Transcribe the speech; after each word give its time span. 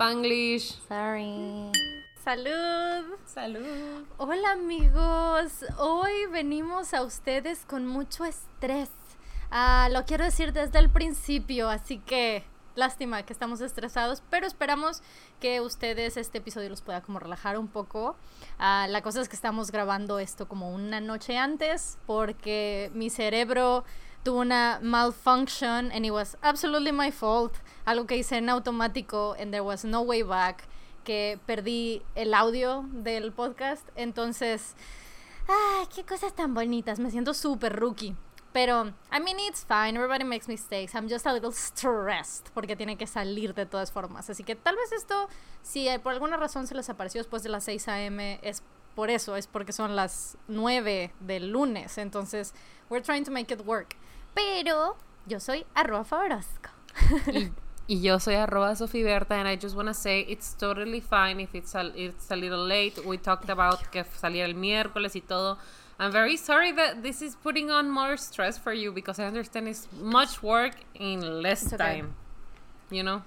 Spanglish. 0.00 0.80
Sorry. 0.88 1.70
Salud. 2.24 3.18
Salud. 3.26 4.06
Hola 4.16 4.52
amigos. 4.52 5.62
Hoy 5.76 6.24
venimos 6.32 6.94
a 6.94 7.02
ustedes 7.02 7.66
con 7.66 7.86
mucho 7.86 8.24
estrés. 8.24 8.88
Ah, 9.50 9.90
lo 9.92 10.06
quiero 10.06 10.24
decir 10.24 10.54
desde 10.54 10.78
el 10.78 10.88
principio, 10.88 11.68
así 11.68 11.98
que 11.98 12.44
lástima 12.76 13.24
que 13.24 13.34
estamos 13.34 13.60
estresados, 13.60 14.22
pero 14.30 14.46
esperamos 14.46 15.02
que 15.38 15.60
ustedes 15.60 16.16
este 16.16 16.38
episodio 16.38 16.70
los 16.70 16.80
pueda 16.80 17.02
como 17.02 17.18
relajar 17.18 17.58
un 17.58 17.68
poco. 17.68 18.16
Ah, 18.58 18.86
la 18.88 19.02
cosa 19.02 19.20
es 19.20 19.28
que 19.28 19.36
estamos 19.36 19.70
grabando 19.70 20.18
esto 20.18 20.48
como 20.48 20.70
una 20.70 21.02
noche 21.02 21.36
antes 21.36 21.98
porque 22.06 22.90
mi 22.94 23.10
cerebro 23.10 23.84
tuvo 24.22 24.40
una 24.40 24.78
malfunction 24.82 25.90
and 25.92 26.04
it 26.04 26.12
was 26.12 26.36
absolutely 26.42 26.92
my 26.92 27.10
fault. 27.10 27.54
Algo 27.84 28.06
que 28.06 28.16
hice 28.16 28.36
en 28.36 28.48
automático 28.48 29.34
and 29.38 29.52
there 29.52 29.64
was 29.64 29.84
no 29.84 30.02
way 30.02 30.22
back. 30.22 30.64
Que 31.04 31.38
perdí 31.46 32.02
el 32.14 32.34
audio 32.34 32.84
del 32.92 33.32
podcast. 33.32 33.88
Entonces, 33.96 34.74
ay, 35.48 35.86
qué 35.94 36.04
cosas 36.04 36.34
tan 36.34 36.54
bonitas. 36.54 36.98
Me 36.98 37.10
siento 37.10 37.34
súper 37.34 37.74
rookie. 37.74 38.14
Pero, 38.52 38.92
I 39.12 39.20
mean, 39.20 39.38
it's 39.38 39.64
fine. 39.64 39.96
Everybody 39.96 40.24
makes 40.24 40.48
mistakes. 40.48 40.94
I'm 40.94 41.08
just 41.08 41.24
a 41.26 41.32
little 41.32 41.52
stressed 41.52 42.50
porque 42.52 42.74
tiene 42.74 42.96
que 42.96 43.06
salir 43.06 43.54
de 43.54 43.64
todas 43.64 43.92
formas. 43.92 44.28
Así 44.28 44.42
que 44.42 44.56
tal 44.56 44.74
vez 44.76 44.90
esto, 44.92 45.28
si 45.62 45.88
por 46.02 46.12
alguna 46.12 46.36
razón 46.36 46.66
se 46.66 46.74
les 46.74 46.90
apareció 46.90 47.20
después 47.20 47.44
de 47.44 47.48
las 47.48 47.64
6 47.64 47.88
a.m., 47.88 48.40
es 48.42 48.62
por 48.96 49.08
eso, 49.08 49.36
es 49.36 49.46
porque 49.46 49.72
son 49.72 49.94
las 49.94 50.36
9 50.48 51.12
del 51.20 51.50
lunes. 51.52 51.96
Entonces, 51.96 52.52
we're 52.88 53.04
trying 53.04 53.24
to 53.24 53.30
make 53.30 53.54
it 53.54 53.60
work. 53.64 53.96
Pero 54.34 54.96
yo 55.26 55.40
soy 55.40 55.64
arroba 55.74 56.04
favorosco. 56.04 56.70
y, 57.32 57.50
y, 57.86 58.00
yo 58.00 58.18
soy 58.18 58.34
arroba 58.34 58.74
sofiberta 58.76 59.32
and 59.32 59.48
I 59.48 59.56
just 59.56 59.76
want 59.76 59.88
to 59.88 59.94
say 59.94 60.20
it's 60.28 60.54
totally 60.54 61.00
fine 61.00 61.40
if 61.40 61.54
it's 61.54 61.74
a, 61.74 61.92
it's 61.94 62.30
a 62.30 62.36
little 62.36 62.64
late. 62.66 63.04
We 63.04 63.18
talked 63.18 63.50
about 63.50 63.90
que 63.90 64.04
salía 64.04 64.44
el 64.44 64.54
miércoles 64.54 65.14
y 65.16 65.20
todo. 65.20 65.58
I'm 66.00 66.12
very 66.12 66.38
sorry 66.38 66.72
that 66.72 67.02
this 67.02 67.20
is 67.20 67.36
putting 67.36 67.70
on 67.70 67.90
more 67.90 68.16
stress 68.16 68.56
for 68.56 68.72
you 68.72 68.90
because 68.90 69.18
I 69.18 69.24
understand 69.26 69.68
it's 69.68 69.86
much 69.92 70.42
work 70.42 70.72
in 70.94 71.42
less 71.42 71.66
okay. 71.66 71.76
time. 71.76 72.14
You 72.90 73.02
know? 73.02 73.22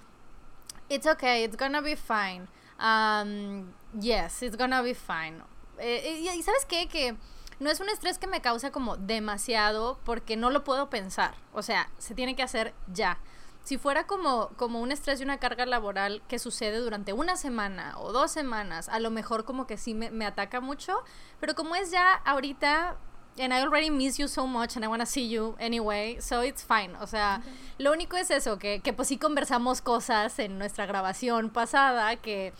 It's 0.89 1.05
okay. 1.05 1.43
It's 1.43 1.55
gonna 1.55 1.83
be 1.83 1.93
fine. 1.93 2.47
Um, 2.79 3.73
yes, 3.99 4.41
it's 4.41 4.55
gonna 4.55 4.81
be 4.81 4.93
fine. 4.93 5.43
Eh, 5.79 6.23
y, 6.23 6.41
¿sabes 6.41 6.65
qué? 6.67 6.89
Que 6.89 7.15
no 7.63 7.71
es 7.71 7.79
un 7.79 7.89
estrés 7.89 8.19
que 8.19 8.27
me 8.27 8.41
causa 8.41 8.71
como 8.71 8.97
demasiado 8.97 9.97
porque 10.03 10.35
no 10.35 10.51
lo 10.51 10.63
puedo 10.63 10.89
pensar. 10.89 11.33
O 11.53 11.63
sea, 11.63 11.89
se 11.97 12.13
tiene 12.13 12.35
que 12.35 12.43
hacer 12.43 12.73
ya. 12.91 13.19
Si 13.63 13.77
fuera 13.77 14.05
como, 14.05 14.49
como 14.57 14.81
un 14.81 14.91
estrés 14.91 15.21
y 15.21 15.23
una 15.23 15.39
carga 15.39 15.65
laboral 15.65 16.21
que 16.27 16.37
sucede 16.37 16.77
durante 16.79 17.13
una 17.13 17.37
semana 17.37 17.97
o 17.97 18.11
dos 18.11 18.31
semanas, 18.31 18.89
a 18.89 18.99
lo 18.99 19.09
mejor 19.09 19.45
como 19.45 19.65
que 19.65 19.77
sí 19.77 19.93
me, 19.93 20.11
me 20.11 20.25
ataca 20.25 20.59
mucho, 20.59 20.97
pero 21.39 21.55
como 21.55 21.73
es 21.75 21.89
ya 21.89 22.13
ahorita, 22.13 22.97
and 23.39 23.53
I 23.53 23.61
already 23.61 23.89
miss 23.89 24.17
you 24.17 24.27
so 24.27 24.45
much 24.45 24.75
and 24.75 24.83
I 24.83 24.89
want 24.89 24.99
to 24.99 25.05
see 25.05 25.29
you 25.29 25.55
anyway, 25.61 26.19
so 26.19 26.43
it's 26.43 26.61
fine. 26.61 26.97
O 26.99 27.07
sea, 27.07 27.41
lo 27.77 27.93
único 27.93 28.17
es 28.17 28.31
eso, 28.31 28.59
que, 28.59 28.81
que 28.81 28.91
pues 28.91 29.07
sí 29.07 29.17
conversamos 29.17 29.81
cosas 29.81 30.37
en 30.39 30.59
nuestra 30.59 30.85
grabación 30.85 31.49
pasada 31.49 32.17
que 32.17 32.53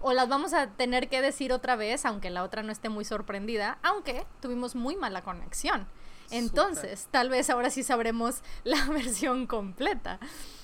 o 0.00 0.12
las 0.12 0.28
vamos 0.28 0.52
a 0.52 0.68
tener 0.68 1.08
que 1.08 1.20
decir 1.20 1.52
otra 1.52 1.76
vez, 1.76 2.04
aunque 2.04 2.30
la 2.30 2.42
otra 2.44 2.62
no 2.62 2.72
esté 2.72 2.88
muy 2.88 3.04
sorprendida, 3.04 3.78
aunque 3.82 4.26
tuvimos 4.40 4.74
muy 4.74 4.96
mala 4.96 5.22
conexión. 5.22 5.86
Entonces, 6.30 7.08
tal 7.10 7.30
vez 7.30 7.48
ahora 7.50 7.70
sí 7.70 7.82
sabremos 7.82 8.42
la 8.64 8.84
versión 8.86 9.46
completa. 9.46 10.18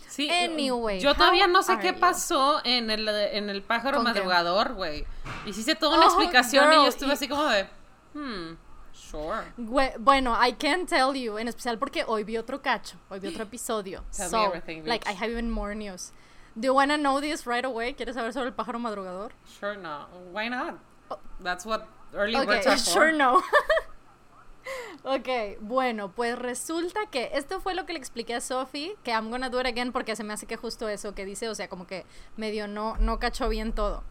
Sí, 0.08 0.30
anyway, 0.30 1.00
yo 1.00 1.14
todavía 1.14 1.48
no 1.48 1.64
sé 1.64 1.76
qué 1.80 1.92
pasó 1.92 2.60
en 2.64 2.88
el, 2.88 3.08
en 3.08 3.50
el 3.50 3.62
pájaro 3.62 4.00
madrugador, 4.00 4.74
güey. 4.74 5.04
Hiciste 5.44 5.74
toda 5.74 5.96
una 5.96 6.06
oh, 6.06 6.09
explicación 6.09 6.72
y 6.72 6.76
yo 6.76 6.86
estuve 6.86 7.14
así 7.14 7.26
como 7.26 7.44
de, 7.47 7.64
hmm, 8.12 8.56
sure. 8.92 9.42
Bueno, 9.56 10.36
I 10.41 10.53
can't 10.53 10.88
tell 10.88 11.14
you, 11.14 11.36
en 11.38 11.48
especial 11.48 11.80
porque 11.80 12.04
hoy 12.06 12.22
vi 12.22 12.36
otro 12.36 12.62
cacho, 12.62 12.97
hoy 13.09 13.19
vi 13.19 13.26
otro 13.26 13.42
episodio. 13.50 14.04
so, 14.10 14.53
like, 14.84 15.04
I 15.10 15.14
have 15.14 15.32
even 15.32 15.50
more 15.50 15.75
news. 15.75 16.12
Do 16.56 16.66
you 16.66 16.75
wanna 16.75 16.97
know 16.97 17.20
this 17.20 17.47
right 17.47 17.65
away? 17.65 17.94
¿Quieres 17.94 18.15
saber 18.15 18.32
sobre 18.32 18.48
el 18.48 18.54
pájaro 18.54 18.78
madrugador? 18.78 19.32
Sure 19.59 19.76
no. 19.76 20.06
Why 20.32 20.48
not? 20.48 20.78
Oh. 21.10 21.19
That's 21.42 21.66
what 21.66 21.87
early 22.15 22.37
okay, 22.37 22.47
birds 22.47 22.66
are 22.66 22.78
Sure 22.78 23.12
no. 23.12 23.42
ok, 25.04 25.59
bueno, 25.60 26.12
pues 26.12 26.38
resulta 26.38 27.00
que 27.10 27.31
esto 27.34 27.60
fue 27.60 27.75
lo 27.75 27.87
que 27.87 27.92
le 27.92 27.98
expliqué 27.98 28.37
a 28.37 28.41
Sophie, 28.41 28.97
que 29.03 29.10
I'm 29.10 29.31
gonna 29.31 29.50
do 29.50 29.59
it 29.60 29.66
again 29.66 29.91
porque 29.91 30.15
se 30.15 30.22
me 30.22 30.32
hace 30.32 30.47
que 30.47 30.56
justo 30.56 30.88
eso 30.88 31.12
que 31.15 31.25
dice, 31.25 31.48
o 31.48 31.54
sea, 31.56 31.69
como 31.69 31.88
que 31.88 32.06
medio 32.37 32.69
no, 32.69 32.97
no 32.98 33.19
cachó 33.19 33.48
bien 33.48 33.72
todo. 33.72 34.04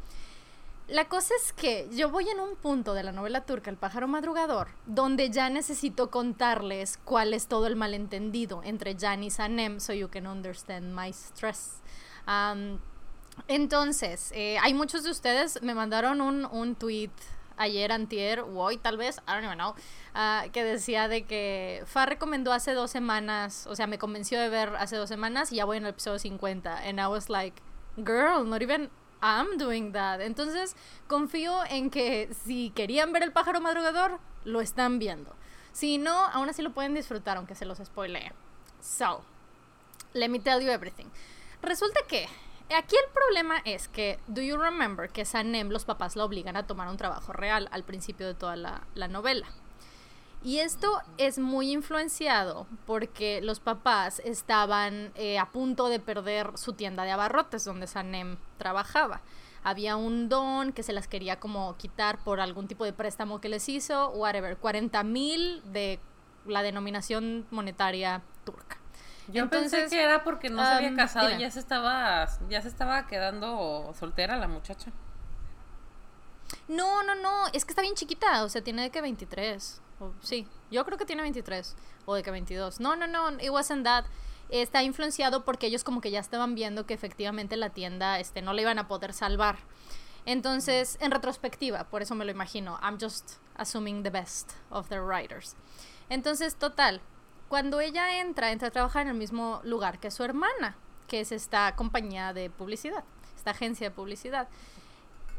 La 0.90 1.08
cosa 1.08 1.34
es 1.42 1.54
que 1.54 1.88
yo 1.94 2.10
voy 2.10 2.28
en 2.30 2.42
un 2.42 2.58
punto 2.58 2.94
de 2.94 3.04
la 3.04 3.14
novela 3.14 3.46
turca 3.46 3.72
El 3.72 3.78
pájaro 3.78 4.10
madrugador, 4.10 4.68
donde 4.86 5.30
ya 5.30 5.50
necesito 5.50 6.12
contarles 6.12 7.00
cuál 7.06 7.34
es 7.34 7.48
todo 7.48 7.68
el 7.68 7.78
malentendido 7.78 8.62
entre 8.66 8.98
Jan 9.00 9.24
y 9.24 9.30
Sanem, 9.30 9.80
so 9.80 9.94
you 9.94 10.10
can 10.10 10.28
understand 10.28 10.94
my 10.94 11.08
stress 11.14 11.83
entonces, 13.48 14.32
eh, 14.36 14.58
hay 14.62 14.74
muchos 14.74 15.04
de 15.04 15.12
ustedes 15.12 15.62
me 15.62 15.74
mandaron 15.74 16.22
un, 16.22 16.46
un 16.46 16.76
tweet 16.76 17.12
ayer, 17.58 17.92
antier, 17.92 18.42
o 18.42 18.60
hoy 18.60 18.78
tal 18.78 18.98
vez, 18.98 19.22
I 19.28 19.34
don't 19.34 19.46
even 19.46 19.58
know, 19.58 19.76
uh, 20.16 20.50
que 20.52 20.64
decía 20.64 21.08
de 21.08 21.26
que 21.26 21.84
Fa 21.86 22.06
recomendó 22.06 22.52
hace 22.54 22.74
dos 22.74 22.92
semanas, 22.92 23.68
o 23.68 23.76
sea, 23.76 23.88
me 23.88 23.98
convenció 23.98 24.40
de 24.40 24.50
ver 24.50 24.76
hace 24.78 24.96
dos 24.96 25.10
semanas 25.10 25.52
y 25.52 25.58
ya 25.58 25.66
voy 25.66 25.78
en 25.78 25.84
el 25.84 25.90
episodio 25.90 26.20
50. 26.20 26.78
And 26.88 27.00
I 27.00 27.08
was 27.08 27.30
like, 27.30 27.62
girl, 27.98 28.46
not 28.46 28.62
even 28.62 28.90
I'm 29.22 29.58
doing 29.58 29.94
that. 29.94 30.22
Entonces, 30.22 30.76
confío 31.08 31.64
en 31.70 31.90
que 31.90 32.30
si 32.46 32.72
querían 32.72 33.14
ver 33.14 33.24
el 33.24 33.32
pájaro 33.32 33.62
madrugador, 33.62 34.20
lo 34.44 34.62
están 34.62 35.00
viendo. 35.00 35.36
Si 35.72 35.98
no, 35.98 36.26
aún 36.28 36.50
así 36.50 36.62
lo 36.62 36.74
pueden 36.74 36.94
disfrutar, 36.94 37.38
aunque 37.38 37.56
se 37.56 37.66
los 37.66 37.78
spoilee. 37.80 38.32
So, 38.82 39.24
let 40.14 40.30
me 40.30 40.40
tell 40.40 40.62
you 40.62 40.70
everything. 40.70 41.06
Resulta 41.64 42.02
que 42.10 42.28
aquí 42.78 42.98
el 42.98 43.12
problema 43.14 43.62
es 43.64 43.88
que, 43.88 44.20
do 44.28 44.42
you 44.42 44.58
remember 44.58 45.10
que 45.10 45.24
Sanem 45.24 45.70
los 45.70 45.86
papás 45.86 46.18
la 46.18 46.26
obligan 46.26 46.58
a 46.58 46.68
tomar 46.68 46.90
un 46.90 46.98
trabajo 46.98 47.32
real 47.32 47.70
al 47.72 47.86
principio 47.86 48.28
de 48.28 48.34
toda 48.34 48.58
la, 48.58 49.08
novela? 49.08 49.48
Y 50.44 50.60
esto 50.60 51.00
es 51.18 51.40
muy 51.40 51.72
influenciado 51.72 52.68
porque 52.86 53.40
los 53.42 53.62
papás 53.62 54.22
estaban 54.26 55.14
eh, 55.16 55.40
a 55.40 55.52
punto 55.52 55.88
de 55.88 56.02
perder 56.02 56.52
su 56.56 56.74
tienda 56.74 57.06
de 57.06 57.12
abarrotes 57.12 57.64
donde 57.64 57.88
Sanem 57.88 58.36
trabajaba. 58.58 59.22
Había 59.64 59.96
un 59.96 60.28
don 60.28 60.74
que 60.74 60.84
se 60.84 60.92
las 60.92 61.08
quería 61.08 61.40
como 61.40 61.78
quitar 61.78 62.22
por 62.26 62.42
algún 62.42 62.68
tipo 62.68 62.84
de 62.84 62.92
préstamo 62.92 63.40
que 63.40 63.48
les 63.48 63.70
hizo, 63.70 64.10
whatever, 64.10 64.58
40 64.58 65.02
mil 65.06 65.64
de 65.72 66.02
la 66.46 66.62
denominación 66.62 67.48
monetaria 67.52 68.22
turca. 68.44 68.83
Yo 69.28 69.50
pensé 69.50 69.88
que 69.88 70.02
era 70.02 70.24
porque 70.24 70.50
no 70.50 70.64
se 70.64 70.72
había 70.72 70.96
casado 70.96 71.32
y 71.32 71.40
ya 71.40 71.50
se 71.50 71.60
estaba 71.60 72.28
ya 72.50 72.62
se 72.62 72.68
estaba 72.68 73.08
quedando 73.08 73.94
soltera 73.98 74.38
la 74.38 74.48
muchacha. 74.48 74.92
No, 76.68 77.04
no, 77.04 77.16
no, 77.16 77.48
es 77.54 77.66
que 77.66 77.72
está 77.72 77.82
bien 77.82 77.96
chiquita, 77.96 78.44
o 78.44 78.50
sea, 78.50 78.64
tiene 78.64 78.84
de 78.84 78.90
que 78.90 79.02
23. 79.02 79.82
sí, 80.22 80.48
yo 80.72 80.86
creo 80.86 80.98
que 80.98 81.06
tiene 81.06 81.22
23 81.22 81.76
o 82.06 82.16
de 82.16 82.24
que 82.24 82.32
22. 82.32 82.80
No, 82.80 82.96
no, 82.96 83.08
no, 83.08 83.32
it 83.40 83.50
wasn't 83.50 83.84
that. 83.84 84.06
Está 84.50 84.84
influenciado 84.84 85.46
porque 85.46 85.68
ellos 85.68 85.84
como 85.84 86.02
que 86.02 86.12
ya 86.12 86.20
estaban 86.20 86.54
viendo 86.54 86.86
que 86.86 86.94
efectivamente 86.94 87.58
la 87.58 87.70
tienda 87.70 88.20
este 88.20 88.42
no 88.42 88.54
le 88.54 88.62
iban 88.62 88.78
a 88.78 88.88
poder 88.88 89.14
salvar. 89.14 89.58
Entonces, 90.26 90.98
en 91.02 91.12
retrospectiva, 91.12 91.86
por 91.86 92.02
eso 92.02 92.16
me 92.16 92.24
lo 92.24 92.32
imagino. 92.32 92.80
I'm 92.82 92.98
just 93.00 93.40
assuming 93.56 94.04
the 94.04 94.10
best 94.10 94.52
of 94.70 94.90
the 94.90 95.02
writers. 95.02 95.56
Entonces, 96.10 96.56
total, 96.56 97.02
cuando 97.54 97.82
ella 97.82 98.20
entra, 98.20 98.52
entra 98.52 98.70
a 98.70 98.72
trabajar 98.72 99.04
en 99.04 99.10
el 99.10 99.14
mismo 99.14 99.62
lugar 99.64 100.00
que 100.00 100.10
su 100.10 100.24
hermana, 100.24 100.76
que 101.08 101.20
es 101.20 101.32
esta 101.32 101.76
compañía 101.76 102.34
de 102.34 102.50
publicidad, 102.50 103.04
esta 103.36 103.52
agencia 103.52 103.90
de 103.90 103.96
publicidad. 103.96 104.48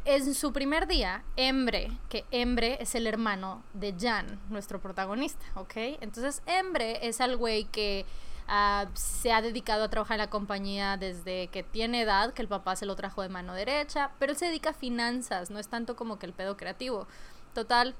En 0.05 0.33
su 0.33 0.53
primer 0.53 0.87
día, 0.87 1.25
Embre, 1.35 1.91
que 2.09 2.25
Embre 2.31 2.79
es 2.81 2.94
el 2.94 3.09
hermano 3.09 3.65
de 3.73 3.97
Jan, 3.99 4.39
nuestro 4.49 4.81
protagonista, 4.81 5.44
¿ok? 5.56 5.73
Entonces, 6.03 6.41
Embre 6.47 7.05
es 7.05 7.19
el 7.19 7.37
güey 7.37 7.65
que 7.65 8.06
ah, 8.47 8.87
se 8.94 9.33
ha 9.33 9.43
dedicado 9.43 9.83
a 9.83 9.91
trabajar 9.91 10.15
en 10.15 10.21
la 10.21 10.31
compañía 10.31 10.97
desde 10.97 11.49
que 11.49 11.65
tiene 11.65 12.03
edad, 12.03 12.33
que 12.33 12.43
el 12.43 12.49
papá 12.49 12.77
se 12.77 12.87
lo 12.87 12.94
trajo 12.94 13.23
de 13.23 13.29
mano 13.29 13.55
derecha, 13.55 14.12
pero 14.21 14.31
él 14.31 14.39
se 14.39 14.47
dedica 14.47 14.71
a 14.71 14.75
finanzas, 14.75 15.50
no 15.50 15.59
es 15.59 15.67
tanto 15.67 15.97
como 15.97 16.21
que 16.21 16.27
el 16.27 16.33
pedo 16.33 16.56
creativo. 16.56 17.09
Total, 17.55 17.97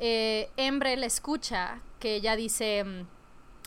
eh, 0.00 0.48
Embre 0.56 0.96
le 0.96 1.04
escucha 1.04 1.82
que 2.00 2.14
ella 2.14 2.34
dice 2.34 2.82
mm, 2.82 3.17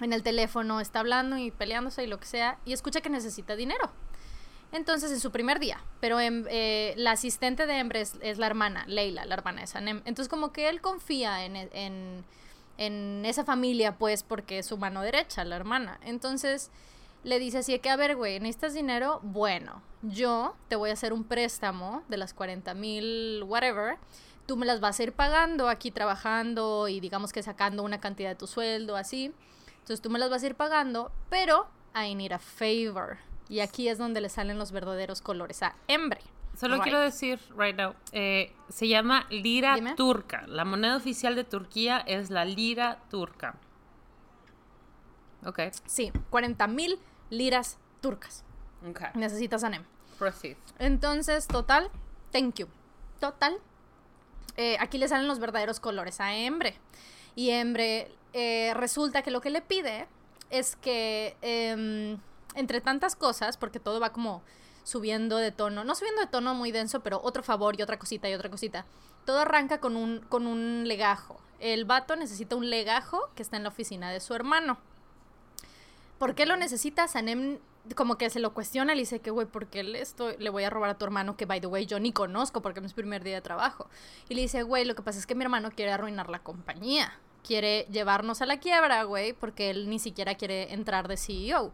en 0.02 0.14
el 0.14 0.24
teléfono, 0.24 0.80
está 0.82 1.00
hablando 1.00 1.38
y 1.38 1.52
peleándose 1.52 2.04
y 2.04 2.08
lo 2.08 2.20
que 2.20 2.26
sea, 2.26 2.58
y 2.66 2.74
escucha 2.74 3.02
que 3.02 3.10
necesita 3.10 3.56
dinero. 3.56 3.92
Entonces, 4.72 5.12
en 5.12 5.20
su 5.20 5.32
primer 5.32 5.60
día, 5.60 5.84
pero 6.00 6.20
en, 6.20 6.48
eh, 6.50 6.94
la 6.96 7.12
asistente 7.12 7.66
de 7.66 7.78
Embre 7.78 8.02
es, 8.02 8.38
la 8.38 8.48
hermana, 8.48 8.86
Leila, 8.88 9.26
la 9.26 9.36
hermana 9.36 9.62
de 9.62 9.68
Sanem. 9.68 10.02
Entonces, 10.06 10.30
como 10.30 10.54
que 10.54 10.70
él 10.70 10.80
confía 10.80 11.44
en, 11.44 11.58
en, 11.58 12.24
en, 12.78 13.26
esa 13.26 13.44
familia, 13.44 13.98
pues, 13.98 14.24
porque 14.24 14.60
es 14.60 14.68
su 14.68 14.78
mano 14.78 15.02
derecha, 15.02 15.44
la 15.44 15.58
hermana. 15.58 16.00
Entonces, 16.04 16.72
le 17.24 17.38
dice 17.38 17.60
así 17.60 17.78
que, 17.80 17.90
a 17.90 17.98
ver, 17.98 18.16
güey, 18.16 18.40
¿necesitas 18.40 18.74
dinero? 18.74 19.20
Bueno, 19.24 19.82
yo 20.04 20.56
te 20.70 20.78
voy 20.78 20.90
a 20.90 20.94
hacer 20.94 21.12
un 21.12 21.26
préstamo 21.26 22.04
de 22.08 22.16
las 22.16 22.34
40 22.34 22.74
mil, 22.74 23.44
whatever. 23.44 23.98
Tú 24.46 24.56
me 24.56 24.66
las 24.66 24.80
vas 24.80 25.00
a 25.00 25.04
ir 25.04 25.12
pagando 25.12 25.68
aquí 25.68 25.92
trabajando 25.92 26.88
y 26.88 27.02
digamos 27.02 27.34
que 27.34 27.44
sacando 27.44 27.84
una 27.84 28.00
cantidad 28.00 28.30
de 28.30 28.36
tu 28.36 28.48
sueldo, 28.48 28.96
así. 28.96 29.34
Entonces 29.82 30.02
tú 30.02 30.10
me 30.10 30.18
las 30.20 30.30
vas 30.30 30.42
a 30.44 30.48
ir 30.48 30.56
pagando, 30.56 31.12
pero 31.30 31.68
I 31.96 32.16
need 32.16 32.32
a 32.32 32.40
favor. 32.40 33.18
Y 33.50 33.60
aquí 33.60 33.90
es 33.90 33.98
donde 33.98 34.22
le 34.22 34.30
salen 34.30 34.58
los 34.58 34.72
verdaderos 34.72 35.22
colores 35.22 35.62
a 35.64 35.76
Embre. 35.88 36.22
Solo 36.58 36.76
Right. 36.76 36.84
quiero 36.84 37.00
decir, 37.00 37.40
right 37.58 37.76
now, 37.76 37.94
eh, 38.12 38.54
se 38.70 38.88
llama 38.88 39.26
lira 39.30 39.76
Dime. 39.76 39.96
turca. 39.96 40.46
La 40.48 40.64
moneda 40.66 40.96
oficial 40.98 41.36
de 41.36 41.44
Turquía 41.44 42.00
es 42.00 42.30
la 42.30 42.46
lira 42.46 43.00
turca. 43.10 43.56
Ok, 45.46 45.60
Sí, 45.86 46.12
40 46.30 46.68
mil 46.68 47.00
liras 47.30 47.78
turcas. 48.02 48.44
ok. 48.88 49.16
Necesitas 49.16 49.62
Sanem. 49.62 49.84
Proceed. 50.20 50.56
Entonces, 50.78 51.48
total, 51.48 51.90
thank 52.32 52.56
you. 52.56 52.68
Total. 53.20 53.58
eh, 54.58 54.76
aquí 54.82 54.98
le 54.98 55.08
salen 55.08 55.28
los 55.28 55.40
verdaderos 55.40 55.80
colores 55.80 56.20
a 56.20 56.36
Embre. 56.36 56.76
Y 57.36 57.52
Embre 57.52 58.12
eh, 58.34 58.74
resulta 58.76 59.22
que 59.22 59.32
lo 59.32 59.42
que 59.42 59.50
le 59.50 59.62
pide 59.62 60.08
es 60.50 60.76
que 60.76 61.36
em, 61.42 62.20
entre 62.56 62.82
tantas 62.82 63.16
cosas, 63.16 63.58
porque 63.58 63.80
todo 63.80 64.00
va 64.00 64.12
como 64.12 64.44
subiendo 64.84 65.38
de 65.38 65.52
tono, 65.52 65.84
no 65.84 65.96
subiendo 65.96 66.22
de 66.22 66.28
tono 66.28 66.54
muy 66.54 66.72
denso, 66.72 67.02
pero 67.02 67.22
otro 67.24 67.44
favor 67.44 67.80
y 67.80 67.84
otra 67.84 68.00
cosita 68.00 68.30
y 68.30 68.34
otra 68.34 68.50
cosita. 68.50 68.86
Todo 69.26 69.40
arranca 69.40 69.80
con 69.80 69.96
un, 69.96 70.20
con 70.22 70.48
un 70.48 70.88
legajo. 70.88 71.40
El 71.60 71.86
vato 71.86 72.16
necesita 72.16 72.56
un 72.56 72.70
legajo 72.70 73.30
que 73.36 73.44
está 73.44 73.58
en 73.58 73.64
la 73.64 73.70
oficina 73.70 74.12
de 74.12 74.20
su 74.20 74.34
hermano. 74.34 74.80
¿Por 76.18 76.36
qué 76.36 76.46
lo 76.46 76.58
necesita? 76.58 77.08
Sanem 77.08 77.60
como 77.96 78.18
que 78.18 78.30
se 78.30 78.40
lo 78.40 78.54
cuestiona, 78.54 78.94
le 78.94 79.02
dice 79.02 79.20
que, 79.20 79.32
güey, 79.32 79.48
¿por 79.48 79.68
qué 79.68 79.84
le, 79.84 80.02
estoy, 80.02 80.36
le 80.38 80.50
voy 80.50 80.64
a 80.64 80.70
robar 80.70 80.92
a 80.92 80.98
tu 80.98 81.06
hermano 81.06 81.36
que, 81.36 81.46
by 81.46 81.62
the 81.62 81.68
way, 81.68 81.86
yo 81.86 82.00
ni 82.00 82.12
conozco 82.12 82.62
porque 82.62 82.80
es 82.80 82.86
mi 82.86 82.94
primer 82.94 83.24
día 83.24 83.36
de 83.36 83.42
trabajo? 83.42 83.88
Y 84.30 84.36
le 84.36 84.42
dice, 84.42 84.64
güey, 84.64 84.86
lo 84.86 84.96
que 84.96 85.02
pasa 85.02 85.20
es 85.20 85.26
que 85.26 85.36
mi 85.36 85.44
hermano 85.44 85.72
quiere 85.72 85.92
arruinar 85.92 86.30
la 86.30 86.40
compañía. 86.40 87.20
Quiere 87.44 87.88
llevarnos 87.92 88.42
a 88.42 88.46
la 88.46 88.60
quiebra, 88.60 89.04
güey, 89.04 89.34
porque 89.34 89.70
él 89.70 89.90
ni 89.90 90.00
siquiera 90.00 90.36
quiere 90.36 90.74
entrar 90.74 91.08
de 91.08 91.18
CEO. 91.18 91.72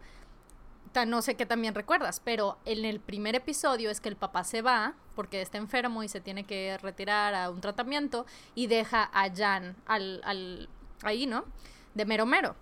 No 1.06 1.22
sé 1.22 1.36
qué 1.36 1.46
también 1.46 1.76
recuerdas, 1.76 2.22
pero 2.24 2.58
en 2.66 2.84
el 2.84 3.00
primer 3.00 3.36
episodio 3.36 3.92
es 3.92 4.02
que 4.02 4.10
el 4.10 4.16
papá 4.16 4.44
se 4.44 4.64
va 4.64 4.96
porque 5.16 5.42
está 5.42 5.60
enfermo 5.60 6.02
y 6.02 6.10
se 6.10 6.22
tiene 6.22 6.44
que 6.44 6.78
retirar 6.80 7.36
a 7.36 7.52
un 7.52 7.62
tratamiento 7.62 8.26
y 8.56 8.66
deja 8.66 9.10
a 9.14 9.30
Jan 9.32 9.76
al, 9.86 10.22
al, 10.24 10.70
ahí, 11.04 11.28
¿no? 11.28 11.46
De 11.94 12.06
mero 12.06 12.26
mero. 12.26 12.56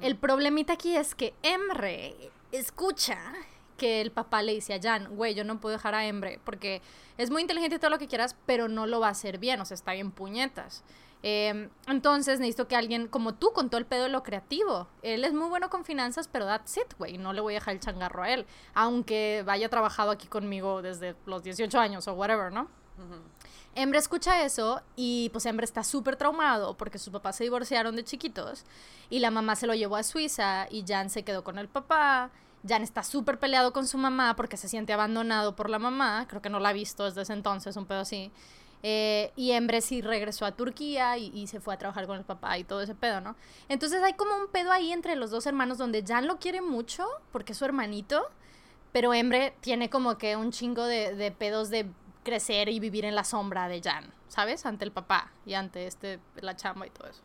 El 0.00 0.16
problemita 0.16 0.72
aquí 0.72 0.96
es 0.96 1.14
que 1.14 1.34
Emre 1.42 2.30
escucha 2.52 3.18
que 3.76 4.00
el 4.00 4.10
papá 4.10 4.42
le 4.42 4.52
dice 4.52 4.74
a 4.74 4.80
Jan, 4.80 5.16
güey, 5.16 5.34
yo 5.34 5.44
no 5.44 5.60
puedo 5.60 5.72
dejar 5.74 5.94
a 5.94 6.06
Emre 6.06 6.40
porque 6.44 6.82
es 7.18 7.30
muy 7.30 7.42
inteligente 7.42 7.76
y 7.76 7.78
todo 7.78 7.90
lo 7.90 7.98
que 7.98 8.08
quieras, 8.08 8.36
pero 8.46 8.68
no 8.68 8.86
lo 8.86 9.00
va 9.00 9.08
a 9.08 9.10
hacer 9.10 9.38
bien, 9.38 9.60
o 9.60 9.64
sea, 9.64 9.74
está 9.74 9.92
bien 9.92 10.10
puñetas. 10.10 10.84
Eh, 11.26 11.70
entonces 11.86 12.38
necesito 12.38 12.68
que 12.68 12.76
alguien 12.76 13.08
como 13.08 13.34
tú, 13.34 13.52
con 13.54 13.70
todo 13.70 13.78
el 13.78 13.86
pedo 13.86 14.02
de 14.02 14.08
lo 14.10 14.22
creativo, 14.22 14.88
él 15.00 15.24
es 15.24 15.32
muy 15.32 15.48
bueno 15.48 15.70
con 15.70 15.84
finanzas, 15.84 16.28
pero 16.28 16.44
that's 16.44 16.76
it, 16.76 16.92
güey, 16.98 17.16
no 17.16 17.32
le 17.32 17.40
voy 17.40 17.54
a 17.54 17.56
dejar 17.56 17.74
el 17.74 17.80
changarro 17.80 18.22
a 18.22 18.30
él, 18.30 18.44
aunque 18.74 19.42
vaya 19.46 19.70
trabajado 19.70 20.10
aquí 20.10 20.26
conmigo 20.26 20.82
desde 20.82 21.16
los 21.24 21.42
18 21.42 21.80
años 21.80 22.06
o 22.08 22.12
whatever, 22.12 22.52
¿no? 22.52 22.68
Embre 23.74 23.98
escucha 23.98 24.44
eso 24.44 24.82
y 24.94 25.30
pues 25.30 25.46
Embre 25.46 25.64
está 25.64 25.82
súper 25.82 26.16
traumado 26.16 26.76
porque 26.76 26.98
sus 26.98 27.12
papás 27.12 27.36
se 27.36 27.44
divorciaron 27.44 27.96
de 27.96 28.04
chiquitos 28.04 28.64
y 29.10 29.18
la 29.18 29.32
mamá 29.32 29.56
se 29.56 29.66
lo 29.66 29.74
llevó 29.74 29.96
a 29.96 30.04
Suiza 30.04 30.68
y 30.70 30.84
Jan 30.86 31.10
se 31.10 31.24
quedó 31.24 31.42
con 31.42 31.58
el 31.58 31.68
papá. 31.68 32.30
Jan 32.66 32.82
está 32.82 33.02
súper 33.02 33.38
peleado 33.38 33.72
con 33.72 33.86
su 33.86 33.98
mamá 33.98 34.36
porque 34.36 34.56
se 34.56 34.68
siente 34.68 34.92
abandonado 34.92 35.54
por 35.54 35.68
la 35.70 35.78
mamá. 35.78 36.26
Creo 36.28 36.40
que 36.40 36.50
no 36.50 36.60
la 36.60 36.70
ha 36.70 36.72
visto 36.72 37.04
desde 37.04 37.22
ese 37.22 37.32
entonces, 37.32 37.76
un 37.76 37.86
pedo 37.86 38.00
así. 38.00 38.30
Eh, 38.82 39.32
y 39.36 39.52
Embre 39.52 39.80
sí 39.80 40.02
regresó 40.02 40.44
a 40.44 40.52
Turquía 40.52 41.16
y, 41.16 41.30
y 41.34 41.46
se 41.46 41.60
fue 41.60 41.74
a 41.74 41.78
trabajar 41.78 42.06
con 42.06 42.18
el 42.18 42.24
papá 42.24 42.58
y 42.58 42.64
todo 42.64 42.82
ese 42.82 42.94
pedo, 42.94 43.20
¿no? 43.20 43.34
Entonces 43.68 44.02
hay 44.02 44.12
como 44.12 44.36
un 44.36 44.48
pedo 44.48 44.72
ahí 44.72 44.92
entre 44.92 45.16
los 45.16 45.30
dos 45.30 45.46
hermanos 45.46 45.78
donde 45.78 46.04
Jan 46.06 46.26
lo 46.26 46.38
quiere 46.38 46.60
mucho 46.60 47.06
porque 47.32 47.52
es 47.52 47.58
su 47.58 47.64
hermanito, 47.64 48.28
pero 48.92 49.14
Embre 49.14 49.54
tiene 49.60 49.88
como 49.88 50.18
que 50.18 50.36
un 50.36 50.52
chingo 50.52 50.84
de, 50.84 51.14
de 51.14 51.30
pedos 51.30 51.70
de 51.70 51.90
crecer 52.24 52.68
y 52.68 52.80
vivir 52.80 53.04
en 53.04 53.14
la 53.14 53.24
sombra 53.24 53.68
de 53.68 53.80
Jan, 53.80 54.12
¿sabes? 54.28 54.66
Ante 54.66 54.84
el 54.84 54.92
papá 54.92 55.32
y 55.46 55.54
ante 55.54 55.86
este, 55.86 56.20
la 56.36 56.56
chamba 56.56 56.86
y 56.86 56.90
todo 56.90 57.08
eso. 57.08 57.22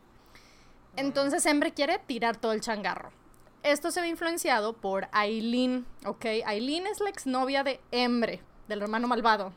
Entonces 0.96 1.44
Embre 1.46 1.72
quiere 1.72 1.98
tirar 1.98 2.36
todo 2.36 2.52
el 2.52 2.60
changarro. 2.60 3.10
Esto 3.62 3.90
se 3.90 4.00
ve 4.00 4.08
influenciado 4.08 4.72
por 4.72 5.08
Aileen, 5.12 5.84
¿ok? 6.06 6.24
Aileen 6.46 6.86
es 6.86 6.98
la 7.00 7.10
exnovia 7.10 7.62
de 7.62 7.78
Embre, 7.90 8.40
del 8.68 8.80
hermano 8.80 9.06
malvado. 9.06 9.52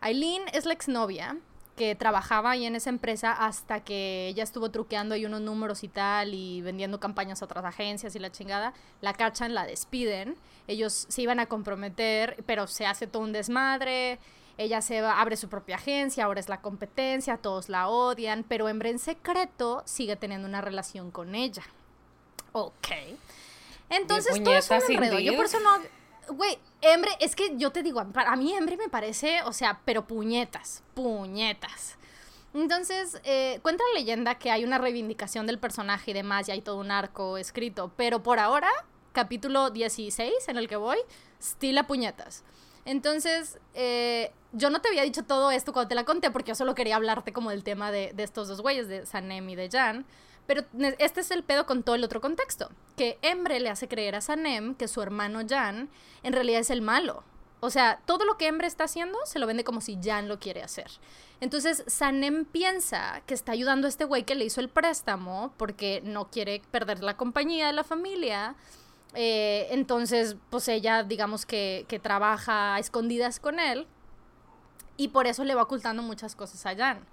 Aileen 0.00 0.42
es 0.52 0.64
la 0.64 0.72
exnovia 0.72 1.36
que 1.74 1.96
trabajaba 1.96 2.52
ahí 2.52 2.66
en 2.66 2.76
esa 2.76 2.88
empresa 2.88 3.32
hasta 3.32 3.80
que 3.80 4.28
ella 4.28 4.44
estuvo 4.44 4.70
truqueando 4.70 5.16
ahí 5.16 5.26
unos 5.26 5.40
números 5.40 5.82
y 5.82 5.88
tal 5.88 6.34
y 6.34 6.62
vendiendo 6.62 7.00
campañas 7.00 7.42
a 7.42 7.46
otras 7.46 7.64
agencias 7.64 8.14
y 8.14 8.20
la 8.20 8.30
chingada. 8.30 8.72
La 9.00 9.12
cachan, 9.12 9.54
la 9.54 9.66
despiden. 9.66 10.36
Ellos 10.68 11.06
se 11.08 11.22
iban 11.22 11.40
a 11.40 11.46
comprometer, 11.46 12.44
pero 12.46 12.68
se 12.68 12.86
hace 12.86 13.08
todo 13.08 13.24
un 13.24 13.32
desmadre. 13.32 14.20
Ella 14.56 14.80
se 14.80 15.02
va, 15.02 15.20
abre 15.20 15.36
su 15.36 15.48
propia 15.48 15.76
agencia, 15.76 16.24
ahora 16.24 16.38
es 16.38 16.48
la 16.48 16.62
competencia, 16.62 17.38
todos 17.38 17.68
la 17.68 17.88
odian, 17.88 18.44
pero 18.44 18.68
Embre 18.68 18.90
en 18.90 19.00
secreto 19.00 19.82
sigue 19.84 20.14
teniendo 20.14 20.46
una 20.46 20.60
relación 20.60 21.10
con 21.10 21.34
ella. 21.34 21.64
Ok. 22.58 22.88
Entonces 23.90 24.42
todo 24.42 24.56
es 24.56 24.70
un 24.70 24.94
enredo. 24.94 25.18
Yo 25.18 25.36
por 25.36 25.44
eso 25.44 25.60
no. 25.60 26.34
Güey, 26.34 26.58
Embre, 26.80 27.10
es 27.20 27.36
que 27.36 27.56
yo 27.56 27.70
te 27.70 27.82
digo, 27.82 28.02
para 28.12 28.34
mí 28.34 28.54
Embre 28.54 28.78
me 28.78 28.88
parece, 28.88 29.42
o 29.42 29.52
sea, 29.52 29.80
pero 29.84 30.06
puñetas, 30.06 30.82
puñetas. 30.94 31.96
Entonces, 32.54 33.20
eh, 33.24 33.60
cuenta 33.62 33.84
la 33.92 34.00
leyenda 34.00 34.36
que 34.36 34.50
hay 34.50 34.64
una 34.64 34.78
reivindicación 34.78 35.46
del 35.46 35.58
personaje 35.58 36.12
y 36.12 36.14
demás, 36.14 36.48
y 36.48 36.52
hay 36.52 36.62
todo 36.62 36.78
un 36.78 36.90
arco 36.90 37.36
escrito, 37.36 37.92
pero 37.94 38.22
por 38.22 38.38
ahora, 38.38 38.70
capítulo 39.12 39.68
16 39.68 40.32
en 40.48 40.56
el 40.56 40.66
que 40.66 40.76
voy, 40.76 40.96
stila 41.40 41.86
puñetas. 41.86 42.42
Entonces, 42.86 43.58
eh, 43.74 44.32
yo 44.52 44.70
no 44.70 44.80
te 44.80 44.88
había 44.88 45.02
dicho 45.02 45.24
todo 45.24 45.50
esto 45.50 45.74
cuando 45.74 45.90
te 45.90 45.94
la 45.94 46.04
conté, 46.04 46.30
porque 46.30 46.52
yo 46.52 46.54
solo 46.54 46.74
quería 46.74 46.96
hablarte 46.96 47.34
como 47.34 47.50
del 47.50 47.62
tema 47.62 47.92
de, 47.92 48.12
de 48.14 48.22
estos 48.22 48.48
dos 48.48 48.62
güeyes, 48.62 48.88
de 48.88 49.04
Sanem 49.04 49.46
y 49.50 49.56
de 49.56 49.68
Jan. 49.70 50.06
Pero 50.46 50.64
este 50.98 51.20
es 51.20 51.30
el 51.30 51.42
pedo 51.42 51.66
con 51.66 51.82
todo 51.82 51.96
el 51.96 52.04
otro 52.04 52.20
contexto. 52.20 52.70
Que 52.96 53.18
Embre 53.22 53.60
le 53.60 53.68
hace 53.68 53.88
creer 53.88 54.14
a 54.14 54.20
Sanem 54.20 54.74
que 54.74 54.88
su 54.88 55.02
hermano 55.02 55.40
Jan 55.48 55.90
en 56.22 56.32
realidad 56.32 56.60
es 56.60 56.70
el 56.70 56.82
malo. 56.82 57.24
O 57.60 57.70
sea, 57.70 58.00
todo 58.06 58.24
lo 58.24 58.36
que 58.36 58.46
Embre 58.46 58.66
está 58.66 58.84
haciendo 58.84 59.18
se 59.24 59.38
lo 59.38 59.46
vende 59.46 59.64
como 59.64 59.80
si 59.80 59.98
Jan 60.02 60.28
lo 60.28 60.38
quiere 60.38 60.62
hacer. 60.62 60.90
Entonces, 61.40 61.84
Sanem 61.86 62.44
piensa 62.44 63.22
que 63.26 63.34
está 63.34 63.52
ayudando 63.52 63.86
a 63.86 63.88
este 63.88 64.04
güey 64.04 64.24
que 64.24 64.34
le 64.34 64.44
hizo 64.44 64.60
el 64.60 64.68
préstamo 64.68 65.52
porque 65.56 66.00
no 66.04 66.30
quiere 66.30 66.62
perder 66.70 67.02
la 67.02 67.16
compañía 67.16 67.66
de 67.66 67.72
la 67.72 67.84
familia. 67.84 68.54
Eh, 69.14 69.68
entonces, 69.70 70.36
pues 70.50 70.68
ella, 70.68 71.02
digamos 71.02 71.44
que, 71.46 71.86
que 71.88 71.98
trabaja 71.98 72.74
a 72.74 72.78
escondidas 72.78 73.40
con 73.40 73.58
él 73.58 73.86
y 74.96 75.08
por 75.08 75.26
eso 75.26 75.44
le 75.44 75.54
va 75.54 75.62
ocultando 75.62 76.02
muchas 76.02 76.36
cosas 76.36 76.64
a 76.66 76.76
Jan. 76.76 77.06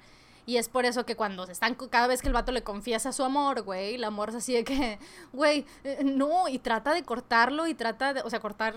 Y 0.45 0.57
es 0.57 0.67
por 0.67 0.85
eso 0.85 1.05
que 1.05 1.15
cuando 1.15 1.45
se 1.45 1.53
están, 1.53 1.75
cada 1.75 2.07
vez 2.07 2.21
que 2.21 2.27
el 2.27 2.33
vato 2.33 2.51
le 2.51 2.63
confiesa 2.63 3.11
su 3.11 3.23
amor, 3.23 3.61
güey, 3.61 3.95
el 3.95 4.03
amor 4.03 4.29
es 4.29 4.35
así 4.35 4.53
de 4.53 4.63
que, 4.63 4.99
güey, 5.33 5.65
eh, 5.83 6.03
no, 6.03 6.47
y 6.47 6.59
trata 6.59 6.93
de 6.93 7.03
cortarlo 7.03 7.67
y 7.67 7.73
trata 7.73 8.13
de, 8.13 8.21
o 8.21 8.29
sea, 8.29 8.39
cortar 8.39 8.75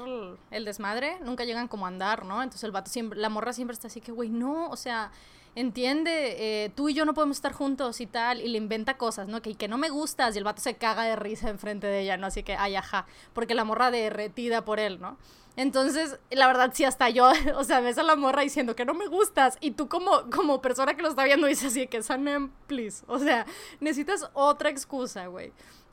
el 0.51 0.65
desmadre, 0.65 1.19
nunca 1.23 1.45
llegan 1.45 1.69
como 1.69 1.87
a 1.87 1.89
andar, 1.89 2.25
¿no? 2.25 2.43
Entonces 2.43 2.65
el 2.65 2.73
vato 2.73 2.91
siempre, 2.91 3.19
la 3.19 3.29
morra 3.29 3.53
siempre 3.53 3.75
está 3.75 3.89
así 3.89 4.01
que, 4.01 4.13
güey, 4.13 4.29
no, 4.29 4.69
o 4.71 4.77
sea, 4.77 5.11
entiende, 5.57 6.37
eh, 6.39 6.71
tú 6.75 6.91
y 6.91 6.95
yo 6.95 7.05
no 7.05 7.15
podemos 7.15 7.39
estar 7.39 7.53
juntos 7.53 8.01
y 8.01 8.07
tal, 8.07 8.41
y 8.41 8.49
le 8.49 8.59
inventa 8.59 8.97
cosas, 8.97 9.27
¿no? 9.27 9.43
Que, 9.43 9.55
que 9.57 9.67
no 9.67 9.79
me 9.79 9.89
gustas, 9.89 10.35
y 10.35 10.39
el 10.39 10.45
vato 10.45 10.61
se 10.63 10.75
caga 10.75 11.03
de 11.05 11.17
risa 11.17 11.49
enfrente 11.49 11.87
de 11.87 12.03
ella, 12.03 12.17
¿no? 12.19 12.27
Así 12.29 12.43
que, 12.43 12.55
ay, 12.55 12.77
ajá, 12.77 13.07
porque 13.33 13.55
la 13.55 13.65
morra 13.65 13.91
derretida 13.91 14.65
por 14.65 14.79
él, 14.79 15.01
¿no? 15.01 15.17
Entonces, 15.57 16.19
la 16.31 16.47
verdad, 16.47 16.71
sí, 16.75 16.85
hasta 16.85 17.09
yo, 17.09 17.33
o 17.57 17.65
sea, 17.65 17.81
ves 17.81 17.97
a 17.97 18.03
la 18.03 18.17
morra 18.17 18.43
diciendo 18.43 18.77
que 18.77 18.85
no 18.85 18.93
me 18.93 19.07
gustas, 19.07 19.57
y 19.61 19.71
tú 19.73 19.89
como, 19.89 20.31
como 20.31 20.61
persona 20.61 20.95
que 20.95 21.03
lo 21.03 21.09
está 21.09 21.25
viendo 21.25 21.47
dices 21.47 21.73
así 21.73 21.87
que, 21.87 22.03
Sanem, 22.03 22.51
please, 22.67 23.03
o 23.09 23.19
sea, 23.19 23.47
necesitas 23.81 24.31
otra 24.35 24.69
excusa, 24.69 25.27
güey. 25.27 25.53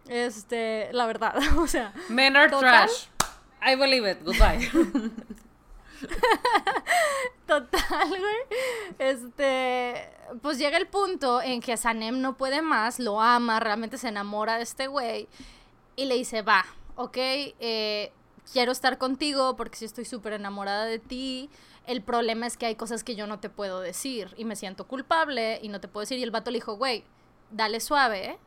Este, 0.10 0.90
la 0.92 1.06
verdad, 1.06 1.36
o 1.58 1.68
sea, 1.68 1.94
Men 2.10 2.36
are 2.36 2.50
Total. 2.52 2.86
trash. 2.86 3.08
I 3.66 3.76
believe 3.76 4.06
it. 4.12 4.22
Goodbye. 4.26 4.70
Total, 7.48 8.08
güey. 8.08 8.60
Este, 9.00 10.10
pues 10.42 10.58
llega 10.58 10.78
el 10.78 10.88
punto 10.88 11.42
en 11.42 11.62
que 11.62 11.78
Sanem 11.78 12.22
no 12.22 12.38
puede 12.38 12.62
más, 12.62 13.00
lo 13.00 13.22
ama, 13.22 13.60
realmente 13.60 13.98
se 13.98 14.10
enamora 14.10 14.58
de 14.58 14.64
este 14.64 14.88
güey 14.88 15.28
y 15.96 16.06
le 16.06 16.16
dice, 16.16 16.42
va, 16.42 16.66
ok, 16.96 17.18
eh, 17.18 18.12
quiero 18.52 18.72
estar 18.72 18.98
contigo 18.98 19.56
porque 19.56 19.78
sí 19.78 19.86
estoy 19.86 20.06
súper 20.06 20.34
enamorada 20.34 20.86
de 20.86 21.00
ti. 21.00 21.50
El 21.86 22.02
problema 22.02 22.48
es 22.48 22.58
que 22.58 22.66
hay 22.66 22.76
cosas 22.76 23.04
que 23.04 23.16
yo 23.16 23.28
no 23.28 23.40
te 23.40 23.50
puedo 23.50 23.82
decir 23.82 24.34
y 24.38 24.46
me 24.46 24.56
siento 24.56 24.88
culpable 24.88 25.60
y 25.62 25.68
no 25.68 25.82
te 25.82 25.88
puedo 25.88 26.02
decir. 26.02 26.18
Y 26.18 26.24
el 26.24 26.32
vato 26.32 26.50
le 26.50 26.58
dijo, 26.58 26.76
güey, 26.76 27.04
dale 27.52 27.80
suave, 27.80 28.40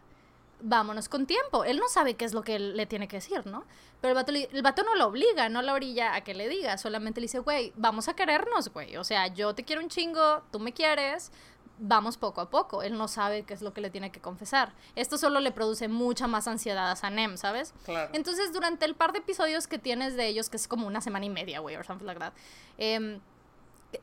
vámonos 0.60 1.08
con 1.08 1.26
tiempo. 1.26 1.64
Él 1.64 1.78
no 1.78 1.88
sabe 1.88 2.14
qué 2.14 2.24
es 2.24 2.34
lo 2.34 2.42
que 2.42 2.58
le 2.58 2.86
tiene 2.86 3.08
que 3.08 3.16
decir, 3.16 3.46
¿no? 3.46 3.64
Pero 4.00 4.12
el 4.12 4.14
vato, 4.14 4.32
el 4.32 4.62
vato 4.62 4.82
no 4.82 4.94
lo 4.94 5.06
obliga, 5.06 5.48
no 5.48 5.62
la 5.62 5.72
orilla 5.72 6.14
a 6.14 6.22
que 6.22 6.34
le 6.34 6.48
diga, 6.48 6.78
solamente 6.78 7.20
le 7.20 7.26
dice, 7.26 7.38
güey, 7.38 7.72
vamos 7.76 8.08
a 8.08 8.14
querernos, 8.14 8.68
güey. 8.72 8.96
O 8.96 9.04
sea, 9.04 9.28
yo 9.28 9.54
te 9.54 9.64
quiero 9.64 9.82
un 9.82 9.88
chingo, 9.88 10.42
tú 10.50 10.60
me 10.60 10.72
quieres, 10.72 11.32
vamos 11.78 12.16
poco 12.16 12.40
a 12.40 12.50
poco. 12.50 12.82
Él 12.82 12.96
no 12.96 13.08
sabe 13.08 13.44
qué 13.44 13.54
es 13.54 13.62
lo 13.62 13.72
que 13.72 13.80
le 13.80 13.90
tiene 13.90 14.10
que 14.10 14.20
confesar. 14.20 14.72
Esto 14.94 15.18
solo 15.18 15.40
le 15.40 15.52
produce 15.52 15.88
mucha 15.88 16.26
más 16.26 16.46
ansiedad 16.48 16.90
a 16.90 16.96
Sanem, 16.96 17.36
¿sabes? 17.36 17.74
Claro. 17.84 18.10
Entonces, 18.12 18.52
durante 18.52 18.84
el 18.84 18.94
par 18.94 19.12
de 19.12 19.18
episodios 19.18 19.66
que 19.66 19.78
tienes 19.78 20.16
de 20.16 20.26
ellos, 20.26 20.50
que 20.50 20.56
es 20.56 20.68
como 20.68 20.86
una 20.86 21.00
semana 21.00 21.26
y 21.26 21.30
media, 21.30 21.60
güey, 21.60 21.76
o 21.76 21.84
something 21.84 22.06
like 22.06 22.20
that, 22.20 22.32
em, 22.78 23.20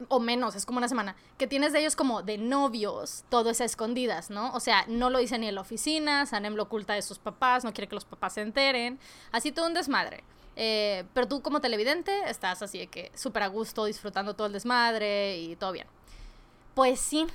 o 0.07 0.19
menos, 0.19 0.55
es 0.55 0.65
como 0.65 0.77
una 0.77 0.87
semana, 0.87 1.15
que 1.37 1.47
tienes 1.47 1.73
de 1.73 1.79
ellos 1.79 1.95
como 1.95 2.21
de 2.21 2.37
novios, 2.37 3.23
todo 3.29 3.49
es 3.49 3.61
a 3.61 3.65
escondidas, 3.65 4.29
¿no? 4.29 4.53
O 4.53 4.59
sea, 4.59 4.85
no 4.87 5.09
lo 5.09 5.19
dice 5.19 5.37
ni 5.37 5.47
en 5.47 5.55
la 5.55 5.61
oficina, 5.61 6.25
Sanem 6.25 6.55
lo 6.55 6.63
oculta 6.63 6.93
de 6.93 7.01
sus 7.01 7.19
papás, 7.19 7.63
no 7.63 7.73
quiere 7.73 7.87
que 7.87 7.95
los 7.95 8.05
papás 8.05 8.33
se 8.33 8.41
enteren, 8.41 8.99
así 9.31 9.51
todo 9.51 9.67
un 9.67 9.73
desmadre. 9.73 10.23
Eh, 10.55 11.05
pero 11.13 11.27
tú 11.27 11.41
como 11.41 11.61
televidente 11.61 12.11
estás 12.29 12.61
así 12.61 12.77
de 12.77 12.87
que 12.87 13.11
súper 13.15 13.43
a 13.43 13.47
gusto, 13.47 13.85
disfrutando 13.85 14.35
todo 14.35 14.47
el 14.47 14.53
desmadre 14.53 15.37
y 15.37 15.55
todo 15.55 15.71
bien. 15.71 15.87
Pues 16.75 16.99
sí, 16.99 17.25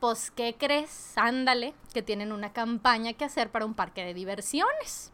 pues 0.00 0.30
¿qué 0.30 0.56
crees? 0.58 1.12
Ándale, 1.16 1.74
que 1.92 2.02
tienen 2.02 2.32
una 2.32 2.52
campaña 2.52 3.12
que 3.12 3.24
hacer 3.24 3.50
para 3.50 3.64
un 3.64 3.74
parque 3.74 4.04
de 4.04 4.14
diversiones. 4.14 5.12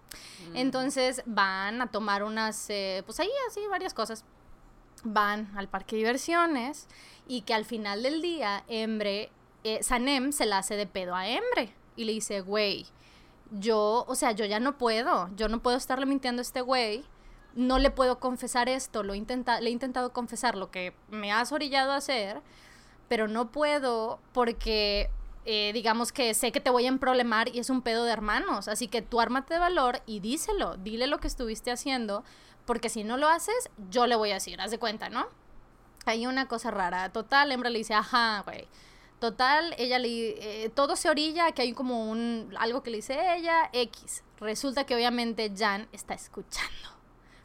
Mm. 0.50 0.56
Entonces 0.56 1.22
van 1.26 1.82
a 1.82 1.90
tomar 1.90 2.22
unas, 2.22 2.68
eh, 2.70 3.02
pues 3.04 3.20
ahí 3.20 3.30
así 3.48 3.60
varias 3.70 3.94
cosas 3.94 4.24
van 5.12 5.50
al 5.56 5.68
parque 5.68 5.96
de 5.96 6.00
diversiones 6.00 6.86
y 7.26 7.42
que 7.42 7.54
al 7.54 7.64
final 7.64 8.02
del 8.02 8.22
día, 8.22 8.64
Embre, 8.68 9.30
eh, 9.64 9.82
Sanem 9.82 10.32
se 10.32 10.46
la 10.46 10.58
hace 10.58 10.76
de 10.76 10.86
pedo 10.86 11.14
a 11.14 11.28
Embre 11.28 11.74
y 11.96 12.04
le 12.04 12.12
dice, 12.12 12.40
güey, 12.40 12.86
yo, 13.50 14.04
o 14.06 14.14
sea, 14.14 14.32
yo 14.32 14.44
ya 14.44 14.60
no 14.60 14.78
puedo, 14.78 15.30
yo 15.36 15.48
no 15.48 15.60
puedo 15.60 15.76
estarle 15.76 16.06
mintiendo 16.06 16.40
a 16.40 16.42
este 16.42 16.60
güey, 16.60 17.04
no 17.54 17.78
le 17.78 17.90
puedo 17.90 18.20
confesar 18.20 18.68
esto, 18.68 19.02
lo 19.02 19.14
intenta 19.14 19.60
le 19.60 19.70
he 19.70 19.72
intentado 19.72 20.12
confesar 20.12 20.56
lo 20.56 20.70
que 20.70 20.94
me 21.10 21.32
has 21.32 21.52
orillado 21.52 21.92
a 21.92 21.96
hacer, 21.96 22.40
pero 23.08 23.26
no 23.26 23.50
puedo 23.50 24.20
porque 24.32 25.10
eh, 25.44 25.72
digamos 25.72 26.12
que 26.12 26.34
sé 26.34 26.52
que 26.52 26.60
te 26.60 26.70
voy 26.70 26.84
a 26.84 26.88
emproblemar 26.88 27.48
y 27.54 27.58
es 27.58 27.70
un 27.70 27.82
pedo 27.82 28.04
de 28.04 28.12
hermanos, 28.12 28.68
así 28.68 28.86
que 28.86 29.02
tú 29.02 29.20
ármate 29.20 29.54
de 29.54 29.60
valor 29.60 30.02
y 30.06 30.20
díselo, 30.20 30.76
dile 30.76 31.06
lo 31.06 31.18
que 31.18 31.26
estuviste 31.26 31.70
haciendo 31.70 32.22
porque 32.68 32.90
si 32.90 33.02
no 33.02 33.16
lo 33.16 33.30
haces, 33.30 33.70
yo 33.88 34.06
le 34.06 34.14
voy 34.14 34.30
a 34.30 34.34
decir, 34.34 34.60
haz 34.60 34.70
de 34.70 34.78
cuenta, 34.78 35.08
¿no? 35.08 35.26
Hay 36.04 36.26
una 36.26 36.48
cosa 36.48 36.70
rara. 36.70 37.10
Total, 37.10 37.50
Hembra 37.50 37.70
le 37.70 37.78
dice, 37.78 37.94
ajá, 37.94 38.42
güey. 38.44 38.68
Total, 39.20 39.74
ella 39.78 39.98
le... 39.98 40.64
Eh, 40.64 40.68
todo 40.68 40.94
se 40.94 41.08
orilla, 41.08 41.50
que 41.52 41.62
hay 41.62 41.72
como 41.72 42.10
un... 42.10 42.54
algo 42.58 42.82
que 42.82 42.90
le 42.90 42.98
dice 42.98 43.36
ella, 43.36 43.70
X. 43.72 44.22
Resulta 44.38 44.84
que 44.84 44.94
obviamente 44.94 45.50
Jan 45.56 45.88
está 45.92 46.12
escuchando. 46.12 46.90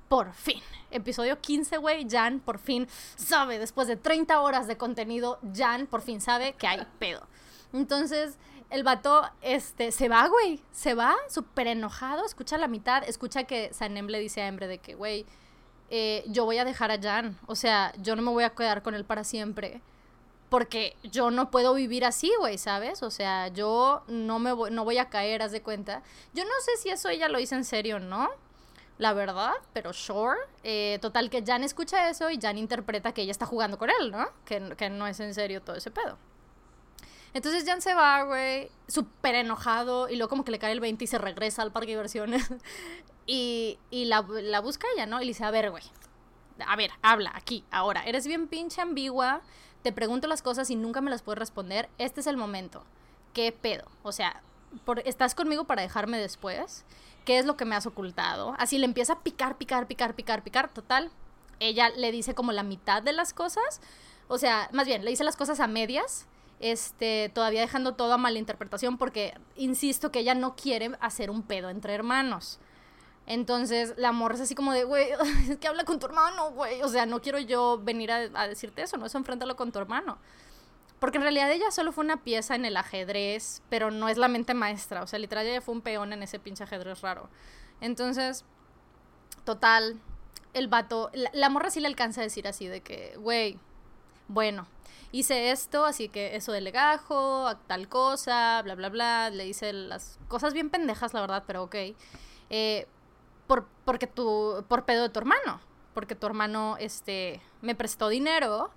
Por 0.10 0.34
fin. 0.34 0.62
Episodio 0.92 1.40
15, 1.40 1.78
güey. 1.78 2.06
Jan 2.10 2.42
por 2.42 2.60
fin 2.60 2.90
sabe, 3.16 3.60
después 3.60 3.88
de 3.88 3.96
30 3.96 4.42
horas 4.42 4.68
de 4.68 4.76
contenido, 4.76 5.40
Jan 5.56 5.88
por 5.88 6.02
fin 6.02 6.20
sabe 6.20 6.52
que 6.52 6.68
hay 6.68 6.86
pedo. 7.00 7.26
Entonces, 7.72 8.38
el 8.74 8.84
vato 8.84 9.30
este, 9.44 9.92
se 9.92 10.10
va, 10.10 10.28
güey. 10.28 10.60
Se 10.72 10.96
va 10.96 11.16
súper 11.30 11.68
enojado. 11.68 12.26
Escucha 12.26 12.58
la 12.58 12.68
mitad. 12.68 13.04
Escucha 13.08 13.44
que 13.44 13.72
Sanem 13.72 14.08
le 14.08 14.20
dice 14.20 14.42
a 14.42 14.48
Embre 14.48 14.68
de 14.68 14.80
que, 14.80 14.96
güey, 14.96 15.28
eh, 15.92 16.24
yo 16.26 16.46
voy 16.46 16.58
a 16.58 16.66
dejar 16.66 16.90
a 16.90 17.00
Jan. 17.00 17.38
O 17.46 17.54
sea, 17.54 17.94
yo 18.00 18.16
no 18.16 18.24
me 18.24 18.32
voy 18.32 18.44
a 18.44 18.50
quedar 18.50 18.82
con 18.82 18.96
él 18.96 19.06
para 19.06 19.24
siempre. 19.24 19.80
Porque 20.50 20.98
yo 21.04 21.30
no 21.30 21.52
puedo 21.52 21.76
vivir 21.76 22.04
así, 22.04 22.32
güey, 22.40 22.58
¿sabes? 22.58 23.04
O 23.04 23.12
sea, 23.12 23.50
yo 23.50 24.04
no 24.08 24.40
me 24.40 24.52
voy, 24.54 24.72
no 24.72 24.84
voy 24.84 24.98
a 24.98 25.08
caer, 25.10 25.44
haz 25.44 25.52
de 25.52 25.62
cuenta. 25.62 26.02
Yo 26.34 26.44
no 26.44 26.52
sé 26.66 26.76
si 26.78 26.90
eso 26.90 27.10
ella 27.10 27.30
lo 27.30 27.40
hizo 27.40 27.54
en 27.54 27.66
serio 27.66 27.98
o 27.98 28.00
no. 28.00 28.28
La 28.98 29.14
verdad, 29.14 29.54
pero 29.74 29.94
sure. 29.94 30.40
Eh, 30.64 30.98
total 31.00 31.30
que 31.30 31.44
Jan 31.46 31.64
escucha 31.64 32.10
eso 32.10 32.32
y 32.32 32.40
Jan 32.42 32.58
interpreta 32.58 33.14
que 33.14 33.22
ella 33.22 33.32
está 33.32 33.46
jugando 33.46 33.78
con 33.78 33.92
él, 33.92 34.10
¿no? 34.10 34.30
Que, 34.46 34.76
que 34.76 34.90
no 34.90 35.06
es 35.06 35.20
en 35.20 35.36
serio 35.36 35.62
todo 35.62 35.76
ese 35.76 35.92
pedo. 35.92 36.18
Entonces 37.34 37.64
Jan 37.66 37.82
se 37.82 37.94
va, 37.94 38.24
güey, 38.24 38.70
súper 38.88 39.36
enojado 39.36 40.08
y 40.10 40.16
luego 40.16 40.30
como 40.30 40.46
que 40.46 40.52
le 40.52 40.60
cae 40.60 40.72
el 40.72 40.80
20 40.80 41.04
y 41.04 41.08
se 41.08 41.18
regresa 41.18 41.64
al 41.64 41.72
parque 41.72 41.88
de 41.88 41.94
diversiones. 41.94 42.48
y, 43.26 43.80
y 43.90 44.06
la, 44.06 44.22
la, 44.22 44.60
busca 44.62 44.88
ella, 44.96 45.06
¿no? 45.06 45.20
Y 45.20 45.26
le 45.26 45.30
dice, 45.30 45.44
a 45.44 45.52
ver, 45.52 45.72
güey, 45.72 45.84
a 46.68 46.76
ver, 46.76 46.92
habla 47.02 47.32
aquí, 47.36 47.66
ahora. 47.72 48.04
Eres 48.04 48.28
bien 48.28 48.48
pinche 48.48 48.82
ambigua, 48.82 49.42
te 49.82 49.92
pregunto 49.92 50.28
las 50.28 50.42
cosas 50.42 50.70
y 50.70 50.76
nunca 50.76 51.02
me 51.02 51.10
las 51.10 51.24
puedes 51.24 51.40
responder. 51.40 51.90
Este 51.98 52.22
es 52.22 52.28
el 52.28 52.38
momento. 52.38 52.84
¿Qué 53.34 53.52
pedo? 53.52 53.86
O 54.04 54.12
sea, 54.12 54.44
por, 54.86 55.00
¿estás 55.00 55.34
conmigo 55.34 55.64
para 55.66 55.82
dejarme 55.82 56.20
después? 56.20 56.86
¿Qué 57.26 57.40
es 57.40 57.46
lo 57.46 57.58
que 57.58 57.66
me 57.66 57.76
has 57.76 57.88
ocultado? 57.88 58.54
Así 58.60 58.78
le 58.78 58.86
empieza 58.86 59.14
a 59.14 59.20
picar, 59.22 59.58
picar, 59.58 59.88
picar, 59.88 60.14
picar, 60.16 60.44
picar. 60.44 60.70
Total, 60.72 61.10
ella 61.60 61.90
le 61.90 62.12
dice 62.12 62.36
como 62.36 62.52
la 62.52 62.64
mitad 62.64 63.02
de 63.02 63.14
las 63.14 63.34
cosas. 63.34 63.82
O 64.28 64.38
sea, 64.38 64.70
más 64.72 64.86
bien, 64.86 65.04
le 65.04 65.10
dice 65.10 65.24
las 65.24 65.36
cosas 65.36 65.60
a 65.60 65.68
medias 65.68 66.28
este, 66.64 67.30
todavía 67.34 67.60
dejando 67.60 67.96
todo 67.96 68.14
a 68.14 68.18
malinterpretación 68.18 68.98
porque 68.98 69.38
insisto 69.58 70.14
que 70.14 70.20
ella 70.20 70.34
no 70.34 70.56
quiere 70.56 70.92
hacer 71.02 71.30
un 71.30 71.44
pedo 71.44 71.70
entre 71.70 71.94
hermanos. 71.94 72.62
Entonces 73.28 73.94
la 73.98 74.14
morra 74.14 74.36
es 74.36 74.42
así 74.42 74.56
como 74.56 74.72
de, 74.72 74.86
güey, 74.86 75.10
es 75.50 75.58
que 75.58 75.68
habla 75.68 75.84
con 75.84 76.00
tu 76.00 76.06
hermano, 76.06 76.52
güey. 76.52 76.82
O 76.82 76.88
sea, 76.88 77.06
no 77.06 77.22
quiero 77.22 77.38
yo 77.38 77.80
venir 77.84 78.14
a, 78.14 78.48
decirte 78.48 78.82
eso, 78.82 78.96
no 78.96 79.06
eso 79.06 79.18
enfréntalo 79.18 79.58
con 79.58 79.74
tu 79.74 79.80
hermano. 79.80 80.20
Porque 81.00 81.18
en 81.18 81.24
realidad 81.24 81.52
ella 81.52 81.70
solo 81.70 81.92
fue 81.92 82.06
una 82.06 82.24
pieza 82.24 82.56
en 82.56 82.64
el 82.64 82.78
ajedrez, 82.78 83.62
pero 83.70 83.92
no 83.92 84.08
es 84.08 84.18
la 84.18 84.30
mente 84.30 84.54
maestra. 84.54 85.04
O 85.04 85.08
sea, 85.08 85.20
literal 85.20 85.46
ella 85.46 85.60
fue 85.60 85.76
un 85.76 85.82
peón 85.82 86.14
en 86.14 86.24
ese 86.24 86.40
pinche 86.40 86.64
ajedrez 86.64 87.02
raro. 87.02 87.30
Entonces, 87.82 88.46
total, 89.44 90.00
el 90.54 90.70
vato, 90.70 91.12
la, 91.14 91.30
la 91.34 91.50
morra 91.50 91.72
sí 91.72 91.82
le 91.82 91.88
alcanza 91.88 92.22
a 92.22 92.24
decir 92.24 92.48
así 92.48 92.68
de 92.68 92.80
que, 92.80 93.18
güey, 93.18 93.60
bueno, 94.34 94.68
hice 95.12 95.52
esto, 95.52 95.86
así 95.86 96.10
que 96.10 96.36
eso 96.36 96.52
de 96.52 96.62
legajo, 96.62 97.56
tal 97.68 97.88
cosa, 97.88 98.62
bla, 98.64 98.76
bla, 98.76 98.90
bla. 98.90 99.30
Le 99.30 99.48
hice 99.48 99.72
las 99.72 100.20
cosas 100.28 100.54
bien 100.54 100.70
pendejas, 100.70 101.14
la 101.14 101.22
verdad, 101.22 101.44
pero 101.48 101.64
ok. 101.64 101.76
Eh, 102.50 102.88
por, 103.48 103.68
porque 103.86 104.08
tu, 104.08 104.66
por 104.68 104.86
pedo 104.86 105.04
de 105.04 105.10
tu 105.10 105.20
hermano. 105.20 105.62
Porque 105.94 106.16
tu 106.16 106.26
hermano, 106.26 106.76
este, 106.80 107.42
me 107.62 107.76
prestó 107.76 108.10
dinero 108.10 108.72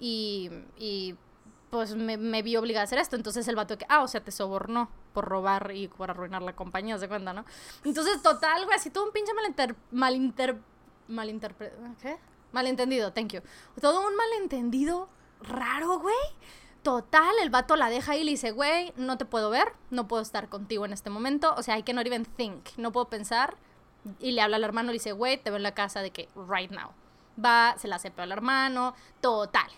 y, 0.00 0.50
y 0.76 1.16
pues 1.70 1.94
me, 1.94 2.16
me, 2.16 2.42
vi 2.42 2.56
obligada 2.56 2.82
a 2.82 2.84
hacer 2.84 2.98
esto. 2.98 3.14
Entonces 3.14 3.46
el 3.46 3.54
vato 3.54 3.78
que, 3.78 3.86
ah, 3.88 4.02
o 4.02 4.08
sea, 4.08 4.22
te 4.22 4.32
sobornó 4.32 4.90
por 5.14 5.26
robar 5.26 5.70
y 5.72 5.86
por 5.86 6.10
arruinar 6.10 6.42
la 6.42 6.56
compañía, 6.56 6.98
¿se 6.98 7.08
cuenta, 7.08 7.32
no? 7.32 7.44
Entonces, 7.84 8.20
total, 8.22 8.64
güey, 8.64 8.76
así 8.76 8.90
todo 8.90 9.04
un 9.04 9.12
pinche 9.12 9.32
malinter... 9.34 9.76
malinter 9.92 10.58
malinterpre... 11.06 11.72
¿Qué? 12.00 12.18
Malentendido, 12.52 13.12
thank 13.12 13.32
you. 13.32 13.40
Todo 13.80 14.06
un 14.06 14.16
malentendido 14.16 15.08
raro, 15.42 15.98
güey. 15.98 16.16
Total, 16.82 17.34
el 17.42 17.50
vato 17.50 17.76
la 17.76 17.90
deja 17.90 18.16
y 18.16 18.24
le 18.24 18.30
dice, 18.32 18.52
güey, 18.52 18.92
no 18.96 19.18
te 19.18 19.26
puedo 19.26 19.50
ver, 19.50 19.74
no 19.90 20.08
puedo 20.08 20.22
estar 20.22 20.48
contigo 20.48 20.86
en 20.86 20.92
este 20.92 21.10
momento. 21.10 21.54
O 21.56 21.62
sea, 21.62 21.78
I 21.78 21.82
cannot 21.82 22.06
even 22.06 22.24
think, 22.24 22.68
no 22.76 22.90
puedo 22.92 23.08
pensar. 23.08 23.56
Y 24.18 24.32
le 24.32 24.40
habla 24.40 24.56
al 24.56 24.64
hermano 24.64 24.88
y 24.88 24.92
le 24.92 24.94
dice, 24.94 25.12
güey, 25.12 25.36
te 25.36 25.50
veo 25.50 25.58
en 25.58 25.62
la 25.62 25.74
casa 25.74 26.00
de 26.00 26.10
que 26.10 26.28
right 26.48 26.70
now. 26.70 26.90
Va, 27.42 27.74
se 27.78 27.86
la 27.86 27.96
hace 27.96 28.12
al 28.16 28.32
hermano, 28.32 28.94
total 29.20 29.70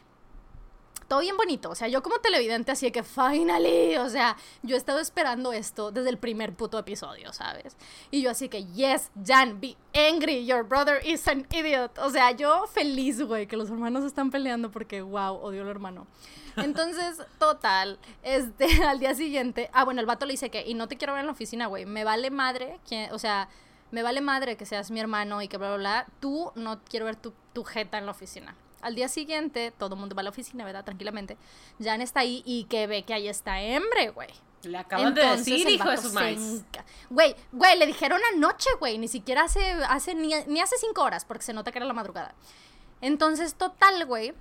todo 1.12 1.20
bien 1.20 1.36
bonito. 1.36 1.68
O 1.68 1.74
sea, 1.74 1.88
yo 1.88 2.02
como 2.02 2.20
televidente 2.20 2.72
así 2.72 2.86
de 2.86 2.92
que 2.92 3.02
finally, 3.02 3.98
o 3.98 4.08
sea, 4.08 4.34
yo 4.62 4.76
he 4.76 4.78
estado 4.78 4.98
esperando 4.98 5.52
esto 5.52 5.90
desde 5.90 6.08
el 6.08 6.16
primer 6.16 6.54
puto 6.54 6.78
episodio, 6.78 7.34
¿sabes? 7.34 7.76
Y 8.10 8.22
yo 8.22 8.30
así 8.30 8.48
que, 8.48 8.64
yes, 8.68 9.10
Jan, 9.22 9.60
be 9.60 9.76
angry, 9.92 10.46
your 10.46 10.66
brother 10.66 11.06
is 11.06 11.28
an 11.28 11.46
idiot. 11.50 11.98
O 11.98 12.08
sea, 12.08 12.30
yo 12.30 12.66
feliz, 12.66 13.20
güey, 13.20 13.46
que 13.46 13.58
los 13.58 13.68
hermanos 13.68 14.04
están 14.04 14.30
peleando 14.30 14.70
porque, 14.70 15.02
wow, 15.02 15.34
odio 15.34 15.60
al 15.60 15.68
hermano. 15.68 16.06
Entonces, 16.56 17.18
total, 17.38 17.98
este, 18.22 18.82
al 18.86 18.98
día 18.98 19.14
siguiente, 19.14 19.68
ah, 19.74 19.84
bueno, 19.84 20.00
el 20.00 20.06
vato 20.06 20.24
le 20.24 20.32
dice 20.32 20.48
que, 20.48 20.66
y 20.66 20.72
no 20.72 20.88
te 20.88 20.96
quiero 20.96 21.12
ver 21.12 21.20
en 21.20 21.26
la 21.26 21.32
oficina, 21.32 21.66
güey, 21.66 21.84
me 21.84 22.04
vale 22.04 22.30
madre, 22.30 22.80
que, 22.88 23.10
o 23.12 23.18
sea, 23.18 23.50
me 23.90 24.02
vale 24.02 24.22
madre 24.22 24.56
que 24.56 24.64
seas 24.64 24.90
mi 24.90 24.98
hermano 24.98 25.42
y 25.42 25.48
que 25.48 25.58
bla, 25.58 25.68
bla, 25.68 25.76
bla, 25.76 26.06
tú 26.20 26.52
no 26.54 26.80
quiero 26.88 27.04
ver 27.04 27.16
tu, 27.16 27.34
tu 27.52 27.64
jeta 27.64 27.98
en 27.98 28.06
la 28.06 28.12
oficina. 28.12 28.56
Al 28.82 28.94
día 28.94 29.08
siguiente, 29.08 29.72
todo 29.78 29.94
el 29.94 30.00
mundo 30.00 30.14
va 30.14 30.20
a 30.20 30.24
la 30.24 30.30
oficina, 30.30 30.64
¿verdad? 30.64 30.84
Tranquilamente. 30.84 31.38
Jan 31.82 32.02
está 32.02 32.20
ahí 32.20 32.42
y 32.44 32.64
que 32.64 32.86
ve 32.86 33.04
que 33.04 33.14
ahí 33.14 33.28
está 33.28 33.60
Embre, 33.60 34.10
güey. 34.10 34.28
Le 34.64 34.78
acaban 34.78 35.14
de 35.14 35.22
decir, 35.22 35.68
hijo 35.68 35.90
de 35.90 35.96
su 35.96 36.12
maíz. 36.12 36.64
Güey, 37.10 37.34
güey, 37.50 37.78
le 37.78 37.86
dijeron 37.86 38.20
anoche, 38.34 38.70
güey. 38.78 38.98
Ni 38.98 39.08
siquiera 39.08 39.44
hace, 39.44 39.72
hace 39.88 40.14
ni, 40.14 40.34
ni 40.46 40.60
hace 40.60 40.76
cinco 40.78 41.02
horas, 41.02 41.24
porque 41.24 41.44
se 41.44 41.52
nota 41.52 41.72
que 41.72 41.78
era 41.78 41.86
la 41.86 41.94
madrugada. 41.94 42.34
Entonces, 43.00 43.54
total, 43.54 44.04
güey, 44.06 44.34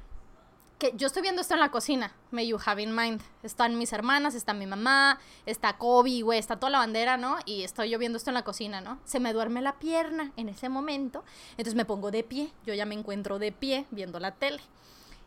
que 0.82 0.94
yo 0.98 1.06
estoy 1.06 1.22
viendo 1.22 1.42
esto 1.42 1.54
en 1.54 1.60
la 1.60 1.70
cocina, 1.70 2.12
may 2.32 2.48
you 2.48 2.58
have 2.66 2.82
in 2.82 2.96
mind. 2.96 3.22
Están 3.44 3.78
mis 3.78 3.94
hermanas, 3.94 4.34
está 4.34 4.56
mi 4.56 4.66
mamá, 4.66 5.20
está 5.46 5.78
Kobe, 5.78 6.24
güey, 6.24 6.40
está 6.40 6.60
toda 6.60 6.72
la 6.72 6.80
bandera, 6.80 7.18
¿no? 7.18 7.38
Y 7.46 7.62
estoy 7.62 7.92
yo 7.92 8.00
viendo 8.00 8.18
esto 8.18 8.32
en 8.32 8.34
la 8.34 8.44
cocina, 8.44 8.82
¿no? 8.82 9.00
Se 9.06 9.20
me 9.20 9.32
duerme 9.32 9.62
la 9.62 9.78
pierna 9.78 10.32
en 10.38 10.50
ese 10.50 10.70
momento, 10.70 11.24
entonces 11.52 11.76
me 11.76 11.86
pongo 11.86 12.10
de 12.10 12.24
pie, 12.24 12.52
yo 12.66 12.74
ya 12.74 12.88
me 12.88 12.96
encuentro 12.96 13.38
de 13.38 13.52
pie 13.52 13.86
viendo 13.92 14.20
la 14.20 14.32
tele. 14.32 14.60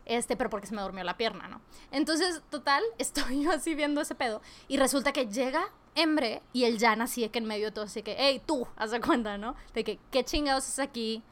Este, 0.03 0.35
pero 0.35 0.49
porque 0.49 0.67
se 0.67 0.75
me 0.75 0.81
durmió 0.81 1.05
la 1.05 1.15
pierna, 1.15 1.47
¿no? 1.47 1.61
Entonces, 1.89 2.41
total, 2.49 2.83
estoy 2.97 3.43
yo 3.43 3.51
así 3.51 3.75
viendo 3.75 4.01
ese 4.01 4.13
pedo 4.13 4.41
y 4.67 4.75
resulta 4.75 5.13
que 5.13 5.27
llega 5.27 5.71
Embre 5.95 6.41
y 6.51 6.65
el 6.65 6.77
Jan 6.77 7.01
así 7.01 7.21
de 7.21 7.29
que 7.29 7.39
en 7.39 7.45
medio 7.45 7.67
de 7.67 7.71
todo 7.71 7.85
así 7.85 8.03
que, 8.03 8.17
hey, 8.19 8.41
tú, 8.45 8.67
haz 8.75 8.91
de 8.91 8.99
cuenta, 8.99 9.37
¿no? 9.37 9.55
De 9.73 9.85
que, 9.85 9.99
¿qué 10.11 10.25
chingados 10.25 10.67
es 10.67 10.79
aquí? 10.79 11.23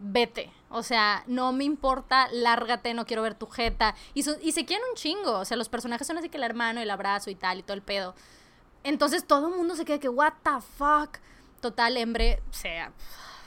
Vete. 0.00 0.50
O 0.70 0.82
sea, 0.82 1.24
no 1.26 1.52
me 1.52 1.64
importa, 1.64 2.28
lárgate, 2.32 2.94
no 2.94 3.04
quiero 3.04 3.22
ver 3.22 3.34
tu 3.34 3.46
jeta. 3.46 3.94
Y, 4.14 4.20
y 4.40 4.52
se 4.52 4.64
quieren 4.64 4.84
un 4.88 4.96
chingo. 4.96 5.38
O 5.38 5.44
sea, 5.44 5.56
los 5.56 5.68
personajes 5.68 6.06
son 6.06 6.16
así 6.18 6.28
que 6.28 6.38
el 6.38 6.42
hermano, 6.42 6.80
el 6.80 6.90
abrazo 6.90 7.30
y 7.30 7.34
tal, 7.34 7.58
y 7.58 7.62
todo 7.62 7.74
el 7.74 7.82
pedo. 7.82 8.14
Entonces 8.82 9.26
todo 9.26 9.48
el 9.48 9.56
mundo 9.56 9.76
se 9.76 9.84
queda 9.84 9.98
que, 9.98 10.08
what 10.08 10.32
the 10.42 10.60
fuck. 10.76 11.18
Total, 11.60 11.96
Embre 11.98 12.42
se, 12.50 12.80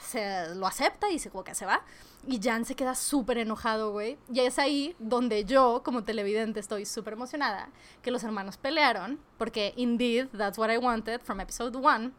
se 0.06 0.54
lo 0.56 0.68
acepta 0.68 1.10
y 1.10 1.18
se 1.18 1.32
como 1.32 1.44
que 1.44 1.56
se 1.56 1.66
va. 1.66 1.84
Y 2.28 2.40
Jan 2.42 2.64
se 2.64 2.76
queda 2.76 2.94
súper 2.96 3.40
enojado, 3.40 3.92
güey. 3.92 4.18
Y 4.32 4.42
es 4.42 4.60
ahí 4.60 4.96
donde 5.00 5.44
yo, 5.44 5.82
como 5.84 6.04
televidente, 6.04 6.60
estoy 6.60 6.86
súper 6.86 7.14
emocionada. 7.14 7.70
Que 8.02 8.12
los 8.12 8.24
hermanos 8.24 8.58
pelearon. 8.58 9.20
Porque, 9.38 9.74
indeed, 9.76 10.28
that's 10.38 10.58
what 10.58 10.70
I 10.72 10.78
wanted 10.78 11.20
from 11.22 11.42
episode 11.42 11.76
one. 11.76 12.12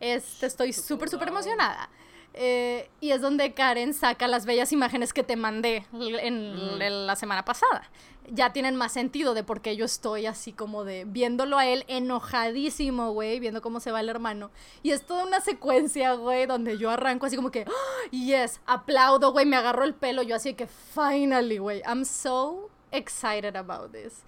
Este, 0.00 0.46
estoy 0.46 0.72
súper, 0.72 1.08
súper 1.08 1.28
emocionada. 1.28 1.90
Eh, 2.36 2.90
y 3.00 3.12
es 3.12 3.20
donde 3.20 3.54
Karen 3.54 3.94
saca 3.94 4.26
las 4.26 4.44
bellas 4.44 4.72
imágenes 4.72 5.12
que 5.12 5.22
te 5.22 5.36
mandé 5.36 5.86
en, 5.92 7.06
la 7.06 7.14
semana 7.14 7.44
pasada. 7.44 7.88
Ya 8.28 8.52
tienen 8.52 8.74
más 8.74 8.92
sentido 8.92 9.34
de 9.34 9.44
por 9.44 9.60
qué 9.60 9.76
yo 9.76 9.84
estoy 9.84 10.26
así 10.26 10.52
como 10.52 10.84
de 10.84 11.04
viéndolo 11.04 11.58
a 11.58 11.66
él 11.66 11.84
enojadísimo, 11.86 13.12
güey, 13.12 13.38
viendo 13.38 13.62
cómo 13.62 13.78
se 13.78 13.92
va 13.92 14.00
el 14.00 14.08
hermano. 14.08 14.50
Y 14.82 14.90
es 14.90 15.06
toda 15.06 15.24
una 15.24 15.40
secuencia, 15.40 16.14
güey, 16.14 16.46
donde 16.46 16.76
yo 16.76 16.90
arranco 16.90 17.26
así 17.26 17.36
como 17.36 17.50
que, 17.50 17.66
oh, 17.68 18.10
yes, 18.10 18.60
aplaudo, 18.66 19.30
güey, 19.32 19.46
me 19.46 19.56
agarro 19.56 19.84
el 19.84 19.94
pelo, 19.94 20.22
yo 20.22 20.34
así 20.34 20.54
que, 20.54 20.66
finally, 20.66 21.58
güey, 21.58 21.82
I'm 21.86 22.04
so 22.04 22.70
excited 22.90 23.56
about 23.56 23.92
this. 23.92 24.24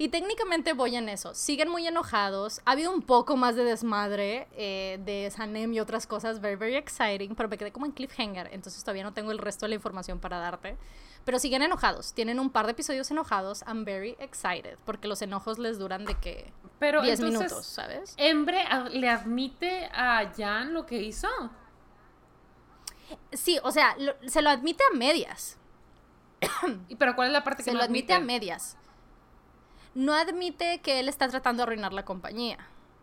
Y 0.00 0.08
técnicamente 0.08 0.72
voy 0.72 0.96
en 0.96 1.10
eso. 1.10 1.34
Siguen 1.34 1.68
muy 1.68 1.86
enojados. 1.86 2.62
Ha 2.64 2.70
habido 2.70 2.90
un 2.90 3.02
poco 3.02 3.36
más 3.36 3.54
de 3.54 3.64
desmadre 3.64 4.48
eh, 4.52 4.98
de 5.04 5.30
Sanem 5.30 5.74
y 5.74 5.78
otras 5.78 6.06
cosas. 6.06 6.40
Very, 6.40 6.56
very 6.56 6.76
exciting. 6.76 7.34
Pero 7.34 7.50
me 7.50 7.58
quedé 7.58 7.70
como 7.70 7.84
en 7.84 7.92
cliffhanger. 7.92 8.48
Entonces 8.50 8.82
todavía 8.82 9.02
no 9.02 9.12
tengo 9.12 9.30
el 9.30 9.36
resto 9.36 9.66
de 9.66 9.68
la 9.68 9.74
información 9.74 10.18
para 10.18 10.38
darte. 10.38 10.78
Pero 11.26 11.38
siguen 11.38 11.60
enojados. 11.60 12.14
Tienen 12.14 12.40
un 12.40 12.48
par 12.48 12.64
de 12.64 12.72
episodios 12.72 13.10
enojados. 13.10 13.62
I'm 13.66 13.84
very 13.84 14.16
excited. 14.20 14.78
Porque 14.86 15.06
los 15.06 15.20
enojos 15.20 15.58
les 15.58 15.78
duran 15.78 16.06
de 16.06 16.14
que 16.14 16.50
pero 16.78 17.02
10 17.02 17.20
minutos, 17.20 17.66
¿sabes? 17.66 18.14
¿Embre 18.16 18.64
le 18.92 19.10
admite 19.10 19.84
a 19.92 20.32
Jan 20.34 20.72
lo 20.72 20.86
que 20.86 21.02
hizo? 21.02 21.28
Sí, 23.32 23.58
o 23.62 23.70
sea, 23.70 23.94
se 24.24 24.40
lo 24.40 24.48
admite 24.48 24.82
a 24.90 24.96
medias. 24.96 25.58
¿Y 26.88 26.96
pero 26.96 27.14
cuál 27.14 27.26
es 27.26 27.34
la 27.34 27.44
parte 27.44 27.64
que 27.64 27.70
se 27.70 27.76
lo 27.76 27.82
admite? 27.82 28.14
a 28.14 28.20
medias 28.20 28.78
no 29.94 30.14
admite 30.14 30.80
que 30.80 31.00
él 31.00 31.08
está 31.08 31.28
tratando 31.28 31.60
de 31.60 31.64
arruinar 31.64 31.92
la 31.92 32.04
compañía. 32.04 32.58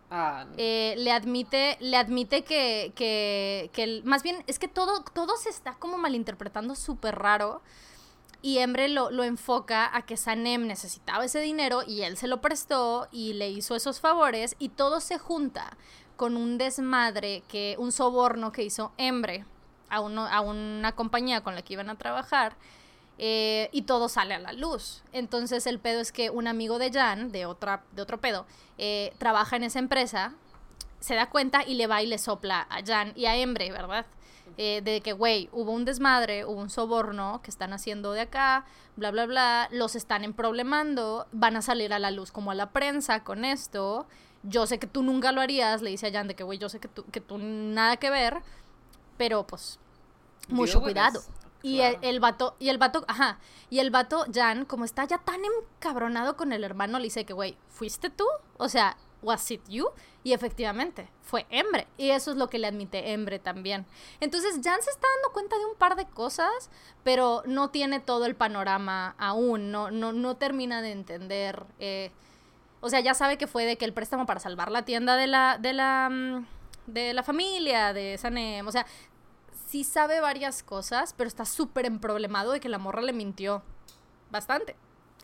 Ah, 0.09 0.45
eh, 0.55 0.95
le 0.97 1.11
admite, 1.11 1.77
le 1.81 1.97
admite 1.97 2.43
que, 2.43 2.93
que, 2.95 4.01
más 4.05 4.23
bien, 4.23 4.43
es 4.47 4.57
que 4.57 4.69
todo, 4.69 5.03
todo 5.13 5.35
se 5.35 5.49
está 5.49 5.73
como 5.75 5.97
malinterpretando 5.97 6.75
súper 6.75 7.15
raro. 7.15 7.61
Y 8.41 8.59
Embre 8.59 8.87
lo, 8.87 9.09
lo, 9.09 9.23
enfoca 9.23 9.93
a 9.95 10.03
que 10.03 10.15
Sanem 10.15 10.67
necesitaba 10.67 11.25
ese 11.25 11.39
dinero 11.39 11.81
y 11.85 12.03
él 12.03 12.17
se 12.17 12.27
lo 12.27 12.39
prestó 12.39 13.07
y 13.11 13.33
le 13.33 13.49
hizo 13.49 13.75
esos 13.75 13.99
favores 13.99 14.55
y 14.59 14.69
todo 14.69 15.01
se 15.01 15.17
junta 15.17 15.75
con 16.15 16.37
un 16.37 16.57
desmadre, 16.57 17.43
que 17.47 17.75
un 17.79 17.91
soborno 17.91 18.51
que 18.51 18.63
hizo 18.63 18.91
Embre 18.97 19.43
a, 19.89 20.01
uno, 20.01 20.27
a 20.27 20.41
una 20.41 20.91
compañía 20.93 21.41
con 21.41 21.55
la 21.55 21.63
que 21.63 21.73
iban 21.73 21.89
a 21.89 21.97
trabajar 21.97 22.55
eh, 23.17 23.69
y 23.71 23.83
todo 23.83 24.09
sale 24.09 24.35
a 24.35 24.39
la 24.39 24.53
luz. 24.53 25.03
Entonces 25.11 25.65
el 25.67 25.79
pedo 25.79 26.01
es 26.01 26.11
que 26.11 26.29
un 26.29 26.47
amigo 26.47 26.79
de 26.79 26.91
Jan, 26.91 27.31
de, 27.31 27.45
otra, 27.45 27.83
de 27.93 28.01
otro 28.01 28.19
pedo, 28.19 28.45
eh, 28.77 29.13
trabaja 29.17 29.55
en 29.55 29.63
esa 29.63 29.79
empresa, 29.79 30.33
se 30.99 31.15
da 31.15 31.29
cuenta 31.29 31.63
y 31.63 31.75
le 31.75 31.87
va 31.87 32.01
y 32.01 32.07
le 32.07 32.17
sopla 32.17 32.67
a 32.69 32.85
Jan 32.85 33.13
y 33.15 33.25
a 33.25 33.35
Embre, 33.35 33.71
¿verdad? 33.71 34.05
Eh, 34.57 34.81
de 34.83 35.01
que, 35.01 35.13
güey, 35.13 35.49
hubo 35.51 35.71
un 35.71 35.85
desmadre, 35.85 36.45
hubo 36.45 36.59
un 36.59 36.69
soborno 36.69 37.41
que 37.43 37.51
están 37.51 37.73
haciendo 37.73 38.13
de 38.13 38.21
acá, 38.21 38.65
bla, 38.95 39.11
bla, 39.11 39.25
bla, 39.25 39.67
los 39.71 39.95
están 39.95 40.23
emproblemando, 40.23 41.27
van 41.31 41.55
a 41.55 41.61
salir 41.61 41.93
a 41.93 41.99
la 41.99 42.09
luz 42.09 42.31
como 42.31 42.51
a 42.51 42.55
la 42.55 42.71
prensa 42.71 43.23
con 43.23 43.45
esto. 43.45 44.07
Yo 44.43 44.65
sé 44.65 44.79
que 44.79 44.87
tú 44.87 45.03
nunca 45.03 45.31
lo 45.31 45.41
harías, 45.41 45.81
le 45.81 45.91
dice 45.91 46.07
a 46.07 46.11
Jan 46.11 46.27
de 46.27 46.35
que, 46.35 46.43
güey, 46.43 46.57
yo 46.57 46.69
sé 46.69 46.79
que 46.79 46.87
tú, 46.87 47.05
que 47.11 47.21
tú 47.21 47.37
nada 47.37 47.97
que 47.97 48.09
ver, 48.09 48.41
pero 49.17 49.45
pues 49.45 49.79
mucho 50.49 50.81
cuidado. 50.81 51.21
Y 51.61 51.81
el, 51.81 51.97
el, 52.01 52.19
vato, 52.19 52.55
y 52.59 52.69
el 52.69 52.77
vato, 52.77 53.03
ajá, 53.07 53.39
y 53.69 53.79
el 53.79 53.89
vato, 53.89 54.25
Jan, 54.33 54.65
como 54.65 54.85
está 54.85 55.05
ya 55.05 55.17
tan 55.17 55.41
encabronado 55.43 56.37
con 56.37 56.53
el 56.53 56.63
hermano, 56.63 56.99
le 56.99 57.05
dice 57.05 57.25
que, 57.25 57.33
güey, 57.33 57.57
¿fuiste 57.69 58.09
tú? 58.09 58.25
O 58.57 58.69
sea, 58.69 58.95
¿was 59.21 59.49
it 59.51 59.61
you? 59.67 59.87
Y 60.23 60.33
efectivamente, 60.33 61.09
fue 61.21 61.45
Embre. 61.49 61.87
Y 61.97 62.11
eso 62.11 62.31
es 62.31 62.37
lo 62.37 62.49
que 62.49 62.59
le 62.59 62.67
admite 62.67 63.11
Embre 63.11 63.39
también. 63.39 63.85
Entonces, 64.19 64.59
Jan 64.63 64.81
se 64.81 64.89
está 64.89 65.07
dando 65.15 65.33
cuenta 65.33 65.57
de 65.57 65.65
un 65.65 65.75
par 65.75 65.95
de 65.95 66.05
cosas, 66.05 66.69
pero 67.03 67.43
no 67.45 67.69
tiene 67.69 67.99
todo 67.99 68.25
el 68.25 68.35
panorama 68.35 69.15
aún, 69.17 69.71
no, 69.71 69.91
no, 69.91 70.13
no 70.13 70.35
termina 70.37 70.81
de 70.81 70.91
entender. 70.91 71.65
Eh, 71.79 72.11
o 72.79 72.89
sea, 72.89 72.99
ya 72.99 73.13
sabe 73.13 73.37
que 73.37 73.47
fue 73.47 73.65
de 73.65 73.77
que 73.77 73.85
el 73.85 73.93
préstamo 73.93 74.25
para 74.25 74.39
salvar 74.39 74.71
la 74.71 74.85
tienda 74.85 75.15
de 75.15 75.27
la, 75.27 75.57
de 75.59 75.73
la, 75.73 76.09
mm, 76.09 76.45
de 76.87 77.13
la 77.13 77.23
familia, 77.23 77.93
de 77.93 78.17
Sanem, 78.17 78.67
o 78.67 78.71
sea, 78.71 78.85
sí 79.67 79.83
sabe 79.83 80.19
varias 80.19 80.63
cosas, 80.63 81.13
pero 81.15 81.27
está 81.27 81.45
súper 81.45 81.85
emproblemado 81.85 82.53
de 82.53 82.59
que 82.59 82.69
la 82.69 82.77
morra 82.77 83.01
le 83.01 83.13
mintió 83.13 83.61
bastante. 84.31 84.75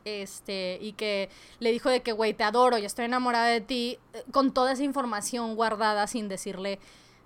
Este, 0.05 0.77
y 0.81 0.93
que 0.93 1.29
le 1.59 1.71
dijo 1.71 1.89
de 1.89 2.01
que, 2.01 2.11
güey, 2.11 2.33
te 2.33 2.43
adoro 2.43 2.77
y 2.77 2.83
estoy 2.83 3.05
enamorada 3.05 3.45
de 3.45 3.61
ti, 3.61 3.99
eh, 4.13 4.23
con 4.31 4.53
toda 4.53 4.73
esa 4.73 4.83
información 4.83 5.55
guardada 5.55 6.07
sin 6.07 6.27
decirle 6.27 6.79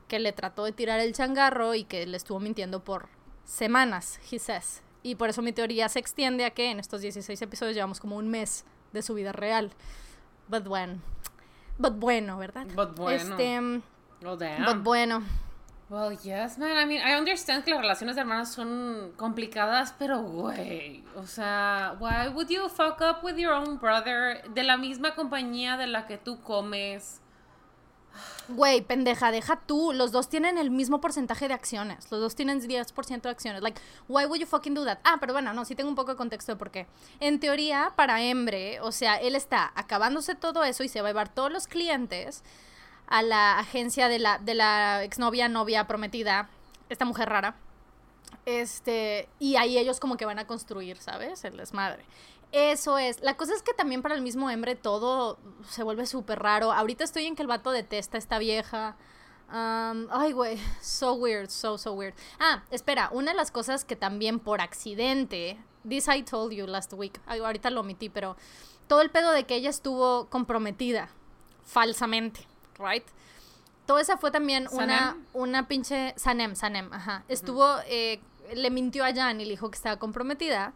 que 0.07 0.19
le 0.19 0.31
trató 0.31 0.63
de 0.63 0.71
tirar 0.73 0.99
el 0.99 1.13
changarro 1.13 1.73
y 1.73 1.85
que 1.85 2.05
le 2.05 2.15
estuvo 2.15 2.39
mintiendo 2.39 2.83
por 2.83 3.09
semanas, 3.45 4.19
he 4.31 4.37
says. 4.37 4.83
Y 5.01 5.15
por 5.15 5.29
eso 5.29 5.41
mi 5.41 5.53
teoría 5.53 5.89
se 5.89 5.99
extiende 5.99 6.45
a 6.45 6.51
que 6.51 6.69
en 6.69 6.79
estos 6.79 7.01
16 7.01 7.41
episodios 7.41 7.75
llevamos 7.75 7.99
como 7.99 8.15
un 8.15 8.27
mes 8.29 8.63
de 8.93 9.01
su 9.01 9.15
vida 9.15 9.31
real. 9.31 9.71
But 10.47 10.65
bueno. 10.65 11.01
But 11.79 11.95
bueno, 11.95 12.37
¿verdad? 12.37 12.67
But 12.75 12.95
bueno. 12.95 13.31
Este, 13.31 13.59
oh, 13.59 14.65
But 14.65 14.83
bueno. 14.83 15.23
Well, 15.89 16.11
yes, 16.21 16.57
man. 16.57 16.75
I 16.75 16.85
mean, 16.85 17.01
I 17.01 17.17
understand 17.17 17.63
que 17.63 17.71
las 17.71 17.79
relaciones 17.79 18.15
de 18.15 18.21
hermanos 18.21 18.49
son 18.49 19.13
complicadas, 19.15 19.93
pero 19.97 20.21
güey, 20.21 21.01
o 21.15 21.25
sea, 21.25 21.95
why 21.99 22.27
would 22.27 22.49
you 22.49 22.67
fuck 22.67 22.99
up 22.99 23.23
with 23.23 23.37
your 23.37 23.53
own 23.53 23.79
brother 23.79 24.43
de 24.53 24.63
la 24.63 24.75
misma 24.75 25.15
compañía 25.15 25.77
de 25.77 25.87
la 25.87 26.05
que 26.05 26.17
tú 26.17 26.41
comes? 26.41 27.21
Güey, 28.49 28.81
pendeja, 28.81 29.31
deja 29.31 29.61
tú. 29.65 29.93
Los 29.93 30.11
dos 30.11 30.27
tienen 30.27 30.57
el 30.57 30.71
mismo 30.71 30.99
porcentaje 30.99 31.47
de 31.47 31.53
acciones. 31.53 32.11
Los 32.11 32.19
dos 32.19 32.35
tienen 32.35 32.61
10% 32.61 33.21
de 33.21 33.29
acciones. 33.29 33.61
Like, 33.61 33.79
why 34.09 34.25
would 34.25 34.39
you 34.39 34.47
fucking 34.47 34.73
do 34.73 34.85
that? 34.85 34.99
Ah, 35.03 35.17
pero 35.19 35.33
bueno, 35.33 35.53
no, 35.53 35.63
sí 35.65 35.75
tengo 35.75 35.89
un 35.89 35.95
poco 35.95 36.11
de 36.11 36.17
contexto 36.17 36.53
de 36.53 36.57
por 36.57 36.71
qué. 36.71 36.87
En 37.19 37.39
teoría, 37.39 37.93
para 37.95 38.21
Embre, 38.21 38.79
o 38.81 38.91
sea, 38.91 39.15
él 39.17 39.35
está 39.35 39.71
acabándose 39.75 40.35
todo 40.35 40.63
eso 40.63 40.83
y 40.83 40.89
se 40.89 41.01
va 41.01 41.09
a 41.09 41.11
llevar 41.11 41.29
todos 41.29 41.51
los 41.51 41.67
clientes 41.67 42.43
a 43.07 43.21
la 43.21 43.57
agencia 43.57 44.09
de 44.09 44.19
la, 44.19 44.37
de 44.37 44.53
la 44.53 45.03
exnovia, 45.03 45.49
novia, 45.49 45.87
prometida, 45.87 46.49
esta 46.89 47.05
mujer 47.05 47.29
rara. 47.29 47.55
Este, 48.45 49.27
y 49.39 49.55
ahí 49.55 49.77
ellos 49.77 49.99
como 49.99 50.17
que 50.17 50.25
van 50.25 50.39
a 50.39 50.47
construir, 50.47 50.97
¿sabes? 50.97 51.43
El 51.43 51.57
desmadre. 51.57 52.03
Eso 52.51 52.97
es. 52.97 53.21
La 53.21 53.35
cosa 53.35 53.53
es 53.53 53.61
que 53.61 53.73
también 53.73 54.01
para 54.01 54.15
el 54.15 54.21
mismo 54.21 54.47
hombre 54.47 54.75
todo 54.75 55.37
se 55.69 55.83
vuelve 55.83 56.05
súper 56.05 56.39
raro. 56.39 56.71
Ahorita 56.71 57.03
estoy 57.03 57.25
en 57.25 57.35
que 57.35 57.41
el 57.41 57.47
vato 57.47 57.71
detesta 57.71 58.17
a 58.17 58.19
esta 58.19 58.39
vieja. 58.39 58.95
ay, 59.49 60.31
güey, 60.31 60.57
so 60.81 61.13
weird, 61.13 61.49
so, 61.49 61.77
so 61.77 61.93
weird. 61.93 62.13
Ah, 62.39 62.63
espera, 62.71 63.09
una 63.11 63.31
de 63.31 63.37
las 63.37 63.51
cosas 63.51 63.83
que 63.83 63.95
también 63.95 64.39
por 64.39 64.61
accidente, 64.61 65.57
this 65.87 66.07
I 66.07 66.23
told 66.23 66.53
you 66.53 66.67
last 66.67 66.93
week, 66.93 67.19
ahorita 67.27 67.69
lo 67.69 67.81
omití, 67.81 68.09
pero 68.09 68.37
todo 68.87 69.01
el 69.01 69.09
pedo 69.09 69.31
de 69.31 69.45
que 69.45 69.55
ella 69.55 69.69
estuvo 69.69 70.27
comprometida 70.29 71.09
falsamente 71.65 72.47
right? 72.79 73.05
Todo 73.85 73.99
esa 73.99 74.17
fue 74.17 74.31
también 74.31 74.67
una, 74.71 75.17
una 75.33 75.67
pinche... 75.67 76.13
Sanem, 76.17 76.55
Sanem, 76.55 76.91
ajá. 76.91 77.23
Estuvo, 77.29 77.77
eh, 77.85 78.19
le 78.53 78.69
mintió 78.69 79.05
a 79.05 79.13
Jan 79.13 79.39
y 79.39 79.45
le 79.45 79.51
dijo 79.51 79.71
que 79.71 79.77
estaba 79.77 79.97
comprometida. 79.97 80.73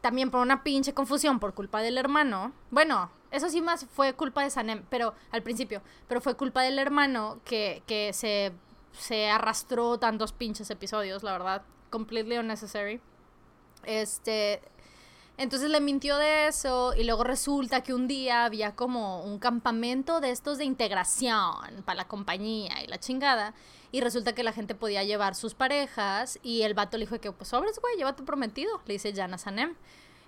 También 0.00 0.30
por 0.30 0.40
una 0.40 0.62
pinche 0.62 0.94
confusión 0.94 1.40
por 1.40 1.54
culpa 1.54 1.80
del 1.80 1.98
hermano. 1.98 2.52
Bueno, 2.70 3.10
eso 3.32 3.48
sí 3.48 3.60
más 3.60 3.86
fue 3.86 4.12
culpa 4.12 4.44
de 4.44 4.50
Sanem, 4.50 4.84
pero 4.88 5.14
al 5.32 5.42
principio. 5.42 5.82
Pero 6.06 6.20
fue 6.20 6.36
culpa 6.36 6.62
del 6.62 6.78
hermano 6.78 7.40
que, 7.44 7.82
que 7.88 8.12
se, 8.12 8.52
se 8.92 9.28
arrastró 9.28 9.98
tantos 9.98 10.32
pinches 10.32 10.70
episodios, 10.70 11.24
la 11.24 11.32
verdad. 11.32 11.62
Completely 11.90 12.36
unnecessary. 12.36 13.00
Este, 13.82 14.62
entonces 15.36 15.68
le 15.68 15.80
mintió 15.80 16.16
de 16.16 16.46
eso 16.46 16.94
y 16.96 17.02
luego 17.04 17.24
resulta 17.24 17.82
que 17.82 17.92
un 17.92 18.06
día 18.06 18.44
había 18.44 18.76
como 18.76 19.24
un 19.24 19.38
campamento 19.40 20.20
de 20.20 20.30
estos 20.30 20.58
de 20.58 20.64
integración 20.64 21.82
para 21.84 21.96
la 21.96 22.08
compañía 22.08 22.82
y 22.84 22.86
la 22.86 22.98
chingada. 22.98 23.54
Y 23.90 24.00
resulta 24.00 24.34
que 24.34 24.44
la 24.44 24.52
gente 24.52 24.74
podía 24.74 25.02
llevar 25.02 25.34
sus 25.34 25.54
parejas 25.54 26.38
y 26.42 26.62
el 26.62 26.74
vato 26.74 26.98
le 26.98 27.06
dijo 27.06 27.20
que 27.20 27.32
pues 27.32 27.48
sobres, 27.48 27.80
güey, 27.80 27.96
lleva 27.96 28.16
tu 28.16 28.24
prometido, 28.24 28.80
le 28.86 28.94
dice 28.94 29.12
Jana 29.12 29.38
Sanem. 29.38 29.74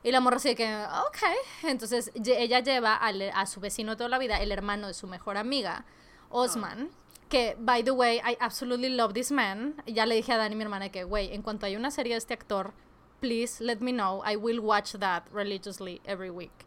Y 0.02 0.12
la 0.12 0.20
morra 0.20 0.36
así 0.36 0.50
de 0.50 0.54
que, 0.56 0.72
ok. 0.74 1.18
Entonces 1.64 2.10
ella 2.14 2.60
lleva 2.60 2.94
a 2.96 3.46
su 3.46 3.60
vecino 3.60 3.96
toda 3.96 4.08
la 4.08 4.18
vida, 4.18 4.40
el 4.40 4.52
hermano 4.52 4.88
de 4.88 4.94
su 4.94 5.06
mejor 5.06 5.36
amiga, 5.36 5.84
Osman. 6.30 6.90
Que, 7.28 7.56
by 7.58 7.82
the 7.82 7.90
way, 7.90 8.18
I 8.18 8.36
absolutely 8.38 8.88
love 8.88 9.12
this 9.12 9.32
man. 9.32 9.74
Ya 9.86 10.06
le 10.06 10.14
dije 10.14 10.32
a 10.32 10.36
Dani, 10.36 10.54
mi 10.54 10.62
hermana, 10.62 10.90
que, 10.90 11.02
güey, 11.02 11.34
en 11.34 11.42
cuanto 11.42 11.66
hay 11.66 11.74
una 11.74 11.90
serie 11.90 12.14
de 12.14 12.18
este 12.18 12.34
actor, 12.34 12.72
please 13.20 13.60
let 13.60 13.80
me 13.80 13.92
know. 13.92 14.22
I 14.24 14.36
will 14.36 14.60
watch 14.60 14.92
that 14.92 15.24
religiously 15.32 16.00
every 16.04 16.30
week. 16.30 16.66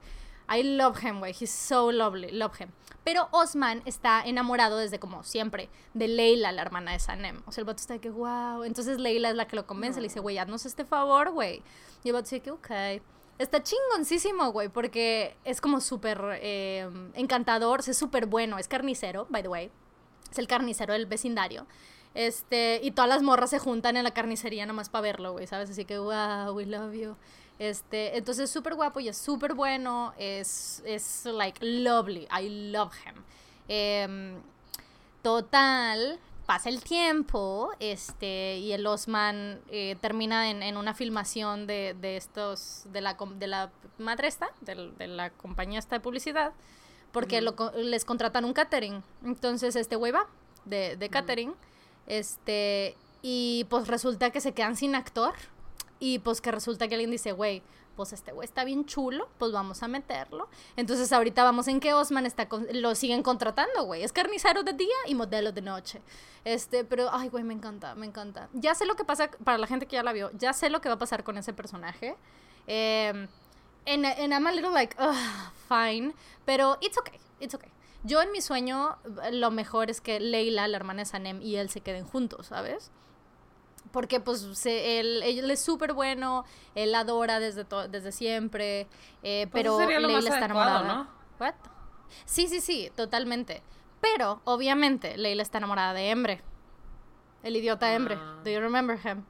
I 0.50 0.64
love 0.64 1.00
him, 1.00 1.20
güey. 1.20 1.34
He's 1.34 1.52
so 1.52 1.90
lovely. 1.90 2.32
Love 2.32 2.58
him. 2.58 2.72
Pero 3.04 3.30
Osman 3.32 3.82
está 3.86 4.24
enamorado 4.26 4.78
desde 4.78 5.00
como 5.00 5.24
siempre 5.24 5.70
de 5.94 6.08
Leila, 6.08 6.52
la 6.52 6.62
hermana 6.62 6.92
de 6.92 7.00
Sanem. 7.00 7.42
O 7.46 7.52
sea, 7.52 7.62
el 7.62 7.66
vato 7.66 7.82
está 7.82 7.94
de 7.94 8.00
que, 8.00 8.10
wow. 8.10 8.64
Entonces 8.64 9.00
Leila 9.00 9.30
es 9.30 9.36
la 9.36 9.48
que 9.48 9.56
lo 9.56 9.68
convence. 9.68 10.02
Le 10.02 10.08
dice, 10.08 10.20
güey, 10.20 10.38
haznos 10.38 10.66
este 10.66 10.86
favor, 10.86 11.32
güey. 11.32 11.62
Y 12.04 12.10
el 12.10 12.14
vato 12.14 12.24
dice 12.24 12.40
que, 12.40 12.52
ok. 12.52 12.70
Está 13.38 13.64
chingoncísimo, 13.64 14.52
güey, 14.52 14.70
porque 14.70 15.38
es 15.46 15.62
como 15.62 15.80
súper 15.82 16.20
eh, 16.42 16.90
encantador. 17.14 17.82
Es 17.88 17.98
súper 17.98 18.26
bueno. 18.26 18.58
Es 18.58 18.68
carnicero, 18.68 19.28
by 19.30 19.44
the 19.44 19.50
way. 19.50 19.72
Es 20.32 20.40
el 20.40 20.48
carnicero 20.48 20.94
del 20.94 21.06
vecindario. 21.06 21.68
Este, 22.16 22.80
y 22.84 22.92
todas 22.92 23.08
las 23.10 23.22
morras 23.22 23.50
se 23.52 23.60
juntan 23.60 23.96
en 23.98 24.04
la 24.04 24.12
carnicería 24.12 24.66
nomás 24.66 24.90
para 24.90 25.04
verlo, 25.04 25.34
güey, 25.34 25.48
¿sabes? 25.48 25.70
Así 25.70 25.86
que, 25.86 25.98
wow, 26.00 26.52
we 26.54 26.66
love 26.66 26.94
you. 26.94 27.16
Este, 27.60 28.18
entonces 28.18 28.46
es 28.46 28.52
súper 28.52 28.76
guapo 28.76 29.00
y 29.00 29.10
es 29.10 29.18
súper 29.18 29.54
bueno. 29.54 30.14
Es, 30.18 30.82
es, 30.86 31.26
like, 31.26 31.64
lovely. 31.66 32.28
I 32.32 32.72
love 32.72 32.94
him. 33.06 33.24
Em, 33.68 34.42
total, 35.22 36.20
pasa 36.46 36.70
el 36.70 36.82
tiempo, 36.82 37.72
este, 37.80 38.58
y 38.58 38.72
el 38.72 38.86
Osman 38.88 39.60
eh, 39.70 39.96
termina 40.02 40.50
en, 40.50 40.64
en 40.64 40.78
una 40.78 40.94
filmación 40.94 41.68
de, 41.68 41.96
de 42.00 42.18
estos, 42.18 42.84
de 42.92 43.02
la, 43.02 43.16
de 43.36 43.48
la 43.48 43.70
madre 43.98 44.28
esta, 44.28 44.50
del- 44.62 44.98
de, 44.98 45.08
la 45.08 45.30
compañía 45.30 45.80
esta 45.80 45.96
de 45.98 46.00
publicidad, 46.00 46.54
porque 47.12 47.42
lo 47.42 47.54
les 47.76 48.06
contratan 48.06 48.46
un 48.46 48.54
catering. 48.54 49.04
Entonces 49.24 49.76
este 49.76 49.96
güey 49.96 50.12
va 50.12 50.26
de, 50.66 50.96
de 50.96 51.10
catering, 51.10 51.54
este, 52.10 52.98
y 53.22 53.66
pues 53.70 53.88
resulta 53.88 54.32
que 54.32 54.42
se 54.42 54.52
quedan 54.54 54.76
sin 54.76 54.96
actor, 54.96 55.34
y 56.00 56.20
pues 56.20 56.42
que 56.42 56.52
resulta 56.52 56.88
que 56.90 56.96
alguien 56.96 57.12
dice, 57.12 57.32
güey, 57.32 57.62
pues 57.96 58.14
este 58.14 58.32
güey 58.32 58.46
está 58.46 58.64
bien 58.64 58.86
chulo, 58.86 59.28
pues 59.38 59.52
vamos 59.52 59.84
a 59.84 59.90
meterlo. 59.90 60.48
Entonces 60.78 61.12
ahorita 61.12 61.44
vamos 61.44 61.68
en 61.68 61.82
que 61.82 61.94
Osman 61.94 62.26
está 62.26 62.48
con- 62.48 62.66
lo 62.72 62.96
siguen 62.96 63.24
contratando, 63.24 63.84
güey. 63.84 64.04
Es 64.04 64.14
carnicero 64.14 64.64
de 64.64 64.72
día 64.72 64.96
y 65.06 65.16
modelo 65.16 65.52
de 65.52 65.62
noche. 65.62 66.02
Este, 66.46 66.86
pero 66.86 67.10
ay, 67.12 67.28
güey, 67.28 67.44
me 67.44 67.54
encanta, 67.54 67.96
me 67.96 68.06
encanta. 68.06 68.48
Ya 68.54 68.74
sé 68.74 68.86
lo 68.86 68.96
que 68.96 69.04
pasa 69.04 69.30
para 69.44 69.58
la 69.58 69.68
gente 69.68 69.86
que 69.86 69.98
ya 69.98 70.04
la 70.04 70.14
vio, 70.14 70.32
ya 70.38 70.54
sé 70.54 70.70
lo 70.70 70.80
que 70.80 70.88
va 70.88 70.96
a 70.96 70.98
pasar 70.98 71.26
con 71.26 71.38
ese 71.38 71.52
personaje. 71.52 72.16
Eh, 72.68 73.28
and, 73.86 74.06
and 74.06 74.32
I'm 74.34 74.48
a 74.48 74.52
little 74.54 74.72
like, 74.72 74.96
"Ugh, 74.98 75.52
fine, 75.68 76.14
pero 76.46 76.78
it's 76.80 76.98
okay, 76.98 77.20
it's 77.42 77.54
okay. 77.54 77.70
Yo 78.04 78.22
en 78.22 78.32
mi 78.32 78.42
sueño 78.42 78.98
lo 79.32 79.52
mejor 79.52 79.90
es 79.90 80.00
que 80.02 80.20
Leila, 80.20 80.68
la 80.68 80.78
hermana 80.78 81.02
de 81.02 81.06
Sanem, 81.06 81.42
y 81.42 81.58
él 81.58 81.70
se 81.70 81.82
queden 81.82 82.06
juntos, 82.06 82.48
¿sabes? 82.48 82.92
porque 83.92 84.20
pues 84.20 84.42
se- 84.54 85.00
él, 85.00 85.24
él 85.24 85.50
es 85.50 85.62
súper 85.62 85.94
bueno, 85.94 86.46
él 86.76 86.94
adora 86.94 87.40
desde, 87.40 87.66
to- 87.66 87.88
desde 87.88 88.12
siempre, 88.12 88.82
eh, 89.24 89.48
Pues 89.50 89.64
pero 89.64 89.80
Leila 89.80 90.20
está 90.20 90.36
adecuado, 90.38 90.84
enamorada. 90.84 91.10
What? 91.40 91.56
Sí, 92.26 92.48
sí, 92.48 92.62
sí, 92.62 92.92
totalmente. 92.96 93.64
Pero, 94.00 94.42
obviamente, 94.44 95.18
Leila 95.18 95.42
está 95.42 95.58
enamorada 95.58 95.94
de 95.94 96.12
Embre. 96.12 96.42
El 97.42 97.56
idiota 97.56 97.92
Embre. 97.94 98.16
Ah. 98.20 98.36
Do 98.44 98.52
you 98.52 98.60
remember 98.60 98.96
him? 99.04 99.24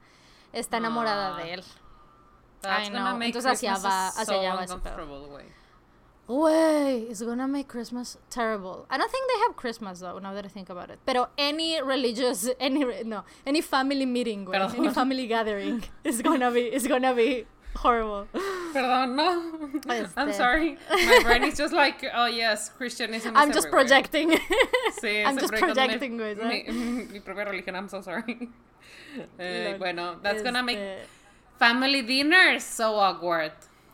Está 0.52 0.76
enamorada 0.76 1.36
Ah. 1.36 1.42
de 1.42 1.54
él. 1.54 1.64
That's 2.60 2.90
know. 2.90 3.14
make 3.16 3.26
Entonces 3.28 3.52
hacia 3.52 3.78
va- 3.78 4.08
hacia 4.08 4.24
so 4.26 4.40
allá 4.40 4.54
va 4.56 4.64
ese 4.64 4.76
pedo. 4.76 4.96
Way, 6.30 7.06
it's 7.10 7.20
gonna 7.22 7.48
make 7.48 7.66
Christmas 7.66 8.16
terrible. 8.30 8.86
I 8.88 8.96
don't 8.98 9.10
think 9.10 9.28
they 9.32 9.38
have 9.40 9.56
Christmas 9.56 9.98
though. 9.98 10.20
Now 10.20 10.32
that 10.32 10.44
I 10.44 10.48
think 10.48 10.70
about 10.70 10.88
it. 10.88 11.00
Pero 11.04 11.26
any 11.36 11.82
religious, 11.82 12.48
any 12.60 12.84
no, 13.02 13.24
any 13.44 13.60
family 13.60 14.06
meeting, 14.06 14.46
Perdón. 14.46 14.78
any 14.78 14.90
family 14.90 15.26
gathering 15.26 15.82
is 16.04 16.22
gonna 16.22 16.52
be, 16.52 16.60
is 16.72 16.86
gonna 16.86 17.12
be 17.14 17.46
horrible. 17.74 18.28
Perdón, 18.72 19.16
no. 19.16 19.80
I'm 20.16 20.32
sorry. 20.32 20.78
My 20.88 21.20
brain 21.24 21.42
is 21.42 21.58
just 21.58 21.74
like, 21.74 22.06
oh 22.14 22.26
yes, 22.26 22.68
Christianism 22.68 23.34
is 23.34 23.36
I'm 23.36 23.50
just 23.52 23.66
everywhere. 23.66 23.86
projecting. 23.86 24.30
Sí, 25.02 25.24
I'm 25.26 25.36
just 25.36 25.52
projecting, 25.52 26.16
güey, 26.16 26.36
mi, 26.36 27.06
mi 27.12 27.18
propia 27.18 27.46
religión, 27.46 27.74
I'm 27.74 27.88
so 27.88 28.02
sorry. 28.02 28.48
Lol. 29.16 29.26
Eh, 29.40 29.76
bueno, 29.78 30.20
that's 30.22 30.44
gonna 30.44 30.62
make 30.62 30.78
family 31.58 32.02
dinners 32.02 32.62
so 32.62 32.94
awkward. 32.94 33.50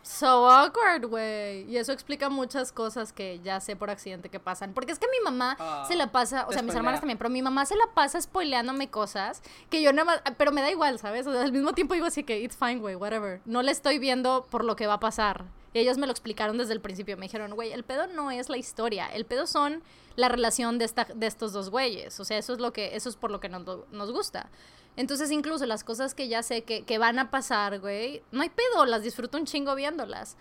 So 0.07 0.49
awkward, 0.49 1.07
güey. 1.07 1.69
Y 1.69 1.79
eso 1.79 1.91
explica 1.91 2.29
muchas 2.29 2.71
cosas 2.71 3.13
que 3.13 3.41
ya 3.41 3.59
sé 3.59 3.75
por 3.75 3.91
accidente 3.91 4.29
que 4.29 4.39
pasan. 4.39 4.73
Porque 4.73 4.93
es 4.93 5.01
que 5.01 5.09
mi 5.09 5.19
mamá 5.25 5.57
Ah, 5.59 5.85
se 5.89 5.97
la 5.97 6.13
pasa, 6.13 6.47
o 6.49 6.53
sea, 6.53 6.63
mis 6.63 6.77
hermanas 6.77 7.01
también, 7.01 7.19
pero 7.19 7.29
mi 7.29 7.43
mamá 7.43 7.67
se 7.67 7.75
la 7.75 7.89
pasa 7.93 8.21
spoileándome 8.21 8.89
cosas 8.89 9.43
que 9.69 9.83
yo 9.83 9.93
nada 9.93 10.05
más, 10.05 10.23
pero 10.39 10.53
me 10.53 10.63
da 10.63 10.71
igual, 10.71 11.01
¿sabes? 11.01 11.27
O 11.27 11.33
sea, 11.33 11.43
al 11.43 11.51
mismo 11.51 11.73
tiempo 11.73 11.95
digo 11.95 12.07
así 12.07 12.23
que, 12.23 12.41
it's 12.41 12.57
fine, 12.57 12.77
güey, 12.77 12.95
whatever. 12.95 13.41
No 13.47 13.63
le 13.63 13.73
estoy 13.73 13.99
viendo 13.99 14.47
por 14.49 14.65
lo 14.65 14.77
que 14.77 14.87
va 14.87 14.95
a 14.95 15.01
pasar. 15.01 15.45
Y 15.75 15.81
ellas 15.81 15.99
me 15.99 16.07
lo 16.07 16.13
explicaron 16.13 16.57
desde 16.57 16.73
el 16.73 16.81
principio. 16.81 17.17
Me 17.17 17.27
dijeron, 17.27 17.55
güey, 17.55 17.73
el 17.73 17.83
pedo 17.83 18.07
no 18.07 18.31
es 18.31 18.49
la 18.49 18.59
historia. 18.59 19.09
El 19.09 19.27
pedo 19.27 19.49
son 19.49 19.83
la 20.15 20.29
relación 20.29 20.79
de, 20.79 20.85
esta, 20.85 21.05
de 21.05 21.27
estos 21.27 21.53
dos 21.53 21.69
güeyes. 21.69 22.19
O 22.21 22.25
sea, 22.25 22.39
eso 22.39 22.53
es, 22.53 22.61
lo 22.61 22.73
que, 22.73 22.95
eso 22.95 23.09
es 23.09 23.17
por 23.17 23.33
lo 23.33 23.41
que 23.41 23.49
nos, 23.49 23.65
nos 23.91 24.13
gusta. 24.13 24.49
Entonces, 24.97 25.31
incluso 25.31 25.67
las 25.67 25.85
cosas 25.85 26.15
que 26.15 26.29
ya 26.29 26.43
sé 26.43 26.65
que, 26.65 26.85
que 26.85 26.99
van 26.99 27.19
a 27.19 27.31
pasar, 27.31 27.81
güey, 27.81 28.23
no 28.33 28.43
hay 28.43 28.51
pedo, 28.51 28.87
las 28.87 29.03
disfruto 29.03 29.39
un 29.39 29.45
chingo 29.45 29.75
viéndolas. 29.75 30.37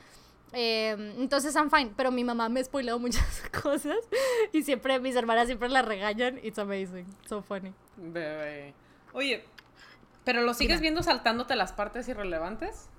Eh, 0.54 0.96
entonces, 1.18 1.54
I'm 1.56 1.70
fine. 1.70 1.94
Pero 1.96 2.12
mi 2.12 2.24
mamá 2.24 2.50
me 2.50 2.62
ha 2.62 2.64
spoilado 2.64 2.98
muchas 3.00 3.44
cosas 3.62 3.98
y 4.52 4.64
siempre, 4.64 5.00
mis 5.00 5.16
hermanas 5.16 5.48
siempre 5.48 5.70
la 5.70 5.82
regañan. 5.82 6.40
It's 6.44 6.58
amazing. 6.58 7.06
So 7.28 7.42
funny. 7.42 7.74
Bebé. 7.98 8.74
Oye, 9.14 9.46
¿pero 10.24 10.42
lo 10.42 10.54
sigues 10.54 10.82
viendo 10.82 11.04
saltándote 11.04 11.56
las 11.56 11.74
partes 11.74 12.08
irrelevantes? 12.08 12.90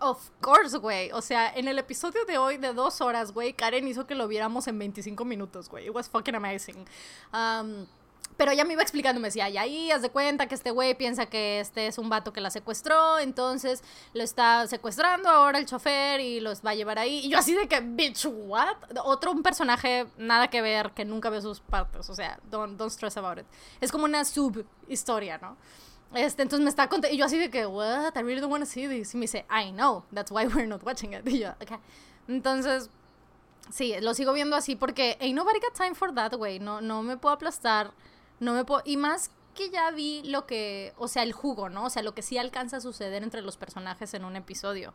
Of 0.00 0.30
course, 0.40 0.76
güey. 0.78 1.12
O 1.12 1.20
sea, 1.20 1.54
en 1.54 1.68
el 1.68 1.78
episodio 1.78 2.24
de 2.24 2.36
hoy 2.36 2.56
de 2.56 2.72
dos 2.72 3.00
horas, 3.00 3.32
güey, 3.32 3.52
Karen 3.52 3.86
hizo 3.86 4.06
que 4.06 4.14
lo 4.14 4.26
viéramos 4.26 4.66
en 4.66 4.78
25 4.78 5.24
minutos, 5.24 5.68
güey. 5.68 5.86
It 5.86 5.94
was 5.94 6.08
fucking 6.08 6.34
amazing. 6.34 6.84
Um, 7.32 7.86
pero 8.36 8.50
ella 8.50 8.64
me 8.64 8.72
iba 8.72 8.82
explicando, 8.82 9.20
me 9.20 9.28
decía, 9.28 9.48
y 9.48 9.56
ahí 9.56 9.90
haz 9.90 10.02
de 10.02 10.10
cuenta 10.10 10.46
que 10.46 10.54
este 10.54 10.70
güey 10.70 10.94
piensa 10.94 11.26
que 11.26 11.60
este 11.60 11.86
es 11.86 11.98
un 11.98 12.08
vato 12.08 12.32
que 12.32 12.40
la 12.40 12.50
secuestró, 12.50 13.18
entonces 13.18 13.82
lo 14.12 14.22
está 14.22 14.66
secuestrando 14.66 15.28
ahora 15.28 15.58
el 15.58 15.66
chofer 15.66 16.20
y 16.20 16.40
los 16.40 16.64
va 16.64 16.70
a 16.70 16.74
llevar 16.74 16.98
ahí. 16.98 17.20
Y 17.24 17.28
yo 17.28 17.38
así 17.38 17.54
de 17.54 17.68
que, 17.68 17.80
bitch, 17.80 18.26
what? 18.26 18.76
Otro 19.04 19.32
un 19.32 19.42
personaje 19.42 20.06
nada 20.18 20.48
que 20.48 20.62
ver, 20.62 20.92
que 20.92 21.04
nunca 21.04 21.30
veo 21.30 21.40
sus 21.40 21.60
partes, 21.60 22.08
o 22.10 22.14
sea, 22.14 22.38
don't, 22.50 22.76
don't 22.76 22.90
stress 22.90 23.16
about 23.16 23.38
it. 23.38 23.46
Es 23.80 23.92
como 23.92 24.04
una 24.04 24.24
sub 24.24 24.64
historia, 24.88 25.38
¿no? 25.38 25.56
Este, 26.14 26.42
entonces 26.42 26.62
me 26.62 26.70
está 26.70 26.88
contando, 26.88 27.14
y 27.14 27.18
yo 27.18 27.24
así 27.24 27.38
de 27.38 27.50
que, 27.50 27.66
what, 27.66 28.12
I 28.16 28.22
really 28.22 28.40
don't 28.40 28.52
want 28.52 28.64
to 28.64 28.70
see 28.70 28.86
this. 28.86 29.14
Y 29.14 29.16
me 29.16 29.22
dice, 29.22 29.44
I 29.50 29.72
know, 29.72 30.04
that's 30.12 30.30
why 30.30 30.46
we're 30.46 30.66
not 30.66 30.82
watching 30.84 31.12
it. 31.12 31.26
Y 31.28 31.40
yo, 31.40 31.50
okay. 31.60 31.78
Entonces, 32.28 32.88
sí, 33.70 33.94
lo 34.00 34.14
sigo 34.14 34.32
viendo 34.32 34.56
así 34.56 34.76
porque 34.76 35.16
ain't 35.20 35.34
nobody 35.34 35.58
got 35.60 35.74
time 35.74 35.94
for 35.94 36.14
that, 36.14 36.32
güey. 36.34 36.58
No, 36.60 36.80
no 36.80 37.02
me 37.02 37.16
puedo 37.16 37.34
aplastar, 37.34 37.92
no 38.44 38.52
me 38.54 38.64
puedo, 38.64 38.82
y 38.84 38.96
más 38.96 39.30
que 39.54 39.70
ya 39.70 39.90
vi 39.90 40.22
lo 40.24 40.46
que, 40.46 40.92
o 40.96 41.08
sea, 41.08 41.22
el 41.22 41.32
jugo, 41.32 41.68
¿no? 41.68 41.84
O 41.84 41.90
sea, 41.90 42.02
lo 42.02 42.14
que 42.14 42.22
sí 42.22 42.38
alcanza 42.38 42.78
a 42.78 42.80
suceder 42.80 43.22
entre 43.22 43.40
los 43.42 43.56
personajes 43.56 44.12
en 44.14 44.24
un 44.24 44.36
episodio. 44.36 44.94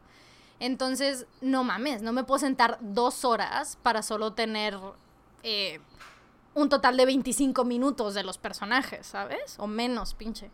Entonces, 0.59 1.25
no 1.41 1.63
mames, 1.63 2.01
no 2.01 2.11
me 2.11 2.23
puedo 2.25 2.39
sentar 2.39 2.77
dos 2.81 3.23
horas 3.23 3.77
para 3.81 4.01
solo 4.03 4.33
tener 4.33 4.77
eh, 5.43 5.79
un 6.53 6.67
total 6.67 6.97
de 6.97 7.05
25 7.05 7.63
minutos 7.63 8.13
de 8.13 8.23
los 8.23 8.37
personajes, 8.37 9.07
¿sabes? 9.07 9.55
O 9.59 9.67
menos, 9.67 10.13
pinche. 10.13 10.51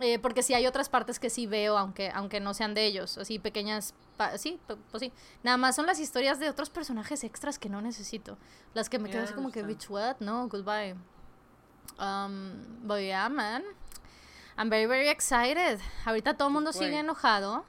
Eh, 0.00 0.18
porque 0.18 0.42
sí 0.42 0.52
hay 0.54 0.66
otras 0.66 0.90
partes 0.90 1.18
que 1.18 1.30
sí 1.30 1.46
veo, 1.46 1.76
aunque, 1.78 2.10
aunque 2.14 2.38
no 2.40 2.52
sean 2.54 2.74
de 2.74 2.84
ellos, 2.86 3.16
así 3.18 3.38
pequeñas, 3.38 3.94
sí, 4.36 4.60
pu- 4.68 4.76
pues 4.90 5.00
sí. 5.00 5.12
Nada 5.42 5.56
más 5.56 5.74
son 5.74 5.86
las 5.86 5.98
historias 5.98 6.38
de 6.38 6.50
otros 6.50 6.68
personajes 6.70 7.24
extras 7.24 7.58
que 7.58 7.68
no 7.70 7.80
necesito. 7.80 8.36
Las 8.74 8.90
que 8.90 8.98
me 8.98 9.08
quedo 9.08 9.22
Yeah, 9.22 9.24
así 9.24 9.34
como 9.34 9.50
que, 9.50 9.62
bitch, 9.62 9.88
what? 9.90 10.16
No, 10.20 10.46
goodbye. 10.48 10.94
Um, 11.98 12.80
but 12.84 13.02
yeah, 13.02 13.28
man. 13.28 13.62
I'm 14.56 14.68
very, 14.70 14.86
very 14.86 15.08
excited. 15.08 15.78
Ahorita 16.04 16.34
todo 16.36 16.48
el 16.48 16.54
mundo 16.54 16.72
sigue 16.72 16.98
enojado, 16.98 17.64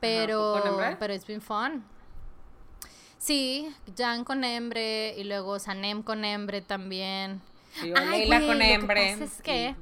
pero, 0.00 0.54
pero 0.98 1.12
it's 1.14 1.26
been 1.26 1.42
fun. 1.42 1.84
Sí, 3.18 3.74
Jan 3.96 4.24
con 4.24 4.42
Embre 4.44 5.14
y 5.18 5.24
luego 5.24 5.58
Sanem 5.58 6.02
con 6.02 6.24
Embre 6.24 6.62
también. 6.62 7.40
Ay, 7.96 8.26
Leila 8.28 8.40
con 8.40 8.58
lo 8.58 8.64
que 8.64 8.72
Embre. 8.72 9.12
pasa 9.12 9.24
es 9.24 9.42
que- 9.42 9.68
y- 9.70 9.76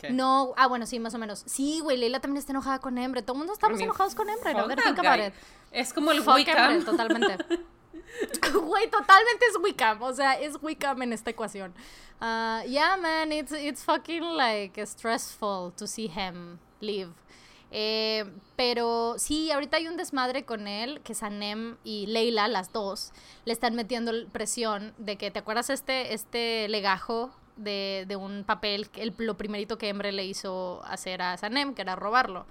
¿qué? 0.00 0.10
No, 0.10 0.52
ah, 0.56 0.66
bueno, 0.66 0.84
sí, 0.86 0.98
más 0.98 1.14
o 1.14 1.18
menos. 1.18 1.42
Sí, 1.46 1.80
güey, 1.80 1.96
Leila 1.96 2.20
también 2.20 2.38
está 2.38 2.52
enojada 2.52 2.78
con 2.78 2.98
Embre. 2.98 3.22
Todo 3.22 3.32
el 3.34 3.38
mundo 3.38 3.52
estamos 3.52 3.76
I 3.76 3.80
mean, 3.80 3.88
enojados 3.90 4.14
con 4.14 4.28
Embre, 4.28 4.52
¿no? 4.54 4.66
that. 4.68 5.32
Es 5.72 5.92
como 5.92 6.10
el 6.12 6.22
Fuck. 6.22 6.38
Embre, 6.46 6.84
totalmente. 6.84 7.36
Güey, 8.52 8.90
totalmente 8.90 9.46
es 9.50 9.56
Wiccan. 9.62 10.02
O 10.02 10.12
sea, 10.14 10.38
es 10.40 10.56
Wiccan 10.62 11.02
en 11.02 11.12
esta 11.12 11.30
ecuación. 11.30 11.74
Uh, 12.20 12.62
yeah, 12.66 12.96
man, 12.96 13.30
it's, 13.30 13.52
it's 13.52 13.84
fucking 13.84 14.22
like 14.22 14.80
stressful 14.86 15.72
to 15.76 15.86
see 15.86 16.08
him 16.08 16.58
leave. 16.80 17.12
Eh, 17.70 18.24
pero 18.56 19.16
sí, 19.18 19.50
ahorita 19.50 19.76
hay 19.76 19.88
un 19.88 19.96
desmadre 19.96 20.44
con 20.44 20.66
él, 20.66 21.00
que 21.02 21.14
Sanem 21.14 21.76
y 21.84 22.06
Leila, 22.06 22.48
las 22.48 22.72
dos, 22.72 23.12
le 23.44 23.52
están 23.52 23.74
metiendo 23.74 24.12
presión 24.28 24.94
de 24.98 25.16
que, 25.16 25.30
¿te 25.30 25.40
acuerdas 25.40 25.68
este, 25.70 26.14
este 26.14 26.68
legajo 26.68 27.30
de, 27.56 28.04
de 28.06 28.16
un 28.16 28.44
papel, 28.44 28.88
el, 28.94 29.14
lo 29.18 29.36
primerito 29.36 29.78
que 29.78 29.88
Embre 29.88 30.12
le 30.12 30.24
hizo 30.24 30.82
hacer 30.84 31.20
a 31.22 31.36
Sanem, 31.36 31.74
que 31.74 31.82
era 31.82 31.96
robarlo? 31.96 32.46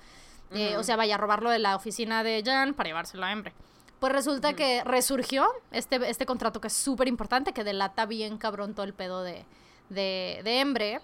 Eh, 0.51 0.77
o 0.77 0.83
sea, 0.83 0.95
vaya 0.95 1.15
a 1.15 1.17
robarlo 1.17 1.49
de 1.49 1.59
la 1.59 1.75
oficina 1.75 2.23
de 2.23 2.43
Jan 2.45 2.75
para 2.75 2.89
llevárselo 2.89 3.25
a 3.25 3.31
Embre. 3.31 3.53
Pues 3.99 4.11
resulta 4.11 4.53
que 4.53 4.83
resurgió 4.83 5.47
este, 5.71 5.95
este 6.09 6.25
contrato 6.25 6.61
que 6.61 6.67
es 6.67 6.73
súper 6.73 7.07
importante, 7.07 7.53
que 7.53 7.63
delata 7.63 8.05
bien 8.05 8.37
cabrón 8.37 8.75
todo 8.75 8.85
el 8.85 8.93
pedo 8.93 9.23
de, 9.23 9.45
de, 9.89 10.41
de 10.43 10.59
Embre. 10.59 11.01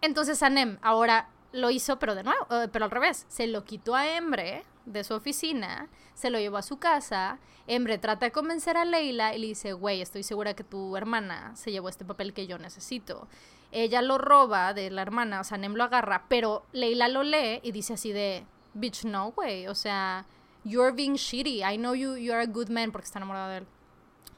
Entonces 0.00 0.38
Sanem 0.38 0.78
ahora 0.82 1.28
lo 1.52 1.70
hizo, 1.70 1.98
pero 1.98 2.14
de 2.14 2.22
nuevo, 2.22 2.46
eh, 2.50 2.68
pero 2.72 2.84
al 2.84 2.90
revés. 2.90 3.26
Se 3.28 3.46
lo 3.46 3.64
quitó 3.64 3.94
a 3.94 4.16
Embre 4.16 4.64
de 4.86 5.04
su 5.04 5.14
oficina, 5.14 5.88
se 6.14 6.30
lo 6.30 6.38
llevó 6.38 6.56
a 6.56 6.62
su 6.62 6.78
casa. 6.78 7.38
Embre 7.66 7.98
trata 7.98 8.26
de 8.26 8.32
convencer 8.32 8.76
a 8.76 8.84
Leila 8.84 9.34
y 9.34 9.38
le 9.40 9.46
dice, 9.48 9.72
güey, 9.72 10.00
estoy 10.00 10.22
segura 10.22 10.54
que 10.54 10.64
tu 10.64 10.96
hermana 10.96 11.54
se 11.56 11.70
llevó 11.72 11.88
este 11.88 12.04
papel 12.04 12.32
que 12.32 12.46
yo 12.46 12.58
necesito. 12.58 13.28
Ella 13.72 14.02
lo 14.02 14.18
roba 14.18 14.74
de 14.74 14.90
la 14.90 15.02
hermana, 15.02 15.40
o 15.40 15.44
sea, 15.44 15.58
Nem 15.58 15.74
lo 15.74 15.84
agarra, 15.84 16.24
pero 16.28 16.64
Leila 16.72 17.08
lo 17.08 17.22
lee 17.22 17.60
y 17.62 17.70
dice 17.70 17.94
así 17.94 18.12
de, 18.12 18.44
bitch, 18.74 19.04
no, 19.04 19.30
güey, 19.32 19.68
o 19.68 19.74
sea, 19.74 20.26
you're 20.64 20.92
being 20.92 21.14
shitty. 21.14 21.62
I 21.62 21.76
know 21.76 21.94
you, 21.94 22.16
you 22.16 22.32
are 22.32 22.42
a 22.42 22.46
good 22.46 22.68
man 22.68 22.92
porque 22.92 23.06
está 23.06 23.18
enamorada 23.18 23.50
de 23.50 23.58
él. 23.58 23.66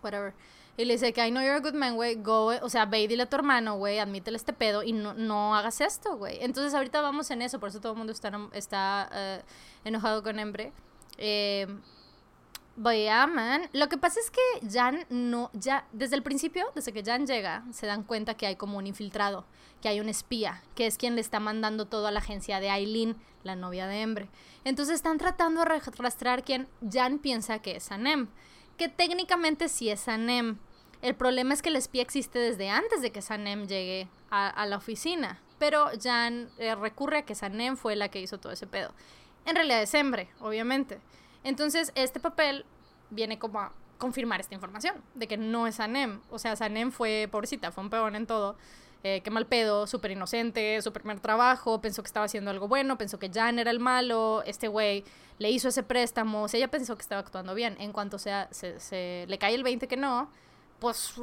Whatever. 0.02 0.34
Y 0.76 0.84
le 0.86 0.94
dice 0.94 1.12
que 1.12 1.26
I 1.26 1.30
know 1.30 1.42
you're 1.42 1.56
a 1.56 1.60
good 1.60 1.74
man, 1.74 1.96
güey, 1.96 2.14
go, 2.16 2.46
o 2.46 2.68
sea, 2.70 2.86
ve 2.86 3.02
y 3.02 3.06
dile 3.06 3.24
a 3.24 3.26
tu 3.26 3.36
hermano, 3.36 3.76
güey, 3.76 3.98
admítele 3.98 4.36
este 4.36 4.54
pedo 4.54 4.82
y 4.82 4.92
no, 4.92 5.12
no 5.12 5.54
hagas 5.54 5.82
esto, 5.82 6.16
güey. 6.16 6.38
Entonces 6.40 6.72
ahorita 6.72 7.02
vamos 7.02 7.30
en 7.30 7.42
eso, 7.42 7.60
por 7.60 7.68
eso 7.68 7.80
todo 7.80 7.92
el 7.92 7.98
mundo 7.98 8.12
está, 8.12 8.32
está 8.54 9.42
uh, 9.44 9.86
enojado 9.86 10.22
con 10.22 10.38
Embre. 10.38 10.72
Eh, 11.18 11.66
Vaya, 12.74 13.26
man. 13.26 13.68
Lo 13.74 13.88
que 13.90 13.98
pasa 13.98 14.18
es 14.18 14.30
que 14.30 14.40
Jan 14.66 15.04
no, 15.10 15.50
ya, 15.52 15.86
desde 15.92 16.16
el 16.16 16.22
principio, 16.22 16.64
desde 16.74 16.92
que 16.92 17.04
Jan 17.04 17.26
llega, 17.26 17.64
se 17.70 17.86
dan 17.86 18.02
cuenta 18.02 18.34
que 18.34 18.46
hay 18.46 18.56
como 18.56 18.78
un 18.78 18.86
infiltrado, 18.86 19.44
que 19.82 19.88
hay 19.88 20.00
un 20.00 20.08
espía, 20.08 20.62
que 20.74 20.86
es 20.86 20.96
quien 20.96 21.14
le 21.14 21.20
está 21.20 21.38
mandando 21.38 21.84
todo 21.86 22.06
a 22.06 22.10
la 22.10 22.20
agencia 22.20 22.60
de 22.60 22.70
Aileen, 22.70 23.16
la 23.42 23.56
novia 23.56 23.86
de 23.86 24.00
Embre. 24.00 24.30
Entonces 24.64 24.96
están 24.96 25.18
tratando 25.18 25.64
de 25.64 25.80
rastrear 25.98 26.44
quien 26.44 26.68
Jan 26.90 27.18
piensa 27.18 27.60
que 27.60 27.76
es 27.76 27.84
Sanem 27.84 28.28
que 28.76 28.88
técnicamente 28.88 29.68
sí 29.68 29.90
es 29.90 30.00
Sanem. 30.00 30.58
El 31.02 31.14
problema 31.14 31.54
es 31.54 31.62
que 31.62 31.68
el 31.68 31.76
espía 31.76 32.02
existe 32.02 32.38
desde 32.38 32.68
antes 32.68 33.02
de 33.02 33.10
que 33.10 33.22
Sanem 33.22 33.66
llegue 33.66 34.08
a, 34.30 34.66
la 34.66 34.76
oficina, 34.76 35.40
pero 35.58 35.90
Jan 36.02 36.48
eh, 36.58 36.74
recurre 36.74 37.18
a 37.18 37.22
que 37.22 37.34
Sanem 37.34 37.76
fue 37.76 37.96
la 37.96 38.08
que 38.08 38.20
hizo 38.20 38.38
todo 38.38 38.52
ese 38.52 38.66
pedo. 38.66 38.92
En 39.44 39.56
realidad 39.56 39.82
es 39.82 39.92
Embre, 39.94 40.30
obviamente. 40.40 41.00
Entonces, 41.44 41.92
este 41.96 42.20
papel 42.20 42.64
viene 43.10 43.38
como 43.38 43.60
a 43.60 43.72
confirmar 43.98 44.40
esta 44.40 44.54
información, 44.54 44.96
de 45.14 45.28
que 45.28 45.36
no 45.36 45.66
es 45.66 45.76
Sanem. 45.76 46.20
O 46.30 46.38
sea, 46.38 46.56
Sanem 46.56 46.92
fue, 46.92 47.28
pobrecita, 47.30 47.72
fue 47.72 47.84
un 47.84 47.90
peón 47.90 48.16
en 48.16 48.26
todo. 48.26 48.56
Eh, 49.04 49.20
qué 49.22 49.30
mal 49.30 49.46
pedo, 49.46 49.88
súper 49.88 50.12
inocente, 50.12 50.80
su 50.80 50.92
primer 50.92 51.18
trabajo, 51.18 51.80
pensó 51.80 52.02
que 52.02 52.06
estaba 52.06 52.26
haciendo 52.26 52.52
algo 52.52 52.68
bueno, 52.68 52.96
pensó 52.98 53.18
que 53.18 53.30
Jan 53.30 53.58
era 53.58 53.72
el 53.72 53.80
malo, 53.80 54.44
este 54.46 54.68
güey 54.68 55.04
le 55.38 55.50
hizo 55.50 55.68
ese 55.68 55.82
préstamo, 55.82 56.44
o 56.44 56.48
sea, 56.48 56.58
ella 56.58 56.70
pensó 56.70 56.94
que 56.94 57.02
estaba 57.02 57.20
actuando 57.20 57.54
bien. 57.54 57.76
En 57.80 57.92
cuanto 57.92 58.18
sea, 58.18 58.48
se, 58.52 59.26
le 59.28 59.38
cae 59.38 59.56
el 59.56 59.64
20 59.64 59.88
que 59.88 59.96
no, 59.96 60.30
pues 60.78 61.14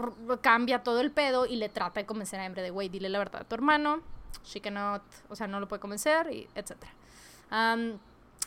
cambia 0.42 0.84
todo 0.84 1.00
el 1.00 1.12
pedo 1.12 1.46
y 1.46 1.56
le 1.56 1.70
trata 1.70 2.02
de 2.02 2.06
convencer 2.06 2.42
a 2.42 2.46
Embre 2.46 2.62
de, 2.62 2.70
güey, 2.70 2.89
dile 2.89 3.08
la 3.08 3.18
verdad 3.18 3.42
a 3.42 3.44
tu 3.46 3.56
hermano, 3.56 4.02
she 4.44 4.60
cannot, 4.60 5.02
o 5.30 5.36
sea, 5.38 5.48
no 5.48 5.62
lo 5.62 5.70
puede 5.70 5.80
convencer, 5.80 6.28
etc. 6.56 6.74
Um, 7.50 7.98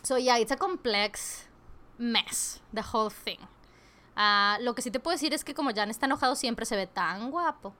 so 0.02 0.18
yeah, 0.18 0.38
it's 0.38 0.52
a 0.52 0.56
complex 0.56 1.48
mess, 1.96 2.60
the 2.74 2.82
whole 2.82 3.10
thing. 3.10 3.38
Uh, 4.14 4.62
lo 4.62 4.74
que 4.74 4.82
sí 4.82 4.90
te 4.90 5.00
puedo 5.00 5.14
decir 5.14 5.32
es 5.32 5.42
que 5.42 5.54
como 5.54 5.70
Jan 5.74 5.88
está 5.88 6.04
enojado 6.04 6.36
siempre 6.36 6.66
se 6.66 6.76
ve 6.76 6.86
tan 6.86 7.30
guapo. 7.30 7.74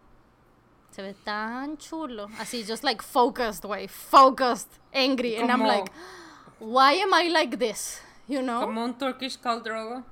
Se 0.93 1.01
ve 1.01 1.15
tan 1.25 1.79
chulo. 1.79 2.29
Así, 2.39 2.65
just 2.65 2.85
like 2.85 3.03
focused, 3.03 3.65
way. 3.65 3.89
Focused, 3.89 4.69
angry. 4.93 5.37
And 5.37 5.51
I'm 5.51 5.63
like, 5.63 5.91
why 6.61 6.93
am 6.93 7.15
I 7.15 7.29
like 7.31 7.59
this? 7.59 8.01
You 8.29 8.43
know? 8.43 8.61
Como 8.61 8.85
un 8.85 8.95
Turkish 8.99 9.39
Call 9.39 9.63
Drogo. 9.63 10.05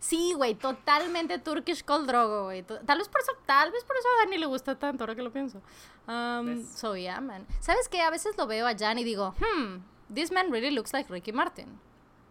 Sí, 0.00 0.32
güey, 0.34 0.54
totalmente 0.54 1.38
Turkish 1.38 1.82
Call 1.84 2.06
Drogo, 2.06 2.44
güey. 2.44 2.62
Tal 2.62 2.98
vez 2.98 3.08
por 3.08 3.20
eso, 3.20 3.32
tal 3.44 3.70
vez 3.70 3.84
por 3.84 3.96
eso 3.96 4.08
a 4.08 4.24
Dani 4.24 4.38
le 4.38 4.46
gusta 4.46 4.78
tanto, 4.78 5.04
ahora 5.04 5.14
que 5.14 5.22
lo 5.22 5.30
pienso. 5.30 5.60
Um, 6.06 6.64
so 6.64 6.96
yeah, 6.96 7.20
man. 7.20 7.46
¿Sabes 7.60 7.88
qué? 7.88 8.00
A 8.00 8.10
veces 8.10 8.34
lo 8.38 8.46
veo 8.46 8.66
a 8.66 8.74
Jan 8.74 8.98
y 8.98 9.04
digo, 9.04 9.34
hmm, 9.38 9.82
this 10.14 10.32
man 10.32 10.50
really 10.50 10.70
looks 10.70 10.94
like 10.94 11.12
Ricky 11.12 11.32
Martin. 11.32 11.78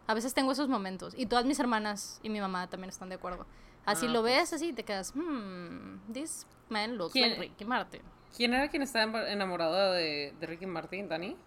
A 0.07 0.15
veces 0.15 0.33
tengo 0.33 0.51
esos 0.51 0.67
momentos. 0.67 1.13
Y 1.15 1.27
todas 1.27 1.45
mis 1.45 1.59
hermanas 1.59 2.19
y 2.23 2.29
mi 2.29 2.39
mamá 2.39 2.67
también 2.67 2.89
están 2.89 3.09
de 3.09 3.15
acuerdo. 3.15 3.45
Así 3.87 4.05
ah, 4.05 4.09
lo 4.09 4.21
ves, 4.21 4.51
así 4.51 4.73
te 4.73 4.83
quedas, 4.83 5.13
hmm, 5.15 6.11
this 6.11 6.45
man 6.67 6.97
looks 6.97 7.15
like 7.15 7.39
Ricky 7.39 7.63
Martin. 7.63 8.01
¿Quién 8.35 8.53
era 8.53 8.67
quien 8.67 8.83
estaba 8.83 9.29
enamorado 9.31 9.93
de, 9.93 10.35
de 10.37 10.45
Ricky 10.45 10.65
Martin? 10.65 11.07
¿Dani? 11.07 11.37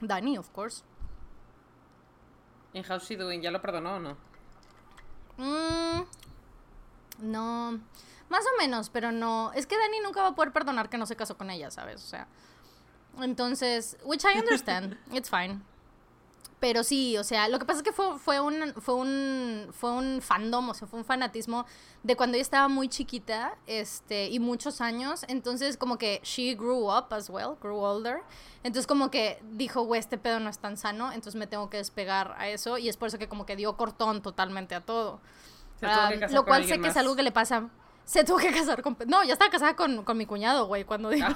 Dani, 0.00 0.36
of 0.36 0.50
course. 0.50 0.84
¿En 2.74 2.84
How's 2.84 3.04
She 3.04 3.16
Doing? 3.16 3.40
¿Ya 3.40 3.50
lo 3.50 3.62
perdonó 3.62 3.96
o 3.96 3.98
no? 3.98 4.16
Mm, 5.38 6.04
no. 7.20 7.80
Más 8.28 8.44
o 8.44 8.58
menos, 8.60 8.90
pero 8.90 9.10
no. 9.10 9.52
Es 9.54 9.66
que 9.66 9.78
Dani 9.78 10.00
nunca 10.00 10.20
va 10.20 10.28
a 10.28 10.34
poder 10.34 10.52
perdonar 10.52 10.90
que 10.90 10.98
no 10.98 11.06
se 11.06 11.16
casó 11.16 11.38
con 11.38 11.50
ella, 11.50 11.70
¿sabes? 11.70 12.02
O 12.02 12.06
sea. 12.06 12.28
Entonces, 13.20 13.96
which 14.04 14.24
I 14.24 14.38
understand. 14.38 14.98
It's 15.12 15.30
fine. 15.30 15.62
Pero 16.62 16.84
sí, 16.84 17.18
o 17.18 17.24
sea, 17.24 17.48
lo 17.48 17.58
que 17.58 17.64
pasa 17.64 17.78
es 17.78 17.82
que 17.82 17.90
fue, 17.90 18.16
fue, 18.20 18.38
un, 18.38 18.72
fue, 18.80 18.94
un, 18.94 19.66
fue 19.72 19.90
un 19.90 20.22
fandom, 20.22 20.68
o 20.68 20.74
sea, 20.74 20.86
fue 20.86 21.00
un 21.00 21.04
fanatismo 21.04 21.66
de 22.04 22.14
cuando 22.14 22.36
ella 22.36 22.42
estaba 22.42 22.68
muy 22.68 22.88
chiquita 22.88 23.56
este, 23.66 24.28
y 24.28 24.38
muchos 24.38 24.80
años. 24.80 25.24
Entonces, 25.26 25.76
como 25.76 25.98
que 25.98 26.20
she 26.22 26.54
grew 26.54 26.88
up 26.88 27.12
as 27.12 27.28
well, 27.28 27.56
grew 27.60 27.78
older. 27.78 28.20
Entonces, 28.62 28.86
como 28.86 29.10
que 29.10 29.42
dijo, 29.50 29.82
güey, 29.82 29.98
este 29.98 30.18
pedo 30.18 30.38
no 30.38 30.48
es 30.48 30.60
tan 30.60 30.76
sano, 30.76 31.08
entonces 31.08 31.34
me 31.34 31.48
tengo 31.48 31.68
que 31.68 31.78
despegar 31.78 32.36
a 32.38 32.46
eso. 32.46 32.78
Y 32.78 32.88
es 32.88 32.96
por 32.96 33.08
eso 33.08 33.18
que, 33.18 33.26
como 33.26 33.44
que 33.44 33.56
dio 33.56 33.76
cortón 33.76 34.22
totalmente 34.22 34.76
a 34.76 34.82
todo. 34.82 35.20
Lo 36.30 36.44
cual 36.44 36.64
sé 36.64 36.80
que 36.80 36.86
es 36.86 36.96
algo 36.96 37.16
que 37.16 37.24
le 37.24 37.32
pasa 37.32 37.70
se 38.04 38.24
tuvo 38.24 38.38
que 38.38 38.50
casar 38.50 38.82
con... 38.82 38.96
No, 39.06 39.22
ya 39.24 39.34
estaba 39.34 39.50
casada 39.50 39.76
con, 39.76 40.04
con 40.04 40.16
mi 40.16 40.26
cuñado, 40.26 40.66
güey, 40.66 40.84
cuando 40.84 41.10
dijo... 41.10 41.28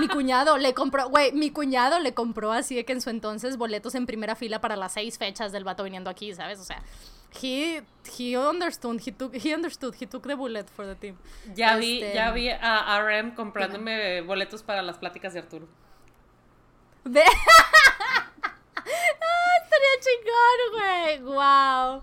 mi 0.00 0.08
cuñado 0.08 0.56
le 0.58 0.74
compró, 0.74 1.08
güey, 1.08 1.32
mi 1.32 1.50
cuñado 1.50 1.98
le 1.98 2.14
compró 2.14 2.52
así 2.52 2.74
de 2.76 2.84
que 2.84 2.92
en 2.92 3.00
su 3.00 3.10
entonces 3.10 3.56
boletos 3.56 3.94
en 3.94 4.06
primera 4.06 4.36
fila 4.36 4.60
para 4.60 4.76
las 4.76 4.92
seis 4.92 5.18
fechas 5.18 5.52
del 5.52 5.64
vato 5.64 5.84
viniendo 5.84 6.08
aquí, 6.08 6.34
¿sabes? 6.34 6.60
O 6.60 6.64
sea, 6.64 6.82
he, 7.42 7.82
he 8.18 8.38
understood, 8.38 9.00
he 9.04 9.12
took, 9.12 9.34
he 9.34 9.54
understood, 9.54 9.94
he 10.00 10.06
took 10.06 10.26
the 10.26 10.34
bullet 10.34 10.64
for 10.64 10.86
the 10.86 10.94
team. 10.94 11.16
Ya 11.54 11.76
vi, 11.76 12.02
este, 12.02 12.14
ya 12.14 12.30
vi 12.30 12.48
a 12.48 13.00
RM 13.00 13.34
comprándome 13.34 14.20
boletos 14.22 14.62
para 14.62 14.82
las 14.82 14.98
pláticas 14.98 15.32
de 15.34 15.40
Arturo. 15.40 15.68
De... 17.04 17.22
estaría 19.78 20.00
chingón, 20.04 20.58
güey. 20.72 21.34
Wow. 21.34 22.02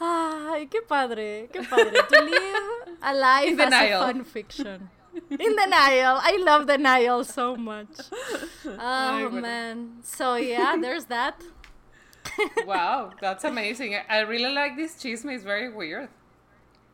Ay, 0.00 0.66
qué 0.68 0.82
padre, 0.82 1.48
qué 1.52 1.62
padre. 1.62 2.02
To 2.08 2.22
live 2.22 2.98
a 3.02 3.14
life 3.14 3.60
as 3.60 3.72
a 3.72 3.98
fun 3.98 4.24
fiction. 4.24 4.90
In 5.30 5.56
denial. 5.56 6.20
I 6.22 6.36
love 6.44 6.66
denial 6.66 7.24
so 7.24 7.56
much. 7.56 7.88
Oh, 8.66 9.30
man. 9.30 9.98
So, 10.02 10.36
yeah, 10.36 10.76
there's 10.78 11.06
that. 11.06 11.42
wow, 12.66 13.12
that's 13.20 13.44
amazing. 13.44 13.96
I 14.08 14.20
really 14.20 14.52
like 14.52 14.76
this 14.76 14.96
chisme. 14.96 15.34
It's 15.34 15.44
very 15.44 15.70
weird. 15.72 16.08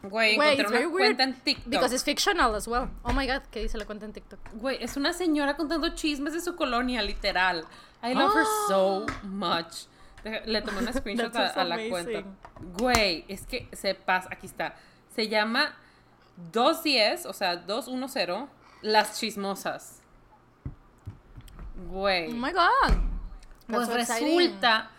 Güey, 0.03 0.35
Güey, 0.35 0.59
encontré 0.59 0.87
una 0.87 0.91
cuenta 0.91 1.23
en 1.23 1.35
TikTok. 1.35 1.71
Because 1.71 1.93
it's 1.93 2.03
fictional 2.03 2.55
as 2.57 2.67
well. 2.67 2.91
Oh 3.05 3.13
my 3.13 3.25
god, 3.25 3.43
¿qué 3.53 3.63
dice 3.63 3.79
la 3.79 3.85
cuenta 3.85 4.05
en 4.05 4.13
TikTok? 4.13 4.41
Güey, 4.55 4.79
es 4.81 4.97
una 4.97 5.13
señora 5.13 5.57
contando 5.57 5.95
chismes 5.95 6.33
de 6.33 6.41
su 6.41 6.57
colonia, 6.57 7.03
literal. 7.03 7.65
I 8.03 8.15
love 8.15 8.35
her 8.35 8.45
so 8.69 9.07
much. 9.23 9.87
Le 10.25 10.63
tomé 10.63 10.79
una 10.79 10.93
screenshot 10.93 11.35
a, 11.35 11.65
la 11.65 11.79
cuenta. 11.89 12.23
Güey, 12.79 13.25
es 13.29 13.47
que 13.47 13.69
se 13.73 13.95
pasa, 13.95 14.29
aquí 14.31 14.47
está. 14.47 14.75
Se 15.15 15.29
llama 15.29 15.75
210, 16.53 17.27
o 17.27 17.33
sea, 17.33 17.57
210, 17.57 18.49
Las 18.83 19.19
Chismosas. 19.19 20.01
Güey. 21.91 22.31
Oh 22.31 22.37
my 22.37 22.53
god. 22.53 22.97
Pues 23.67 23.89
resulta. 23.89 24.91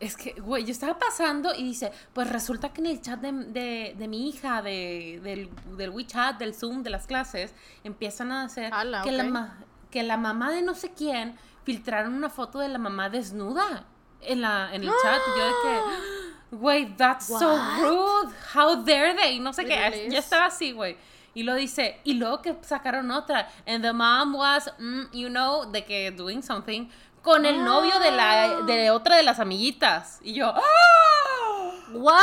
Es 0.00 0.16
que, 0.16 0.32
güey, 0.32 0.64
yo 0.64 0.70
estaba 0.70 0.98
pasando 0.98 1.54
y 1.54 1.62
dice, 1.62 1.92
pues 2.14 2.30
resulta 2.30 2.72
que 2.72 2.80
en 2.80 2.86
el 2.86 3.02
chat 3.02 3.20
de, 3.20 3.94
de, 3.94 4.08
mi 4.08 4.26
hija, 4.26 4.62
de, 4.62 5.20
del, 5.22 5.50
del, 5.76 5.90
WeChat, 5.90 6.38
del 6.38 6.54
Zoom, 6.54 6.82
de 6.82 6.88
las 6.88 7.06
clases, 7.06 7.54
empiezan 7.84 8.32
a 8.32 8.44
hacer 8.44 8.72
que, 9.04 9.12
la, 9.12 9.58
que 9.90 10.02
la 10.02 10.16
mamá 10.16 10.50
de 10.50 10.62
no 10.62 10.74
sé 10.74 10.92
quién 10.92 11.36
filtraron 11.64 12.14
una 12.14 12.30
foto 12.30 12.58
de 12.58 12.68
la 12.68 12.78
mamá 12.78 13.10
desnuda 13.10 13.84
en, 14.22 14.40
la, 14.40 14.70
en 14.72 14.82
el 14.82 14.90
chat. 15.02 15.20
Y 15.34 15.38
yo 15.38 15.44
de 15.46 15.52
que, 15.62 16.56
güey, 16.56 16.96
that's 16.96 17.26
so 17.26 17.58
rude. 17.80 18.34
How 18.54 18.76
dare 18.84 19.14
they? 19.14 19.38
No 19.38 19.52
sé 19.52 19.64
qué. 19.64 20.08
Ya 20.10 20.18
estaba 20.18 20.46
así, 20.46 20.72
güey. 20.72 20.96
Y 21.34 21.42
lo 21.42 21.54
dice, 21.54 22.00
y 22.04 22.14
luego 22.14 22.40
que 22.40 22.56
sacaron 22.62 23.10
otra. 23.10 23.48
And 23.66 23.84
the 23.84 23.92
mom 23.92 24.34
was, 24.34 24.70
mm, 24.78 25.12
you 25.12 25.28
know, 25.28 25.70
de 25.70 25.84
que 25.84 26.10
doing 26.10 26.42
something 26.42 26.88
con 27.22 27.44
el 27.44 27.62
novio 27.62 27.98
de 27.98 28.10
la 28.10 28.62
de 28.62 28.90
otra 28.90 29.16
de 29.16 29.22
las 29.22 29.38
amiguitas. 29.40 30.18
Y 30.22 30.34
yo, 30.34 30.54
¡ah! 30.54 31.70
¿What? 31.92 32.22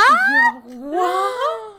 Y 0.66 0.72
yo, 0.72 0.76
"What?". 0.90 1.74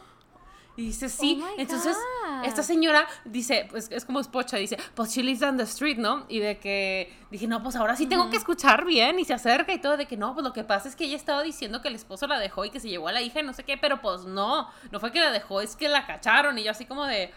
Y 0.77 0.87
dice, 0.87 1.07
sí. 1.07 1.41
Oh 1.41 1.47
Entonces, 1.57 1.95
esta 2.43 2.61
señora 2.61 3.07
dice, 3.23 3.65
pues 3.69 3.87
es 3.91 4.03
como 4.03 4.19
espocha, 4.19 4.57
dice, 4.57 4.77
pues 4.93 5.11
she 5.11 5.23
lives 5.23 5.41
on 5.41 5.55
the 5.55 5.63
street, 5.63 5.97
¿no? 5.97 6.25
Y 6.27 6.39
de 6.39 6.57
que 6.57 7.13
dije, 7.31 7.47
no, 7.47 7.63
pues 7.63 7.77
ahora 7.77 7.95
sí 7.95 8.07
tengo 8.07 8.29
que 8.29 8.35
escuchar 8.35 8.83
bien. 8.83 9.17
Y 9.19 9.23
se 9.25 9.33
acerca 9.33 9.73
y 9.73 9.79
todo, 9.79 9.95
de 9.95 10.05
que 10.05 10.17
no, 10.17 10.33
pues 10.33 10.43
lo 10.43 10.51
que 10.51 10.65
pasa 10.65 10.89
es 10.89 10.95
que 10.97 11.05
ella 11.05 11.15
estaba 11.15 11.43
diciendo 11.43 11.81
que 11.81 11.87
el 11.87 11.95
esposo 11.95 12.27
la 12.27 12.39
dejó 12.39 12.65
y 12.65 12.71
que 12.71 12.81
se 12.81 12.89
llevó 12.89 13.07
a 13.07 13.13
la 13.13 13.21
hija 13.21 13.39
y 13.39 13.43
no 13.43 13.53
sé 13.53 13.63
qué, 13.63 13.77
pero 13.77 14.01
pues 14.01 14.25
no, 14.25 14.69
no 14.91 14.99
fue 14.99 15.13
que 15.13 15.21
la 15.21 15.31
dejó, 15.31 15.61
es 15.61 15.77
que 15.77 15.87
la 15.87 16.05
cacharon. 16.05 16.57
Y 16.57 16.63
yo 16.63 16.71
así 16.71 16.85
como 16.85 17.05
de. 17.05 17.31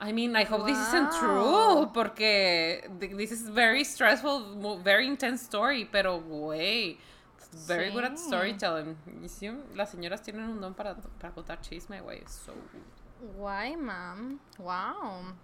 I 0.00 0.12
mean, 0.12 0.36
I 0.36 0.44
hope 0.44 0.66
this 0.66 0.76
isn't 0.76 1.10
true, 1.18 1.88
porque 1.94 2.88
th- 3.00 3.16
this 3.16 3.32
is 3.32 3.48
very 3.48 3.84
stressful, 3.84 4.78
very 4.82 5.06
intense 5.06 5.44
story, 5.44 5.88
pero 5.90 6.20
güey, 6.20 6.98
very 7.66 7.90
good 7.90 8.04
at 8.04 8.16
Sí. 8.16 8.26
storytelling. 8.26 8.96
Y 9.22 9.28
sí, 9.28 9.50
las 9.74 9.90
señoras 9.90 10.22
tienen 10.22 10.44
un 10.44 10.60
don 10.60 10.74
para, 10.74 10.94
para 10.96 11.32
contar 11.32 11.60
chisme, 11.60 12.00
güey, 12.00 12.22
so 12.26 12.52
Guay, 13.36 13.76
mam. 13.76 14.38
Wow. 14.58 15.34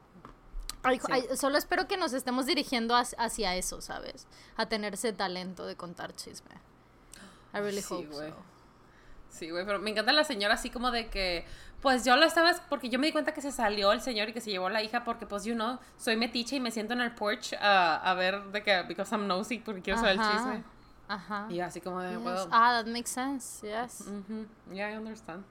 Ay, 0.83 0.99
Sí. 0.99 1.07
ay, 1.13 1.25
solo 1.37 1.57
espero 1.59 1.87
que 1.89 1.97
nos 1.97 2.13
estemos 2.13 2.47
dirigiendo 2.47 2.95
hacia, 2.97 3.19
hacia 3.19 3.55
eso, 3.57 3.81
¿sabes? 3.81 4.27
A 4.57 4.67
tener 4.67 4.95
ese 4.95 5.13
talento 5.13 5.67
de 5.67 5.77
contar 5.77 6.15
chisme. 6.15 6.55
I 7.53 7.59
really 7.59 7.83
Sí, 7.83 7.95
hope 7.95 8.07
güey. 8.07 8.31
so. 8.31 8.37
Sí, 9.29 9.51
güey, 9.51 9.65
pero 9.65 9.79
me 9.79 9.91
encanta 9.91 10.13
la 10.13 10.25
señora 10.25 10.55
así 10.55 10.71
como 10.71 10.91
de 10.91 11.09
que, 11.09 11.45
pues 11.81 12.05
yo 12.05 12.17
lo 12.17 12.25
estaba, 12.27 12.53
porque 12.69 12.89
yo 12.89 12.99
me 12.99 13.07
di 13.07 13.13
cuenta 13.13 13.33
que 13.33 13.41
se 13.41 13.53
salió 13.53 13.93
el 13.93 14.01
señor 14.01 14.29
y 14.29 14.33
que 14.33 14.41
se 14.41 14.51
llevó 14.51 14.67
a 14.67 14.71
la 14.71 14.83
hija 14.83 15.05
porque, 15.05 15.25
pues, 15.27 15.45
you 15.45 15.55
know, 15.55 15.79
soy 15.97 16.17
metiche 16.17 16.57
y 16.57 16.61
me 16.61 16.71
siento 16.71 16.95
en 16.95 17.01
el 17.01 17.15
porch 17.15 17.55
a, 17.55 17.97
a 17.97 18.15
ver 18.15 18.43
de 18.51 18.63
que, 18.63 18.83
because 18.89 19.15
I'm 19.15 19.27
nosy, 19.29 19.59
porque 19.59 19.83
quiero 19.83 19.99
saber 20.01 20.15
el 20.15 20.21
Ajá, 20.21 20.33
chisme. 20.37 20.65
Ajá. 21.13 21.47
Y 21.51 21.61
así 21.61 21.81
como 21.81 22.01
de, 22.01 22.15
Yes. 22.17 22.25
well, 22.25 22.49
Ah, 22.53 22.81
that 22.83 22.87
makes 22.87 23.11
sense, 23.11 23.67
yes. 23.67 24.07
mhm, 24.07 24.47
yeah, 24.73 24.93
I 24.93 24.97
understand. 24.97 25.45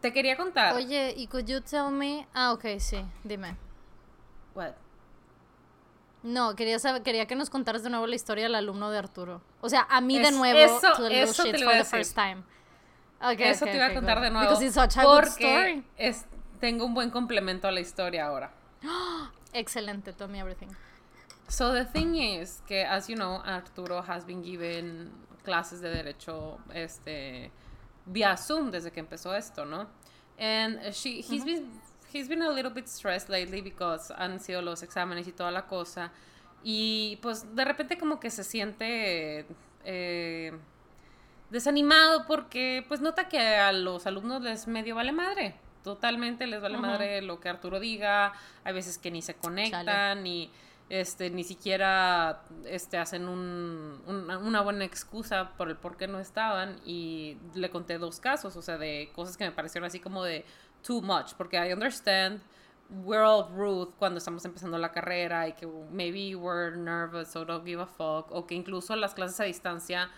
Te 0.00 0.10
quería 0.12 0.36
contar. 0.38 0.74
Oye, 0.74 1.12
y 1.16 1.26
could 1.26 1.44
you 1.46 1.60
tell 1.60 1.90
me... 1.90 2.26
Ah, 2.32 2.52
ok, 2.52 2.64
sí, 2.78 3.04
dime. 3.22 3.56
What? 4.54 4.72
No, 6.22 6.54
quería 6.56 6.78
saber, 6.78 7.02
quería 7.02 7.26
que 7.26 7.34
nos 7.34 7.50
contaras 7.50 7.82
de 7.82 7.90
nuevo 7.90 8.06
la 8.06 8.14
historia 8.14 8.44
del 8.44 8.54
alumno 8.54 8.90
de 8.90 8.98
Arturo. 8.98 9.42
O 9.60 9.68
sea, 9.68 9.86
a 9.90 10.00
mí 10.00 10.18
de 10.18 10.28
Es- 10.28 10.34
nuevo, 10.34 10.58
eso- 10.58 10.92
to 10.96 11.08
the 11.08 11.22
eso 11.22 11.42
te 11.44 11.52
lo 11.52 11.58
for 11.58 11.62
iba 11.62 11.72
a 11.72 11.76
the 11.78 11.84
first 11.84 12.16
decir. 12.16 12.32
time. 12.34 12.42
Okay, 13.22 13.48
Eso 13.50 13.64
okay, 13.66 13.72
te 13.72 13.76
iba 13.76 13.84
a 13.84 13.88
okay, 13.88 13.96
contar 13.96 14.16
go. 14.18 14.24
de 14.24 14.30
nuevo. 14.30 14.48
Because 14.48 14.64
it's 14.64 14.74
such 14.74 14.96
a 14.96 15.04
good 15.04 15.20
porque 15.20 15.28
story. 15.54 15.84
es, 15.98 16.24
tengo 16.58 16.86
un 16.86 16.94
buen 16.94 17.10
complemento 17.10 17.68
a 17.68 17.70
la 17.70 17.80
historia 17.80 18.26
ahora. 18.26 18.50
Excelente, 19.52 20.14
tell 20.14 20.28
me 20.28 20.38
everything. 20.40 20.68
So 21.50 21.72
the 21.72 21.84
thing 21.84 22.14
is 22.14 22.62
que, 22.66 22.84
as 22.84 23.08
you 23.08 23.16
know, 23.16 23.42
Arturo 23.44 24.02
has 24.02 24.24
been 24.24 24.40
given 24.42 25.10
clases 25.42 25.80
de 25.80 25.88
derecho 25.90 26.58
este, 26.72 27.50
via 28.06 28.36
Zoom 28.36 28.70
desde 28.70 28.92
que 28.92 29.00
empezó 29.00 29.34
esto, 29.34 29.64
¿no? 29.64 29.88
And 30.38 30.78
she, 30.92 31.20
he's 31.20 31.44
been 31.44 31.68
he's 32.12 32.28
been 32.28 32.42
a 32.42 32.50
little 32.50 32.70
bit 32.70 32.88
stressed 32.88 33.28
lately 33.28 33.60
because 33.60 34.12
han 34.16 34.38
sido 34.38 34.62
los 34.62 34.82
exámenes 34.82 35.26
y 35.26 35.32
toda 35.32 35.50
la 35.50 35.66
cosa. 35.66 36.12
Y 36.62 37.18
pues 37.20 37.54
de 37.56 37.64
repente 37.64 37.98
como 37.98 38.20
que 38.20 38.30
se 38.30 38.44
siente 38.44 39.46
eh, 39.84 40.52
desanimado 41.50 42.26
porque 42.26 42.84
pues 42.86 43.00
nota 43.00 43.28
que 43.28 43.38
a 43.40 43.72
los 43.72 44.06
alumnos 44.06 44.40
les 44.42 44.66
medio 44.68 44.94
vale 44.94 45.12
madre. 45.12 45.56
Totalmente 45.82 46.46
les 46.46 46.60
vale 46.60 46.76
Ujú. 46.76 46.86
madre 46.86 47.22
lo 47.22 47.40
que 47.40 47.48
Arturo 47.48 47.80
diga. 47.80 48.32
Hay 48.64 48.72
veces 48.72 48.98
que 48.98 49.10
ni 49.10 49.20
se 49.20 49.34
conectan 49.34 49.84
Chale. 49.86 50.20
ni 50.22 50.50
este 50.90 51.30
ni 51.30 51.44
siquiera 51.44 52.42
este 52.66 52.98
hacen 52.98 53.28
un- 53.28 54.02
una, 54.06 54.60
buena 54.60 54.84
excusa 54.84 55.52
por 55.56 55.68
el 55.70 55.76
por 55.76 55.96
qué 55.96 56.08
no 56.08 56.18
estaban 56.18 56.80
y 56.84 57.38
le 57.54 57.70
conté 57.70 57.96
dos 57.98 58.18
casos, 58.20 58.56
o 58.56 58.62
sea, 58.62 58.76
de 58.76 59.10
cosas 59.14 59.36
que 59.36 59.44
me 59.44 59.52
parecieron 59.52 59.86
así 59.86 60.00
como 60.00 60.24
de 60.24 60.44
too 60.82 61.00
much, 61.00 61.34
porque 61.38 61.56
I 61.56 61.72
understand 61.72 62.40
we're 63.04 63.22
all 63.24 63.46
rude 63.54 63.92
cuando 64.00 64.18
estamos 64.18 64.44
empezando 64.44 64.76
la 64.76 64.90
carrera 64.90 65.46
y 65.46 65.52
que 65.52 65.64
maybe 65.92 66.34
we're 66.34 66.76
nervous 66.76 67.36
or 67.36 67.46
don't 67.46 67.64
give 67.64 67.80
a 67.80 67.86
fuck 67.86 68.32
o 68.32 68.44
que 68.48 68.56
incluso 68.56 68.96
las 68.96 69.14
clases 69.14 69.38
a 69.38 69.44
distancia 69.44 70.10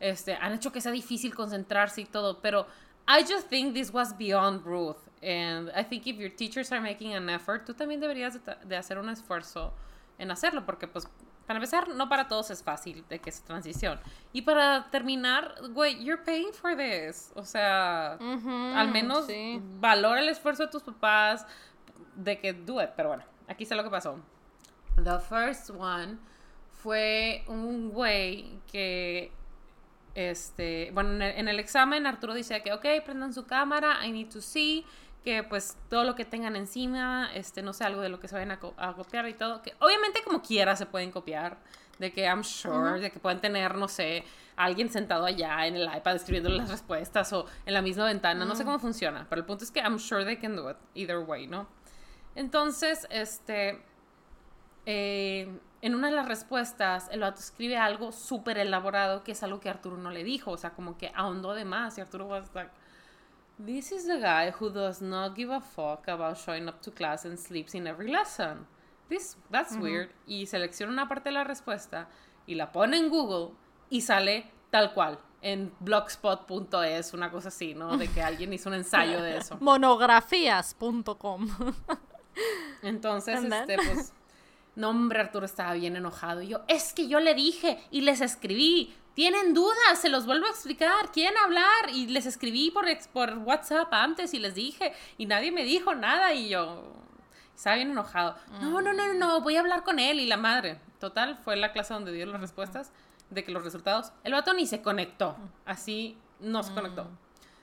este, 0.00 0.34
han 0.34 0.54
hecho 0.54 0.72
que 0.72 0.80
sea 0.80 0.90
difícil 0.92 1.34
concentrarse 1.34 2.00
y 2.00 2.06
todo, 2.06 2.40
pero 2.40 2.66
I 3.06 3.24
just 3.30 3.48
think 3.50 3.74
this 3.74 3.92
was 3.92 4.16
beyond 4.16 4.64
rude 4.64 4.96
and 5.22 5.70
I 5.76 5.84
think 5.84 6.06
if 6.06 6.16
your 6.16 6.30
teachers 6.30 6.72
are 6.72 6.80
making 6.80 7.12
an 7.12 7.28
effort, 7.28 7.66
tú 7.66 7.74
también 7.74 8.00
deberías 8.00 8.42
de, 8.42 8.54
de 8.64 8.76
hacer 8.76 8.98
un 8.98 9.10
esfuerzo 9.10 9.74
en 10.18 10.30
hacerlo, 10.30 10.64
porque 10.64 10.86
pues 10.88 11.08
para 11.46 11.58
empezar, 11.58 11.88
no 11.88 12.08
para 12.08 12.26
todos 12.26 12.50
es 12.50 12.62
fácil 12.62 13.04
de 13.08 13.18
que 13.18 13.28
es 13.28 13.42
transición. 13.42 14.00
Y 14.32 14.42
para 14.42 14.90
terminar, 14.90 15.54
güey, 15.70 16.02
you're 16.02 16.22
paying 16.22 16.52
for 16.54 16.74
this. 16.74 17.32
O 17.34 17.44
sea, 17.44 18.12
al 18.14 18.90
menos 18.90 19.26
sí. 19.26 19.60
valora 19.78 20.20
el 20.20 20.28
esfuerzo 20.30 20.64
de 20.64 20.72
tus 20.72 20.82
papás 20.82 21.46
de 22.14 22.38
que 22.38 22.54
do 22.54 22.82
it. 22.82 22.90
Pero 22.96 23.10
bueno, 23.10 23.24
aquí 23.46 23.64
está 23.64 23.76
lo 23.76 23.84
que 23.84 23.90
pasó. 23.90 24.18
The 24.96 25.18
first 25.18 25.70
one 25.70 26.16
fue 26.70 27.44
un 27.46 27.90
güey 27.90 28.58
que, 28.70 29.30
este, 30.14 30.90
bueno, 30.94 31.10
en 31.10 31.22
el, 31.22 31.38
en 31.40 31.48
el 31.48 31.60
examen 31.60 32.06
Arturo 32.06 32.32
dice 32.32 32.62
que, 32.62 32.72
ok, 32.72 32.86
prendan 33.04 33.34
su 33.34 33.44
cámara, 33.46 34.06
I 34.06 34.12
need 34.12 34.30
to 34.30 34.40
see, 34.40 34.86
que 35.24 35.42
pues 35.42 35.76
todo 35.88 36.04
lo 36.04 36.14
que 36.14 36.24
tengan 36.26 36.54
encima, 36.54 37.30
este, 37.34 37.62
no 37.62 37.72
sé, 37.72 37.84
algo 37.84 38.02
de 38.02 38.10
lo 38.10 38.20
que 38.20 38.28
se 38.28 38.34
vayan 38.34 38.50
a, 38.50 38.60
co- 38.60 38.74
a 38.76 38.92
copiar 38.92 39.26
y 39.28 39.34
todo, 39.34 39.62
que 39.62 39.74
obviamente 39.80 40.22
como 40.22 40.42
quiera 40.42 40.76
se 40.76 40.84
pueden 40.86 41.10
copiar, 41.10 41.56
de 41.98 42.12
que 42.12 42.24
I'm 42.24 42.42
sure, 42.44 43.00
de 43.00 43.10
que 43.10 43.18
pueden 43.20 43.40
tener, 43.40 43.74
no 43.76 43.88
sé, 43.88 44.24
alguien 44.56 44.90
sentado 44.90 45.24
allá 45.24 45.66
en 45.66 45.76
el 45.76 45.84
iPad 45.96 46.16
escribiendo 46.16 46.50
las 46.50 46.68
respuestas 46.68 47.32
o 47.32 47.46
en 47.64 47.72
la 47.72 47.80
misma 47.82 48.04
ventana, 48.04 48.44
no 48.44 48.54
sé 48.54 48.64
cómo 48.64 48.78
funciona, 48.78 49.26
pero 49.30 49.40
el 49.40 49.46
punto 49.46 49.64
es 49.64 49.70
que 49.70 49.80
I'm 49.80 49.98
sure 49.98 50.24
they 50.24 50.36
can 50.36 50.56
do 50.56 50.70
it 50.70 50.76
either 50.94 51.18
way, 51.18 51.46
¿no? 51.46 51.66
Entonces, 52.34 53.06
este, 53.10 53.80
eh, 54.86 55.58
en 55.82 55.94
una 55.94 56.08
de 56.08 56.14
las 56.16 56.26
respuestas, 56.28 57.08
el 57.10 57.20
vato 57.20 57.40
escribe 57.40 57.76
algo 57.76 58.12
súper 58.12 58.58
elaborado 58.58 59.22
que 59.22 59.32
es 59.32 59.42
algo 59.42 59.60
que 59.60 59.68
Arturo 59.70 59.96
no 59.96 60.10
le 60.10 60.24
dijo, 60.24 60.50
o 60.50 60.56
sea, 60.56 60.70
como 60.70 60.96
que 60.98 61.12
ahondó 61.14 61.54
de 61.54 61.64
más 61.64 61.96
y 61.98 62.00
Arturo 62.00 62.26
was 62.26 62.50
like, 62.54 62.70
This 63.58 63.92
is 63.92 64.06
the 64.06 64.18
guy 64.18 64.50
who 64.50 64.70
does 64.70 65.00
not 65.00 65.36
give 65.36 65.50
a 65.50 65.60
fuck 65.60 66.08
about 66.08 66.36
showing 66.38 66.68
up 66.68 66.82
to 66.82 66.90
class 66.90 67.24
and 67.24 67.38
sleeps 67.38 67.74
in 67.74 67.86
every 67.86 68.10
lesson. 68.10 68.66
This, 69.08 69.36
that's 69.50 69.76
weird. 69.76 70.10
Y 70.26 70.46
selecciona 70.46 70.92
una 70.92 71.06
parte 71.08 71.28
de 71.28 71.34
la 71.34 71.44
respuesta 71.44 72.08
y 72.46 72.54
la 72.54 72.72
pone 72.72 72.96
en 72.96 73.08
Google 73.08 73.54
y 73.90 74.00
sale 74.00 74.50
tal 74.70 74.92
cual, 74.92 75.20
en 75.40 75.72
blogspot.es, 75.78 77.14
una 77.14 77.30
cosa 77.30 77.48
así, 77.48 77.74
¿no? 77.74 77.96
De 77.96 78.08
que 78.08 78.22
alguien 78.22 78.52
hizo 78.52 78.68
un 78.70 78.74
ensayo 78.74 79.22
de 79.22 79.36
eso. 79.36 79.56
Monografías.com. 79.60 81.48
Entonces, 82.82 83.44
este, 83.44 83.76
pues, 83.76 84.12
no, 84.74 84.90
hombre, 84.90 85.20
Arturo 85.20 85.46
estaba 85.46 85.74
bien 85.74 85.94
enojado. 85.94 86.42
Y 86.42 86.48
yo, 86.48 86.62
es 86.66 86.92
que 86.92 87.06
yo 87.06 87.20
le 87.20 87.34
dije 87.34 87.78
y 87.92 88.00
les 88.00 88.20
escribí. 88.20 88.94
Tienen 89.14 89.54
dudas, 89.54 90.00
se 90.00 90.08
los 90.08 90.26
vuelvo 90.26 90.46
a 90.46 90.50
explicar. 90.50 91.12
Quieren 91.12 91.38
hablar. 91.38 91.90
Y 91.92 92.06
les 92.08 92.26
escribí 92.26 92.72
por, 92.72 93.38
WhatsApp 93.38 93.92
antes 93.92 94.34
y 94.34 94.38
les 94.38 94.54
dije. 94.54 94.92
Y 95.18 95.26
nadie 95.26 95.52
me 95.52 95.64
dijo 95.64 95.94
nada. 95.94 96.34
Y 96.34 96.48
yo, 96.48 96.92
estaba 97.54 97.76
bien 97.76 97.92
enojado. 97.92 98.36
No, 98.60 98.80
no, 98.80 98.92
no, 98.92 99.06
no, 99.06 99.14
no, 99.14 99.40
voy 99.40 99.56
a 99.56 99.60
hablar 99.60 99.84
con 99.84 99.98
él 99.98 100.18
y 100.18 100.26
la 100.26 100.36
madre. 100.36 100.80
Total, 100.98 101.36
fue 101.36 101.56
la 101.56 101.72
clase 101.72 101.94
donde 101.94 102.12
dio 102.12 102.26
las 102.26 102.40
respuestas 102.40 102.90
de 103.30 103.44
que 103.44 103.52
los 103.52 103.64
resultados. 103.64 104.12
El 104.24 104.32
vato 104.32 104.52
ni 104.52 104.66
se 104.66 104.82
conectó. 104.82 105.36
Así 105.64 106.18
no 106.40 106.62
se 106.62 106.74
conectó. 106.74 107.08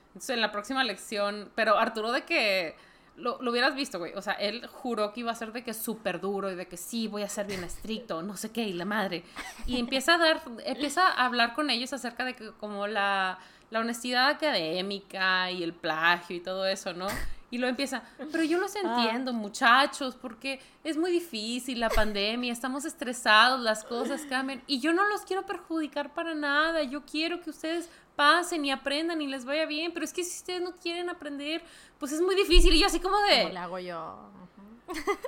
Entonces, 0.08 0.30
en 0.30 0.40
la 0.40 0.52
próxima 0.52 0.84
lección, 0.84 1.50
pero 1.54 1.78
Arturo 1.78 2.12
de 2.12 2.24
que 2.24 2.76
lo, 3.16 3.40
lo 3.40 3.50
hubieras 3.50 3.74
visto, 3.74 3.98
güey. 3.98 4.14
O 4.14 4.22
sea, 4.22 4.34
él 4.34 4.66
juró 4.66 5.12
que 5.12 5.20
iba 5.20 5.32
a 5.32 5.34
ser 5.34 5.52
de 5.52 5.62
que 5.62 5.74
súper 5.74 6.20
duro 6.20 6.50
y 6.50 6.54
de 6.54 6.66
que 6.66 6.76
sí, 6.76 7.08
voy 7.08 7.22
a 7.22 7.28
ser 7.28 7.46
bien 7.46 7.64
estricto, 7.64 8.22
no 8.22 8.36
sé 8.36 8.50
qué, 8.50 8.62
y 8.62 8.72
la 8.72 8.84
madre. 8.84 9.24
Y 9.66 9.78
empieza 9.78 10.14
a 10.14 10.18
dar, 10.18 10.42
empieza 10.64 11.06
a 11.08 11.26
hablar 11.26 11.54
con 11.54 11.70
ellos 11.70 11.92
acerca 11.92 12.24
de 12.24 12.34
que 12.34 12.52
como 12.52 12.86
la, 12.86 13.38
la 13.70 13.80
honestidad 13.80 14.28
académica 14.28 15.50
y 15.50 15.62
el 15.62 15.72
plagio 15.72 16.36
y 16.36 16.40
todo 16.40 16.66
eso, 16.66 16.92
¿no? 16.92 17.06
Y 17.50 17.58
lo 17.58 17.68
empieza, 17.68 18.02
pero 18.30 18.44
yo 18.44 18.56
los 18.58 18.74
entiendo, 18.76 19.34
muchachos, 19.34 20.16
porque 20.16 20.58
es 20.84 20.96
muy 20.96 21.10
difícil 21.10 21.80
la 21.80 21.90
pandemia, 21.90 22.50
estamos 22.50 22.86
estresados, 22.86 23.60
las 23.60 23.84
cosas 23.84 24.22
cambian, 24.22 24.62
y 24.66 24.80
yo 24.80 24.94
no 24.94 25.06
los 25.06 25.20
quiero 25.20 25.44
perjudicar 25.44 26.14
para 26.14 26.34
nada, 26.34 26.82
yo 26.82 27.02
quiero 27.04 27.42
que 27.42 27.50
ustedes 27.50 27.90
pasen 28.16 28.64
y 28.64 28.70
aprendan 28.70 29.20
y 29.20 29.26
les 29.26 29.44
vaya 29.44 29.66
bien, 29.66 29.92
pero 29.92 30.04
es 30.04 30.12
que 30.12 30.24
si 30.24 30.36
ustedes 30.38 30.62
no 30.62 30.74
quieren 30.74 31.08
aprender, 31.08 31.62
pues 31.98 32.12
es 32.12 32.20
muy 32.20 32.34
difícil, 32.34 32.74
y 32.74 32.80
yo 32.80 32.86
así 32.86 33.00
como 33.00 33.16
¿Cómo 33.16 33.26
le 33.26 33.50
de, 33.50 33.58
hago 33.58 33.78
yo? 33.78 34.30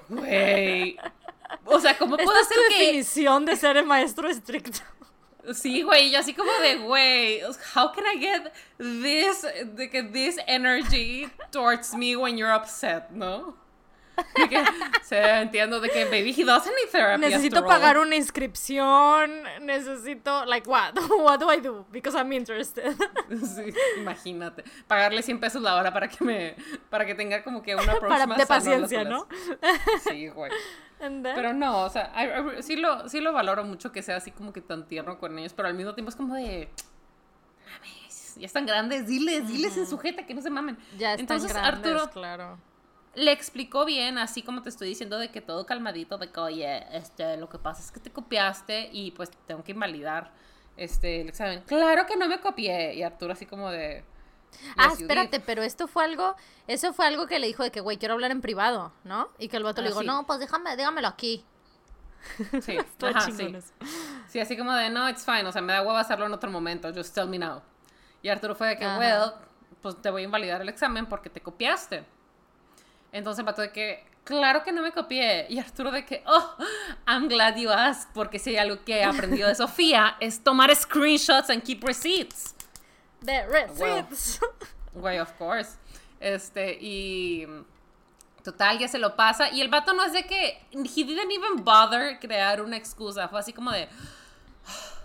güey, 0.08 0.96
o 1.64 1.80
sea, 1.80 1.96
¿cómo 1.96 2.16
puedo 2.16 2.38
es 2.40 2.48
tu 2.48 2.54
hacer 2.54 2.58
que... 2.68 2.84
definición 2.84 3.44
de 3.44 3.56
ser 3.56 3.76
el 3.76 3.86
maestro 3.86 4.28
estricto. 4.28 4.80
Sí, 5.52 5.82
güey, 5.82 6.10
yo 6.10 6.20
así 6.20 6.32
como 6.32 6.50
de, 6.62 6.76
güey, 6.76 7.42
how 7.74 7.92
can 7.92 8.04
I 8.06 8.18
get 8.18 8.52
this, 8.78 9.42
de 9.42 10.02
this 10.10 10.38
energy 10.46 11.28
towards 11.50 11.94
me 11.94 12.16
when 12.16 12.38
you're 12.38 12.54
upset, 12.54 13.10
¿no? 13.10 13.54
Que, 14.48 14.62
entiendo 15.40 15.80
de 15.80 15.88
que 15.90 16.04
baby 16.06 16.34
he 16.36 16.44
doesn't 16.44 16.72
need 16.74 16.90
therapy. 16.90 17.20
Necesito 17.20 17.60
all. 17.60 17.66
pagar 17.66 17.98
una 17.98 18.16
inscripción, 18.16 19.42
necesito, 19.60 20.44
like, 20.44 20.68
what? 20.68 20.94
What 21.18 21.38
do 21.40 21.50
I 21.52 21.60
do? 21.60 21.84
Because 21.90 22.16
I'm 22.16 22.32
interested. 22.32 22.94
Sí, 23.30 23.72
imagínate. 23.96 24.64
Pagarle 24.86 25.22
100 25.22 25.40
pesos 25.40 25.62
la 25.62 25.76
hora 25.76 25.92
para 25.92 26.08
que 26.08 26.24
me 26.24 26.56
para 26.90 27.06
que 27.06 27.14
tenga 27.14 27.42
como 27.42 27.62
que 27.62 27.74
una 27.74 27.98
Para, 27.98 28.26
de 28.26 28.46
paciencia, 28.46 29.04
¿no? 29.04 29.26
Sí, 30.02 30.28
güey. 30.28 30.50
Pero 30.98 31.52
no, 31.52 31.82
o 31.84 31.90
sea, 31.90 32.12
I- 32.16 32.58
I- 32.58 32.62
sí, 32.62 32.76
lo, 32.76 33.08
sí 33.08 33.20
lo 33.20 33.32
valoro 33.32 33.64
mucho 33.64 33.92
que 33.92 34.02
sea 34.02 34.16
así 34.16 34.30
como 34.30 34.52
que 34.52 34.60
tan 34.60 34.86
tierno 34.88 35.18
con 35.18 35.38
ellos, 35.38 35.52
pero 35.54 35.68
al 35.68 35.74
mismo 35.74 35.94
tiempo 35.94 36.10
es 36.10 36.16
como 36.16 36.34
de. 36.34 36.68
Mames, 37.66 38.34
ya 38.36 38.46
están 38.46 38.66
grandes, 38.66 39.06
diles, 39.06 39.48
diles 39.48 39.76
en 39.76 39.86
sujeta 39.86 40.26
que 40.26 40.34
no 40.34 40.40
se 40.42 40.50
mamen. 40.50 40.76
ya 40.98 41.12
están 41.14 41.20
Entonces 41.20 41.52
grandes, 41.52 41.92
Arturo 41.92 42.10
claro. 42.10 42.58
Le 43.16 43.32
explicó 43.32 43.84
bien, 43.84 44.18
así 44.18 44.42
como 44.42 44.62
te 44.62 44.68
estoy 44.68 44.88
diciendo, 44.88 45.18
de 45.18 45.30
que 45.30 45.40
todo 45.40 45.66
calmadito, 45.66 46.18
de 46.18 46.30
que, 46.30 46.40
oye, 46.40 46.86
este, 46.96 47.36
lo 47.36 47.48
que 47.48 47.58
pasa 47.58 47.82
es 47.82 47.90
que 47.90 48.00
te 48.00 48.10
copiaste 48.10 48.90
y 48.92 49.10
pues 49.12 49.30
tengo 49.46 49.62
que 49.64 49.72
invalidar 49.72 50.32
este, 50.76 51.20
el 51.20 51.28
examen. 51.28 51.62
Claro 51.66 52.06
que 52.06 52.16
no 52.16 52.26
me 52.28 52.40
copié. 52.40 52.94
Y 52.94 53.02
Arturo 53.02 53.32
así 53.32 53.46
como 53.46 53.70
de. 53.70 54.04
Ah, 54.76 54.90
"Yes, 54.90 54.98
you 54.98 55.06
espérate, 55.06 55.38
did". 55.38 55.44
pero 55.46 55.62
esto 55.62 55.86
fue 55.88 56.04
algo, 56.04 56.36
eso 56.68 56.92
fue 56.92 57.06
algo 57.06 57.26
que 57.26 57.38
le 57.38 57.46
dijo 57.48 57.62
de 57.64 57.70
que, 57.72 57.80
güey, 57.80 57.96
quiero 57.98 58.14
hablar 58.14 58.30
en 58.30 58.40
privado, 58.40 58.92
¿no? 59.04 59.28
Y 59.38 59.48
que 59.48 59.56
el 59.56 59.64
vato 59.64 59.82
le 59.82 59.88
Ah, 59.88 59.90
dijo, 59.90 60.00
sí. 60.00 60.06
no, 60.06 60.26
pues 60.26 60.38
déjame, 60.40 60.76
dígamelo 60.76 61.08
aquí. 61.08 61.44
Sí, 62.60 62.78
ajá, 63.02 63.30
sí. 64.28 64.40
así 64.40 64.56
como 64.56 64.72
de, 64.72 64.90
no, 64.90 65.08
it's 65.08 65.24
fine, 65.24 65.44
o 65.46 65.52
sea, 65.52 65.60
me 65.62 65.72
da 65.72 65.82
hueva 65.82 66.00
hacerlo 66.00 66.26
en 66.26 66.32
otro 66.32 66.50
momento, 66.50 66.92
just 66.94 67.14
tell 67.14 67.28
me 67.28 67.38
now. 67.38 67.62
Y 68.22 68.28
Arturo 68.28 68.54
fue 68.54 68.68
de 68.68 68.78
que, 68.78 68.84
Ajá. 68.84 68.98
well, 68.98 69.32
pues 69.82 70.00
te 70.00 70.10
voy 70.10 70.22
a 70.22 70.24
invalidar 70.24 70.60
el 70.62 70.68
examen 70.68 71.06
porque 71.06 71.28
te 71.30 71.40
copiaste. 71.40 72.04
Entonces 73.14 73.38
el 73.38 73.44
vato 73.44 73.62
de 73.62 73.70
que, 73.70 74.04
claro 74.24 74.64
que 74.64 74.72
no 74.72 74.82
me 74.82 74.90
copié. 74.90 75.46
Y 75.48 75.60
Arturo 75.60 75.92
de 75.92 76.04
que, 76.04 76.24
oh, 76.26 76.56
I'm 77.06 77.28
glad 77.28 77.54
you 77.56 77.70
asked, 77.70 78.08
porque 78.12 78.40
si 78.40 78.50
hay 78.50 78.56
algo 78.56 78.84
que 78.84 78.98
he 78.98 79.04
aprendido 79.04 79.46
de 79.46 79.54
Sofía 79.64 80.16
es 80.18 80.42
tomar 80.42 80.74
screenshots 80.74 81.48
and 81.48 81.62
keep 81.62 81.84
receipts. 81.84 82.56
The 83.24 83.46
receipts. 83.46 84.40
Güey, 84.94 85.20
of 85.20 85.32
course. 85.38 85.78
Este, 86.18 86.76
y. 86.80 87.46
Total, 88.42 88.78
ya 88.78 88.88
se 88.88 88.98
lo 88.98 89.14
pasa. 89.14 89.48
Y 89.50 89.60
el 89.60 89.68
vato 89.68 89.94
no 89.94 90.04
es 90.04 90.12
de 90.12 90.24
que. 90.24 90.60
He 90.72 91.04
didn't 91.04 91.30
even 91.30 91.64
bother 91.64 92.18
crear 92.18 92.60
una 92.60 92.76
excusa. 92.76 93.28
Fue 93.28 93.38
así 93.38 93.52
como 93.52 93.70
de. 93.70 93.88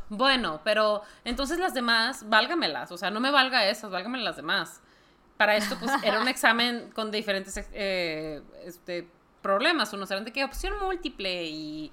Bueno, 0.09 0.61
pero 0.63 1.03
entonces 1.23 1.59
las 1.59 1.75
demás, 1.75 2.27
válgamelas. 2.27 2.91
O 2.91 2.97
sea, 2.97 3.11
no 3.11 3.19
me 3.19 3.29
valga 3.29 3.67
esas, 3.67 3.91
válgame 3.91 4.17
las 4.17 4.35
demás. 4.35 4.81
Para 5.39 5.55
esto, 5.55 5.77
pues, 5.79 5.89
era 6.03 6.19
un 6.19 6.27
examen 6.35 6.91
con 6.93 7.11
diferentes 7.11 7.57
eh, 7.71 8.41
este, 8.65 9.07
problemas. 9.41 9.93
Unos 9.93 10.11
eran 10.11 10.25
de 10.25 10.33
que 10.33 10.43
opción 10.43 10.73
múltiple 10.81 11.45
y 11.45 11.91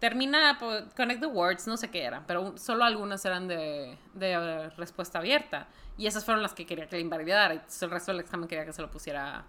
termina, 0.00 0.56
pues, 0.58 0.84
connect 0.96 1.20
the 1.20 1.26
words, 1.26 1.66
no 1.68 1.76
sé 1.76 1.88
qué 1.88 2.02
eran. 2.02 2.24
Pero 2.26 2.58
solo 2.58 2.82
algunas 2.84 3.24
eran 3.24 3.46
de, 3.46 3.96
de 4.14 4.68
respuesta 4.70 5.20
abierta. 5.20 5.68
Y 5.98 6.08
esas 6.08 6.24
fueron 6.24 6.42
las 6.42 6.52
que 6.52 6.66
quería 6.66 6.86
que 6.88 6.96
le 6.96 7.02
invalidara. 7.02 7.54
Y 7.54 7.60
el 7.80 7.90
resto 7.90 8.10
del 8.10 8.20
examen 8.20 8.48
quería 8.48 8.64
que 8.66 8.72
se 8.72 8.82
lo 8.82 8.90
pusiera 8.90 9.44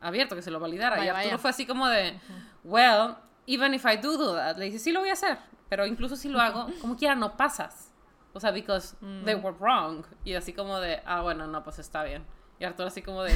abierto, 0.00 0.34
que 0.34 0.42
se 0.42 0.50
lo 0.50 0.58
validara. 0.58 0.96
Vaya, 0.96 1.04
y 1.06 1.08
Arturo 1.10 1.24
vaya. 1.28 1.38
fue 1.38 1.50
así 1.50 1.66
como 1.66 1.86
de, 1.88 2.18
well, 2.64 3.14
even 3.46 3.72
if 3.72 3.84
I 3.84 3.96
do 3.98 4.16
do 4.18 4.34
that, 4.34 4.56
le 4.58 4.64
dije, 4.66 4.78
sí 4.80 4.90
lo 4.92 4.98
voy 5.00 5.10
a 5.10 5.12
hacer, 5.14 5.38
pero 5.68 5.86
incluso 5.86 6.16
si 6.16 6.28
lo 6.28 6.40
hago, 6.40 6.66
como 6.80 6.96
quiera, 6.96 7.14
no 7.14 7.36
pasas. 7.36 7.92
O 8.32 8.40
sea, 8.40 8.50
because 8.50 8.96
Mm. 9.00 9.24
they 9.24 9.34
were 9.36 9.56
wrong. 9.60 10.04
Y 10.24 10.34
así 10.34 10.52
como 10.52 10.80
de, 10.80 11.00
ah, 11.06 11.20
bueno, 11.22 11.46
no, 11.46 11.62
pues 11.62 11.78
está 11.78 12.02
bien. 12.02 12.24
Y 12.58 12.64
Arturo 12.64 12.88
así 12.88 13.02
como 13.02 13.22
de, 13.22 13.32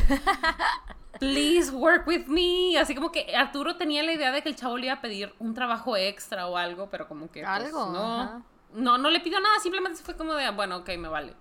please 1.18 1.70
work 1.70 2.06
with 2.06 2.26
me. 2.26 2.78
Así 2.78 2.94
como 2.94 3.10
que 3.10 3.34
Arturo 3.36 3.76
tenía 3.76 4.02
la 4.02 4.12
idea 4.12 4.30
de 4.32 4.42
que 4.42 4.48
el 4.48 4.56
chavo 4.56 4.76
le 4.76 4.86
iba 4.86 4.94
a 4.94 5.00
pedir 5.00 5.34
un 5.38 5.54
trabajo 5.54 5.96
extra 5.96 6.46
o 6.46 6.56
algo, 6.56 6.88
pero 6.90 7.08
como 7.08 7.30
que 7.30 7.40
pues, 7.40 7.50
Algo, 7.50 7.86
no, 7.92 8.20
ajá. 8.20 8.42
no, 8.74 8.98
no 8.98 9.10
le 9.10 9.20
pidió 9.20 9.40
nada, 9.40 9.58
simplemente 9.60 10.02
fue 10.02 10.16
como 10.16 10.34
de, 10.34 10.50
bueno, 10.50 10.78
ok, 10.78 10.90
me 10.98 11.08
vale. 11.08 11.34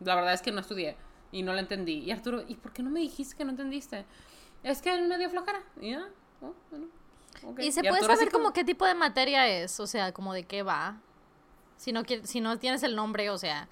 La 0.00 0.14
verdad 0.14 0.34
es 0.34 0.42
que 0.42 0.52
no 0.52 0.60
estudié 0.60 0.96
y 1.32 1.42
no 1.42 1.52
lo 1.52 1.58
entendí. 1.58 1.98
Y 1.98 2.10
Arturo, 2.10 2.42
¿y 2.46 2.56
por 2.56 2.72
qué 2.72 2.82
no 2.82 2.90
me 2.90 3.00
dijiste 3.00 3.36
que 3.36 3.44
no 3.44 3.50
entendiste? 3.50 4.04
Es 4.62 4.82
que 4.82 5.00
me 5.00 5.18
dio 5.18 5.30
flojera. 5.30 5.62
Y 5.80 5.90
ya, 5.92 6.08
oh, 6.42 6.54
bueno. 6.70 6.86
Y 7.58 7.72
se 7.72 7.80
Y 7.80 7.88
puede 7.88 8.02
saber 8.02 8.30
como 8.30 8.52
qué 8.52 8.64
tipo 8.64 8.86
de 8.86 8.94
materia 8.94 9.46
es, 9.48 9.78
o 9.80 9.86
sea, 9.86 10.12
como 10.12 10.32
de 10.32 10.44
qué 10.44 10.62
va. 10.62 10.98
Si 11.76 11.92
no, 11.92 12.02
si 12.22 12.40
no 12.40 12.58
tienes 12.58 12.82
el 12.82 12.96
nombre, 12.96 13.28
o 13.30 13.36
sea, 13.36 13.68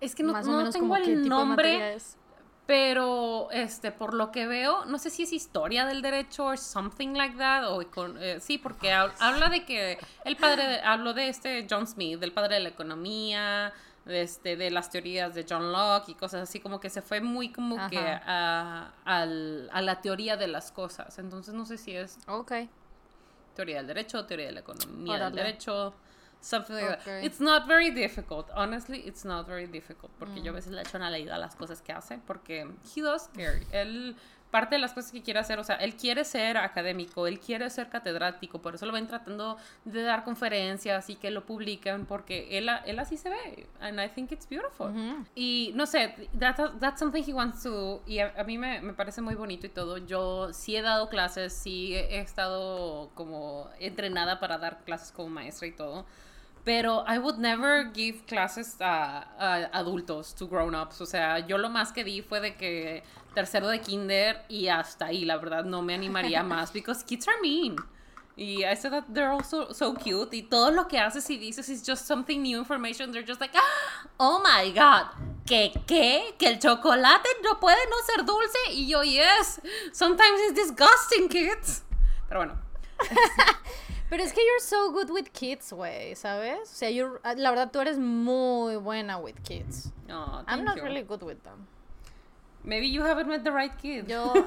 Es 0.00 0.14
que 0.14 0.22
no, 0.22 0.32
más 0.32 0.46
o 0.46 0.50
no 0.50 0.56
menos 0.58 0.74
tengo 0.74 0.88
como 0.88 1.00
qué 1.02 1.12
el 1.12 1.22
tipo 1.22 1.38
de 1.38 1.44
materia 1.44 1.72
nombre, 1.72 1.94
es. 1.94 2.16
Pero 2.66 3.48
este, 3.52 3.92
por 3.92 4.12
lo 4.12 4.32
que 4.32 4.46
veo, 4.46 4.84
no 4.86 4.98
sé 4.98 5.10
si 5.10 5.22
es 5.22 5.32
historia 5.32 5.86
del 5.86 6.02
derecho 6.02 6.46
o 6.46 6.56
something 6.56 7.14
like 7.14 7.36
that. 7.36 7.64
O 7.70 7.80
econ- 7.82 8.16
eh, 8.20 8.40
sí, 8.40 8.58
porque 8.58 8.92
hab- 8.92 9.12
habla 9.20 9.48
de 9.48 9.64
que 9.64 9.98
el 10.24 10.36
padre, 10.36 10.66
de- 10.66 10.80
habló 10.80 11.14
de 11.14 11.28
este 11.28 11.66
John 11.70 11.86
Smith, 11.86 12.18
del 12.18 12.32
padre 12.32 12.54
de 12.56 12.60
la 12.60 12.68
economía, 12.70 13.72
de, 14.04 14.22
este, 14.22 14.56
de 14.56 14.70
las 14.70 14.90
teorías 14.90 15.34
de 15.34 15.46
John 15.48 15.72
Locke 15.72 16.10
y 16.10 16.14
cosas 16.14 16.42
así, 16.48 16.60
como 16.60 16.80
que 16.80 16.90
se 16.90 17.02
fue 17.02 17.20
muy 17.20 17.50
como 17.52 17.76
Ajá. 17.76 17.88
que 17.90 17.98
a, 17.98 18.92
al- 19.04 19.68
a 19.72 19.80
la 19.82 20.00
teoría 20.00 20.36
de 20.36 20.48
las 20.48 20.72
cosas. 20.72 21.18
Entonces 21.18 21.54
no 21.54 21.64
sé 21.66 21.78
si 21.78 21.94
es 21.96 22.18
Ok. 22.26 22.52
teoría 23.54 23.76
del 23.78 23.86
derecho, 23.86 24.24
teoría 24.26 24.46
de 24.46 24.52
la 24.52 24.60
economía 24.60 25.18
del 25.24 25.34
derecho, 25.34 25.94
something 26.40 26.74
like 26.76 26.88
that. 26.88 27.00
Ok. 27.00 27.24
It's 27.24 27.40
not 27.40 27.66
very 27.66 27.90
difficult, 27.90 28.48
honestly, 28.54 28.98
it's 29.06 29.24
not 29.24 29.46
very 29.46 29.66
difficult, 29.66 30.10
porque 30.18 30.40
Mm. 30.40 30.44
yo 30.44 30.52
a 30.52 30.54
veces 30.54 30.72
le 30.72 30.80
echo 30.82 30.96
una 30.96 31.10
leída 31.10 31.34
a 31.34 31.38
las 31.38 31.54
cosas 31.56 31.80
que 31.82 31.92
hace, 31.92 32.18
porque 32.26 32.66
he 32.94 33.00
does 33.02 33.28
care. 33.34 33.60
Él, 33.72 34.14
parte 34.50 34.76
de 34.76 34.80
las 34.80 34.92
cosas 34.94 35.12
que 35.12 35.22
quiere 35.22 35.40
hacer, 35.40 35.58
o 35.58 35.64
sea, 35.64 35.76
él 35.76 35.96
quiere 35.96 36.24
ser 36.24 36.56
académico, 36.56 37.26
él 37.26 37.38
quiere 37.40 37.68
ser 37.68 37.88
catedrático, 37.88 38.60
por 38.62 38.74
eso 38.74 38.86
lo 38.86 38.92
ven 38.92 39.06
tratando 39.06 39.56
de 39.84 40.02
dar 40.02 40.24
conferencias 40.24 41.10
y 41.10 41.16
que 41.16 41.30
lo 41.30 41.44
publican, 41.44 42.06
porque 42.06 42.56
él, 42.56 42.70
él 42.86 42.98
así 42.98 43.16
se 43.16 43.28
ve, 43.28 43.66
and 43.80 44.00
I 44.00 44.08
think 44.08 44.32
it's 44.32 44.48
beautiful. 44.48 44.92
Y 45.34 45.72
no 45.74 45.84
sé, 45.84 46.14
that- 46.38 46.78
that's 46.80 46.98
something 47.00 47.22
he 47.26 47.32
wants 47.34 47.62
to. 47.64 48.02
Y 48.06 48.20
a, 48.20 48.32
a 48.38 48.44
mí 48.44 48.56
me, 48.56 48.80
me 48.80 48.92
parece 48.92 49.20
muy 49.20 49.34
bonito 49.34 49.66
y 49.66 49.70
todo. 49.70 49.98
Yo 49.98 50.52
sí 50.52 50.76
he 50.76 50.82
dado 50.82 51.08
clases, 51.08 51.52
sí 51.52 51.94
he, 51.94 52.16
he 52.16 52.20
estado 52.20 53.10
como 53.14 53.68
entrenada 53.78 54.38
para 54.40 54.58
dar 54.58 54.84
clases 54.84 55.12
como 55.12 55.28
maestra 55.28 55.66
y 55.66 55.72
todo. 55.72 56.06
Pero 56.64 57.04
I 57.08 57.18
would 57.18 57.36
never 57.38 57.92
give 57.94 58.24
classes 58.26 58.76
a, 58.80 59.28
a 59.38 59.54
adultos, 59.78 60.34
to 60.34 60.48
grown-ups. 60.48 61.00
O 61.00 61.06
sea, 61.06 61.38
yo 61.46 61.58
lo 61.58 61.68
más 61.70 61.92
que 61.92 62.02
di 62.02 62.22
fue 62.22 62.40
de 62.40 62.56
que 62.56 63.04
tercero 63.36 63.68
de 63.68 63.80
kinder 63.80 64.42
y 64.48 64.66
hasta 64.68 65.06
ahí, 65.06 65.24
la 65.24 65.36
verdad, 65.36 65.64
no 65.64 65.82
me 65.82 65.94
animaría 65.94 66.42
más. 66.54 66.72
Because 66.72 67.04
kids 67.04 67.28
are 67.28 67.36
mean. 67.40 67.76
Y 68.38 68.64
I 68.64 68.74
said 68.76 68.90
that 68.92 69.04
they're 69.12 69.30
also 69.30 69.72
so 69.72 69.94
cute. 69.94 70.34
Y 70.36 70.42
todo 70.42 70.70
lo 70.70 70.88
que 70.88 70.98
haces 70.98 71.30
y 71.30 71.38
dices 71.38 71.68
is 71.68 71.82
just 71.86 72.06
something 72.06 72.42
new 72.42 72.58
information. 72.58 73.12
They're 73.12 73.24
just 73.26 73.40
like, 73.40 73.54
"Ah, 73.56 74.08
oh 74.18 74.40
my 74.42 74.72
god, 74.72 75.06
¿qué 75.46 75.72
qué? 75.86 76.34
¿Que 76.38 76.48
el 76.48 76.58
chocolate 76.58 77.28
no 77.42 77.58
puede 77.60 77.78
no 77.88 77.96
ser 78.04 78.24
dulce? 78.26 78.58
Y 78.72 78.88
yo, 78.88 79.02
yes, 79.04 79.60
sometimes 79.92 80.40
it's 80.50 80.54
disgusting, 80.54 81.28
kids. 81.28 81.82
Pero 82.28 82.40
bueno, 82.40 82.58
Pero 84.10 84.22
es 84.22 84.32
que 84.32 84.40
you're 84.46 84.60
so 84.60 84.92
good 84.92 85.10
with 85.10 85.32
kids, 85.32 85.72
güey, 85.72 86.14
¿sabes? 86.14 86.70
O 86.70 86.74
sea, 86.74 86.90
you're- 86.90 87.18
la 87.36 87.50
verdad 87.50 87.70
tú 87.72 87.80
eres 87.80 87.98
muy 87.98 88.76
buena 88.76 89.18
with 89.18 89.36
kids. 89.42 89.90
no, 90.06 90.44
I'm 90.46 90.62
not 90.64 90.76
you. 90.76 90.82
really 90.84 91.02
good 91.02 91.22
with 91.22 91.42
them. 91.42 91.66
Maybe 92.66 92.88
you 92.88 93.02
haven't 93.02 93.28
met 93.28 93.44
the 93.44 93.52
right 93.52 93.72
kid. 93.80 94.08
Yo 94.10 94.34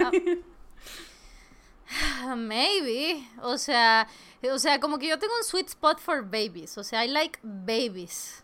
ah, 2.22 2.36
maybe, 2.38 3.28
o 3.42 3.58
sea, 3.58 4.08
o 4.44 4.60
sea, 4.60 4.80
como 4.80 5.00
que 5.00 5.08
yo 5.08 5.18
tengo 5.18 5.34
un 5.38 5.44
sweet 5.44 5.70
spot 5.70 6.00
for 6.00 6.22
babies, 6.22 6.78
o 6.78 6.84
sea, 6.84 7.04
I 7.04 7.08
like 7.08 7.40
babies. 7.42 8.44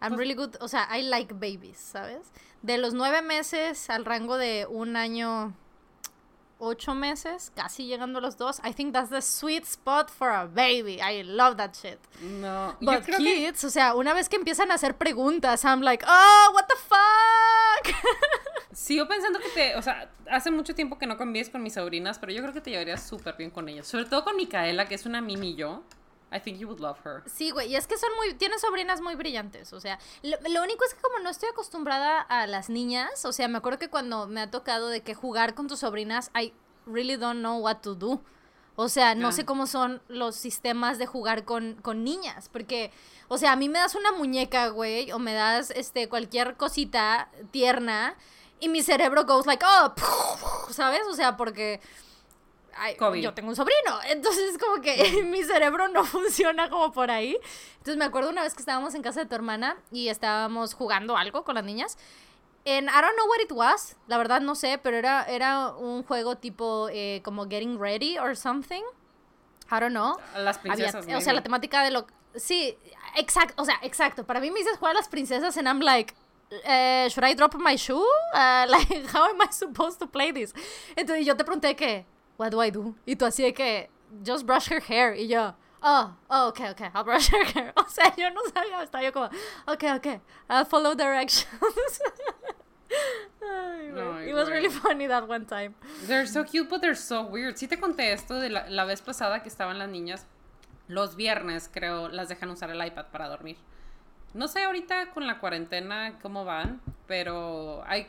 I'm 0.00 0.16
really 0.16 0.34
good, 0.34 0.56
o 0.60 0.66
sea, 0.66 0.88
I 0.90 1.02
like 1.02 1.32
babies, 1.34 1.78
¿sabes? 1.78 2.32
De 2.62 2.76
los 2.76 2.92
nueve 2.92 3.22
meses 3.22 3.88
al 3.88 4.04
rango 4.04 4.36
de 4.36 4.66
un 4.68 4.96
año, 4.96 5.54
ocho 6.58 6.94
meses, 6.94 7.52
casi 7.54 7.86
llegando 7.86 8.18
a 8.18 8.22
los 8.22 8.36
dos, 8.36 8.60
I 8.64 8.72
think 8.72 8.92
that's 8.92 9.10
the 9.10 9.22
sweet 9.22 9.64
spot 9.64 10.10
for 10.10 10.30
a 10.30 10.46
baby. 10.46 11.00
I 11.00 11.22
love 11.22 11.56
that 11.58 11.74
shit. 11.74 12.00
no, 12.20 12.76
yo 12.80 12.92
But 12.92 13.04
que 13.04 13.16
kids, 13.16 13.62
o 13.64 13.70
sea, 13.70 13.94
una 13.94 14.12
vez 14.12 14.28
que 14.28 14.36
empiezan 14.36 14.72
a 14.72 14.74
hacer 14.74 14.96
preguntas, 14.96 15.64
I'm 15.64 15.82
like, 15.82 16.04
oh, 16.08 16.50
what 16.54 16.66
the 16.66 16.76
fuck. 16.76 17.94
sigo 18.72 19.06
pensando 19.08 19.38
que 19.38 19.48
te, 19.50 19.76
o 19.76 19.82
sea, 19.82 20.10
hace 20.30 20.50
mucho 20.50 20.74
tiempo 20.74 20.98
que 20.98 21.06
no 21.06 21.16
convives 21.16 21.50
con 21.50 21.62
mis 21.62 21.74
sobrinas, 21.74 22.18
pero 22.18 22.32
yo 22.32 22.42
creo 22.42 22.52
que 22.52 22.60
te 22.60 22.70
llevarías 22.70 23.06
súper 23.06 23.36
bien 23.36 23.50
con 23.50 23.68
ellas. 23.68 23.86
Sobre 23.86 24.06
todo 24.06 24.24
con 24.24 24.36
Micaela, 24.36 24.86
que 24.86 24.94
es 24.94 25.06
una 25.06 25.20
mini 25.20 25.54
yo. 25.54 25.82
I 26.34 26.40
think 26.40 26.58
you 26.58 26.66
would 26.66 26.80
love 26.80 26.98
her. 27.04 27.22
Sí, 27.26 27.50
güey, 27.50 27.70
y 27.70 27.76
es 27.76 27.86
que 27.86 27.98
son 27.98 28.08
muy, 28.16 28.32
tiene 28.34 28.58
sobrinas 28.58 29.02
muy 29.02 29.14
brillantes, 29.16 29.72
o 29.74 29.80
sea, 29.80 29.98
lo, 30.22 30.38
lo 30.48 30.62
único 30.62 30.82
es 30.86 30.94
que 30.94 31.02
como 31.02 31.18
no 31.18 31.28
estoy 31.28 31.50
acostumbrada 31.50 32.20
a 32.22 32.46
las 32.46 32.70
niñas, 32.70 33.26
o 33.26 33.32
sea, 33.32 33.48
me 33.48 33.58
acuerdo 33.58 33.78
que 33.78 33.90
cuando 33.90 34.26
me 34.26 34.40
ha 34.40 34.50
tocado 34.50 34.88
de 34.88 35.02
que 35.02 35.14
jugar 35.14 35.54
con 35.54 35.68
tus 35.68 35.80
sobrinas, 35.80 36.30
I 36.34 36.54
really 36.86 37.16
don't 37.16 37.40
know 37.40 37.58
what 37.58 37.82
to 37.82 37.94
do. 37.94 38.22
O 38.74 38.88
sea, 38.88 39.14
no 39.14 39.32
sé 39.32 39.44
cómo 39.44 39.66
son 39.66 40.00
los 40.08 40.34
sistemas 40.34 40.98
de 40.98 41.04
jugar 41.04 41.44
con, 41.44 41.74
con 41.82 42.04
niñas, 42.04 42.48
porque, 42.48 42.90
o 43.28 43.36
sea, 43.36 43.52
a 43.52 43.56
mí 43.56 43.68
me 43.68 43.78
das 43.78 43.94
una 43.94 44.12
muñeca, 44.12 44.68
güey, 44.68 45.12
o 45.12 45.18
me 45.18 45.34
das, 45.34 45.70
este, 45.72 46.08
cualquier 46.08 46.56
cosita 46.56 47.28
tierna, 47.50 48.16
y 48.62 48.68
mi 48.68 48.80
cerebro 48.82 49.24
goes 49.24 49.44
like, 49.44 49.64
oh, 49.66 49.92
¿sabes? 50.70 51.02
O 51.08 51.14
sea, 51.14 51.36
porque 51.36 51.80
ay, 52.76 52.96
yo 53.20 53.34
tengo 53.34 53.48
un 53.50 53.56
sobrino, 53.56 53.98
entonces 54.06 54.56
como 54.56 54.80
que 54.80 55.22
mi 55.26 55.42
cerebro 55.42 55.88
no 55.88 56.04
funciona 56.06 56.70
como 56.70 56.92
por 56.92 57.10
ahí. 57.10 57.36
Entonces 57.78 57.96
me 57.96 58.04
acuerdo 58.04 58.30
una 58.30 58.42
vez 58.42 58.54
que 58.54 58.60
estábamos 58.62 58.94
en 58.94 59.02
casa 59.02 59.20
de 59.20 59.26
tu 59.26 59.34
hermana 59.34 59.76
y 59.90 60.08
estábamos 60.08 60.74
jugando 60.74 61.16
algo 61.16 61.42
con 61.44 61.56
las 61.56 61.64
niñas. 61.64 61.98
En 62.64 62.84
I 62.84 62.92
don't 62.92 63.16
know 63.16 63.28
what 63.28 63.40
it 63.42 63.50
was, 63.50 63.96
la 64.06 64.16
verdad 64.18 64.40
no 64.40 64.54
sé, 64.54 64.78
pero 64.78 64.96
era, 64.96 65.24
era 65.24 65.70
un 65.70 66.04
juego 66.04 66.36
tipo 66.36 66.88
eh, 66.92 67.20
como 67.24 67.48
Getting 67.48 67.80
Ready 67.80 68.18
or 68.18 68.36
something. 68.36 68.82
I 69.72 69.80
don't 69.80 69.90
know. 69.90 70.16
Las 70.36 70.58
Había- 70.58 70.92
princesas. 70.92 71.06
o 71.16 71.20
sea, 71.20 71.32
la 71.32 71.42
temática 71.42 71.82
de 71.82 71.90
lo... 71.90 72.06
Sí, 72.36 72.78
exacto, 73.16 73.60
o 73.60 73.64
sea, 73.64 73.80
exacto. 73.82 74.24
Para 74.24 74.38
mí 74.38 74.52
me 74.52 74.60
dices 74.60 74.78
jugar 74.78 74.94
a 74.94 75.00
las 75.00 75.08
princesas 75.08 75.56
and 75.56 75.66
I'm 75.66 75.80
like, 75.80 76.14
eh, 76.64 77.08
should 77.08 77.24
I 77.24 77.34
drop 77.34 77.54
my 77.54 77.76
shoe? 77.76 78.06
Uh, 78.34 78.66
like, 78.70 79.06
how 79.06 79.28
am 79.28 79.40
I 79.40 79.48
supposed 79.50 79.98
to 80.00 80.06
play 80.06 80.30
this? 80.32 80.52
Entonces 80.96 81.26
yo 81.26 81.34
te 81.34 81.44
pregunté 81.44 81.76
que, 81.76 82.04
what 82.36 82.50
do 82.50 82.60
I 82.60 82.70
do? 82.70 82.94
Y 83.06 83.14
tú 83.14 83.26
así 83.26 83.42
de 83.42 83.52
que, 83.52 83.88
just 84.24 84.46
brush 84.46 84.68
her 84.68 84.80
hair. 84.80 85.14
Y 85.14 85.26
yo, 85.28 85.54
oh, 85.82 86.14
oh, 86.30 86.48
okay, 86.48 86.70
okay, 86.70 86.88
I'll 86.94 87.04
brush 87.04 87.28
her 87.30 87.44
hair. 87.44 87.72
O 87.76 87.88
sea, 87.88 88.12
yo 88.16 88.30
no 88.30 88.42
sabía, 88.52 88.82
estaba 88.82 89.02
yo 89.02 89.12
como, 89.12 89.30
okay, 89.66 89.92
okay, 89.92 90.20
I'll 90.48 90.64
follow 90.64 90.94
directions. 90.94 91.46
Ay. 93.42 93.90
Ay, 93.96 94.28
It 94.28 94.34
was 94.34 94.48
really 94.50 94.68
funny 94.68 95.06
that 95.06 95.26
one 95.26 95.46
time. 95.46 95.74
They're 96.06 96.26
so 96.26 96.44
cute, 96.44 96.68
but 96.68 96.82
they're 96.82 96.94
so 96.94 97.22
weird. 97.22 97.56
Sí 97.56 97.66
te 97.66 97.76
conté 97.78 98.12
esto 98.12 98.38
de 98.38 98.50
la, 98.50 98.66
la 98.68 98.84
vez 98.84 99.00
pasada 99.00 99.42
que 99.42 99.48
estaban 99.48 99.78
las 99.78 99.88
niñas. 99.88 100.26
Los 100.88 101.16
viernes, 101.16 101.70
creo, 101.72 102.08
las 102.08 102.28
dejan 102.28 102.50
usar 102.50 102.70
el 102.70 102.84
iPad 102.84 103.06
para 103.10 103.28
dormir. 103.28 103.56
No 104.34 104.48
sé 104.48 104.62
ahorita 104.62 105.10
con 105.10 105.26
la 105.26 105.38
cuarentena 105.38 106.18
cómo 106.22 106.44
van, 106.44 106.80
pero 107.06 107.84
hay, 107.86 108.06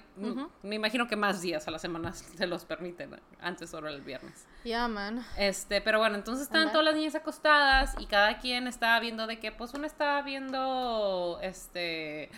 me 0.62 0.76
imagino 0.76 1.08
que 1.08 1.18
más 1.18 1.42
días 1.42 1.68
a 1.68 1.72
la 1.72 1.80
semana 1.80 2.14
se 2.14 2.48
los 2.48 2.64
permiten. 2.64 3.20
Antes 3.42 3.70
solo 3.70 3.90
el 3.90 4.02
viernes. 4.02 4.48
Yeah, 4.64 4.88
man. 4.88 5.26
Este, 5.38 5.82
pero 5.82 6.00
bueno, 6.00 6.16
entonces 6.16 6.44
estaban 6.44 6.68
Anda. 6.68 6.72
todas 6.72 6.86
las 6.86 6.96
niñas 6.96 7.16
acostadas 7.16 7.96
y 8.00 8.06
cada 8.06 8.38
quien 8.38 8.68
estaba 8.68 9.00
viendo 9.02 9.28
de 9.28 9.40
qué, 9.40 9.52
pues 9.52 9.74
una 9.74 9.88
estaba 9.88 10.22
viendo, 10.22 11.40
este, 11.42 12.30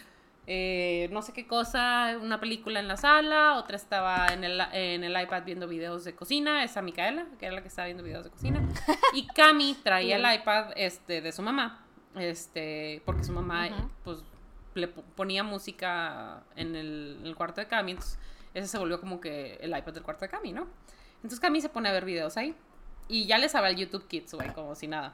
eh, 0.47 1.07
no 1.11 1.21
sé 1.21 1.33
qué 1.33 1.45
cosa, 1.45 2.17
una 2.19 2.39
película 2.39 2.79
en 2.79 2.87
la 2.87 2.97
sala, 2.97 3.57
otra 3.57 3.75
estaba 3.75 4.27
en 4.27 4.43
el, 4.43 4.59
en 4.73 5.03
el 5.03 5.21
iPad 5.21 5.43
viendo 5.43 5.67
videos 5.67 6.03
de 6.03 6.15
cocina, 6.15 6.63
esa 6.63 6.81
Micaela, 6.81 7.27
que 7.39 7.45
era 7.45 7.55
la 7.55 7.61
que 7.61 7.67
estaba 7.67 7.85
viendo 7.85 8.03
videos 8.03 8.23
de 8.23 8.31
cocina, 8.31 8.61
y 9.13 9.27
Cami 9.27 9.75
traía 9.83 10.15
el 10.33 10.41
iPad, 10.41 10.71
este, 10.75 11.21
de 11.21 11.31
su 11.31 11.43
mamá, 11.43 11.84
este, 12.17 13.01
porque 13.05 13.23
su 13.23 13.31
mamá, 13.31 13.67
Ujú. 13.67 13.89
pues, 14.03 14.23
le 14.73 14.87
po- 14.87 15.03
ponía 15.15 15.43
música 15.43 16.43
en 16.55 16.75
el, 16.75 17.17
en 17.21 17.27
el 17.27 17.35
cuarto 17.35 17.61
de 17.61 17.67
Cami, 17.67 17.91
entonces 17.91 18.19
ese 18.53 18.67
se 18.67 18.77
volvió 18.77 18.99
como 18.99 19.19
que 19.21 19.55
el 19.55 19.77
iPad 19.77 19.93
del 19.93 20.03
cuarto 20.03 20.25
de 20.25 20.29
Cami, 20.29 20.51
¿no? 20.53 20.67
Entonces 21.15 21.39
Cami 21.39 21.61
se 21.61 21.69
pone 21.69 21.89
a 21.89 21.91
ver 21.91 22.05
videos 22.05 22.37
ahí. 22.37 22.55
Y 23.07 23.25
ya 23.25 23.37
le 23.37 23.49
sabe 23.49 23.67
al 23.67 23.75
YouTube 23.75 24.07
Kids, 24.07 24.33
güey, 24.33 24.51
como 24.53 24.75
si 24.75 24.87
nada. 24.87 25.13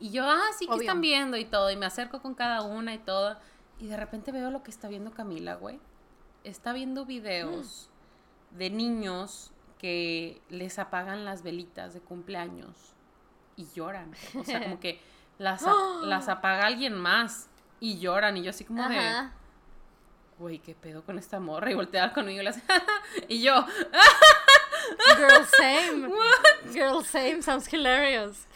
Y 0.00 0.10
yo, 0.10 0.24
ah, 0.28 0.48
sí, 0.58 0.66
que 0.66 0.74
están 0.76 1.00
viendo 1.00 1.36
y 1.36 1.44
todo. 1.44 1.70
Y 1.70 1.76
me 1.76 1.86
acerco 1.86 2.20
con 2.20 2.34
cada 2.34 2.62
una 2.62 2.94
y 2.94 2.98
todo. 2.98 3.36
Y 3.78 3.86
de 3.86 3.96
repente 3.96 4.32
veo 4.32 4.50
lo 4.50 4.62
que 4.62 4.70
está 4.70 4.88
viendo 4.88 5.12
Camila, 5.12 5.54
güey. 5.54 5.78
Está 6.42 6.72
viendo 6.72 7.04
videos 7.06 7.90
de 8.50 8.70
niños 8.70 9.52
que 9.78 10.40
les 10.48 10.78
apagan 10.78 11.24
las 11.24 11.42
velitas 11.42 11.94
de 11.94 12.00
cumpleaños 12.00 12.94
y 13.56 13.66
lloran. 13.74 14.12
O 14.38 14.44
sea, 14.44 14.62
como 14.62 14.80
que 14.80 15.00
las, 15.38 15.64
las 16.02 16.28
apaga 16.28 16.66
alguien 16.66 16.94
más 16.94 17.48
y 17.80 17.98
lloran. 17.98 18.36
Y 18.36 18.42
yo 18.42 18.50
así 18.50 18.64
como 18.64 18.88
de, 18.88 19.28
güey, 20.38 20.58
¿qué 20.58 20.74
pedo 20.74 21.02
con 21.04 21.18
esta 21.18 21.40
morra? 21.40 21.70
Y 21.70 21.74
voltea 21.74 22.12
conmigo 22.12 22.42
y 22.42 22.46
hace, 22.46 22.62
y 23.28 23.42
yo, 23.42 23.64
Girl, 25.16 25.46
same. 25.58 26.08
Girl, 26.72 27.04
same. 27.04 27.42
Sounds 27.42 27.72
hilarious. 27.72 28.46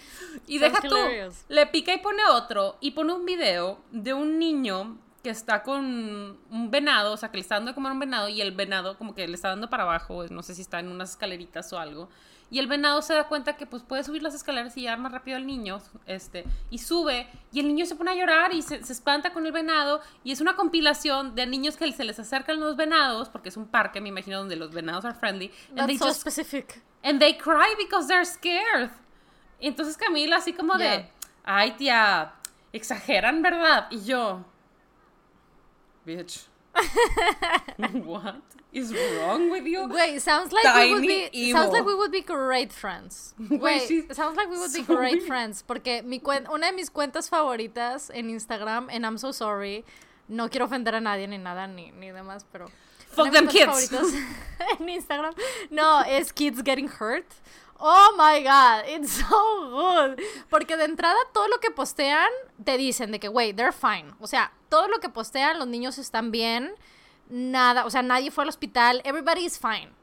Y 0.47 0.59
Sounds 0.59 0.75
deja 0.75 0.89
tú, 0.89 0.97
hilarious. 0.97 1.45
le 1.49 1.67
pica 1.67 1.93
y 1.95 1.99
pone 1.99 2.25
otro 2.27 2.77
y 2.81 2.93
pone 2.93 3.13
un 3.13 3.25
video 3.25 3.81
de 3.91 4.15
un 4.15 4.39
niño 4.39 4.99
que 5.23 5.31
está 5.31 5.63
con 5.63 6.39
un 6.51 6.71
venado, 6.71 7.13
o 7.13 7.17
sea, 7.17 7.31
que 7.31 7.39
le 7.39 7.41
está 7.43 7.57
dando 7.57 7.71
de 7.73 7.75
comer 7.75 7.93
un 7.93 7.99
venado 7.99 8.29
y 8.29 8.41
el 8.41 8.53
venado 8.53 8.97
como 8.97 9.15
que 9.15 9.27
le 9.27 9.35
está 9.35 9.49
dando 9.49 9.69
para 9.69 9.83
abajo, 9.83 10.25
no 10.31 10.43
sé 10.43 10.55
si 10.55 10.63
está 10.63 10.79
en 10.79 10.89
unas 10.89 11.11
escaleritas 11.11 11.73
o 11.73 11.79
algo. 11.79 12.09
Y 12.51 12.59
el 12.59 12.67
venado 12.67 13.03
se 13.03 13.15
da 13.15 13.25
cuenta 13.25 13.57
que 13.57 13.67
pues 13.67 13.83
puede 13.83 14.05
subir 14.05 14.23
las 14.23 14.35
escaleras 14.35 14.77
y 14.77 14.81
llegar 14.81 14.99
más 14.99 15.13
rápido 15.13 15.37
al 15.37 15.47
niño, 15.47 15.83
este, 16.07 16.45
y 16.71 16.79
sube, 16.79 17.29
y 17.53 17.61
el 17.61 17.69
niño 17.69 17.85
se 17.85 17.95
pone 17.95 18.11
a 18.11 18.15
llorar 18.15 18.55
y 18.55 18.63
se, 18.63 18.83
se 18.83 18.93
espanta 18.93 19.33
con 19.33 19.45
el 19.45 19.53
venado, 19.53 20.01
y 20.25 20.33
es 20.33 20.41
una 20.41 20.57
compilación 20.57 21.35
de 21.35 21.47
niños 21.47 21.77
que 21.77 21.93
se 21.93 22.05
les 22.05 22.19
acercan 22.19 22.59
los 22.59 22.77
venados, 22.77 23.29
porque 23.29 23.51
es 23.51 23.57
un 23.57 23.67
parque, 23.67 24.01
me 24.01 24.09
imagino, 24.09 24.39
donde 24.39 24.57
los 24.57 24.73
venados 24.73 25.05
are 25.05 25.15
friendly, 25.15 25.53
and 25.77 25.87
they 25.87 25.99
so 25.99 26.07
just 26.07 26.21
specific. 26.21 26.83
And 27.03 27.21
they 27.21 27.37
cry 27.37 27.75
because 27.79 28.09
they're 28.09 28.25
scared. 28.25 28.91
Y 29.61 29.69
entonces 29.69 29.97
Camila 29.97 30.37
así 30.37 30.53
como 30.53 30.79
de, 30.79 31.11
ay 31.45 31.73
tía, 31.73 32.33
exageran, 32.73 33.43
¿verdad? 33.43 33.89
Y 33.91 34.05
yo, 34.05 34.45
bitch, 36.05 36.47
what 38.05 38.43
is 38.73 38.93
wrong 38.93 39.51
with 39.51 39.65
you? 39.65 39.89
Wait, 39.89 40.21
sounds 40.21 40.53
like 40.53 40.65
we 40.65 40.93
would 40.93 41.03
Tiny 41.03 41.31
be 41.31 41.53
sounds 41.53 41.73
like 41.73 41.85
we 41.85 41.95
would 41.95 42.13
be 42.13 42.23
great 42.23 42.73
friends. 42.73 43.35
Güey, 43.41 43.61
Wait, 43.61 44.15
sounds 44.15 44.37
like 44.37 44.51
we 44.51 44.59
would 44.59 44.73
be 44.73 44.83
great 44.83 45.23
friends 45.23 45.63
porque 45.63 46.03
mi 46.05 46.21
una 46.53 46.71
de 46.71 46.73
mis 46.73 46.91
cuentas 46.91 47.29
favoritas 47.29 48.11
en 48.15 48.31
Instagram 48.31 48.89
and 48.91 49.05
I'm 49.05 49.19
so 49.19 49.33
sorry, 49.33 49.85
no 50.29 50.49
quiero 50.49 50.67
ofender 50.67 50.95
a 50.95 51.01
nadie 51.01 51.29
ni 51.29 51.39
nada 51.39 51.67
ni 51.67 51.93
ni 51.93 52.11
demás, 52.11 52.45
pero 52.53 52.71
Fuck 53.11 53.33
them 53.33 53.49
kids. 53.49 53.91
en 54.79 54.89
Instagram. 54.89 55.35
No, 55.71 56.03
es 56.07 56.33
kids 56.33 56.63
getting 56.63 56.89
hurt. 56.89 57.27
Oh 57.81 58.15
my 58.17 58.43
god, 58.43 58.85
it's 58.89 59.13
so 59.13 59.71
good. 59.71 60.21
Porque 60.51 60.77
de 60.77 60.85
entrada 60.85 61.19
todo 61.33 61.49
lo 61.49 61.59
que 61.59 61.71
postean 61.71 62.29
te 62.65 62.77
dicen 62.77 63.13
de 63.13 63.19
que, 63.19 63.29
wait, 63.29 63.57
they're 63.57 63.73
fine. 63.73 64.15
O 64.21 64.27
sea, 64.27 64.53
todo 64.69 64.89
lo 64.89 65.01
que 65.01 65.09
postean, 65.09 65.59
los 65.59 65.69
niños 65.69 65.99
están 65.99 66.31
bien. 66.31 66.73
Nada, 67.29 67.85
o 67.85 67.91
sea, 67.91 68.03
nadie 68.03 68.31
fue 68.31 68.45
al 68.45 68.49
hospital. 68.49 69.03
Everybody 69.05 69.45
is 69.45 69.59
fine. 69.59 69.98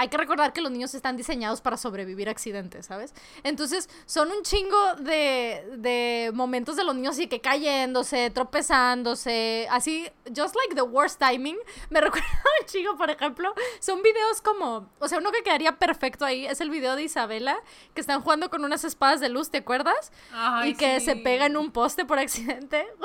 Hay 0.00 0.08
que 0.08 0.16
recordar 0.16 0.52
que 0.52 0.60
los 0.60 0.70
niños 0.70 0.94
están 0.94 1.16
diseñados 1.16 1.60
para 1.60 1.76
sobrevivir 1.76 2.28
a 2.28 2.30
accidentes, 2.30 2.86
¿sabes? 2.86 3.12
Entonces, 3.42 3.90
son 4.06 4.30
un 4.30 4.44
chingo 4.44 4.94
de, 4.94 5.64
de 5.76 6.30
momentos 6.32 6.76
de 6.76 6.84
los 6.84 6.94
niños 6.94 7.16
así 7.16 7.26
que 7.26 7.40
cayéndose, 7.40 8.30
tropezándose, 8.30 9.66
así, 9.72 10.08
just 10.28 10.54
like 10.54 10.76
the 10.76 10.82
worst 10.82 11.18
timing. 11.18 11.58
Me 11.90 12.00
recuerda 12.00 12.28
un 12.60 12.66
chingo, 12.66 12.96
por 12.96 13.10
ejemplo, 13.10 13.52
son 13.80 14.00
videos 14.00 14.40
como, 14.40 14.88
o 15.00 15.08
sea, 15.08 15.18
uno 15.18 15.32
que 15.32 15.42
quedaría 15.42 15.80
perfecto 15.80 16.24
ahí 16.24 16.46
es 16.46 16.60
el 16.60 16.70
video 16.70 16.94
de 16.94 17.02
Isabela, 17.02 17.58
que 17.92 18.00
están 18.00 18.20
jugando 18.20 18.50
con 18.50 18.64
unas 18.64 18.84
espadas 18.84 19.18
de 19.18 19.28
luz, 19.30 19.50
¿te 19.50 19.58
acuerdas? 19.58 20.12
Ay, 20.32 20.70
y 20.70 20.74
que 20.74 21.00
sí. 21.00 21.06
se 21.06 21.16
pega 21.16 21.46
en 21.46 21.56
un 21.56 21.72
poste 21.72 22.04
por 22.04 22.20
accidente. 22.20 22.86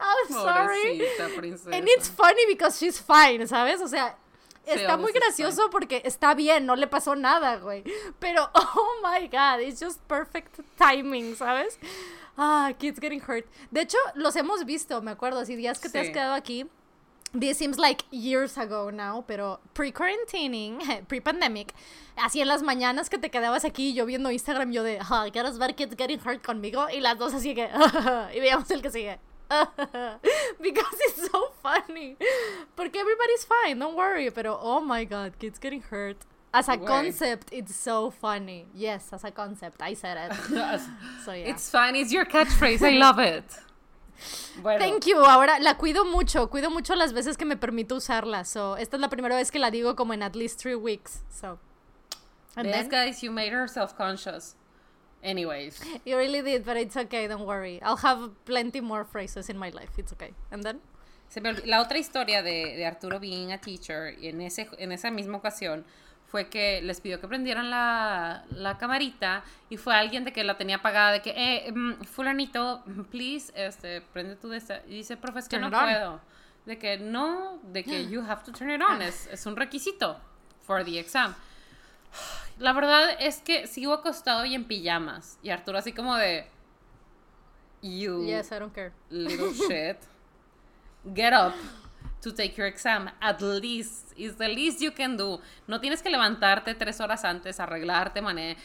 I'm 0.00 0.28
sorry. 0.28 0.98
Pobrecita 0.98 1.28
princesa. 1.34 1.76
And 1.76 1.88
it's 1.88 2.10
funny 2.10 2.42
because 2.46 2.78
she's 2.78 3.00
fine, 3.00 3.46
¿sabes? 3.46 3.80
O 3.80 3.88
sea, 3.88 4.18
está 4.66 4.96
muy 4.96 5.12
gracioso 5.12 5.68
porque 5.70 6.02
está 6.04 6.34
bien, 6.34 6.66
no 6.66 6.76
le 6.76 6.86
pasó 6.86 7.16
nada, 7.16 7.56
güey. 7.56 7.82
Pero, 8.18 8.48
oh 8.54 8.94
my 9.02 9.28
god, 9.28 9.60
it's 9.60 9.80
just 9.80 10.00
perfect 10.02 10.60
timing, 10.76 11.34
¿sabes? 11.36 11.78
Ah, 12.36 12.72
kids 12.78 12.98
getting 13.00 13.20
hurt. 13.20 13.46
De 13.70 13.80
hecho, 13.82 13.98
los 14.14 14.34
hemos 14.36 14.64
visto, 14.64 15.02
me 15.02 15.10
acuerdo, 15.10 15.40
así 15.40 15.56
días 15.56 15.78
que 15.80 15.88
te 15.88 16.00
has 16.00 16.06
Sí. 16.06 16.12
quedado 16.12 16.34
aquí. 16.34 16.66
This 17.38 17.58
seems 17.58 17.78
like 17.78 18.04
years 18.10 18.58
ago 18.58 18.90
now, 18.90 19.24
pero 19.24 19.60
pre-quarantining, 19.72 20.78
pre-pandemic, 21.06 21.72
así 22.16 22.40
en 22.40 22.48
las 22.48 22.62
mañanas 22.62 23.08
que 23.08 23.18
te 23.18 23.30
quedabas 23.30 23.64
aquí 23.64 23.94
yo 23.94 24.04
viendo 24.04 24.32
Instagram, 24.32 24.72
yo 24.72 24.82
de, 24.82 24.98
ah, 25.00 25.26
¿quieres 25.30 25.56
ver 25.58 25.76
kids 25.76 25.94
getting 25.96 26.18
hurt 26.26 26.44
conmigo? 26.44 26.88
Y 26.90 26.98
las 27.00 27.18
dos 27.18 27.32
así 27.32 27.54
que, 27.54 27.68
y 28.34 28.40
veíamos 28.40 28.68
el 28.72 28.82
que 28.82 28.90
sigue. 28.90 29.20
Because 30.60 30.96
it's 31.00 31.30
so 31.30 31.50
funny. 31.62 32.16
Porque 32.76 32.96
everybody's 32.96 33.44
fine, 33.44 33.78
don't 33.78 33.96
worry. 33.96 34.30
Pero, 34.30 34.58
oh 34.60 34.80
my 34.80 35.04
god, 35.04 35.38
kids 35.38 35.58
getting 35.58 35.82
hurt. 35.82 36.16
As 36.52 36.68
a 36.68 36.76
Güey. 36.76 36.86
concept, 36.86 37.48
it's 37.52 37.74
so 37.76 38.10
funny. 38.10 38.66
Yes, 38.74 39.12
as 39.12 39.22
a 39.24 39.30
concept, 39.30 39.80
I 39.80 39.94
said 39.94 40.16
it. 40.18 40.32
So 41.24 41.32
yeah. 41.32 41.50
It's 41.50 41.70
fine, 41.70 41.94
it's 41.94 42.12
your 42.12 42.24
catchphrase, 42.24 42.82
I 42.82 42.98
love 42.98 43.18
it. 43.18 43.44
Bueno, 44.60 44.78
Thank 44.78 45.06
you. 45.06 45.16
Ahora 45.24 45.58
la 45.60 45.74
cuido 45.78 46.04
mucho, 46.04 46.48
cuido 46.50 46.70
mucho 46.70 46.94
las 46.94 47.12
veces 47.14 47.38
que 47.38 47.46
me 47.46 47.56
permito 47.56 47.94
usarla. 47.94 48.44
So, 48.44 48.76
esta 48.76 48.96
es 48.96 49.00
la 49.00 49.08
primera 49.08 49.34
vez 49.34 49.50
que 49.50 49.58
la 49.58 49.70
digo 49.70 49.96
como 49.96 50.12
en 50.12 50.22
at 50.22 50.36
least 50.36 50.58
three 50.60 50.74
weeks. 50.74 51.22
So, 51.30 51.58
and 52.54 52.70
then 52.70 52.90
guys, 52.90 53.22
you 53.22 53.30
made 53.30 53.50
her 53.52 53.66
self-conscious. 53.66 54.56
Anyways. 55.22 55.80
you 56.04 56.16
really 56.16 56.42
did, 56.42 56.64
but 56.64 56.76
it's 56.76 56.96
okay. 56.96 57.28
Don't 57.28 57.44
worry. 57.46 57.80
I'll 57.82 57.96
have 57.98 58.30
plenty 58.44 58.80
more 58.80 59.04
phrases 59.04 59.48
in 59.50 59.58
my 59.58 59.70
life. 59.70 59.90
It's 59.98 60.12
okay. 60.12 60.32
And 60.50 60.62
then 60.62 60.80
Se 61.28 61.40
me 61.40 61.50
olvi- 61.50 61.66
la 61.66 61.80
otra 61.80 61.98
historia 61.98 62.42
de, 62.42 62.74
de 62.76 62.86
Arturo 62.86 63.20
being 63.20 63.52
a 63.52 63.58
teacher, 63.58 64.14
y 64.20 64.28
en, 64.28 64.40
ese, 64.40 64.68
en 64.78 64.90
esa 64.92 65.10
misma 65.10 65.36
ocasión, 65.38 65.84
fue 66.26 66.48
que 66.48 66.80
les 66.82 67.00
pidió 67.00 67.20
que 67.20 67.28
prendieran 67.28 67.70
la, 67.70 68.44
la 68.50 68.78
camarita 68.78 69.42
y 69.68 69.76
fue 69.76 69.94
alguien 69.94 70.24
de 70.24 70.32
que 70.32 70.42
la 70.44 70.56
tenía 70.56 70.76
apagada, 70.76 71.12
de 71.12 71.22
que, 71.22 71.30
eh, 71.36 71.70
mm, 71.72 72.02
fulanito, 72.04 72.82
please, 73.10 73.52
este, 73.54 74.00
prende 74.00 74.36
tu 74.36 74.48
de 74.48 74.56
esta. 74.56 74.82
Y 74.86 74.96
dice, 74.96 75.16
profe, 75.16 75.40
es 75.40 75.48
que 75.48 75.58
Turn 75.58 75.70
no 75.70 75.78
puedo. 75.78 76.20
De 76.66 76.78
que 76.78 76.98
no, 76.98 77.58
de 77.72 77.82
que 77.84 78.08
you 78.08 78.22
have 78.22 78.42
to 78.44 78.52
turn 78.52 78.70
it 78.70 78.80
on, 78.82 79.00
es, 79.02 79.26
es 79.28 79.44
un 79.46 79.56
requisito 79.56 80.20
for 80.62 80.84
the 80.84 80.98
exam. 80.98 81.34
La 82.58 82.72
verdad 82.72 83.10
es 83.18 83.40
que 83.40 83.66
sigo 83.66 83.92
acostado 83.92 84.44
y 84.44 84.54
en 84.54 84.64
pijamas. 84.64 85.38
Y 85.42 85.50
Arturo 85.50 85.78
así 85.78 85.92
como 85.92 86.14
de... 86.16 86.46
You 87.82 88.26
Yes, 88.26 88.50
I 88.52 88.58
don't 88.58 88.74
care. 88.74 88.92
little 89.08 89.52
shit. 89.68 89.96
Get 91.14 91.32
up 91.32 91.54
to 92.20 92.30
take 92.32 92.54
your 92.56 92.66
exam. 92.66 93.10
At 93.20 93.40
least. 93.40 94.12
Is 94.18 94.36
the 94.36 94.48
least 94.48 94.82
you 94.82 94.92
can 94.92 95.16
do. 95.16 95.40
No 95.66 95.80
tienes 95.80 96.02
que 96.02 96.10
levantarte 96.10 96.74
tres 96.74 97.00
horas 97.00 97.24
antes, 97.24 97.58
arreglarte, 97.58 98.20
mane- 98.20 98.58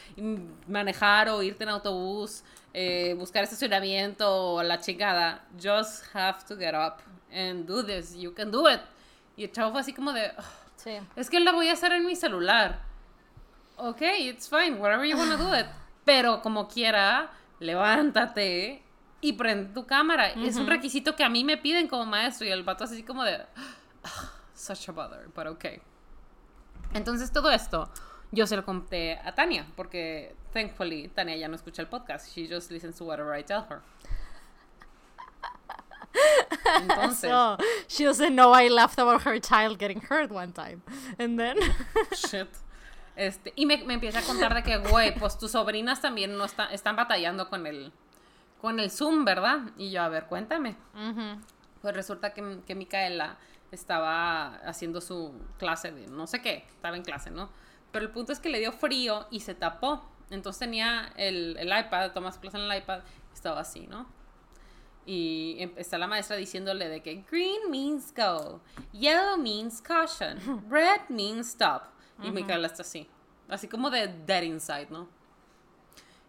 manejar 0.68 1.30
o 1.30 1.42
irte 1.42 1.64
en 1.64 1.70
autobús, 1.70 2.44
eh, 2.74 3.16
buscar 3.18 3.46
estacionamiento 3.46 4.56
o 4.56 4.64
la 4.64 4.80
chingada. 4.82 5.46
Just 5.64 6.04
have 6.14 6.44
to 6.46 6.58
get 6.58 6.74
up 6.76 6.98
and 7.34 7.66
do 7.66 7.82
this. 7.84 8.14
You 8.18 8.34
can 8.34 8.52
do 8.52 8.68
it. 8.70 8.82
Y 9.38 9.46
el 9.46 9.52
chavo 9.54 9.72
fue 9.72 9.80
así 9.82 9.94
como 9.94 10.12
de... 10.12 10.32
"Ugh, 10.38 10.44
Sí. 10.76 10.92
es 11.16 11.30
que 11.30 11.40
la 11.40 11.52
voy 11.54 11.70
a 11.70 11.74
hacer 11.74 11.94
en 11.94 12.06
mi 12.06 12.16
celular. 12.18 12.80
Ok, 13.78 14.02
it's 14.02 14.48
fine, 14.48 14.78
whatever 14.80 15.06
you 15.06 15.18
wanna 15.18 15.38
do 15.38 15.54
it. 15.54 15.66
Pero 16.06 16.42
como 16.42 16.68
quiera, 16.68 17.32
levántate 17.60 18.84
y 19.22 19.34
prende 19.34 19.74
tu 19.74 19.86
cámara. 19.86 20.30
Es 20.30 20.56
un 20.58 20.68
requisito 20.68 21.16
que 21.16 21.24
a 21.24 21.30
mí 21.30 21.44
me 21.44 21.58
piden 21.58 21.88
como 21.88 22.06
maestro 22.06 22.46
y 22.48 22.52
el 22.52 22.64
vato 22.64 22.84
así 22.84 23.04
como 23.04 23.24
de... 23.24 23.44
"Ah, 24.04 24.32
such 24.54 24.88
a 24.88 24.92
bother, 24.92 25.28
but 25.36 25.48
ok. 25.48 25.66
Entonces 26.94 27.32
todo 27.32 27.52
esto 27.52 27.90
yo 28.32 28.46
se 28.46 28.56
lo 28.56 28.64
conté 28.64 29.20
a 29.24 29.34
Tania, 29.34 29.66
porque 29.76 30.36
thankfully 30.54 31.08
Tania 31.10 31.36
ya 31.38 31.48
no 31.48 31.56
escucha 31.56 31.82
el 31.82 31.88
podcast. 31.88 32.34
She 32.36 32.48
just 32.48 32.70
listens 32.72 32.98
to 32.98 33.04
whatever 33.06 33.34
I 33.38 33.44
tell 33.44 33.66
her. 33.70 33.82
Entonces... 36.82 37.30
So 37.30 37.58
she 37.88 38.04
doesn't 38.06 38.36
know 38.36 38.52
I 38.54 38.68
laughed 38.70 39.00
about 39.00 39.24
her 39.24 39.40
child 39.40 39.80
getting 39.80 40.02
hurt 40.02 40.32
one 40.32 40.52
time. 40.54 40.82
And 41.18 41.40
then 41.40 41.58
Shit. 42.14 42.48
Este, 43.16 43.54
y 43.56 43.66
me, 43.66 43.78
me 43.86 43.94
empieza 43.96 44.20
a 44.20 44.24
contar 44.24 44.54
de 44.54 44.64
que, 44.64 44.78
güey, 44.78 45.16
pues 45.18 45.38
tus 45.38 45.52
sobrinas 45.52 46.02
también 46.02 46.38
no 46.38 46.46
está- 46.46 46.66
están 46.74 46.96
batallando 46.96 47.50
con 47.50 47.66
el, 47.66 47.92
con 48.62 48.80
el 48.80 48.92
Zoom, 48.92 49.24
¿verdad? 49.26 49.60
Y 49.78 49.92
yo, 49.92 50.02
a 50.02 50.10
ver, 50.10 50.26
cuéntame. 50.26 50.76
Ujú. 50.94 51.40
Pues 51.82 51.96
resulta 51.96 52.34
que, 52.34 52.60
que 52.68 52.76
Micaela 52.76 53.38
estaba 53.72 54.56
haciendo 54.68 55.02
su 55.02 55.34
clase 55.58 55.92
de 55.92 56.08
no 56.08 56.28
sé 56.28 56.42
qué, 56.42 56.66
estaba 56.70 56.96
en 56.98 57.04
clase, 57.04 57.32
¿no? 57.32 57.50
Pero 57.92 58.06
el 58.06 58.12
punto 58.12 58.34
es 58.34 58.40
que 58.40 58.50
le 58.50 58.60
dio 58.60 58.72
frío 58.74 59.28
y 59.32 59.40
se 59.42 59.56
tapó. 59.56 60.10
Entonces 60.30 60.60
tenía 60.60 61.14
el, 61.16 61.56
el 61.60 61.68
iPad, 61.68 62.12
tomaba 62.12 62.32
su 62.34 62.40
clase 62.40 62.58
en 62.58 62.64
el 62.70 62.78
iPad, 62.78 63.02
estaba 63.34 63.62
así, 63.62 63.88
¿no? 63.88 64.08
Y 65.06 65.70
está 65.78 65.98
la 66.00 66.08
maestra 66.08 66.36
diciéndole 66.36 66.90
de 66.90 67.02
que 67.04 67.24
green 67.30 67.70
means 67.70 68.12
go, 68.16 68.60
yellow 68.92 69.38
means 69.38 69.80
caution, 69.82 70.66
red 70.70 71.02
means 71.10 71.48
stop. 71.50 71.84
Y 72.24 72.32
Micaela 72.32 72.68
está 72.68 72.82
así, 72.82 73.08
así 73.50 73.68
como 73.68 73.90
de 73.90 74.08
dead 74.08 74.44
inside, 74.44 74.88
¿no? 74.90 75.08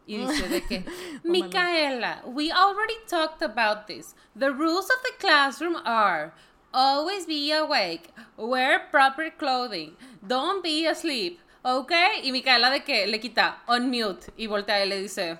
Y 0.06 0.18
dice 0.18 0.48
de 0.48 0.62
que, 0.62 0.84
Micaela, 1.24 2.22
we 2.26 2.50
already 2.52 2.96
talked 3.08 3.42
about 3.42 3.86
this. 3.86 4.14
The 4.36 4.52
rules 4.52 4.88
of 4.90 5.02
the 5.02 5.12
classroom 5.18 5.76
are 5.84 6.32
always 6.72 7.26
be 7.26 7.52
awake, 7.52 8.10
wear 8.36 8.88
proper 8.90 9.30
clothing, 9.30 9.96
don't 10.26 10.62
be 10.62 10.86
asleep, 10.86 11.40
¿ok? 11.64 11.92
Y 12.22 12.30
Micaela 12.30 12.70
de 12.70 12.84
que 12.84 13.06
le 13.06 13.18
quita 13.18 13.56
on 13.66 13.90
mute 13.90 14.32
y 14.36 14.46
voltea 14.46 14.84
y 14.84 14.88
le 14.88 15.02
dice, 15.02 15.38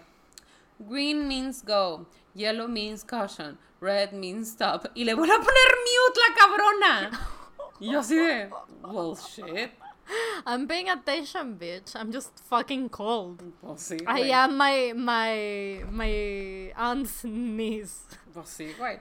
green 0.88 1.28
means 1.28 1.62
go, 1.62 2.07
yellow 2.34 2.66
means 2.66 3.05
caution, 3.05 3.59
red 3.80 4.12
means 4.12 4.49
stop. 4.49 4.86
Y 4.94 5.05
le 5.05 5.14
vuelve 5.14 5.34
a 5.34 5.38
poner 5.38 5.74
mute 5.84 6.20
la 6.20 6.34
cabrona. 6.34 7.11
Y 7.78 7.92
yo 7.92 8.01
así 8.01 8.16
de, 8.16 8.51
well, 8.82 9.14
shit. 9.16 9.70
I'm 10.47 10.68
paying 10.68 10.88
attention, 10.88 11.59
bitch. 11.59 11.97
I'm 11.97 12.12
just 12.12 12.38
fucking 12.49 12.88
cold. 12.90 13.42
Pues 13.61 13.82
sí, 13.82 13.97
I 14.07 14.28
güey. 14.28 14.32
am 14.32 14.57
my 14.57 14.92
my 14.94 15.84
my 15.90 16.72
aunt's 16.76 17.24
niece. 17.24 18.05
Pues 18.32 18.49
sí, 18.49 18.72
güey. 18.78 19.01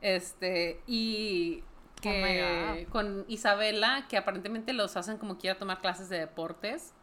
Este, 0.00 0.80
y 0.86 1.62
que 2.00 2.86
Oh 2.86 2.90
con 2.90 3.24
Isabela, 3.28 4.06
que 4.08 4.16
aparentemente 4.16 4.72
los 4.72 4.96
hacen 4.96 5.18
como 5.18 5.36
quiera 5.36 5.58
tomar 5.58 5.80
clases 5.80 6.08
de 6.08 6.18
deportes. 6.20 6.94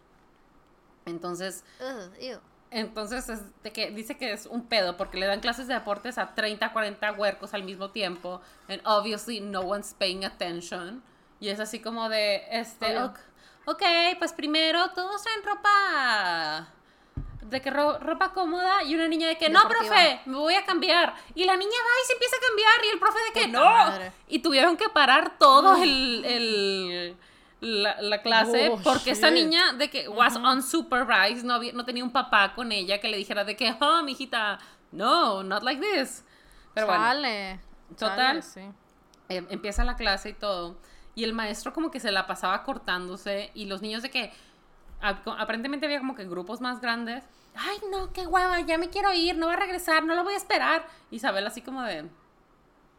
Entonces, 1.05 1.63
Ugh, 1.79 2.11
ew. 2.19 2.39
entonces 2.71 3.29
es 3.29 3.41
de 3.61 3.71
que 3.71 3.91
dice 3.91 4.17
que 4.17 4.31
es 4.31 4.47
un 4.47 4.65
pedo 4.65 4.97
porque 4.97 5.17
le 5.19 5.27
dan 5.27 5.39
clases 5.39 5.67
de 5.67 5.75
deportes 5.75 6.17
a 6.17 6.33
30, 6.33 6.73
40 6.73 7.11
huercos 7.13 7.53
al 7.53 7.63
mismo 7.63 7.91
tiempo. 7.91 8.41
And 8.67 8.81
obviously 8.85 9.39
no 9.39 9.61
one's 9.61 9.93
paying 9.93 10.25
attention. 10.25 11.03
Y 11.39 11.49
es 11.49 11.59
así 11.59 11.79
como 11.79 12.09
de, 12.09 12.43
este, 12.49 12.97
Obvio. 12.97 13.05
ok, 13.07 13.19
ok, 13.65 13.83
pues 14.19 14.33
primero 14.33 14.89
todos 14.91 15.21
traen 15.23 15.43
ropa 15.43 16.67
de 17.41 17.61
que 17.61 17.69
ro- 17.69 17.99
ropa 17.99 18.33
cómoda 18.33 18.83
y 18.83 18.95
una 18.95 19.07
niña 19.07 19.27
de 19.27 19.37
que 19.37 19.49
no, 19.49 19.59
Deportiva. 19.67 19.93
profe, 19.95 20.21
me 20.25 20.37
voy 20.37 20.55
a 20.55 20.65
cambiar. 20.65 21.13
Y 21.35 21.43
la 21.45 21.55
niña 21.55 21.71
va 21.71 22.01
y 22.03 22.07
se 22.07 22.13
empieza 22.13 22.35
a 22.37 22.39
cambiar 22.47 22.85
y 22.85 22.89
el 22.93 22.99
profe 22.99 23.19
de 23.19 23.39
que 23.39 23.47
no. 23.47 23.63
madre. 23.63 24.11
Y 24.27 24.39
tuvieron 24.39 24.75
que 24.77 24.89
parar 24.89 25.37
todo 25.37 25.75
el, 25.81 26.25
el- 26.25 27.17
la, 27.61 28.01
la 28.01 28.21
clase 28.21 28.69
Oh, 28.69 28.79
porque 28.83 29.13
shit. 29.15 29.23
niña 29.31 29.73
de 29.73 29.89
que 29.89 30.07
was 30.09 30.35
unsupervised, 30.35 31.43
no, 31.43 31.53
había- 31.55 31.73
no 31.73 31.85
tenía 31.85 32.03
un 32.03 32.11
papá 32.11 32.53
con 32.53 32.71
ella 32.71 32.99
que 32.99 33.07
le 33.09 33.17
dijera 33.17 33.43
de 33.43 33.55
que, 33.55 33.75
oh, 33.79 34.01
mijita, 34.03 34.59
no, 34.91 35.43
not 35.43 35.63
like 35.63 35.81
this. 35.81 36.23
Pero 36.73 36.87
bueno, 36.87 37.03
Chale. 37.03 37.59
Total. 37.97 38.17
Chale, 38.17 38.41
sí. 38.41 38.61
eh, 39.29 39.45
empieza 39.49 39.83
la 39.83 39.95
clase 39.95 40.29
y 40.29 40.33
todo. 40.33 40.77
Y 41.15 41.23
el 41.23 41.33
maestro 41.33 41.73
como 41.73 41.91
que 41.91 41.99
se 41.99 42.11
la 42.11 42.27
pasaba 42.27 42.63
cortándose 42.63 43.49
y 43.53 43.65
los 43.65 43.81
niños 43.81 44.01
de 44.03 44.11
que 44.11 44.31
aparentemente 45.01 45.85
había 45.85 45.99
como 45.99 46.15
que 46.15 46.25
grupos 46.25 46.61
más 46.61 46.81
grandes. 46.81 47.23
Ay, 47.55 47.77
no, 47.89 48.11
qué 48.11 48.27
hueva, 48.27 48.59
ya 48.61 48.77
me 48.77 48.89
quiero 48.89 49.13
ir, 49.13 49.37
no 49.37 49.47
va 49.47 49.53
a 49.53 49.57
regresar, 49.57 50.03
no 50.03 50.13
lo 50.15 50.23
voy 50.23 50.33
a 50.33 50.37
esperar. 50.37 50.85
Isabel 51.11 51.47
así 51.47 51.61
como 51.61 51.81
de, 51.83 52.09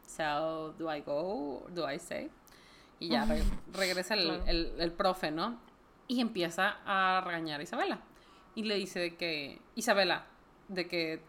so, 0.07 0.73
do 0.79 0.95
I 0.95 1.01
go, 1.03 1.67
do 1.71 1.91
I 1.91 1.97
stay? 1.97 2.31
Y 2.99 3.09
ya 3.09 3.25
re- 3.27 3.43
regresa 3.75 4.15
el, 4.15 4.25
Claro. 4.25 4.45
el- 4.47 4.75
el 4.79 4.93
profe, 4.93 5.31
¿no? 5.31 5.59
Y 6.09 6.21
empieza 6.21 6.77
a 6.87 7.21
regañar 7.21 7.61
a 7.61 7.63
Isabela. 7.63 7.99
Y 8.55 8.63
le 8.63 8.77
dice 8.77 8.99
de 9.01 9.17
que, 9.17 9.61
Isabela, 9.75 10.25
de 10.69 10.89
que 10.89 11.23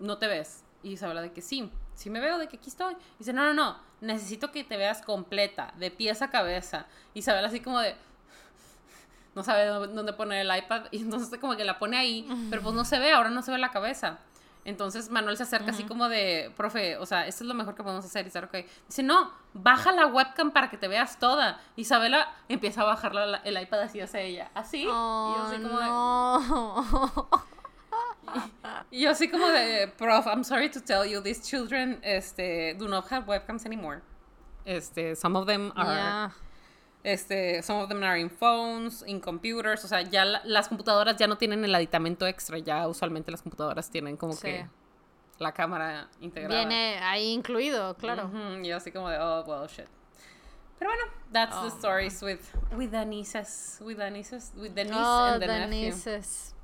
no 0.00 0.18
te 0.18 0.26
ves. 0.26 0.64
Y 0.82 0.92
Isabela 0.92 1.22
de 1.22 1.32
que 1.32 1.40
sí, 1.42 1.70
sí 1.94 2.10
me 2.10 2.18
veo, 2.20 2.38
de 2.38 2.48
que 2.48 2.56
aquí 2.56 2.68
estoy. 2.70 2.96
Dice, 3.18 3.32
no, 3.32 3.44
no, 3.44 3.54
no, 3.54 3.78
necesito 4.04 4.52
que 4.52 4.62
te 4.64 4.76
veas 4.76 5.02
completa, 5.02 5.72
de 5.76 5.90
pies 5.90 6.22
a 6.22 6.30
cabeza. 6.30 6.86
Isabela 7.14 7.48
así 7.48 7.60
como 7.60 7.80
de, 7.80 7.96
no 9.34 9.42
sabe 9.42 9.66
dó- 9.68 9.86
dónde 9.88 10.12
poner 10.12 10.46
el 10.46 10.56
iPad 10.56 10.84
y 10.92 10.98
entonces 11.02 11.38
como 11.40 11.56
que 11.56 11.64
la 11.64 11.78
pone 11.78 11.96
ahí, 11.98 12.28
pero 12.50 12.62
pues 12.62 12.74
no 12.74 12.84
se 12.84 12.98
ve, 12.98 13.12
ahora 13.12 13.30
no 13.30 13.42
se 13.42 13.50
ve 13.50 13.58
la 13.58 13.70
cabeza. 13.70 14.18
Entonces 14.66 15.10
Manuel 15.10 15.36
se 15.36 15.42
acerca 15.42 15.72
así 15.72 15.82
como 15.84 16.08
de, 16.08 16.50
profe, 16.56 16.96
o 16.96 17.04
sea, 17.04 17.26
esto 17.26 17.44
es 17.44 17.48
lo 17.48 17.52
mejor 17.52 17.74
que 17.74 17.82
podemos 17.82 18.02
hacer. 18.04 18.22
Y 18.22 18.24
dice, 18.26 18.38
ok. 18.38 18.54
Dice, 18.88 19.02
no, 19.02 19.30
baja 19.52 19.92
la 19.92 20.06
webcam 20.06 20.52
para 20.52 20.70
que 20.70 20.78
te 20.78 20.88
veas 20.88 21.18
toda. 21.18 21.60
Isabela 21.76 22.32
empieza 22.48 22.80
a 22.80 22.84
bajar 22.84 23.14
la- 23.14 23.38
el 23.44 23.60
iPad 23.60 23.80
así 23.80 24.00
hacia 24.00 24.20
ella, 24.20 24.50
así. 24.54 24.82
y 24.82 24.84
yo 24.84 24.90
Oh, 24.94 25.46
así 25.48 25.62
como 25.62 25.78
de, 25.80 27.36
y 28.90 29.00
yo 29.02 29.10
así 29.10 29.28
como 29.30 29.46
de, 29.48 29.88
prof, 29.98 30.26
I'm 30.26 30.44
sorry 30.44 30.68
to 30.70 30.80
tell 30.80 31.04
you, 31.04 31.20
these 31.20 31.40
children 31.42 31.98
este, 32.02 32.74
do 32.78 32.88
not 32.88 33.10
have 33.10 33.26
webcams 33.26 33.64
anymore. 33.66 34.02
Este, 34.64 35.14
some 35.16 35.36
of 35.38 35.46
them 35.46 35.72
are, 35.76 35.94
Yeah. 35.94 36.30
este, 37.04 37.62
some 37.62 37.80
of 37.82 37.88
them 37.88 38.02
are 38.02 38.18
in 38.18 38.30
phones, 38.30 39.02
in 39.06 39.20
computers, 39.20 39.84
o 39.84 39.88
sea, 39.88 40.02
ya 40.02 40.24
la- 40.24 40.40
las 40.44 40.68
computadoras 40.68 41.16
ya 41.16 41.26
no 41.26 41.36
tienen 41.36 41.64
el 41.64 41.74
aditamento 41.74 42.26
extra, 42.26 42.58
ya 42.58 42.88
usualmente 42.88 43.30
las 43.30 43.42
computadoras 43.42 43.90
tienen 43.90 44.16
como 44.16 44.32
Sí. 44.32 44.42
que 44.42 44.66
la 45.38 45.52
cámara 45.52 46.08
integrada. 46.20 46.54
Viene 46.60 46.98
ahí 47.02 47.32
incluido, 47.32 47.94
claro. 47.96 48.26
Ujú, 48.26 48.62
y 48.62 48.68
yo 48.68 48.76
así 48.76 48.90
como 48.92 49.08
de, 49.10 49.18
oh, 49.18 49.42
well, 49.46 49.68
shit. 49.68 49.86
Pero 50.78 50.90
bueno, 50.90 51.04
that's 51.32 51.54
the 51.60 51.66
Oh, 51.66 51.78
stories 51.78 52.22
with, 52.22 52.40
with 52.76 52.90
the 52.90 53.04
nieces, 53.04 53.78
with 53.80 53.96
the 53.98 54.10
nieces, 54.10 54.52
with 54.56 54.74
the 54.74 54.84
niece 54.84 54.96
Oh, 54.96 55.34
and 55.34 55.42
the, 55.42 55.46
the 55.46 55.58
nephew. 55.60 55.68
nieces. 55.90 56.54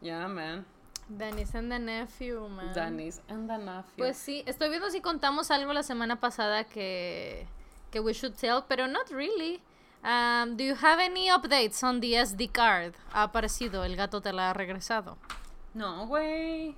Yeah, 0.00 0.26
man. 0.28 0.64
Niece 1.08 1.54
and 1.54 1.70
the 1.70 1.78
nephew, 1.78 2.48
man. 2.48 2.96
Niece 2.96 3.20
and 3.28 3.48
the 3.48 3.58
nephew. 3.58 3.96
Pues 3.98 4.16
sí, 4.16 4.42
estoy 4.46 4.70
viendo 4.70 4.90
si 4.90 5.00
contamos 5.00 5.50
algo 5.50 5.72
la 5.72 5.82
semana 5.82 6.20
pasada 6.20 6.64
que, 6.64 7.46
que 7.90 8.00
we 8.00 8.12
should 8.14 8.34
tell, 8.34 8.62
pero 8.68 8.86
not 8.86 9.10
really. 9.10 9.60
Um, 10.02 10.56
do 10.56 10.64
you 10.64 10.74
have 10.74 11.00
any 11.00 11.28
updates 11.28 11.82
on 11.82 12.00
the 12.00 12.14
SD 12.14 12.52
card? 12.52 12.94
Ha 13.12 13.22
aparecido, 13.22 13.84
el 13.84 13.96
gato 13.96 14.20
te 14.20 14.32
la 14.32 14.50
ha 14.50 14.52
regresado. 14.54 15.16
No, 15.74 16.06
güey. 16.06 16.74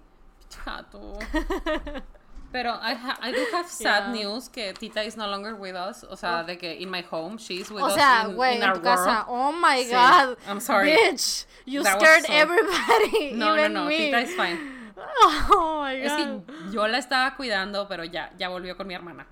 Chato. 0.49 1.19
Pero 2.53 2.71
I, 2.83 2.95
ha- 2.95 3.19
I 3.23 3.33
do 3.33 3.45
have 3.53 3.69
sad 3.69 4.15
Yeah. 4.15 4.23
news 4.29 4.49
que 4.49 4.73
Tita 4.73 5.03
is 5.05 5.17
no 5.17 5.27
longer 5.27 5.55
with 5.55 5.75
us. 5.75 6.05
O 6.09 6.17
sea, 6.17 6.43
de 6.45 6.57
que 6.57 6.75
in 6.81 6.91
my 6.91 7.03
home, 7.11 7.37
she's 7.39 7.71
with 7.71 7.83
O 7.83 7.87
us 7.87 7.95
sea, 7.95 8.27
in, 8.29 8.35
güey, 8.37 8.57
en 8.57 8.63
our 8.63 8.75
tu 8.77 8.83
casa. 8.83 9.25
world. 9.29 9.29
Oh 9.29 9.53
my 9.53 9.83
Sí, 9.85 9.91
god. 9.91 10.37
I'm 10.49 10.61
sorry. 10.61 10.91
Bitch, 10.93 11.45
you 11.67 11.83
That 11.83 12.01
scared 12.01 12.25
so- 12.25 12.33
everybody. 12.33 13.33
No, 13.35 13.55
no, 13.55 13.59
even 13.59 13.73
no, 13.75 13.85
me. 13.87 13.97
Tita 14.11 14.21
is 14.21 14.35
fine. 14.35 14.59
Oh 15.51 15.81
my 15.83 15.93
Es 15.95 16.13
god. 16.13 16.45
que 16.47 16.71
yo 16.73 16.87
la 16.87 16.99
estaba 16.99 17.37
cuidando, 17.37 17.87
pero 17.89 18.05
ya, 18.05 18.33
ya 18.39 18.49
volvió 18.49 18.77
con 18.77 18.87
mi 18.87 18.95
hermana. 18.95 19.27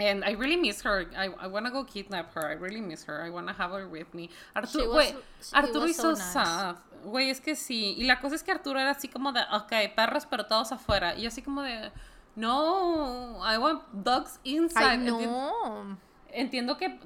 And 0.00 0.24
I 0.24 0.32
really 0.32 0.56
miss 0.56 0.82
her. 0.82 1.06
I, 1.16 1.28
I 1.40 1.46
want 1.46 1.66
to 1.66 1.70
go 1.72 1.84
kidnap 1.84 2.34
her. 2.34 2.48
I 2.50 2.54
really 2.54 2.80
miss 2.80 3.04
her. 3.04 3.22
I 3.22 3.30
want 3.30 3.46
to 3.46 3.52
have 3.54 3.70
her 3.70 3.86
with 3.86 4.12
me. 4.12 4.28
Arturo, 4.56 4.90
güey, 4.92 5.14
Arturo 5.52 5.86
so 5.88 5.92
so 5.92 6.10
nice. 6.12 6.32
sad. 6.32 6.76
Güey, 7.04 7.30
es 7.30 7.40
que 7.40 7.54
sí. 7.54 7.94
Y 7.96 8.04
la 8.04 8.18
cosa 8.20 8.34
es 8.34 8.42
que 8.42 8.50
Arturo 8.50 8.80
era 8.80 8.90
así 8.90 9.08
como 9.08 9.30
de, 9.30 9.40
ok, 9.52 9.94
perros, 9.94 10.26
pero 10.26 10.46
todos 10.46 10.72
afuera. 10.72 11.14
Y 11.14 11.26
así 11.26 11.42
como 11.42 11.62
de, 11.62 11.92
no, 12.36 13.38
I 13.44 13.56
want 13.58 13.82
dogs 13.92 14.38
inside. 14.44 14.84
Ay, 14.84 14.98
no. 14.98 15.96
Entiendo 16.30 16.76
que 16.76 16.98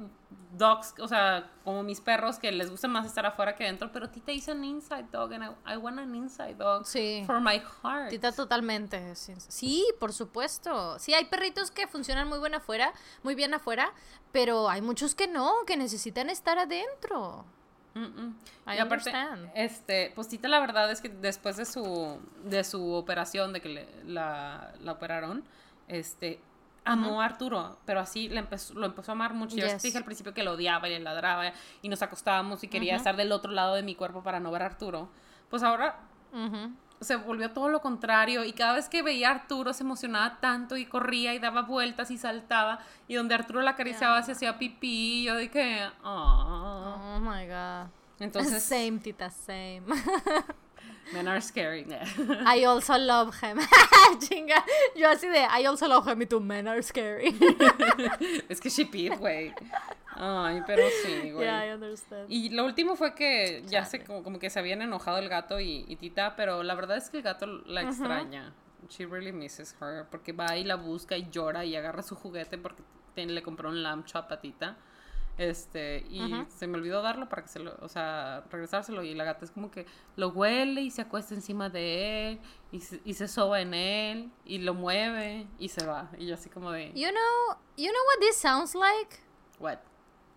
dogs, 0.57 0.95
o 1.01 1.07
sea, 1.07 1.51
como 1.63 1.83
mis 1.83 2.01
perros, 2.01 2.39
que 2.39 2.51
les 2.51 2.71
gusta 2.71 2.89
más 2.89 3.05
estar 3.07 3.27
afuera 3.27 3.55
que 3.55 3.65
dentro, 3.65 3.93
pero 3.93 4.09
Tita 4.09 4.33
is 4.33 4.49
an 4.49 4.65
inside 4.65 5.05
dog 5.13 5.33
and 5.35 5.45
I, 5.45 5.75
I 5.75 5.77
want 5.77 5.99
an 5.99 6.15
inside 6.15 6.55
dog 6.55 6.87
Sí. 6.87 7.23
for 7.27 7.41
my 7.41 7.61
heart. 7.83 8.09
Tita 8.09 8.33
totalmente. 8.33 9.15
Sí, 9.15 9.35
sí, 9.49 9.87
por 10.01 10.13
supuesto. 10.15 10.99
Sí, 10.99 11.13
hay 11.13 11.27
perritos 11.27 11.71
que 11.71 11.87
funcionan 11.87 12.29
muy 12.29 12.39
bien 12.41 12.55
afuera, 12.55 12.93
muy 13.23 13.35
bien 13.35 13.53
afuera, 13.53 13.93
pero 14.33 14.71
hay 14.71 14.81
muchos 14.81 15.15
que 15.15 15.29
no, 15.29 15.53
que 15.67 15.77
necesitan 15.77 16.31
estar 16.31 16.59
adentro. 16.59 17.45
Mm, 17.95 18.01
mm. 18.01 18.37
Y 18.75 18.79
aparte, 18.79 19.11
understand. 19.11 19.51
este, 19.55 20.13
pues 20.15 20.29
Tita 20.29 20.49
la 20.49 20.61
verdad 20.61 20.91
es 20.91 21.01
que 21.01 21.09
después 21.09 21.57
de 21.57 21.65
su, 21.65 22.19
de 22.45 22.63
su 22.65 22.93
operación, 22.93 23.53
de 23.53 23.61
que 23.61 23.69
le- 23.71 23.89
la, 24.05 24.73
la 24.81 24.93
operaron, 24.93 25.43
este, 25.89 26.41
amó 26.85 27.21
a 27.21 27.25
Arturo, 27.27 27.79
pero 27.85 28.01
así 28.01 28.29
le 28.29 28.39
empezó, 28.39 28.75
lo 28.75 28.87
empezó 28.87 29.13
a 29.13 29.15
amar 29.15 29.35
mucho. 29.35 29.57
Yo 29.57 29.65
Yes. 29.67 29.83
te 29.83 29.89
dije 29.89 29.99
al 29.99 30.05
principio 30.05 30.33
que 30.35 30.43
lo 30.43 30.53
odiaba 30.53 30.89
y 30.89 30.93
le 30.93 31.01
ladraba 31.01 31.53
y 31.83 31.89
nos 31.89 32.01
acostábamos 32.03 32.63
y 32.65 32.69
quería 32.69 32.97
estar 32.97 33.17
del 33.17 33.33
otro 33.33 33.51
lado 33.53 33.75
de 33.75 33.83
mi 33.83 33.95
cuerpo 33.95 34.23
para 34.23 34.39
no 34.41 34.51
ver 34.51 34.63
a 34.63 34.67
Arturo. 34.67 35.09
Pues 35.51 35.63
ahora. 35.63 35.97
Se 37.01 37.17
volvió 37.17 37.51
todo 37.53 37.69
lo 37.69 37.81
contrario 37.81 38.45
y 38.45 38.53
cada 38.53 38.75
vez 38.75 38.89
que 38.89 39.03
veía 39.03 39.29
a 39.29 39.33
Arturo 39.33 39.73
se 39.73 39.83
emocionaba 39.83 40.39
tanto 40.41 40.77
y 40.77 40.87
corría 40.87 41.35
y 41.35 41.39
daba 41.39 41.63
vueltas 41.63 42.11
y 42.11 42.19
saltaba 42.19 42.81
y 43.07 43.15
donde 43.15 43.35
Arturo 43.35 43.63
la 43.63 43.73
acariciaba 43.73 44.23
se 44.23 44.33
hacía 44.33 44.59
pipí 44.59 45.21
y 45.21 45.25
yo 45.25 45.37
dije, 45.37 45.89
ah. 46.03 47.17
Oh 47.17 47.21
my 47.21 47.47
god. 47.47 47.91
Entonces, 48.21 48.63
same, 48.63 48.99
tita, 48.99 49.31
same. 49.31 49.83
men 51.13 51.29
are 51.29 51.41
scary. 51.41 51.87
I 52.47 52.65
also 52.65 52.97
love 52.99 53.35
him. 53.43 53.59
Chinga. 54.21 54.63
Yo 54.97 55.09
así 55.09 55.29
de, 55.29 55.41
I 55.41 55.67
also 55.67 55.87
love 55.89 56.07
him 56.09 56.23
y 56.23 56.27
tú, 56.27 56.41
men 56.41 56.67
are 56.69 56.83
scary. 56.83 57.35
es 58.49 58.61
que 58.61 58.71
she 58.71 58.85
peed, 58.85 59.19
güey. 59.19 59.53
Ay, 60.21 60.63
pero 60.67 60.83
sí, 61.05 61.31
güey. 61.31 61.45
yeah, 61.47 61.67
I 61.67 61.75
understand. 61.75 62.27
Y 62.29 62.51
lo 62.51 62.65
último 62.65 62.97
fue 62.97 63.15
que 63.15 63.63
ya 63.67 63.85
se 63.85 64.03
como, 64.03 64.23
como 64.23 64.39
que 64.39 64.51
se 64.51 64.59
habían 64.59 64.83
enojado 64.83 65.19
el 65.19 65.29
gato 65.29 65.61
y, 65.61 65.85
y 65.87 65.97
Tita, 65.97 66.35
pero 66.37 66.63
la 66.63 66.75
verdad 66.75 66.97
es 66.97 67.09
que 67.11 67.19
el 67.19 67.23
gato 67.23 67.47
la 67.47 67.83
extraña. 67.83 68.53
She 68.89 69.07
really 69.07 69.33
misses 69.33 69.77
her 69.81 70.07
porque 70.11 70.33
va 70.33 70.57
y 70.57 70.65
la 70.65 70.77
busca 70.77 71.17
y 71.17 71.29
llora 71.31 71.65
y 71.65 71.77
agarra 71.77 72.03
su 72.03 72.15
juguete 72.17 72.59
porque 72.59 72.83
te- 73.15 73.27
le 73.27 73.43
compró 73.43 73.69
un 73.69 73.83
lamb 73.83 74.05
chop 74.07 74.31
a 74.33 74.41
Tita. 74.41 74.77
Este, 75.39 76.05
y 76.11 76.45
se 76.49 76.67
me 76.67 76.77
olvidó 76.79 77.01
darlo 77.01 77.29
para 77.29 77.43
que 77.43 77.49
se 77.49 77.61
lo, 77.61 77.77
o 77.81 77.89
sea, 77.89 78.43
regresárselo 78.51 79.05
y 79.05 79.15
la 79.15 79.23
gata 79.23 79.45
es 79.45 79.53
como 79.53 79.71
que 79.71 79.87
lo 80.17 80.31
huele 80.31 80.81
y 80.83 80.91
se 80.91 81.03
acuesta 81.03 81.33
encima 81.33 81.71
de 81.71 82.31
él 82.33 82.41
y 82.73 82.81
se, 82.81 83.01
y 83.05 83.15
se 83.15 83.29
soba 83.29 83.61
en 83.61 83.73
él 83.73 84.33
y 84.45 84.59
lo 84.59 84.75
mueve 84.75 85.47
y 85.61 85.69
se 85.69 85.87
va. 85.87 86.11
Y 86.19 86.27
yo 86.27 86.35
así 86.35 86.51
como 86.51 86.73
de, 86.73 86.89
You 86.95 87.11
know, 87.11 87.57
you 87.77 87.89
know 87.91 88.03
what 88.13 88.21
this 88.21 88.37
sounds 88.37 88.75
like? 88.75 89.17
what? 89.61 89.79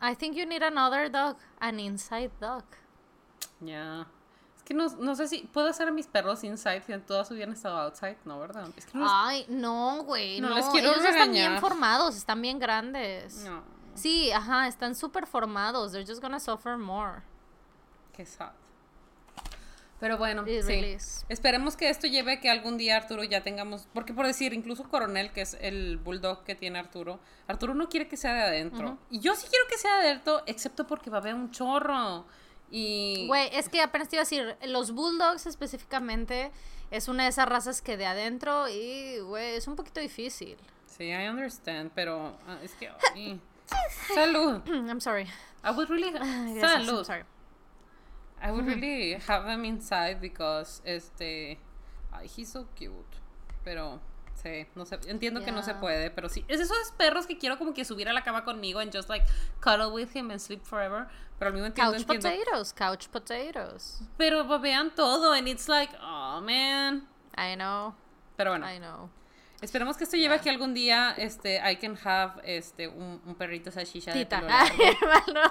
I 0.03 0.15
think 0.15 0.35
you 0.35 0.45
need 0.45 0.63
another 0.63 1.11
dog, 1.11 1.37
an 1.59 1.79
inside 1.79 2.31
dog. 2.39 2.63
Ya. 3.59 4.07
Es 4.55 4.63
que 4.63 4.73
no, 4.73 4.87
no 4.99 5.15
sé 5.15 5.27
si 5.27 5.39
puedo 5.51 5.67
hacer 5.67 5.87
a 5.87 5.91
mis 5.91 6.07
perros 6.07 6.43
inside 6.43 6.83
si 6.85 6.95
toda 6.99 7.25
su 7.25 7.33
vida 7.33 7.45
han 7.45 7.53
estado 7.53 7.77
outside, 7.79 8.17
¿no? 8.25 8.39
¿Verdad? 8.39 8.67
Es 8.77 8.85
que 8.85 8.97
no 8.97 9.03
les- 9.03 9.13
Ay, 9.13 9.45
no, 9.49 10.03
güey, 10.03 10.39
No 10.41 10.49
no. 10.49 10.55
les 10.55 10.65
quiero 10.67 10.91
Ellos 10.93 11.05
están 11.05 11.31
bien 11.31 11.59
formados, 11.59 12.15
están 12.15 12.41
bien 12.41 12.59
grandes. 12.59 13.43
No, 13.45 13.63
Sí, 13.95 14.31
ajá, 14.31 14.67
están 14.67 14.95
súper 14.95 15.27
formados. 15.27 15.91
They're 15.91 16.07
just 16.07 16.21
gonna 16.21 16.39
suffer 16.39 16.77
more. 16.77 17.21
qué 18.13 18.25
sad. 18.25 18.51
Pero 19.99 20.17
bueno, 20.17 20.41
It 20.47 20.63
sí. 20.63 20.67
really. 20.67 20.97
Esperemos 21.29 21.77
que 21.77 21.89
esto 21.89 22.07
lleve 22.07 22.39
que 22.39 22.49
algún 22.49 22.75
día 22.77 22.97
Arturo 22.97 23.23
ya 23.23 23.43
tengamos, 23.43 23.87
porque 23.93 24.13
por 24.15 24.25
decir, 24.25 24.51
incluso 24.51 24.89
Coronel, 24.89 25.31
que 25.31 25.41
es 25.41 25.55
el 25.61 25.97
bulldog 25.97 26.43
que 26.43 26.55
tiene 26.55 26.79
Arturo, 26.79 27.19
Arturo 27.47 27.75
no 27.75 27.87
quiere 27.87 28.07
que 28.07 28.17
sea 28.17 28.33
de 28.33 28.41
adentro. 28.41 28.97
Y 29.11 29.19
yo 29.19 29.35
sí 29.35 29.45
quiero 29.47 29.65
que 29.69 29.77
sea 29.77 29.97
de 29.99 30.07
adentro, 30.09 30.41
excepto 30.47 30.87
porque 30.87 31.11
va 31.11 31.17
a 31.17 31.21
haber 31.21 31.35
un 31.35 31.51
chorro. 31.51 32.25
Y 32.71 33.27
Güey, 33.27 33.49
es 33.53 33.69
que 33.69 33.79
apenas 33.81 34.09
te 34.09 34.15
iba 34.15 34.21
a 34.21 34.25
decir, 34.25 34.57
los 34.65 34.91
bulldogs 34.91 35.45
específicamente 35.45 36.51
es 36.89 37.07
una 37.07 37.23
de 37.23 37.29
esas 37.29 37.47
razas 37.47 37.83
que 37.83 37.95
de 37.95 38.07
adentro 38.07 38.67
y, 38.69 39.19
güey, 39.19 39.53
es 39.55 39.67
un 39.67 39.75
poquito 39.75 39.99
difícil. 39.99 40.57
sí, 40.87 41.09
I 41.09 41.27
understand, 41.29 41.91
pero 41.93 42.37
ah, 42.47 42.57
es 42.63 42.71
que. 42.73 42.89
salud. 44.13 44.61
I'm 44.89 44.99
sorry. 44.99 45.27
I 45.63 45.71
would 45.71 45.89
really 45.89 46.11
yes, 46.11 46.63
I'm 46.63 46.85
salud. 46.85 47.05
sorry. 47.05 47.23
I 48.41 48.51
would 48.51 48.65
really 48.65 49.13
have 49.27 49.45
them 49.45 49.65
inside 49.65 50.19
because 50.19 50.81
este 50.85 51.59
ay, 52.11 52.27
he's 52.35 52.49
so 52.49 52.67
cute. 52.75 53.17
Pero 53.63 53.99
sí, 54.43 54.65
no 54.75 54.85
sé, 54.85 54.99
entiendo 55.07 55.43
que 55.45 55.51
no 55.51 55.61
se 55.61 55.71
Yeah. 55.73 55.79
puede, 55.79 56.09
pero 56.09 56.27
sí. 56.29 56.43
Es 56.47 56.59
esos 56.59 56.91
perros 56.97 57.27
que 57.27 57.37
quiero 57.37 57.57
como 57.59 57.73
que 57.73 57.85
subir 57.85 58.09
a 58.09 58.13
la 58.13 58.23
cama 58.23 58.43
conmigo 58.43 58.79
and 58.79 58.91
just 58.91 59.07
like 59.09 59.23
cuddle 59.59 59.91
with 59.93 60.15
him 60.15 60.31
and 60.31 60.39
sleep 60.41 60.63
forever, 60.65 61.07
pero 61.37 61.49
al 61.51 61.53
mismo 61.53 61.71
tiempo 61.71 61.91
Couch 61.93 62.01
entiendo. 62.01 62.23
potatoes, 62.45 62.73
couch 62.73 63.07
potatoes. 63.11 64.01
Pero 64.17 64.43
vean 64.59 64.89
todo 64.95 65.33
and 65.33 65.47
it's 65.47 65.69
like, 65.69 65.93
oh 66.01 66.41
man. 66.41 67.07
I 67.37 67.55
know, 67.55 67.93
Pero 68.35 68.51
bueno, 68.51 68.65
I 68.65 68.79
know. 68.79 69.09
Esperemos 69.61 69.97
que 69.97 70.03
esto 70.03 70.17
lleve 70.17 70.35
a 70.35 70.39
que 70.39 70.49
algún 70.49 70.73
día 70.73 71.13
este 71.17 71.57
I 71.57 71.77
can 71.77 71.97
have 72.03 72.41
este 72.43 72.87
un, 72.87 73.21
un 73.25 73.35
perrito 73.35 73.71
salchicha 73.71 74.13
de 74.13 74.25
pelo 74.25 74.47
largo. 74.47 74.75
Ay, 74.83 75.33
no. 75.33 75.41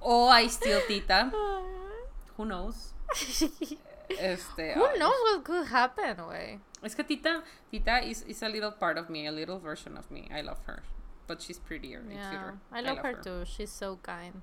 o 0.00 0.38
I 0.38 0.48
steal 0.48 0.80
Tita. 0.86 1.32
Who 2.36 2.44
knows? 2.44 2.94
Este, 4.18 4.74
Who 4.74 4.98
knows 4.98 5.14
what 5.22 5.44
could 5.44 5.68
happen, 5.68 6.16
güey. 6.16 6.58
Es 6.82 6.96
que 6.96 7.04
Tita, 7.04 7.44
Tita 7.70 8.00
is, 8.00 8.22
is 8.26 8.42
a 8.42 8.48
little 8.48 8.72
part 8.72 8.98
of 8.98 9.08
me, 9.08 9.28
a 9.28 9.30
little 9.30 9.60
version 9.60 9.96
of 9.96 10.10
me. 10.10 10.28
I 10.32 10.40
love 10.40 10.58
her. 10.66 10.82
But 11.28 11.40
she's 11.40 11.60
prettier 11.60 12.00
and 12.00 12.12
Yeah, 12.12 12.30
cuter. 12.30 12.58
I 12.72 12.80
love 12.80 12.98
her 12.98 13.14
too. 13.14 13.44
She's 13.44 13.70
so 13.70 14.00
kind. 14.02 14.42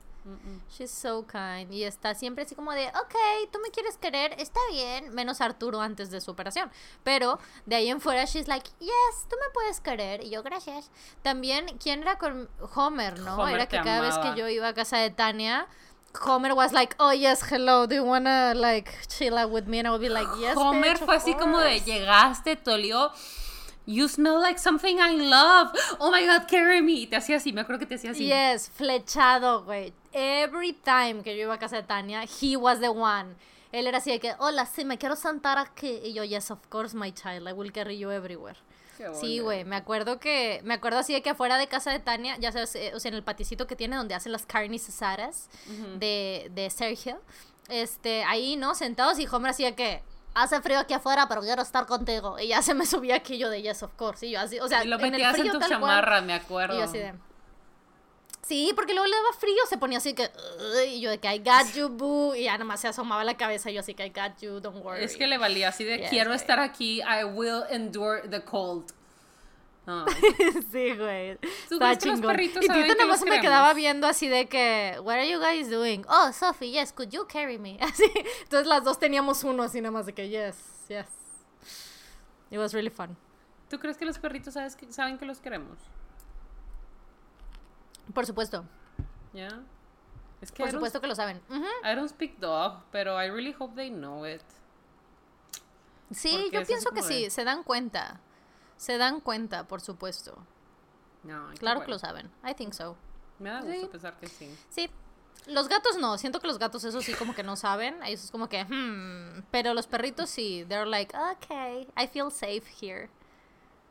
She's 0.69 0.91
so 0.91 1.25
kind. 1.25 1.71
Y 1.71 1.83
está 1.83 2.13
siempre 2.15 2.43
así 2.43 2.55
como 2.55 2.71
de, 2.73 2.87
ok, 2.87 3.15
tú 3.51 3.59
me 3.59 3.69
quieres 3.71 3.97
querer, 3.97 4.33
está 4.39 4.59
bien. 4.71 5.13
Menos 5.13 5.41
Arturo 5.41 5.81
antes 5.81 6.11
de 6.11 6.21
su 6.21 6.31
operación. 6.31 6.71
Pero 7.03 7.39
de 7.65 7.75
ahí 7.77 7.89
en 7.89 8.01
fuera, 8.01 8.25
she's 8.25 8.47
like, 8.47 8.69
yes, 8.79 9.27
tú 9.29 9.35
me 9.39 9.49
puedes 9.53 9.79
querer. 9.79 10.23
Y 10.23 10.29
yo, 10.29 10.43
gracias. 10.43 10.91
También, 11.21 11.77
¿quién 11.81 12.01
era 12.01 12.17
con 12.17 12.49
Homer, 12.75 13.19
no? 13.19 13.35
Homer 13.35 13.55
era 13.55 13.65
que 13.67 13.77
cada 13.77 14.01
vez 14.01 14.15
amaba. 14.15 14.33
que 14.33 14.39
yo 14.39 14.47
iba 14.49 14.67
a 14.67 14.73
casa 14.73 14.97
de 14.97 15.09
Tania, 15.09 15.67
Homer 16.25 16.53
was 16.53 16.73
like, 16.73 16.95
oh, 16.99 17.11
yes, 17.13 17.41
hello, 17.51 17.85
do 17.85 17.95
you 17.95 18.03
wanna, 18.03 18.53
like, 18.55 18.91
chill 19.07 19.37
out 19.37 19.51
with 19.51 19.65
me? 19.65 19.79
And 19.79 19.87
I 19.87 19.91
would 19.91 20.01
be 20.01 20.09
like, 20.09 20.27
yes, 20.39 20.57
Homer 20.57 20.95
bitch, 20.95 21.05
fue 21.05 21.15
así 21.15 21.33
como 21.35 21.59
de 21.59 21.77
course." 21.77 21.85
llegaste, 21.85 22.55
te 22.55 22.71
olió. 22.71 23.11
You 23.87 24.09
smell 24.09 24.41
like 24.41 24.59
something 24.59 24.97
I 24.99 25.15
love. 25.15 25.71
Oh 25.99 26.11
my 26.11 26.25
god, 26.25 26.47
carry 26.49 26.81
me. 26.81 26.91
Y 26.91 27.07
te 27.07 27.15
hacía 27.15 27.37
así, 27.37 27.53
me 27.53 27.61
acuerdo 27.61 27.79
que 27.79 27.85
te 27.85 27.95
hacía 27.95 28.11
así. 28.11 28.27
Yes, 28.27 28.69
flechado, 28.69 29.63
güey. 29.63 29.93
Every 30.11 30.73
time 30.73 31.23
que 31.23 31.37
yo 31.37 31.43
iba 31.43 31.53
a 31.53 31.57
casa 31.57 31.77
de 31.77 31.83
Tania, 31.83 32.25
he 32.25 32.57
was 32.57 32.81
the 32.81 32.89
one. 32.89 33.35
Él 33.71 33.87
era 33.87 33.99
así 33.99 34.11
de 34.11 34.19
que, 34.19 34.33
hola, 34.39 34.65
sí, 34.65 34.83
me 34.83 34.97
quiero 34.97 35.15
sentar 35.15 35.57
aquí. 35.57 36.01
Y 36.03 36.13
yo, 36.13 36.25
yes, 36.25 36.51
of 36.51 36.59
course, 36.67 36.95
my 36.95 37.13
child, 37.13 37.47
I 37.47 37.53
will 37.53 37.71
carry 37.71 37.97
you 37.97 38.11
everywhere. 38.11 38.57
Qué 38.97 39.07
Sí, 39.13 39.39
güey, 39.39 39.63
me 39.63 39.77
acuerdo 39.77 40.19
que, 40.19 40.59
me 40.65 40.73
acuerdo 40.73 40.99
así 40.99 41.13
de 41.13 41.21
que 41.21 41.29
afuera 41.29 41.57
de 41.57 41.67
casa 41.67 41.91
de 41.91 41.99
Tania, 41.99 42.35
ya 42.39 42.51
sabes, 42.51 42.75
eh, 42.75 42.91
o 42.93 42.99
sea, 42.99 43.07
en 43.07 43.15
el 43.15 43.23
paticito 43.23 43.67
que 43.67 43.77
tiene 43.77 43.95
donde 43.95 44.15
hacen 44.15 44.33
las 44.33 44.45
carnes 44.45 44.89
asadas 44.89 45.49
de, 45.97 46.51
de 46.53 46.69
Sergio, 46.71 47.21
este, 47.69 48.23
ahí, 48.23 48.57
¿no? 48.57 48.75
Sentados 48.75 49.17
y 49.19 49.27
Homer 49.27 49.51
así 49.51 49.63
de 49.63 49.75
que, 49.75 50.01
hace 50.43 50.61
frío 50.61 50.79
aquí 50.79 50.93
afuera, 50.93 51.27
pero 51.27 51.41
quiero 51.41 51.61
estar 51.61 51.85
contigo. 51.85 52.37
Y 52.39 52.47
ya 52.49 52.61
se 52.61 52.73
me 52.73 52.85
subía 52.85 53.15
aquí 53.15 53.37
yo 53.37 53.49
de 53.49 53.61
yes, 53.61 53.83
of 53.83 53.93
course. 53.95 54.25
Y 54.25 54.31
yo 54.31 54.39
así, 54.39 54.59
o 54.59 54.67
sea, 54.67 54.83
Y 54.83 54.87
lo 54.87 54.97
en 54.99 55.05
el 55.05 55.11
metías 55.11 55.35
en 55.35 55.39
frío 55.41 55.53
tu 55.53 55.59
tal 55.59 55.69
cual, 55.69 55.81
chamarra, 55.81 56.21
me 56.21 56.33
acuerdo. 56.33 56.75
y 56.75 56.77
yo 56.79 56.83
así 56.85 56.97
de. 56.97 57.13
Sí, 58.41 58.71
porque 58.75 58.93
luego 58.93 59.07
le 59.07 59.15
daba 59.15 59.33
frío, 59.37 59.57
se 59.69 59.77
ponía 59.77 59.97
así 59.97 60.13
que. 60.13 60.31
Y 60.89 61.01
yo 61.01 61.09
de 61.09 61.17
que 61.19 61.35
I 61.35 61.39
got 61.39 61.73
you, 61.75 61.89
boo. 61.89 62.33
Y 62.33 62.43
ya 62.45 62.53
nada 62.53 62.63
más 62.63 62.79
se 62.79 62.87
asomaba 62.87 63.23
la 63.25 63.35
cabeza. 63.35 63.69
Y 63.69 63.73
yo 63.73 63.81
así 63.81 63.93
que 63.93 64.05
I 64.05 64.09
got 64.09 64.39
you, 64.39 64.61
don't 64.61 64.83
worry. 64.85 65.03
Es 65.03 65.17
que 65.17 65.27
le 65.27 65.37
valía 65.37 65.67
así 65.69 65.83
de 65.83 65.97
Yes, 65.97 66.09
quiero 66.09 66.29
güey. 66.29 66.39
estar 66.39 66.59
aquí, 66.61 67.01
I 67.01 67.25
will 67.25 67.63
endure 67.69 68.21
the 68.29 68.41
cold. 68.45 68.93
Sí, 70.71 70.95
güey. 70.97 71.37
¿Tú 71.69 71.75
Estaba 71.75 71.97
chingón. 71.97 72.39
Y 72.41 72.49
Tito 72.49 72.59
que 72.59 72.69
nada 72.95 73.05
más 73.07 73.21
los 73.21 73.29
me 73.29 73.39
quedaba 73.39 73.73
viendo 73.73 74.05
así 74.05 74.27
de 74.27 74.47
que, 74.49 74.97
What 75.01 75.13
are 75.15 75.29
you 75.29 75.39
guys 75.39 75.69
doing? 75.69 76.03
Oh, 76.09 76.31
Sophie, 76.33 76.71
yes, 76.71 76.91
could 76.91 77.09
you 77.09 77.25
carry 77.27 77.57
me? 77.57 77.77
Así. 77.81 78.03
Entonces 78.43 78.67
las 78.67 78.83
dos 78.83 78.99
teníamos 78.99 79.43
uno 79.45 79.63
así 79.63 79.79
nada 79.79 79.91
más 79.91 80.05
de 80.05 80.13
que, 80.13 80.27
yes, 80.29 80.57
yes. 80.89 81.05
It 82.51 82.57
was 82.59 82.73
really 82.73 82.89
fun. 82.89 83.15
¿Tú 83.69 83.79
crees 83.79 83.97
que 83.97 84.05
los 84.05 84.19
perritos 84.19 84.53
sabes 84.53 84.75
que- 84.75 84.91
saben 84.91 85.17
que 85.17 85.25
los 85.25 85.39
queremos? 85.39 85.77
Por 88.13 88.25
supuesto. 88.25 88.65
¿Ya? 89.33 89.47
Es 90.41 90.51
que 90.51 90.63
Por 90.63 90.71
supuesto 90.71 91.01
que 91.01 91.07
lo 91.07 91.15
saben. 91.15 91.41
Ujú. 91.49 91.65
I 91.83 91.95
don't 91.95 92.09
speak 92.09 92.37
dog, 92.39 92.83
pero 92.91 93.21
I 93.21 93.29
really 93.29 93.55
hope 93.57 93.75
they 93.75 93.89
know 93.89 94.25
it. 94.25 94.41
Sí, 96.11 96.29
Porque 96.43 96.57
yo 96.61 96.65
pienso 96.65 96.89
que 96.91 97.01
de- 97.01 97.07
sí, 97.07 97.29
se 97.29 97.43
dan 97.43 97.63
cuenta. 97.63 98.19
Se 98.77 98.97
dan 98.97 99.19
cuenta, 99.21 99.67
por 99.67 99.81
supuesto. 99.81 100.37
No, 101.23 101.49
Claro 101.59 101.81
que 101.83 101.91
lo 101.91 101.99
saben. 101.99 102.29
I 102.47 102.53
think 102.53 102.73
so. 102.73 102.95
Me 103.39 103.49
da 103.49 103.61
gusto 103.61 103.81
Sí. 103.81 103.87
pensar 103.91 104.17
que 104.19 104.27
sí. 104.27 104.55
Sí. 104.69 104.89
Los 105.47 105.67
gatos 105.69 105.97
no, 105.97 106.17
siento 106.17 106.39
que 106.39 106.47
los 106.47 106.57
gatos 106.59 106.83
eso 106.83 107.01
sí 107.01 107.13
como 107.13 107.33
que 107.35 107.43
no 107.43 107.55
saben, 107.55 108.01
ellos 108.03 108.23
es 108.25 108.31
como 108.31 108.49
que, 108.49 108.65
hmm, 108.65 109.43
pero 109.51 109.73
los 109.73 109.87
perritos 109.87 110.29
sí, 110.29 110.65
they're 110.67 110.85
like, 110.89 111.15
okay, 111.15 111.87
I 111.97 112.07
feel 112.07 112.31
safe 112.31 112.63
here. 112.81 113.09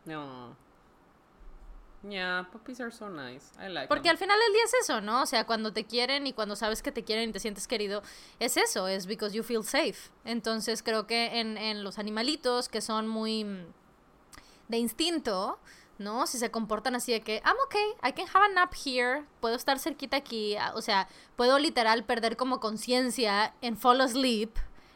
No. 0.04 0.54
Yeah, 2.08 2.46
puppies 2.52 2.80
are 2.80 2.92
so 2.92 3.08
nice. 3.08 3.52
I 3.58 3.68
like 3.68 3.88
Porque 3.88 4.02
them. 4.04 4.10
al 4.12 4.18
final 4.18 4.38
del 4.38 4.52
día 4.52 4.62
es 4.64 4.74
eso, 4.82 5.00
¿no? 5.00 5.22
O 5.22 5.26
sea, 5.26 5.44
cuando 5.46 5.72
te 5.72 5.84
quieren 5.84 6.26
y 6.26 6.32
cuando 6.32 6.54
sabes 6.54 6.82
que 6.82 6.92
te 6.92 7.02
quieren 7.04 7.30
y 7.30 7.32
te 7.32 7.40
sientes 7.40 7.66
querido, 7.66 8.02
es 8.38 8.56
eso, 8.56 8.86
es 8.86 9.06
because 9.06 9.34
you 9.34 9.42
feel 9.42 9.64
safe. 9.64 10.10
Entonces 10.24 10.82
creo 10.82 11.06
que 11.06 11.40
en, 11.40 11.56
en 11.58 11.82
los 11.82 11.98
animalitos 11.98 12.68
que 12.68 12.80
son 12.80 13.08
muy 13.08 13.44
de 14.68 14.78
instinto, 14.78 15.58
¿no? 15.98 16.26
Si 16.26 16.38
se 16.38 16.50
comportan 16.50 16.94
así 16.94 17.12
de 17.12 17.20
que, 17.20 17.42
I'm 17.44 17.56
okay, 17.66 17.86
I 18.02 18.12
can 18.12 18.26
have 18.32 18.44
a 18.44 18.48
nap 18.48 18.74
here, 18.74 19.24
puedo 19.40 19.56
estar 19.56 19.78
cerquita 19.78 20.18
aquí, 20.18 20.56
ah, 20.56 20.72
o 20.74 20.82
sea, 20.82 21.08
puedo 21.36 21.58
literal 21.58 22.04
perder 22.04 22.36
como 22.36 22.60
conciencia 22.60 23.54
en 23.62 23.76
fall 23.76 24.00
asleep, 24.00 24.50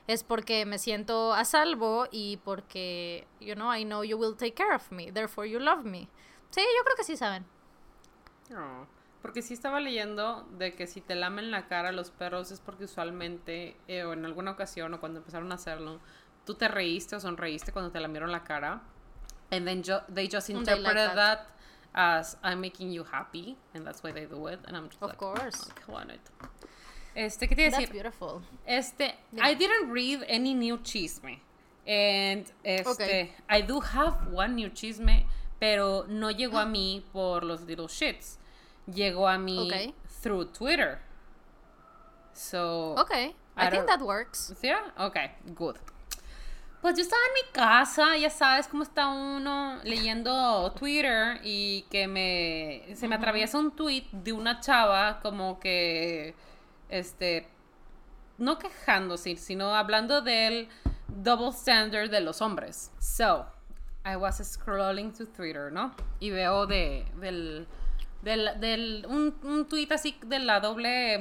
es 0.06 0.24
porque 0.24 0.66
me 0.66 0.78
siento 0.78 1.32
a 1.32 1.44
salvo 1.44 2.06
y 2.10 2.38
porque, 2.38 3.26
you 3.40 3.54
know, 3.54 3.72
I 3.74 3.84
know 3.84 4.02
you 4.02 4.18
will 4.18 4.36
take 4.36 4.54
care 4.54 4.74
of 4.74 4.90
me, 4.90 5.12
therefore 5.12 5.48
you 5.48 5.58
love 5.58 5.84
me. 5.84 6.08
Sí, 6.50 6.60
yo 6.60 6.84
creo 6.84 6.96
que 6.96 7.04
sí 7.04 7.16
saben. 7.16 7.46
No, 8.50 8.88
porque 9.22 9.42
sí 9.42 9.54
estaba 9.54 9.80
leyendo 9.80 10.42
de 10.58 10.74
que 10.74 10.86
si 10.86 11.00
te 11.00 11.14
lamen 11.14 11.50
la 11.50 11.68
cara 11.68 11.92
los 11.92 12.10
perros 12.10 12.50
es 12.50 12.60
porque 12.60 12.84
usualmente, 12.84 13.76
eh, 13.86 14.04
o 14.04 14.12
en 14.12 14.24
alguna 14.24 14.50
ocasión, 14.50 14.92
o 14.94 15.00
cuando 15.00 15.20
empezaron 15.20 15.52
a 15.52 15.54
hacerlo, 15.54 16.00
tú 16.44 16.54
te 16.54 16.68
reíste 16.68 17.16
o 17.16 17.20
sonreíste 17.20 17.72
cuando 17.72 17.92
te 17.92 18.00
lamieron 18.00 18.32
la 18.32 18.44
cara. 18.44 18.82
And 19.50 19.66
then 19.66 19.82
ju- 19.82 20.04
they 20.08 20.26
just 20.28 20.48
And 20.48 20.64
they 20.64 20.72
like 20.74 20.78
interpreted 20.80 21.10
that. 21.10 21.16
that. 21.16 21.46
as 21.92 22.36
I'm 22.44 22.60
making 22.60 22.92
you 22.92 23.02
happy, 23.02 23.56
and 23.74 23.84
that's 23.84 24.04
why 24.04 24.12
they 24.12 24.24
do 24.24 24.46
it. 24.46 24.60
And 24.66 24.76
I'm 24.76 24.88
just 24.88 25.02
Of 25.02 25.08
like, 25.10 25.18
course. 25.18 25.70
"Oh, 25.88 25.92
want 25.92 26.10
it. 26.12 26.20
Este, 27.16 27.48
¿qué 27.48 27.56
te 27.56 27.62
iba 27.62 27.66
a 27.66 27.70
That's 27.72 27.90
decir? 27.90 27.92
beautiful. 27.92 28.42
Este, 28.64 29.14
Dime. 29.34 29.42
I 29.42 29.54
didn't 29.54 29.90
read 29.90 30.24
any 30.28 30.54
new 30.54 30.78
chisme. 30.78 31.40
And 31.84 32.46
este, 32.64 32.86
Okay. 32.90 33.32
I 33.48 33.62
do 33.62 33.80
have 33.80 34.28
one 34.30 34.54
new 34.54 34.70
chisme, 34.70 35.26
pero 35.58 36.04
no 36.08 36.30
llegó 36.30 36.58
a 36.58 36.62
ah. 36.62 36.66
mí 36.66 37.02
por 37.12 37.42
los 37.42 37.62
little 37.62 37.88
shits. 37.88 38.38
Llegó 38.88 39.26
a 39.26 39.36
mí 39.36 39.66
Okay. 39.66 39.92
through 40.22 40.44
Twitter. 40.52 41.00
So, 42.32 42.94
Okay, 42.98 43.34
I, 43.56 43.66
I 43.66 43.70
think 43.70 43.86
that 43.86 44.00
works. 44.00 44.54
Yeah? 44.62 44.90
Okay, 44.98 45.32
good. 45.56 45.78
Pues 46.80 46.96
yo 46.96 47.02
estaba 47.02 47.20
en 47.28 47.46
mi 47.46 47.52
casa, 47.52 48.16
ya 48.16 48.30
sabes 48.30 48.66
cómo 48.66 48.84
está 48.84 49.08
uno 49.08 49.78
leyendo 49.84 50.72
Twitter 50.72 51.38
y 51.44 51.82
que 51.90 52.08
me 52.08 52.96
se 52.96 53.06
me 53.06 53.16
atraviesa 53.16 53.58
un 53.58 53.70
tweet 53.76 54.06
de 54.12 54.32
una 54.32 54.60
chava 54.60 55.20
como 55.20 55.60
que 55.60 56.34
este 56.88 57.46
no 58.38 58.58
quejándose, 58.58 59.36
sino 59.36 59.74
hablando 59.74 60.22
del 60.22 60.68
double 61.08 61.50
standard 61.50 62.08
de 62.08 62.22
los 62.22 62.40
hombres. 62.40 62.90
So, 62.98 63.44
I 64.06 64.16
was 64.16 64.38
scrolling 64.38 65.12
to 65.12 65.26
Twitter, 65.26 65.70
¿no? 65.70 65.94
Y 66.18 66.30
veo 66.30 66.66
de 66.66 67.04
del 67.20 67.68
del, 68.22 68.58
del 68.58 69.06
un, 69.06 69.38
un 69.42 69.68
tweet 69.68 69.88
así 69.90 70.18
de 70.24 70.38
la 70.38 70.60
doble 70.60 71.18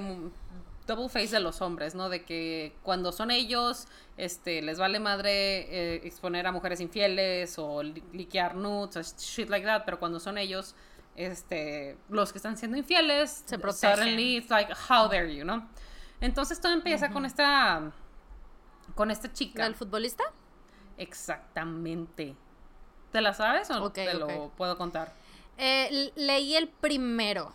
double 0.89 1.07
face 1.09 1.29
de 1.29 1.39
los 1.39 1.61
hombres, 1.61 1.95
¿no? 1.95 2.09
De 2.09 2.23
que 2.25 2.75
cuando 2.83 3.11
son 3.11 3.31
ellos, 3.31 3.87
este, 4.17 4.61
les 4.61 4.77
vale 4.77 4.99
madre 4.99 5.31
eh, 5.95 6.01
exponer 6.03 6.45
a 6.47 6.51
mujeres 6.51 6.81
infieles 6.81 7.57
o 7.57 7.81
li- 7.81 8.03
liquear 8.11 8.55
nudes 8.55 8.97
o 8.97 9.17
shit 9.17 9.49
like 9.49 9.65
that, 9.65 9.83
pero 9.85 9.99
cuando 9.99 10.19
son 10.19 10.37
ellos, 10.37 10.75
este, 11.15 11.97
los 12.09 12.31
que 12.31 12.37
están 12.39 12.57
siendo 12.57 12.77
infieles, 12.77 13.43
Se 13.45 13.57
protegen. 13.59 13.95
suddenly 13.97 14.37
it's 14.37 14.49
like, 14.49 14.73
how 14.89 15.07
dare 15.07 15.33
you, 15.33 15.45
¿no? 15.45 15.67
Entonces 16.21 16.59
todo 16.59 16.73
empieza 16.73 17.09
con 17.11 17.25
esta, 17.25 17.91
con 18.95 19.09
esta 19.11 19.31
chica. 19.31 19.65
¿El 19.65 19.75
futbolista? 19.75 20.23
Exactamente. 20.97 22.35
¿Te 23.11 23.21
la 23.21 23.33
sabes 23.33 23.69
o 23.71 23.85
Ok, 23.85 23.93
te 23.93 24.13
lo 24.13 24.49
puedo 24.57 24.77
contar? 24.77 25.11
Eh, 25.57 26.11
leí 26.15 26.55
el 26.55 26.67
primero 26.69 27.53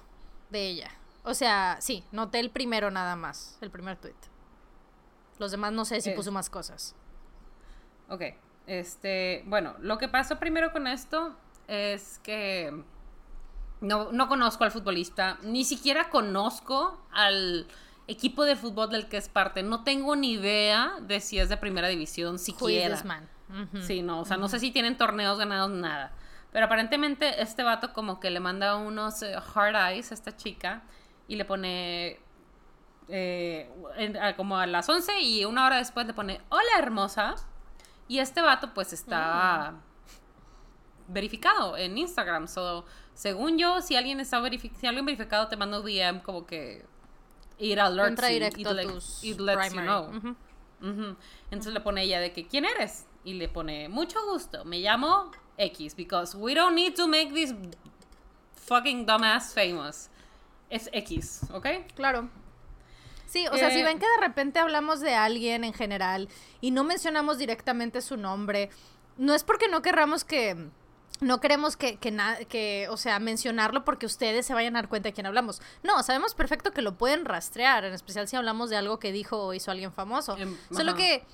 de 0.50 0.66
ella. 0.68 0.90
O 1.24 1.34
sea, 1.34 1.78
sí, 1.80 2.04
noté 2.12 2.38
el 2.40 2.50
primero 2.50 2.90
nada 2.90 3.16
más, 3.16 3.58
el 3.60 3.70
primer 3.70 3.96
tweet. 3.96 4.14
Los 5.38 5.50
demás 5.50 5.72
no 5.72 5.84
sé 5.84 6.00
si 6.00 6.10
Eh. 6.10 6.14
puso 6.14 6.30
más 6.30 6.50
cosas. 6.50 6.94
Ok, 8.08 8.22
este, 8.66 9.42
bueno, 9.46 9.74
lo 9.80 9.98
que 9.98 10.08
pasó 10.08 10.38
primero 10.38 10.72
con 10.72 10.86
esto 10.86 11.34
es 11.66 12.20
que 12.22 12.84
no, 13.80 14.12
no 14.12 14.28
conozco 14.28 14.64
al 14.64 14.70
futbolista, 14.70 15.38
ni 15.42 15.64
siquiera 15.64 16.10
conozco 16.10 17.00
al 17.12 17.66
equipo 18.06 18.44
de 18.44 18.54
fútbol 18.56 18.90
del 18.90 19.08
que 19.08 19.16
es 19.16 19.28
parte, 19.30 19.62
no 19.62 19.82
tengo 19.82 20.14
ni 20.16 20.32
idea 20.32 20.92
de 21.00 21.20
si 21.20 21.38
es 21.38 21.48
de 21.48 21.56
primera 21.56 21.88
división 21.88 22.38
siquiera. 22.38 23.02
man? 23.04 23.28
Ujú. 23.48 23.82
Sí, 23.82 24.02
no, 24.02 24.20
o 24.20 24.24
sea, 24.26 24.36
no 24.36 24.48
sé 24.48 24.58
si 24.60 24.70
tienen 24.70 24.96
torneos 24.98 25.38
ganados, 25.38 25.70
nada. 25.70 26.12
Pero 26.52 26.66
aparentemente 26.66 27.42
este 27.42 27.62
vato 27.62 27.92
como 27.94 28.20
que 28.20 28.30
le 28.30 28.40
manda 28.40 28.76
unos 28.76 29.22
eh, 29.22 29.34
hard 29.54 29.74
eyes 29.92 30.10
a 30.12 30.14
esta 30.14 30.36
chica 30.36 30.82
y 31.28 31.36
le 31.36 31.44
pone 31.44 32.18
eh, 33.08 33.70
en- 33.96 34.16
a- 34.16 34.34
como 34.36 34.56
a 34.58 34.66
las 34.66 34.88
11 34.88 35.20
y 35.20 35.44
una 35.44 35.66
hora 35.66 35.76
después 35.76 36.06
le 36.06 36.14
pone, 36.14 36.40
hola 36.48 36.70
hermosa. 36.78 37.34
Y 38.08 38.18
este 38.18 38.40
vato 38.40 38.72
pues 38.74 38.92
está 38.92 39.74
verificado 41.08 41.76
en 41.76 41.98
Instagram. 41.98 42.48
So, 42.48 42.84
según 43.14 43.58
yo, 43.58 43.80
si 43.82 43.96
alguien 43.96 44.20
está 44.20 44.40
verificado, 44.40 44.80
si 44.80 44.86
alguien 44.86 45.04
verificado 45.04 45.48
te 45.48 45.56
manda 45.56 45.80
un 45.80 45.84
DM 45.86 46.20
como 46.22 46.46
que 46.46 46.84
ir 47.58 47.80
alerts 47.80 48.10
Entra 48.10 48.28
directo 48.28 48.60
it 48.60 48.66
a 48.66 48.72
like- 48.74 48.92
tus 48.92 49.22
it 49.24 49.38
lets 49.40 49.72
you 49.74 49.80
know. 49.82 50.10
Entonces 51.50 51.72
le 51.72 51.80
pone 51.80 52.02
ella 52.02 52.20
de 52.20 52.32
que, 52.32 52.46
¿quién 52.46 52.64
eres? 52.64 53.06
Y 53.24 53.34
le 53.34 53.48
pone, 53.48 53.88
mucho 53.88 54.18
gusto, 54.30 54.64
me 54.66 54.80
llamo 54.80 55.30
X, 55.56 55.94
because 55.96 56.36
we 56.36 56.54
don't 56.54 56.74
need 56.74 56.94
to 56.94 57.06
make 57.08 57.32
this 57.32 57.54
fucking 58.56 59.06
dumbass 59.06 59.54
famous. 59.54 60.10
Es 60.74 60.90
X, 60.92 61.42
¿ok? 61.52 61.66
Claro. 61.94 62.28
Sí, 63.26 63.46
o 63.48 63.56
sea, 63.56 63.70
si 63.70 63.78
Eh, 63.80 63.84
ven 63.84 63.98
que 63.98 64.06
de 64.06 64.20
repente 64.26 64.58
hablamos 64.58 65.00
de 65.00 65.14
alguien 65.14 65.64
en 65.64 65.72
general 65.72 66.28
y 66.60 66.70
no 66.72 66.84
mencionamos 66.84 67.38
directamente 67.38 68.00
su 68.00 68.16
nombre, 68.16 68.70
no 69.16 69.34
es 69.34 69.44
porque 69.44 69.68
no 69.68 69.82
querramos 69.82 70.24
que... 70.24 70.68
No 71.20 71.40
queremos 71.40 71.76
que, 71.76 71.96
que, 71.96 72.10
na- 72.10 72.38
que, 72.48 72.88
o 72.90 72.96
sea, 72.96 73.20
mencionarlo 73.20 73.84
porque 73.84 74.04
ustedes 74.04 74.44
se 74.46 74.52
vayan 74.52 74.74
a 74.74 74.80
dar 74.80 74.88
cuenta 74.88 75.08
de 75.08 75.12
quién 75.12 75.26
hablamos. 75.26 75.62
No, 75.84 76.02
sabemos 76.02 76.34
perfecto 76.34 76.72
que 76.72 76.82
lo 76.82 76.98
pueden 76.98 77.24
rastrear, 77.24 77.84
en 77.84 77.94
especial 77.94 78.26
si 78.26 78.34
hablamos 78.34 78.68
de 78.68 78.76
algo 78.76 78.98
que 78.98 79.12
dijo 79.12 79.38
o 79.38 79.54
hizo 79.54 79.70
alguien 79.70 79.92
famoso. 79.92 80.36
Em, 80.36 80.56
Solo 80.72 80.90
ajá. 80.90 80.98
que, 80.98 81.24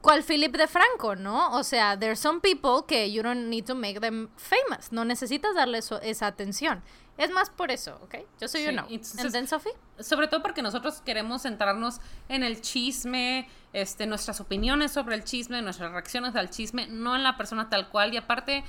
¿cuál 0.00 0.22
Philip 0.22 0.56
de 0.56 0.66
Franco, 0.66 1.16
no? 1.16 1.52
O 1.52 1.62
sea, 1.64 1.98
there's 1.98 2.18
some 2.20 2.40
people 2.40 2.84
que 2.86 3.10
you 3.12 3.22
don't 3.22 3.48
need 3.48 3.64
to 3.64 3.74
make 3.74 4.00
them 4.00 4.28
famous. 4.36 4.92
No 4.92 5.04
necesitas 5.04 5.54
darle 5.54 5.78
eso- 5.78 6.00
esa 6.02 6.26
atención. 6.26 6.82
Es 7.16 7.30
más 7.32 7.50
por 7.50 7.72
eso, 7.72 7.98
¿ok? 8.04 8.14
Yo 8.40 8.46
soy 8.46 8.60
Sí, 8.60 8.66
you 8.66 8.72
know. 8.72 8.86
entonces- 8.88 9.32
then, 9.32 9.48
Sophie? 9.48 9.72
Sobre 9.98 10.28
todo 10.28 10.40
porque 10.40 10.62
nosotros 10.62 11.00
queremos 11.04 11.42
centrarnos 11.42 12.00
en 12.28 12.44
el 12.44 12.60
chisme, 12.60 13.48
este, 13.72 14.06
nuestras 14.06 14.40
opiniones 14.40 14.92
sobre 14.92 15.16
el 15.16 15.24
chisme, 15.24 15.60
nuestras 15.60 15.90
reacciones 15.90 16.36
al 16.36 16.48
chisme, 16.50 16.86
no 16.86 17.16
en 17.16 17.24
la 17.24 17.36
persona 17.36 17.68
tal 17.68 17.88
cual. 17.88 18.14
Y 18.14 18.18
aparte, 18.18 18.62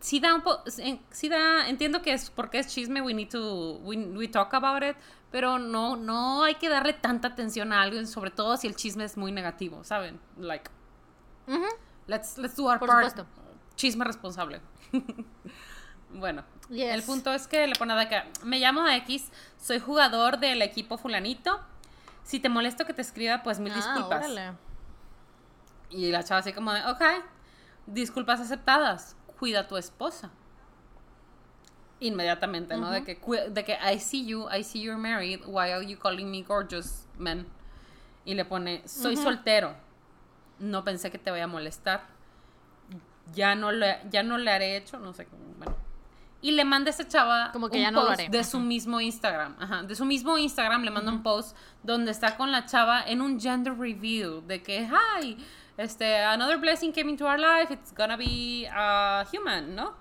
sí 0.00 0.18
da 0.20 0.34
un 0.34 0.42
poco, 0.42 0.64
sí 1.10 1.28
da, 1.28 1.68
entiendo 1.68 2.02
que 2.02 2.12
es 2.12 2.30
porque 2.30 2.58
es 2.58 2.68
chisme, 2.68 3.00
we 3.02 3.14
need 3.14 3.28
to, 3.28 3.78
we, 3.82 3.96
we 3.96 4.28
talk 4.28 4.52
about 4.54 4.82
it, 4.82 4.96
pero 5.30 5.58
no, 5.58 5.96
no 5.96 6.42
hay 6.42 6.54
que 6.56 6.68
darle 6.68 6.92
tanta 6.94 7.28
atención 7.28 7.72
a 7.72 7.82
algo, 7.82 8.04
sobre 8.06 8.30
todo 8.30 8.56
si 8.56 8.66
el 8.66 8.74
chisme 8.76 9.04
es 9.04 9.16
muy 9.16 9.30
negativo, 9.32 9.84
¿saben? 9.84 10.18
Like, 10.38 10.70
Ujú. 11.46 11.64
let's, 12.06 12.38
let's 12.38 12.56
do 12.56 12.64
our 12.64 12.78
Por 12.78 12.88
part. 12.88 13.08
supuesto. 13.10 13.26
Chisme 13.76 14.04
responsable. 14.04 14.60
bueno, 16.12 16.44
Yes. 16.68 16.94
el 16.94 17.02
punto 17.02 17.32
es 17.32 17.46
que 17.46 17.66
le 17.66 17.74
pone 17.76 18.08
que 18.08 18.22
me 18.44 18.58
llamo 18.58 18.86
X, 18.88 19.30
soy 19.60 19.80
jugador 19.80 20.38
del 20.38 20.62
equipo 20.62 20.98
fulanito. 20.98 21.60
Si 22.22 22.38
te 22.38 22.48
molesto 22.48 22.84
que 22.84 22.94
te 22.94 23.02
escriba, 23.02 23.42
pues 23.42 23.58
mil 23.58 23.72
Ah, 23.72 23.76
disculpas. 23.76 24.18
órale. 24.24 24.52
Y 25.90 26.10
la 26.12 26.22
chava 26.22 26.40
así 26.40 26.52
como 26.52 26.72
de, 26.72 26.80
ok, 26.86 27.02
disculpas 27.86 28.38
aceptadas, 28.40 29.16
cuida 29.40 29.60
a 29.60 29.66
tu 29.68 29.76
esposa. 29.78 30.30
Inmediatamente, 32.02 32.76
¿no? 32.78 32.90
De 32.90 33.04
que, 33.04 33.18
"Cu- 33.18 33.36
de 33.50 33.62
que 33.64 33.72
I 33.74 33.98
see 33.98 34.24
you, 34.24 34.46
I 34.50 34.62
see 34.64 34.80
you're 34.80 34.98
married, 35.00 35.40
why 35.46 35.70
are 35.72 35.84
you 35.86 35.98
calling 35.98 36.30
me 36.30 36.42
gorgeous, 36.42 37.06
man? 37.18 37.46
Y 38.24 38.34
le 38.34 38.44
pone, 38.46 38.82
soy 38.86 39.16
soltero, 39.16 39.74
no 40.58 40.82
pensé 40.82 41.10
que 41.10 41.18
te 41.18 41.30
vaya 41.30 41.44
a 41.44 41.46
molestar, 41.46 42.02
ya 43.34 43.54
no 43.54 43.70
le, 43.70 43.98
ya 44.10 44.22
no 44.22 44.38
le 44.38 44.50
haré 44.50 44.76
hecho, 44.78 44.98
no 44.98 45.12
sé 45.12 45.26
cómo, 45.26 45.42
bueno. 45.58 45.76
Y 46.42 46.52
le 46.52 46.64
manda 46.64 46.88
a 46.90 46.94
esa 46.94 47.06
chava 47.06 47.50
Como 47.52 47.68
que 47.68 47.76
un 47.76 47.82
ya 47.82 47.90
no 47.90 48.02
lo 48.04 48.10
haré. 48.10 48.30
de 48.30 48.44
su 48.44 48.60
mismo 48.60 48.98
Instagram, 49.02 49.56
ajá, 49.58 49.82
de 49.82 49.94
su 49.94 50.06
mismo 50.06 50.38
Instagram 50.38 50.84
le 50.84 50.90
manda 50.90 51.12
un 51.12 51.22
post 51.22 51.54
donde 51.82 52.12
está 52.12 52.38
con 52.38 52.50
la 52.50 52.64
chava 52.64 53.02
en 53.06 53.20
un 53.20 53.38
gender 53.38 53.76
review 53.76 54.40
de 54.46 54.62
que, 54.62 54.88
hi, 54.88 55.36
este, 55.80 56.22
another 56.24 56.58
blessing 56.58 56.92
came 56.92 57.08
into 57.08 57.26
our 57.26 57.38
life, 57.38 57.70
it's 57.70 57.92
gonna 57.92 58.16
be 58.16 58.66
a 58.70 59.26
human, 59.32 59.74
¿no? 59.74 59.94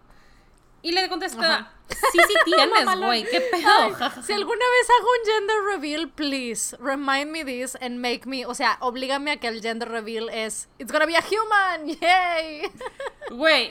Y 0.81 0.91
le 0.91 1.07
contesta, 1.09 1.71
sí, 1.89 2.19
sí 2.27 2.33
tienes, 2.45 2.97
güey, 2.97 3.23
qué 3.23 3.41
pedo. 3.41 3.69
Ay, 3.69 3.93
si 4.23 4.33
alguna 4.33 4.65
vez 4.65 4.89
hago 4.89 5.07
un 5.09 5.25
gender 5.25 5.61
reveal, 5.73 6.09
please 6.09 6.75
remind 6.79 7.31
me 7.31 7.43
this 7.43 7.75
and 7.81 8.01
make 8.01 8.25
me, 8.25 8.45
o 8.45 8.53
sea, 8.53 8.77
oblígame 8.81 9.31
a 9.31 9.37
que 9.37 9.47
el 9.47 9.61
gender 9.61 9.89
reveal 9.89 10.29
es, 10.29 10.67
it's 10.79 10.91
gonna 10.91 11.05
be 11.05 11.15
a 11.15 11.21
human, 11.21 11.97
yay. 12.01 12.69
Güey, 13.29 13.69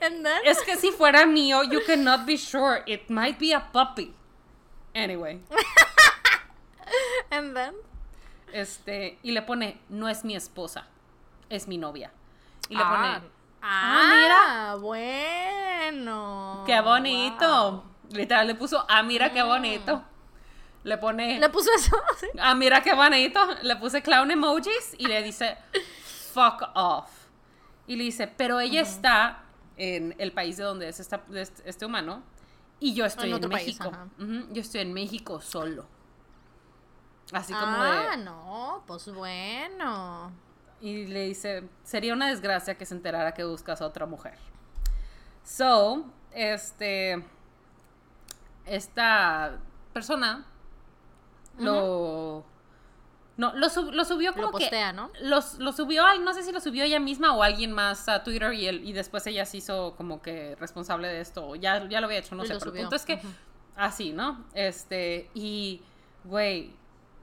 And 0.00 0.24
then, 0.24 0.42
es 0.44 0.60
que 0.60 0.76
si 0.76 0.90
fuera 0.92 1.26
mío, 1.26 1.62
you 1.62 1.80
cannot 1.86 2.26
be 2.26 2.36
sure. 2.36 2.82
It 2.86 3.08
might 3.08 3.38
be 3.38 3.52
a 3.52 3.60
puppy. 3.72 4.14
Anyway, 4.94 5.40
and 7.30 7.56
then, 7.56 7.74
este, 8.52 9.18
y 9.22 9.30
le 9.32 9.42
pone, 9.42 9.80
no 9.88 10.08
es 10.08 10.24
mi 10.24 10.34
esposa, 10.34 10.86
es 11.48 11.68
mi 11.68 11.78
novia. 11.78 12.12
Y 12.68 12.76
le 12.76 12.82
ah, 12.84 12.90
pone, 13.20 13.30
ah, 13.62 14.76
bueno. 14.80 16.64
qué 16.66 16.80
bonito. 16.80 17.70
Wow. 17.72 17.84
Literal, 18.10 18.46
le 18.46 18.54
puso, 18.54 18.84
ah, 18.88 19.02
mira 19.02 19.32
qué 19.32 19.42
bonito. 19.42 20.02
Le 20.84 20.96
pone, 20.96 21.38
Le 21.38 21.48
puso 21.50 21.70
eso, 21.74 21.96
sí. 22.20 22.26
ah, 22.40 22.54
mira 22.54 22.82
qué 22.82 22.94
bonito. 22.94 23.40
Le 23.62 23.76
puse 23.76 24.02
clown 24.02 24.30
emojis 24.30 24.94
y 24.98 25.06
le 25.06 25.22
dice, 25.22 25.58
fuck 26.32 26.62
off. 26.74 27.10
Y 27.86 27.96
le 27.96 28.04
dice, 28.04 28.26
pero 28.28 28.60
ella 28.60 28.80
está 28.80 29.42
en 29.76 30.14
el 30.18 30.32
país 30.32 30.56
de 30.56 30.64
donde 30.64 30.88
es 30.88 31.00
esta- 31.00 31.22
este, 31.64 31.84
humano 31.86 32.22
y 32.80 32.94
yo 32.94 33.04
estoy 33.06 33.24
En 33.24 33.30
en, 33.30 33.36
otro 33.36 33.50
país, 33.50 33.78
México. 33.78 33.92
Yo 34.52 34.60
estoy 34.60 34.80
en 34.82 34.92
México 34.92 35.40
solo. 35.40 35.86
Así 37.32 37.52
como 37.52 37.76
Ah, 37.76 38.10
de... 38.16 38.24
no, 38.24 38.82
pues 38.86 39.12
bueno. 39.12 40.32
Y 40.80 41.06
le 41.06 41.24
dice, 41.24 41.64
sería 41.82 42.12
una 42.14 42.28
desgracia 42.28 42.76
que 42.76 42.86
se 42.86 42.94
enterara 42.94 43.34
que 43.34 43.44
buscas 43.44 43.80
a 43.82 43.86
otra 43.86 44.06
mujer. 44.06 44.38
So, 45.42 46.04
este, 46.32 47.24
esta 48.66 49.58
persona 49.92 50.46
lo, 51.58 52.44
no, 53.36 53.54
lo, 53.54 53.68
sub- 53.68 53.92
lo 53.92 54.04
subió 54.04 54.32
como 54.32 54.46
Lo 54.46 54.50
postea, 54.52 54.92
que, 54.92 54.98
lo 55.20 55.72
subió, 55.72 56.06
ay, 56.06 56.20
no 56.20 56.32
sé 56.32 56.42
si 56.42 56.52
lo 56.52 56.60
subió 56.60 56.84
ella 56.84 57.00
misma 57.00 57.34
o 57.34 57.42
alguien 57.42 57.72
más 57.72 58.08
a 58.08 58.22
Twitter 58.22 58.52
y, 58.52 58.66
él, 58.68 58.84
y 58.84 58.92
después 58.92 59.26
ella 59.26 59.44
se 59.44 59.56
hizo 59.56 59.96
como 59.96 60.22
que 60.22 60.54
responsable 60.56 61.08
de 61.08 61.20
esto, 61.20 61.48
o 61.48 61.56
ya, 61.56 61.88
ya 61.88 62.00
lo 62.00 62.06
había 62.06 62.18
hecho, 62.18 62.34
no 62.34 62.44
sé, 62.44 62.56
pero 62.58 62.72
el 62.72 62.80
punto 62.82 62.94
es 62.96 63.04
que, 63.04 63.20
así, 63.74 64.12
¿no? 64.12 64.44
Este, 64.54 65.30
y, 65.34 65.82
güey, 66.24 66.72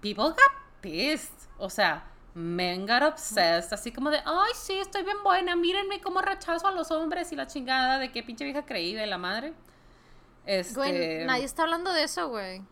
people 0.01 0.25
got 0.25 0.51
pissed, 0.81 1.47
o 1.57 1.69
sea, 1.69 2.03
men 2.35 2.87
got 2.87 3.03
obsessed, 3.03 3.73
así 3.73 3.91
como 3.93 4.11
de, 4.11 4.19
ay, 4.25 4.53
sí, 4.55 4.73
estoy 4.79 5.03
bien 5.03 5.23
buena, 5.23 5.55
mírenme 5.57 6.01
cómo 6.01 6.21
rechazo 6.21 6.67
a 6.67 6.71
los 6.73 6.91
hombres 6.91 7.31
y 7.33 7.37
la 7.37 7.47
chingada 7.47 7.99
de 7.99 8.11
qué 8.11 8.23
pinche 8.23 8.45
vieja 8.45 8.65
creída 8.65 9.05
la 9.07 9.17
madre. 9.19 9.55
Este, 10.45 10.75
Güey, 10.75 11.01
nadie 11.25 11.45
está 11.45 11.63
hablando 11.63 11.93
de 11.93 12.03
eso, 12.03 12.29
güey. 12.29 12.67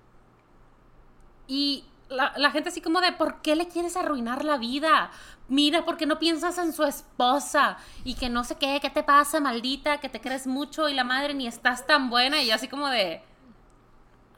y 1.48 1.86
la, 2.10 2.34
la 2.38 2.52
gente 2.52 2.70
así 2.70 2.82
como 2.82 3.02
de, 3.02 3.12
¿por 3.14 3.42
qué 3.42 3.56
le 3.56 3.68
quieres 3.68 3.98
arruinar 3.98 4.46
la 4.46 4.58
vida? 4.58 5.12
Mira, 5.48 5.86
¿por 5.86 5.98
qué 5.98 6.06
no 6.06 6.20
piensas 6.20 6.58
en 6.60 6.74
su 6.74 6.84
esposa? 6.84 7.78
Y 8.04 8.16
que 8.16 8.30
no 8.30 8.44
sé 8.44 8.58
qué, 8.58 8.80
¿qué 8.82 8.90
te 8.92 9.04
pasa, 9.04 9.40
maldita? 9.40 10.00
Que 10.00 10.10
te 10.10 10.22
crees 10.22 10.48
mucho 10.48 10.90
y 10.90 10.94
la 10.96 11.04
madre 11.04 11.34
ni 11.34 11.48
estás 11.48 11.88
tan 11.88 12.10
buena. 12.10 12.42
Y 12.42 12.48
yo 12.48 12.56
así 12.56 12.68
como 12.68 12.88
de, 12.90 13.24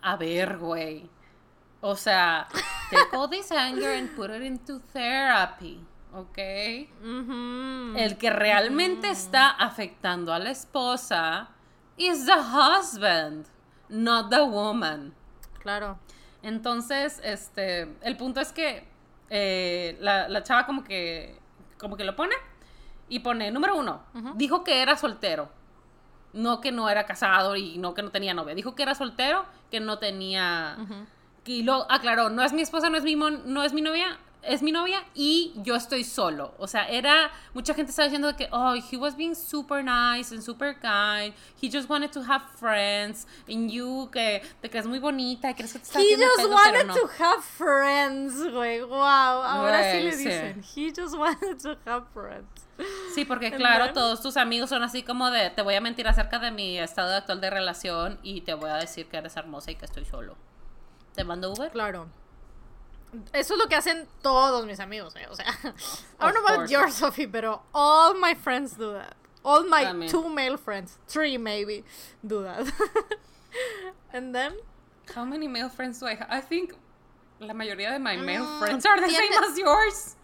a 0.01 0.15
ver, 0.17 0.57
güey. 0.57 1.09
O 1.87 1.95
sea, 1.95 2.47
take 2.89 3.15
all 3.15 3.29
this 3.29 3.51
anger 3.51 3.91
and 3.91 4.09
put 4.15 4.31
it 4.31 4.41
into 4.41 4.79
therapy, 4.91 5.79
¿ok? 6.15 6.37
El 7.95 8.17
que 8.17 8.31
realmente 8.31 9.11
está 9.11 9.51
afectando 9.51 10.33
a 10.33 10.39
la 10.39 10.49
esposa 10.49 11.49
is 11.95 12.25
the 12.25 12.39
husband, 12.39 13.45
not 13.87 14.31
the 14.31 14.41
woman. 14.41 15.13
Claro. 15.61 15.99
Entonces, 16.41 17.21
este, 17.23 17.95
el 18.01 18.17
punto 18.17 18.39
es 18.39 18.51
que 18.51 18.87
eh, 19.29 19.95
la, 20.01 20.27
la 20.27 20.41
chava 20.41 20.65
como 20.65 20.83
que, 20.83 21.37
como 21.77 21.97
que 21.97 22.03
lo 22.03 22.15
pone 22.15 22.33
y 23.09 23.19
pone, 23.19 23.51
número 23.51 23.75
uno, 23.75 24.01
dijo 24.33 24.63
que 24.63 24.81
era 24.81 24.97
soltero, 24.97 25.49
no 26.33 26.61
que 26.61 26.71
no 26.71 26.89
era 26.89 27.05
casado 27.05 27.55
y 27.55 27.77
no 27.77 27.93
que 27.93 28.01
no 28.01 28.09
tenía 28.09 28.33
novia, 28.33 28.55
dijo 28.55 28.73
que 28.73 28.81
era 28.81 28.95
soltero, 28.95 29.45
que 29.69 29.79
no 29.79 29.99
tenía, 29.99 30.77
y 31.45 31.63
lo 31.63 31.89
aclaró, 31.91 32.29
no 32.29 32.43
es 32.43 32.53
mi 32.53 32.61
esposa, 32.61 32.89
no 32.89 32.97
es 32.97 33.03
mi, 33.03 33.15
mon- 33.15 33.41
no 33.53 33.63
es 33.63 33.73
mi 33.73 33.81
novia, 33.81 34.17
es 34.41 34.61
mi 34.61 34.71
novia 34.71 35.03
y 35.15 35.53
yo 35.57 35.75
estoy 35.75 36.03
solo. 36.03 36.53
O 36.59 36.67
sea, 36.67 36.87
era, 36.87 37.31
mucha 37.53 37.73
gente 37.73 37.89
estaba 37.89 38.07
diciendo 38.07 38.35
que, 38.35 38.47
oh, 38.51 38.75
he 38.75 38.95
was 38.97 39.15
being 39.17 39.33
super 39.35 39.83
nice 39.83 40.31
and 40.33 40.43
super 40.43 40.75
kind, 40.79 41.33
he 41.61 41.67
just 41.71 41.89
wanted 41.89 42.11
to 42.11 42.21
have 42.21 42.43
friends, 42.59 43.25
and 43.49 43.71
you 43.71 44.07
que 44.11 44.41
te 44.61 44.69
crees 44.69 44.85
muy 44.85 44.99
bonita 44.99 45.53
crees 45.55 45.73
que 45.73 45.79
te 45.79 45.85
está 45.85 45.99
He 45.99 46.15
just 46.15 46.47
wanted 46.49 46.85
no. 46.87 46.93
to 46.93 47.07
have 47.19 47.43
friends, 47.43 48.35
güey. 48.51 48.81
Wow, 48.81 48.97
ahora 49.43 49.91
sí 49.91 50.01
le 50.03 50.11
sí. 50.11 50.25
dicen. 50.25 50.63
He 50.75 50.91
just 50.91 51.15
wanted 51.17 51.59
to 51.61 51.77
have 51.85 52.05
friends. 52.13 52.67
Sí, 53.15 53.23
porque 53.25 53.51
claro, 53.51 53.93
todos 53.93 54.21
tus 54.21 54.35
amigos 54.37 54.69
son 54.69 54.83
así 54.83 55.01
como 55.01 55.31
de, 55.31 55.49
te 55.49 55.61
voy 55.61 55.75
a 55.75 55.81
mentir 55.81 56.07
acerca 56.07 56.39
de 56.39 56.51
mi 56.51 56.77
estado 56.77 57.15
actual 57.15 57.39
de 57.39 57.49
relación 57.49 58.19
y 58.21 58.41
te 58.41 58.53
voy 58.53 58.69
a 58.69 58.75
decir 58.75 59.07
que 59.07 59.17
eres 59.17 59.37
hermosa 59.37 59.71
y 59.71 59.75
que 59.75 59.85
estoy 59.85 60.05
solo. 60.05 60.35
¿Te 61.15 61.23
mando 61.23 61.51
Uber? 61.51 61.71
Claro. 61.71 62.07
Eso 63.31 63.53
es 63.53 63.59
lo 63.59 63.67
que 63.69 63.75
hacen 63.75 64.07
todos 64.21 64.65
mis 64.65 64.79
amigos, 64.79 65.15
eh. 65.15 65.25
O 65.29 65.35
sea, 65.35 65.45
I 65.63 65.71
don't 66.19 66.33
know 66.33 66.43
about 66.45 66.55
course. 66.57 66.71
yours, 66.73 66.93
Sophie, 66.95 67.27
pero 67.27 67.61
all 67.73 68.13
my 68.19 68.35
friends 68.35 68.77
do 68.77 68.91
that. 68.93 69.15
All 69.43 69.63
my 69.69 69.85
I 69.85 69.93
mean- 69.93 70.09
two 70.09 70.27
male 70.27 70.57
friends, 70.57 70.97
three 71.07 71.37
maybe, 71.37 71.83
do 72.25 72.43
that. 72.43 72.65
And 74.13 74.33
then, 74.33 74.53
How 75.15 75.23
many 75.23 75.47
male 75.47 75.69
friends 75.69 75.99
do 75.99 76.07
I 76.07 76.15
have? 76.15 76.27
I 76.29 76.41
think 76.41 76.73
la 77.39 77.53
mayoría 77.53 77.91
de 77.91 77.99
my 77.99 78.17
male 78.17 78.43
Mm, 78.43 78.59
friends 78.59 78.85
are 78.85 78.99
the 78.99 79.09
same 79.09 79.31
as 79.43 79.57
yours. 79.57 80.15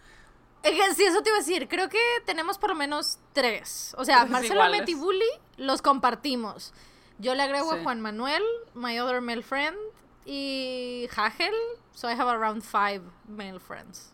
Sí, 0.64 1.04
eso 1.04 1.22
te 1.22 1.30
iba 1.30 1.38
a 1.38 1.40
decir. 1.40 1.68
Creo 1.68 1.88
que 1.88 2.00
tenemos 2.26 2.58
por 2.58 2.70
lo 2.70 2.74
menos 2.76 3.18
tres. 3.32 3.94
O 3.98 4.04
sea, 4.04 4.24
Marcelo 4.26 4.54
iguales. 4.54 4.80
Met 4.80 4.88
y 4.88 4.94
Bully 4.94 5.30
los 5.56 5.82
compartimos. 5.82 6.72
Yo 7.18 7.34
le 7.34 7.42
agrego 7.42 7.72
Sí. 7.72 7.78
a 7.78 7.82
Juan 7.82 8.00
Manuel, 8.00 8.42
my 8.74 8.98
other 9.00 9.20
male 9.20 9.42
friend, 9.42 9.76
y 10.24 11.08
Hagel. 11.16 11.54
So 11.94 12.08
I 12.08 12.12
have 12.14 12.28
around 12.28 12.62
five 12.62 13.02
male 13.28 13.58
friends. 13.58 14.12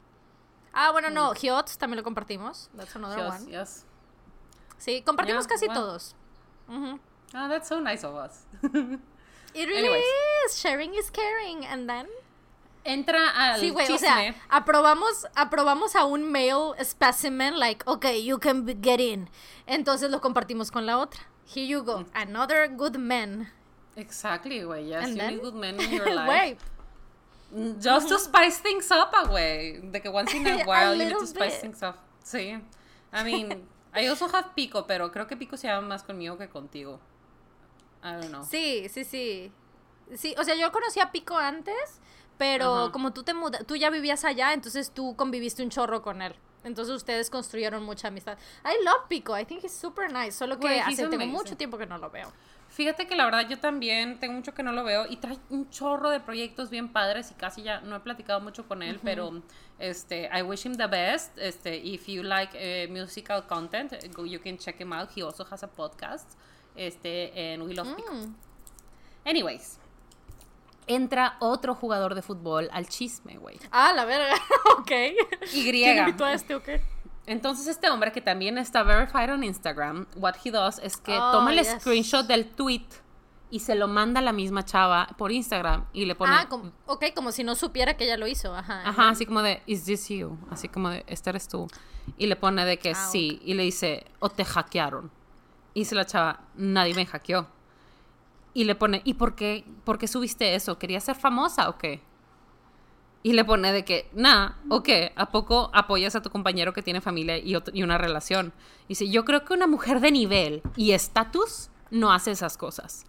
Ah, 0.74 0.92
bueno, 0.92 1.09
no, 1.11 1.32
Hiot 1.34 1.66
también 1.78 1.96
lo 1.96 2.02
compartimos. 2.02 2.68
That's 2.76 2.94
another 2.94 3.18
Mm. 3.18 3.28
One. 3.28 3.50
yes. 3.50 3.84
Sí, 4.78 5.02
compartimos 5.04 5.44
Yeah, 5.46 5.48
casi 5.54 5.66
todos. 5.68 6.14
Oh, 6.68 7.48
that's 7.48 7.68
so 7.68 7.80
nice 7.80 8.04
of 8.04 8.14
us. 8.14 8.46
It 8.62 8.66
really 9.66 9.78
Anyways. 9.78 10.04
is. 10.46 10.59
Sharing 10.61 10.94
is 10.94 11.11
caring. 11.11 11.64
And 11.66 11.88
then. 11.88 12.06
Entra 12.84 13.28
al 13.34 13.61
Sí, 13.61 13.70
güey, 13.70 13.90
o 13.92 13.98
sea, 13.98 14.34
aprobamos, 14.48 15.26
aprobamos 15.36 15.94
a 15.94 16.06
un 16.06 16.30
male 16.30 16.72
specimen, 16.82 17.59
like, 17.59 17.84
okay, 17.86 18.18
you 18.18 18.38
can 18.38 18.64
get 18.80 18.98
in. 19.00 19.28
Entonces 19.66 20.11
lo 20.11 20.20
compartimos 20.20 20.70
con 20.70 20.86
la 20.86 20.96
otra. 20.98 21.20
Here 21.44 21.66
you 21.66 21.82
go, 21.82 22.06
another 22.14 22.66
good 22.68 22.96
man. 22.96 23.50
Exactly, 23.99 24.62
güey. 24.62 24.88
Yes, 24.88 25.05
And 25.05 25.12
you 25.12 25.18
then- 25.18 25.34
need 25.34 25.42
good 25.42 25.55
men 25.55 25.80
in 25.80 25.90
your 25.99 26.07
life. 26.14 26.26
Güey, 26.26 26.57
Mm, 27.51 27.80
Just 27.80 28.09
to 28.11 28.18
spice 28.18 28.59
things 28.61 28.90
up, 28.90 29.09
ah, 29.14 29.24
güey. 29.24 29.80
De 29.90 30.01
que 30.03 30.11
once 30.11 30.34
in 30.36 30.46
a 30.46 30.51
A 30.62 30.66
while 30.66 30.94
you 30.99 31.05
need 31.07 31.16
to 31.16 31.26
spice 31.26 31.55
bit. 31.55 31.61
things 31.62 31.82
up. 31.82 31.96
Sí. 32.22 32.61
I 33.11 33.24
mean, 33.24 33.66
I 33.94 34.07
also 34.07 34.26
have 34.28 34.51
Pico, 34.55 34.86
pero 34.86 35.11
creo 35.11 35.26
que 35.26 35.34
Pico 35.34 35.57
se 35.57 35.66
llama 35.66 35.88
más 35.88 36.03
conmigo 36.03 36.36
que 36.36 36.49
contigo. 36.51 37.01
I 38.05 38.12
don't 38.20 38.28
know. 38.28 38.44
sí, 38.44 38.86
sí, 38.90 39.03
sí. 39.05 39.51
Sí, 40.14 40.34
o 40.38 40.44
sea, 40.44 40.57
yo 40.57 40.70
conocí 40.72 41.01
a 41.01 41.11
Pico 41.11 41.38
antes, 41.38 42.01
pero 42.36 42.90
como 42.92 43.14
tú 43.14 43.22
te 43.24 43.32
muda, 43.32 43.61
tú 43.64 43.76
ya 43.76 43.88
vivías 43.88 44.24
allá, 44.24 44.53
entonces 44.53 44.90
tú 44.90 45.16
conviviste 45.16 45.62
un 45.62 45.70
chorro 45.70 46.03
con 46.03 46.20
él. 46.20 46.34
Entonces 46.64 46.94
ustedes 46.94 47.30
construyeron 47.30 47.82
mucha 47.82 48.09
amistad. 48.09 48.36
I 48.64 48.84
love 48.84 49.09
Pico, 49.09 49.38
I 49.38 49.46
think 49.46 49.64
he's 49.64 49.72
super 49.72 50.12
nice, 50.12 50.32
solo 50.32 50.59
que 50.59 50.80
hace, 50.80 51.09
tengo 51.09 51.24
mucho 51.26 51.57
tiempo 51.57 51.78
que 51.78 51.86
no 51.86 51.96
lo 51.96 52.11
veo. 52.11 52.30
Fíjate 52.78 53.08
que 53.08 53.16
la 53.16 53.24
verdad 53.24 53.48
yo 53.48 53.58
también 53.58 54.20
tengo 54.20 54.34
mucho 54.34 54.54
que 54.54 54.62
no 54.62 54.70
lo 54.70 54.84
veo 54.84 55.04
y 55.10 55.16
trae 55.16 55.36
un 55.50 55.68
chorro 55.68 56.10
de 56.10 56.20
proyectos 56.20 56.70
bien 56.70 56.92
padres 56.92 57.32
y 57.32 57.34
casi 57.34 57.64
ya 57.64 57.80
no 57.80 57.96
he 57.96 57.98
platicado 57.98 58.40
mucho 58.40 58.68
con 58.68 58.84
él, 58.84 59.00
pero 59.02 59.42
este 59.80 60.30
I 60.32 60.42
wish 60.42 60.64
him 60.64 60.76
the 60.76 60.86
best. 60.86 61.36
Este 61.38 61.76
if 61.76 62.06
you 62.06 62.22
like 62.22 62.52
eh, 62.54 62.86
musical 62.86 63.44
content, 63.48 63.94
go, 64.14 64.24
you 64.24 64.38
can 64.40 64.58
check 64.58 64.80
him 64.80 64.92
out. 64.92 65.10
He 65.12 65.24
also 65.24 65.44
has 65.50 65.64
a 65.64 65.66
podcast. 65.66 66.38
Este 66.76 67.32
en 67.34 67.62
We 67.62 67.74
Love 67.74 67.96
Pico. 67.96 68.14
Mm. 68.14 68.36
Anyways, 69.24 69.80
entra 70.86 71.36
otro 71.40 71.74
jugador 71.74 72.14
de 72.14 72.22
fútbol 72.22 72.68
al 72.70 72.88
chisme, 72.88 73.38
güey. 73.38 73.58
Ah, 73.72 73.92
la 73.92 74.04
verga, 74.04 74.36
ok. 74.78 74.92
Y 75.52 75.68
¿Quién 75.68 75.98
invitó 75.98 76.24
a 76.24 76.32
este 76.32 76.54
o 76.54 76.62
qué? 76.62 76.80
Entonces 77.28 77.66
este 77.66 77.90
hombre 77.90 78.10
que 78.10 78.20
también 78.20 78.56
está 78.58 78.82
verified 78.82 79.30
on 79.32 79.44
Instagram, 79.44 80.06
what 80.16 80.34
he 80.44 80.50
does 80.50 80.78
es 80.82 80.96
que 80.96 81.12
Oh, 81.18 81.30
toma 81.32 81.52
el 81.52 81.58
yes. 81.58 81.76
screenshot 81.80 82.26
del 82.26 82.46
tweet 82.50 82.86
y 83.50 83.60
se 83.60 83.74
lo 83.74 83.86
manda 83.88 84.20
a 84.20 84.22
la 84.22 84.32
misma 84.32 84.64
chava 84.64 85.06
por 85.18 85.30
Instagram 85.30 85.84
y 85.92 86.04
le 86.06 86.14
pone 86.14 86.32
Ah, 86.34 86.46
como, 86.48 86.72
ok, 86.86 87.06
como 87.14 87.30
si 87.32 87.44
no 87.44 87.54
supiera 87.54 87.96
que 87.96 88.04
ella 88.04 88.16
lo 88.16 88.26
hizo, 88.26 88.54
ajá. 88.54 88.82
Ajá, 88.88 89.10
así 89.10 89.26
como 89.26 89.42
de, 89.42 89.62
¿is 89.66 89.84
this 89.84 90.08
you? 90.08 90.38
Así 90.50 90.68
como 90.68 90.88
de, 90.90 91.04
¿este 91.06 91.30
eres 91.30 91.48
tú? 91.48 91.66
Y 92.16 92.26
le 92.26 92.36
pone 92.36 92.64
de 92.64 92.78
que 92.78 92.92
Ah, 92.92 92.94
sí. 92.94 93.40
Y 93.44 93.54
le 93.54 93.62
dice, 93.62 94.06
o 94.20 94.30
te 94.30 94.44
hackearon. 94.44 95.10
Y 95.74 95.80
dice 95.80 95.94
la 95.94 96.06
chava, 96.06 96.40
nadie 96.56 96.94
me 96.94 97.04
hackeó. 97.06 97.46
Y 98.54 98.64
le 98.64 98.74
pone, 98.74 99.02
¿y 99.04 99.14
por 99.14 99.34
qué, 99.34 99.64
por 99.84 99.98
qué 99.98 100.08
subiste 100.08 100.54
eso? 100.54 100.78
¿Querías 100.78 101.04
ser 101.04 101.14
famosa 101.16 101.68
o 101.68 101.76
qué? 101.78 102.02
Y 103.22 103.32
le 103.32 103.44
pone 103.44 103.72
de 103.72 103.84
que, 103.84 104.08
nah, 104.12 104.52
¿o 104.68 104.82
qué? 104.82 105.12
¿A 105.16 105.30
poco 105.30 105.70
apoyas 105.74 106.14
a 106.14 106.22
tu 106.22 106.30
compañero 106.30 106.72
que 106.72 106.82
tiene 106.82 107.00
familia 107.00 107.36
y, 107.36 107.56
y 107.72 107.82
una 107.82 107.98
relación? 107.98 108.52
Y 108.84 108.90
dice, 108.90 109.08
yo 109.08 109.24
creo 109.24 109.44
que 109.44 109.54
una 109.54 109.66
mujer 109.66 110.00
de 110.00 110.12
nivel 110.12 110.62
y 110.76 110.92
estatus 110.92 111.70
no 111.90 112.12
hace 112.12 112.30
esas 112.30 112.56
cosas. 112.56 113.06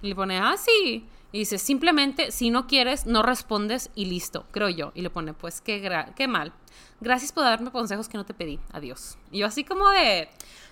Y 0.00 0.08
le 0.08 0.14
pone, 0.14 0.38
ah, 0.38 0.56
sí. 0.56 1.08
Y 1.32 1.40
dice, 1.40 1.58
simplemente, 1.58 2.30
si 2.30 2.50
no 2.50 2.66
quieres, 2.66 3.04
no 3.04 3.22
respondes 3.22 3.90
y 3.94 4.06
listo, 4.06 4.46
creo 4.50 4.68
yo. 4.68 4.92
Y 4.94 5.02
le 5.02 5.10
pone, 5.10 5.34
pues 5.34 5.60
qué, 5.60 5.82
qué 6.14 6.28
mal. 6.28 6.52
Gracias 7.00 7.32
por 7.32 7.44
darme 7.44 7.70
consejos 7.70 8.08
que 8.08 8.16
no 8.16 8.24
te 8.24 8.34
pedí. 8.34 8.58
Adiós. 8.72 9.18
Y 9.30 9.38
yo 9.38 9.46
así 9.46 9.64
como 9.64 9.88
de, 9.90 10.28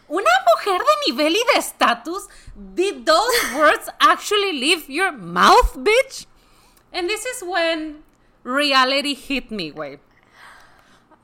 una 0.08 0.30
mujer 0.54 0.80
de 0.80 1.12
nivel 1.12 1.34
y 1.34 1.54
de 1.54 1.58
estatus, 1.58 2.28
did 2.74 3.04
those 3.04 3.54
words 3.56 3.90
actually 3.98 4.52
leave 4.52 4.86
your 4.88 5.12
mouth, 5.12 5.76
bitch? 5.76 6.26
And 6.92 7.08
this 7.08 7.26
is 7.26 7.42
when 7.42 8.05
reality 8.46 9.14
hit 9.14 9.50
me, 9.50 9.70
güey. 9.70 9.98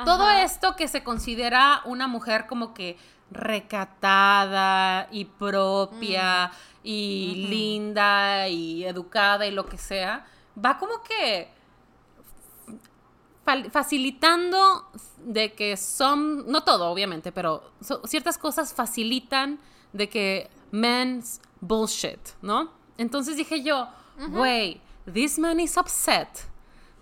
Todo 0.04 0.28
esto 0.30 0.74
que 0.74 0.88
se 0.88 1.04
considera 1.04 1.80
una 1.84 2.08
mujer 2.08 2.46
como 2.48 2.74
que 2.74 2.98
recatada 3.30 5.08
y 5.12 5.24
propia 5.24 6.48
mm. 6.48 6.78
y 6.82 7.46
linda 7.48 8.48
y 8.48 8.84
educada 8.84 9.46
y 9.46 9.52
lo 9.52 9.64
que 9.66 9.78
sea, 9.78 10.26
va 10.62 10.76
como 10.78 11.02
que 11.02 11.48
facilitando 13.70 14.88
de 15.18 15.52
que 15.52 15.76
son, 15.76 16.50
no 16.50 16.62
todo 16.62 16.90
obviamente, 16.90 17.32
pero 17.32 17.72
ciertas 18.04 18.38
cosas 18.38 18.72
facilitan 18.72 19.58
de 19.92 20.08
que 20.08 20.50
men's 20.70 21.40
bullshit, 21.60 22.20
¿no? 22.40 22.72
Entonces 22.98 23.36
dije 23.36 23.62
yo, 23.62 23.88
güey, 24.30 24.80
this 25.12 25.38
man 25.38 25.60
is 25.60 25.76
upset 25.76 26.51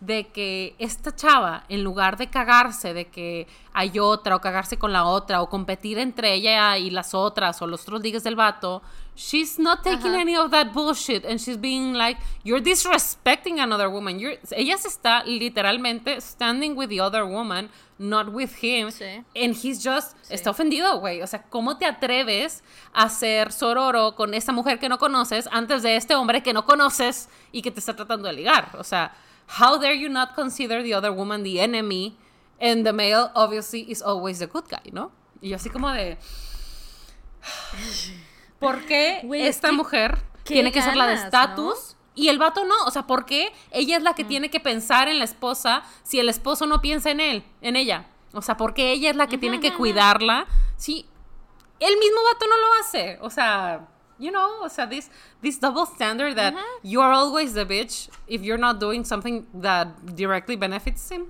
de 0.01 0.29
que 0.29 0.75
esta 0.79 1.15
chava, 1.15 1.65
en 1.69 1.85
lugar 1.85 2.17
de 2.17 2.29
cagarse 2.29 2.95
de 2.95 3.07
que 3.07 3.47
hay 3.73 3.99
otra 3.99 4.37
o 4.37 4.41
cagarse 4.41 4.79
con 4.79 4.93
la 4.93 5.05
otra 5.05 5.43
o 5.43 5.49
competir 5.49 5.99
entre 5.99 6.35
ella 6.35 6.79
y 6.79 6.91
las 6.91 7.15
otras 7.15 7.61
o 7.61 7.67
los 7.67 7.83
otros 7.83 8.01
ligues 8.01 8.25
del 8.25 8.35
vato, 8.35 8.83
she's 9.15 9.59
not 9.59 9.83
taking 9.83 10.15
any 10.15 10.37
of 10.37 10.51
that 10.51 10.73
bullshit 10.73 11.25
and 11.27 11.39
she's 11.39 11.61
being 11.61 11.93
like, 11.93 12.19
you're 12.43 12.63
disrespecting 12.63 13.61
another 13.61 13.89
woman. 13.89 14.19
ella 14.53 14.79
se 14.79 14.89
está 14.89 15.23
literalmente 15.25 16.21
standing 16.21 16.75
with 16.77 16.89
the 16.89 17.01
other 17.01 17.25
woman, 17.25 17.69
not 17.99 18.33
with 18.33 18.51
him. 18.63 18.89
And 19.37 19.55
he's 19.55 19.85
just, 19.85 20.17
está 20.31 20.51
ofendido, 20.51 20.99
güey. 21.01 21.21
O 21.21 21.27
sea, 21.27 21.43
¿cómo 21.43 21.77
te 21.77 21.85
atreves 21.85 22.63
a 22.95 23.11
ser 23.11 23.53
sororo 23.53 24.15
con 24.17 24.33
esa 24.33 24.53
mujer 24.53 24.79
que 24.79 24.89
no 24.89 24.99
conoces 24.99 25.47
antes 25.53 25.83
de 25.83 25.97
este 25.97 26.15
hombre 26.15 26.43
que 26.43 26.55
no 26.55 26.65
conoces 26.65 27.29
y 27.53 27.61
que 27.61 27.71
te 27.71 27.81
está 27.81 27.95
tratando 27.95 28.29
de 28.29 28.35
ligar? 28.35 28.71
O 28.79 28.85
sea, 28.85 29.13
how 29.59 29.79
dare 29.79 29.95
you 29.95 30.09
not 30.09 30.35
consider 30.35 30.83
the 30.83 30.95
other 30.95 31.11
woman 31.11 31.43
the 31.43 31.61
enemy 31.61 32.17
and 32.61 32.85
the 32.85 32.93
male 32.93 33.31
obviously 33.35 33.91
is 33.91 34.03
always 34.03 34.39
the 34.39 34.47
good 34.47 34.65
guy, 34.69 34.91
¿no? 34.93 35.11
Y 35.41 35.53
así 35.55 35.71
como 35.71 35.91
de 35.91 36.19
¿Por 38.59 38.85
qué 38.85 39.23
esta 39.47 39.73
mujer 39.73 40.19
tiene 40.45 40.71
que 40.71 40.83
ser 40.83 40.97
la 40.97 41.07
de 41.07 41.15
estatus? 41.15 41.97
Y 42.15 42.29
el 42.29 42.39
vato 42.39 42.65
no, 42.65 42.75
o 42.85 42.91
sea, 42.91 43.07
¿por 43.07 43.25
qué 43.25 43.53
ella 43.71 43.97
es 43.97 44.03
la 44.03 44.15
que 44.15 44.25
mm. 44.25 44.29
tiene 44.29 44.51
que 44.51 44.61
pensar 44.61 45.09
en 45.09 45.19
la 45.19 45.25
esposa 45.25 45.83
si 46.03 46.19
el 46.19 46.29
esposo 46.29 46.67
no 46.67 46.83
piensa 46.83 47.11
en 47.11 47.21
él, 47.21 47.45
en 47.63 47.77
ella? 47.77 48.07
O 48.33 48.43
sea, 48.43 48.57
¿por 48.57 48.75
qué 48.75 48.93
ella 48.93 49.11
es 49.11 49.17
la 49.17 49.27
que 49.27 49.39
tiene 49.39 49.61
que 49.61 49.73
cuidarla? 49.73 50.47
Sí, 50.77 51.07
el 51.79 51.97
mismo 51.97 52.21
vato 52.33 52.47
no 52.47 52.59
lo 52.59 52.75
hace. 52.81 53.19
O 53.23 53.31
sea, 53.31 53.89
you 54.21 54.31
know, 54.31 54.63
o 54.63 54.69
sea, 54.69 54.87
this, 54.87 55.11
this 55.43 55.59
double 55.59 55.87
standard 55.87 56.37
that 56.37 56.55
you 56.83 57.01
are 57.01 57.13
always 57.13 57.55
the 57.55 57.65
bitch 57.65 58.09
if 58.29 58.43
you're 58.43 58.59
not 58.59 58.79
doing 58.79 59.05
something 59.05 59.47
that 59.55 59.89
directly 60.15 60.57
benefits 60.57 61.11
him. 61.11 61.27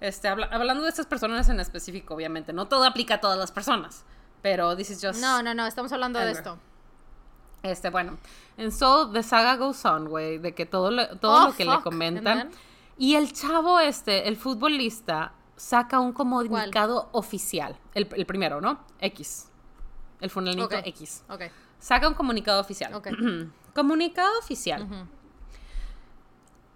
Este, 0.00 0.28
hablando 0.28 0.82
de 0.82 0.90
estas 0.90 1.06
personas 1.06 1.48
en 1.48 1.60
específico, 1.60 2.14
obviamente, 2.14 2.52
no 2.52 2.66
todo 2.66 2.84
aplica 2.84 3.14
a 3.14 3.20
todas 3.20 3.38
las 3.38 3.50
personas, 3.50 4.04
pero 4.42 4.76
this 4.76 4.90
is 4.90 5.00
just... 5.00 5.20
No, 5.20 5.42
no, 5.42 5.54
no, 5.54 5.66
estamos 5.66 5.90
hablando 5.92 6.18
de 6.18 6.30
esto. 6.30 6.58
Este, 7.62 7.88
bueno, 7.88 8.18
and 8.58 8.70
so 8.70 9.10
the 9.10 9.22
saga 9.22 9.56
goes 9.56 9.82
on, 9.86 10.06
güey, 10.06 10.36
de 10.36 10.54
que 10.54 10.66
todo, 10.66 10.90
lo, 10.90 11.16
todo 11.16 11.44
oh, 11.44 11.46
lo 11.48 11.56
que 11.56 11.64
le 11.64 11.80
comentan. 11.80 12.50
Y 12.98 13.14
el 13.14 13.32
chavo 13.32 13.80
este, 13.80 14.28
el 14.28 14.36
futbolista, 14.36 15.32
saca 15.56 16.00
un 16.00 16.12
comunicado 16.12 17.08
oficial, 17.12 17.78
el, 17.94 18.08
el, 18.14 18.26
primero, 18.26 18.60
¿no? 18.60 18.80
X. 19.00 19.48
El 20.20 20.30
fulanito 20.30 20.68
X. 20.70 21.24
Ok. 21.28 21.42
Saca 21.84 22.08
un 22.08 22.14
comunicado 22.14 22.62
oficial. 22.62 22.98
comunicado 23.74 24.38
oficial. 24.38 24.88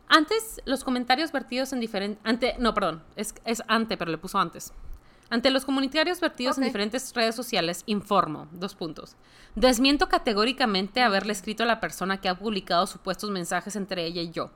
Antes, 0.06 0.60
los 0.66 0.84
comentarios 0.84 1.32
vertidos 1.32 1.72
en 1.72 1.80
diferentes... 1.80 2.20
Ante, 2.24 2.56
no, 2.58 2.74
perdón, 2.74 3.02
es, 3.16 3.34
es 3.46 3.62
ante, 3.68 3.96
pero 3.96 4.10
le 4.10 4.18
puso 4.18 4.38
antes. 4.38 4.70
Ante 5.30 5.48
los 5.48 5.64
comunitarios 5.64 6.20
vertidos 6.20 6.58
en 6.58 6.64
diferentes 6.64 7.10
redes 7.14 7.34
sociales, 7.34 7.84
informo, 7.86 8.48
dos 8.52 8.74
puntos. 8.74 9.16
Desmiento 9.54 10.10
categóricamente 10.10 11.00
haberle 11.00 11.32
escrito 11.32 11.62
a 11.62 11.66
la 11.66 11.80
persona 11.80 12.20
que 12.20 12.28
ha 12.28 12.38
publicado 12.38 12.86
supuestos 12.86 13.30
mensajes 13.30 13.76
entre 13.76 14.04
ella 14.04 14.20
y 14.20 14.30
yo. 14.30 14.50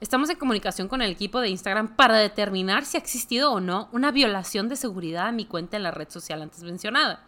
Estamos 0.00 0.30
en 0.30 0.36
comunicación 0.36 0.86
con 0.86 1.02
el 1.02 1.10
equipo 1.10 1.40
de 1.40 1.48
Instagram 1.48 1.96
para 1.96 2.18
determinar 2.18 2.84
si 2.84 2.98
ha 2.98 3.00
existido 3.00 3.50
o 3.50 3.58
no 3.58 3.88
una 3.90 4.12
violación 4.12 4.68
de 4.68 4.76
seguridad 4.76 5.26
a 5.26 5.32
mi 5.32 5.44
cuenta 5.44 5.76
en 5.76 5.82
la 5.82 5.90
red 5.90 6.08
social 6.08 6.40
antes 6.40 6.62
mencionada. 6.62 7.24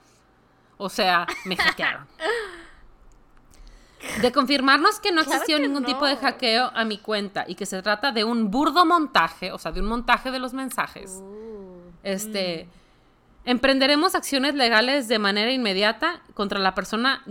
O 0.80 0.88
sea, 0.88 1.26
me 1.44 1.56
hackearon. 1.56 2.06
De 4.22 4.32
confirmarnos 4.32 4.98
que 4.98 5.12
no 5.12 5.20
existió 5.20 5.58
ningún 5.58 5.84
tipo 5.84 6.06
de 6.06 6.16
hackeo 6.16 6.70
a 6.74 6.84
mi 6.86 6.96
cuenta 6.96 7.44
y 7.46 7.54
que 7.54 7.66
se 7.66 7.82
trata 7.82 8.12
de 8.12 8.24
un 8.24 8.50
burdo 8.50 8.86
montaje, 8.86 9.52
o 9.52 9.58
sea, 9.58 9.72
de 9.72 9.80
un 9.80 9.86
montaje 9.86 10.30
de 10.30 10.38
los 10.38 10.54
mensajes. 10.54 11.20
Uh, 11.20 11.92
este. 12.02 12.64
Mm. 12.64 12.80
Emprenderemos 13.50 14.14
acciones 14.14 14.54
legales 14.54 15.06
de 15.08 15.18
manera 15.18 15.50
inmediata 15.50 16.22
contra 16.34 16.58
la 16.58 16.74
persona 16.74 17.24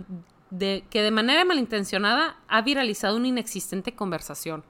de, 0.51 0.83
que 0.89 1.01
de 1.01 1.11
manera 1.11 1.43
malintencionada 1.45 2.35
ha 2.47 2.61
viralizado 2.61 3.15
una 3.15 3.27
inexistente 3.27 3.95
conversación. 3.95 4.63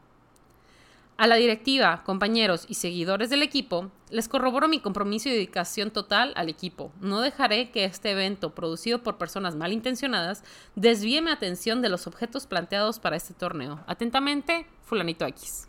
A 1.19 1.27
la 1.27 1.35
directiva, 1.35 2.01
compañeros 2.05 2.63
y 2.69 2.75
seguidores 2.75 3.29
del 3.29 3.43
equipo, 3.43 3.91
les 4.09 4.29
corroboro 4.29 4.69
mi 4.69 4.79
compromiso 4.79 5.27
y 5.27 5.33
dedicación 5.33 5.91
total 5.91 6.31
al 6.37 6.47
equipo. 6.47 6.93
No 7.01 7.19
dejaré 7.19 7.71
que 7.71 7.83
este 7.83 8.11
evento, 8.11 8.55
producido 8.55 9.03
por 9.03 9.17
personas 9.17 9.57
malintencionadas, 9.57 10.45
desvíe 10.75 11.21
mi 11.21 11.29
atención 11.29 11.81
de 11.81 11.89
los 11.89 12.07
objetos 12.07 12.47
planteados 12.47 12.99
para 12.99 13.17
este 13.17 13.33
torneo. 13.33 13.83
Atentamente, 13.85 14.65
Fulanito 14.85 15.25
X. 15.25 15.67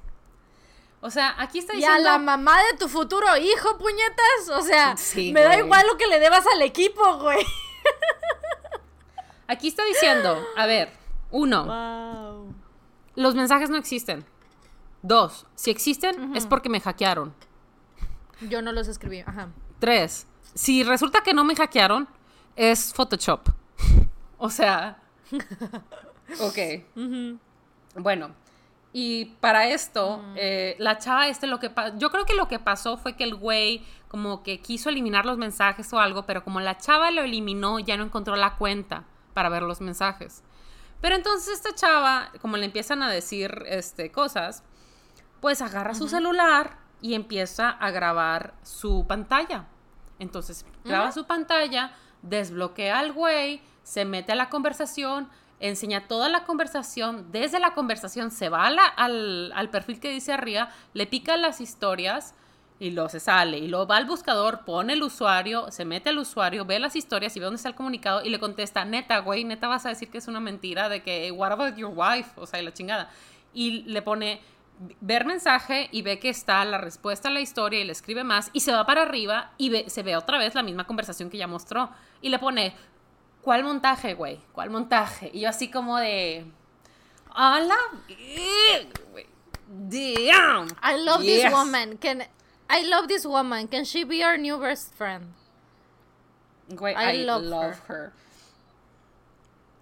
O 1.01 1.11
sea, 1.11 1.34
aquí 1.36 1.59
está 1.59 1.72
diciendo... 1.72 1.98
Y 1.98 2.01
a 2.01 2.12
la 2.12 2.18
mamá 2.18 2.57
de 2.70 2.78
tu 2.78 2.86
futuro 2.86 3.26
hijo, 3.36 3.76
puñetas. 3.76 4.51
O 4.57 4.62
sea, 4.62 4.94
me 5.16 5.40
da 5.40 5.59
igual 5.59 5.84
lo 5.88 5.96
que 5.96 6.07
le 6.07 6.20
debas 6.20 6.44
al 6.55 6.62
equipo, 6.62 7.18
güey. 7.18 7.44
Aquí 9.48 9.66
está 9.66 9.84
diciendo, 9.84 10.40
a 10.56 10.66
ver, 10.66 10.93
uno, 11.32 12.55
los 13.16 13.35
mensajes 13.35 13.68
no 13.68 13.78
existen. 13.78 14.24
Dos, 15.02 15.47
si 15.55 15.70
existen 15.70 16.36
es 16.36 16.47
porque 16.47 16.68
me 16.68 16.81
hackearon. 16.81 17.35
Yo 18.48 18.62
no 18.62 18.72
los 18.72 18.89
escribí, 18.89 19.20
ajá. 19.20 19.48
Tres, 19.78 20.27
si 20.55 20.82
resulta 20.82 21.22
que 21.22 21.35
no 21.35 21.44
me 21.44 21.56
hackearon, 21.56 22.09
es 22.56 22.93
Photoshop. 22.93 23.48
o 24.39 24.51
sea, 24.51 25.02
ok. 26.40 26.59
Bueno, 27.97 28.35
y 28.93 29.27
para 29.40 29.68
esto, 29.68 30.22
eh, 30.36 30.74
la 30.78 30.98
chava 30.98 31.28
este 31.28 31.47
lo 31.47 31.60
que 31.60 31.70
yo 31.97 32.10
creo 32.10 32.27
que 32.27 32.35
lo 32.35 32.48
que 32.48 32.59
pasó 32.59 32.97
fue 32.97 33.16
que 33.16 33.24
el 33.24 33.36
güey 33.36 33.85
como 34.09 34.43
que 34.43 34.60
quiso 34.60 34.89
eliminar 34.89 35.24
los 35.24 35.39
mensajes 35.39 35.93
o 35.93 36.01
algo, 36.01 36.27
pero 36.27 36.43
como 36.43 36.60
la 36.60 36.77
chava 36.77 37.10
lo 37.12 37.22
eliminó, 37.22 37.78
ya 37.78 37.97
no 37.97 38.05
encontró 38.05 38.35
la 38.35 38.56
cuenta 38.56 39.05
para 39.35 39.48
ver 39.48 39.62
los 39.62 39.81
mensajes. 39.81 40.43
Pero 41.01 41.14
entonces 41.14 41.55
esta 41.55 41.74
chava, 41.74 42.31
como 42.43 42.56
le 42.56 42.66
empiezan 42.66 43.02
a 43.02 43.10
decir 43.10 43.62
este, 43.66 44.10
cosas, 44.10 44.64
pues 45.40 45.62
agarra 45.62 45.94
su 45.94 46.08
celular 46.08 46.78
y 47.00 47.14
empieza 47.14 47.70
a 47.70 47.90
grabar 47.90 48.54
su 48.62 49.06
pantalla. 49.06 49.66
Entonces, 50.18 50.66
graba 50.84 51.12
su 51.12 51.26
pantalla, 51.26 51.92
desbloquea 52.22 52.98
al 52.98 53.12
güey, 53.12 53.62
se 53.82 54.04
mete 54.04 54.32
a 54.32 54.34
la 54.34 54.50
conversación, 54.50 55.28
enseña 55.60 56.08
toda 56.08 56.28
la 56.28 56.44
conversación, 56.44 57.32
desde 57.32 57.58
la 57.58 57.74
conversación 57.74 58.30
se 58.30 58.48
va 58.48 58.66
al, 58.66 59.52
al, 59.52 59.70
perfil 59.70 60.00
que 60.00 60.10
dice 60.10 60.32
arriba, 60.32 60.70
le 60.94 61.06
pica 61.06 61.36
las 61.36 61.60
historias 61.60 62.34
y 62.78 62.90
luego 62.90 63.10
se 63.10 63.20
sale, 63.20 63.58
y 63.58 63.68
luego 63.68 63.86
va 63.86 63.98
al 63.98 64.06
buscador, 64.06 64.64
pone 64.64 64.94
el 64.94 65.02
usuario, 65.02 65.70
se 65.70 65.84
mete 65.84 66.08
al 66.08 66.18
usuario, 66.18 66.64
ve 66.64 66.78
las 66.78 66.96
historias 66.96 67.36
y 67.36 67.40
ve 67.40 67.44
dónde 67.44 67.56
está 67.56 67.68
el 67.68 67.74
comunicado 67.74 68.22
y 68.24 68.30
le 68.30 68.38
contesta, 68.38 68.86
neta, 68.86 69.18
güey, 69.18 69.44
neta 69.44 69.68
vas 69.68 69.84
a 69.84 69.90
decir 69.90 70.10
que 70.10 70.18
es 70.18 70.28
una 70.28 70.40
mentira 70.40 70.88
de 70.88 71.02
que, 71.02 71.30
what 71.30 71.52
about 71.52 71.76
your 71.76 71.92
wife? 71.94 72.30
O 72.36 72.46
sea, 72.46 72.60
y 72.60 72.64
la 72.64 72.72
chingada. 72.72 73.10
Y 73.52 73.82
le 73.82 74.00
pone, 74.00 74.40
ver 75.01 75.24
mensaje 75.27 75.89
y 75.93 76.02
ve 76.02 76.19
que 76.19 76.31
está 76.31 76.65
la 76.65 76.78
respuesta 76.78 77.28
a 77.28 77.32
la 77.32 77.40
historia 77.40 77.81
y 77.81 77.85
le 77.85 77.93
escribe 77.93 78.24
más 78.24 78.51
y 78.52 78.61
se 78.61 78.73
va 78.73 78.86
para 78.86 79.02
arriba 79.02 79.52
y 79.59 79.85
se 79.90 80.02
ve 80.02 80.16
otra 80.16 80.39
vez 80.39 80.55
la 80.55 80.62
misma 80.62 80.86
conversación 80.86 81.28
que 81.28 81.36
ya 81.36 81.47
mostró 81.47 81.90
y 82.23 82.31
le 82.31 82.39
pone, 82.39 82.74
¿cuál 83.43 83.62
montaje, 83.62 84.15
güey? 84.15 84.40
¿Cuál 84.52 84.70
montaje? 84.70 85.31
Y 85.35 85.40
yo 85.40 85.48
así 85.51 85.70
como 85.70 85.98
de, 85.98 86.47
la 87.36 87.77
güey. 89.12 89.27
Damn. 89.69 90.69
I 90.82 90.97
love 90.98 91.23
Yes. 91.23 91.44
this 91.44 91.52
woman. 91.52 91.97
Can 91.98 92.23
I 92.69 92.82
love 92.89 93.07
this 93.07 93.24
woman? 93.24 93.69
Can 93.69 93.85
she 93.85 94.05
be 94.05 94.24
our 94.24 94.36
new 94.36 94.59
best 94.59 94.94
friend? 94.94 95.35
Güey, 96.69 96.94
I 96.94 97.20
I, 97.20 97.24
love 97.24 97.43
love, 97.44 97.77
her. 97.89 98.12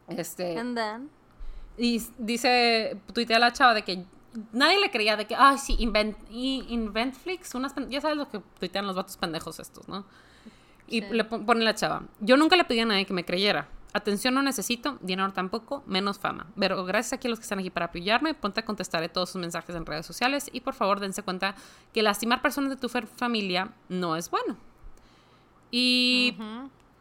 Este, 0.09 0.59
And 0.59 0.75
then 0.77 1.11
y 1.79 2.03
dice, 2.19 2.97
tuitea 3.13 3.39
la 3.39 3.53
chava 3.53 3.75
de 3.75 3.83
que 3.83 4.05
nadie 4.53 4.81
le 4.81 4.91
creía 4.91 5.17
de 5.17 5.27
que, 5.27 5.35
ay, 5.35 5.59
sí, 5.59 5.77
invent, 5.79 6.17
y 6.31 6.65
Inventflix, 6.69 7.55
unas, 7.55 7.75
ya 7.89 8.01
sabes 8.01 8.17
lo 8.17 8.29
que 8.29 8.41
tuitean 8.59 8.87
los 8.87 8.97
vatos 8.97 9.17
pendejos 9.17 9.59
estos, 9.59 9.89
¿no? 9.89 10.05
Y 10.87 11.01
Sí. 11.03 11.07
le 11.11 11.25
pon- 11.25 11.45
pone 11.47 11.65
la 11.65 11.75
chava, 11.75 12.03
yo 12.21 12.37
nunca 12.37 12.57
le 12.57 12.65
pedí 12.65 12.81
a 12.81 12.87
nadie 12.87 13.05
que 13.07 13.13
me 13.13 13.25
creyera. 13.25 13.69
Atención 13.95 14.35
no 14.35 14.43
necesito, 14.43 14.99
dinero 15.01 15.33
tampoco, 15.33 15.83
menos 15.87 16.19
fama. 16.19 16.47
Pero 16.59 16.85
gracias 16.85 17.15
aquí 17.15 17.27
a 17.27 17.31
los 17.31 17.39
que 17.39 17.45
están 17.45 17.59
aquí 17.59 17.71
para 17.71 17.87
apoyarme, 17.87 18.35
ponte 18.35 18.61
a 18.61 18.65
contestaré 18.65 19.09
todos 19.09 19.31
sus 19.31 19.41
mensajes 19.41 19.75
en 19.75 19.87
redes 19.87 20.05
sociales 20.05 20.51
y 20.53 20.61
por 20.61 20.75
favor 20.75 21.01
dense 21.01 21.23
cuenta 21.23 21.55
que 21.95 22.03
lastimar 22.03 22.43
personas 22.43 22.69
de 22.71 22.77
tu 22.77 22.89
familia 22.91 23.73
no 23.89 24.15
es 24.17 24.31
bueno. 24.31 24.57
Y 25.71 26.37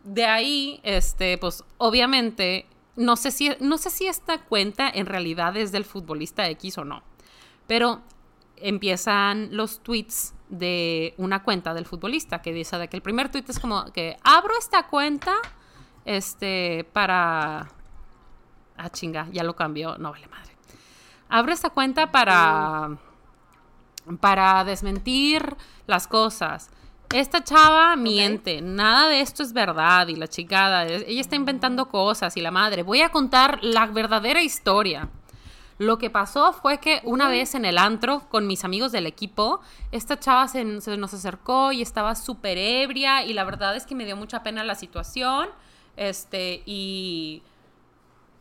de 0.04 0.26
ahí, 0.26 0.80
este, 0.84 1.38
pues 1.38 1.64
obviamente, 1.78 2.66
no 2.96 3.16
sé 3.16 3.32
si, 3.32 3.52
no 3.60 3.78
sé 3.78 3.90
si 3.90 4.08
esta 4.08 4.40
cuenta 4.40 4.90
en 4.90 5.06
realidad 5.06 5.56
es 5.58 5.72
del 5.72 5.86
futbolista 5.86 6.48
X 6.50 6.78
o 6.78 6.86
no, 6.86 7.04
pero 7.68 8.02
empiezan 8.56 9.50
los 9.56 9.82
tweets 9.84 10.34
de 10.50 11.14
una 11.18 11.44
cuenta 11.44 11.74
del 11.74 11.86
futbolista 11.86 12.42
que 12.42 12.54
dice 12.54 12.78
de 12.78 12.88
que 12.88 12.96
el 12.96 13.02
primer 13.04 13.30
tweet 13.30 13.44
es 13.50 13.60
como 13.60 13.86
que 13.92 14.18
abro 14.24 14.54
esta 14.58 14.88
cuenta, 14.88 15.36
este, 16.06 16.88
para, 16.94 17.68
ah 18.78 18.90
chinga, 18.90 19.28
ya 19.32 19.44
lo 19.44 19.56
cambió, 19.56 19.98
no 19.98 20.12
vale 20.12 20.28
madre, 20.28 20.54
abro 21.30 21.52
esta 21.52 21.70
cuenta 21.70 22.12
para, 22.12 22.98
para 24.20 24.64
desmentir 24.64 25.56
las 25.86 26.08
cosas. 26.08 26.70
Esta 27.14 27.42
chava 27.44 27.96
miente, 27.96 28.62
nada 28.62 29.08
de 29.08 29.22
esto 29.22 29.42
es 29.44 29.54
verdad 29.54 30.08
y 30.08 30.16
la 30.16 30.28
chingada, 30.28 30.86
es- 30.86 31.04
ella 31.08 31.22
está 31.22 31.36
inventando 31.36 31.88
cosas 31.90 32.36
y 32.38 32.42
la 32.42 32.52
madre, 32.52 32.84
voy 32.84 33.02
a 33.02 33.10
contar 33.12 33.60
la 33.62 33.86
verdadera 33.88 34.42
historia. 34.42 35.10
Lo 35.78 35.98
que 35.98 36.10
pasó 36.10 36.54
fue 36.54 36.80
que 36.80 37.02
una 37.04 37.30
vez 37.30 37.54
en 37.56 37.66
el 37.66 37.78
antro 37.78 38.28
con 38.30 38.48
mis 38.48 38.64
amigos 38.64 38.92
del 38.92 39.06
equipo, 39.06 39.62
esta 39.92 40.20
chava 40.20 40.48
se, 40.48 40.82
se 40.82 40.98
nos 40.98 41.14
acercó 41.14 41.72
y 41.72 41.82
estaba 41.82 42.16
súper 42.16 42.58
ebria 42.58 43.24
y 43.24 43.34
la 43.34 43.44
verdad 43.44 43.76
es 43.76 43.86
que 43.86 43.96
me 43.96 44.06
dio 44.06 44.16
mucha 44.16 44.42
pena 44.42 44.64
la 44.64 44.76
situación, 44.76 45.50
este, 45.96 46.64
y 46.66 47.44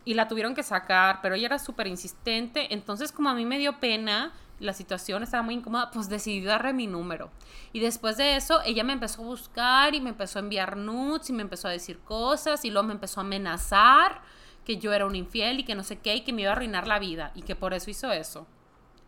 y 0.06 0.14
la 0.14 0.28
tuvieron 0.28 0.54
que 0.54 0.62
sacar, 0.62 1.18
pero 1.20 1.34
ella 1.34 1.46
era 1.46 1.58
súper 1.58 1.88
insistente, 1.88 2.72
entonces 2.72 3.10
como 3.10 3.28
a 3.28 3.34
mí 3.34 3.44
me 3.44 3.58
dio 3.58 3.80
pena, 3.80 4.32
la 4.60 4.72
situación 4.72 5.24
estaba 5.24 5.42
muy 5.42 5.54
incómoda, 5.54 5.90
pues 5.90 6.08
decidí 6.08 6.42
darle 6.42 6.72
mi 6.72 6.86
número. 6.86 7.28
Y 7.72 7.80
después 7.80 8.16
de 8.16 8.36
eso, 8.36 8.60
ella 8.64 8.84
me 8.84 8.92
empezó 8.92 9.22
a 9.22 9.26
buscar 9.26 9.94
y 9.94 10.00
me 10.00 10.10
empezó 10.10 10.38
a 10.38 10.42
enviar 10.42 10.76
nudes 10.76 11.28
y 11.28 11.32
me 11.32 11.42
empezó 11.42 11.66
a 11.66 11.72
decir 11.72 11.98
cosas 11.98 12.64
y 12.64 12.70
luego 12.70 12.86
me 12.86 12.94
empezó 12.94 13.20
a 13.20 13.24
amenazar 13.24 14.22
que 14.66 14.76
yo 14.76 14.92
era 14.92 15.06
un 15.06 15.14
infiel 15.14 15.60
y 15.60 15.64
que 15.64 15.74
no 15.74 15.82
sé 15.84 15.98
qué 16.00 16.16
y 16.16 16.20
que 16.22 16.32
me 16.34 16.42
iba 16.42 16.50
a 16.50 16.54
arruinar 16.54 16.86
la 16.86 16.98
vida 16.98 17.30
y 17.34 17.42
que 17.42 17.54
por 17.56 17.72
eso 17.72 17.88
hizo 17.90 18.12
eso. 18.12 18.46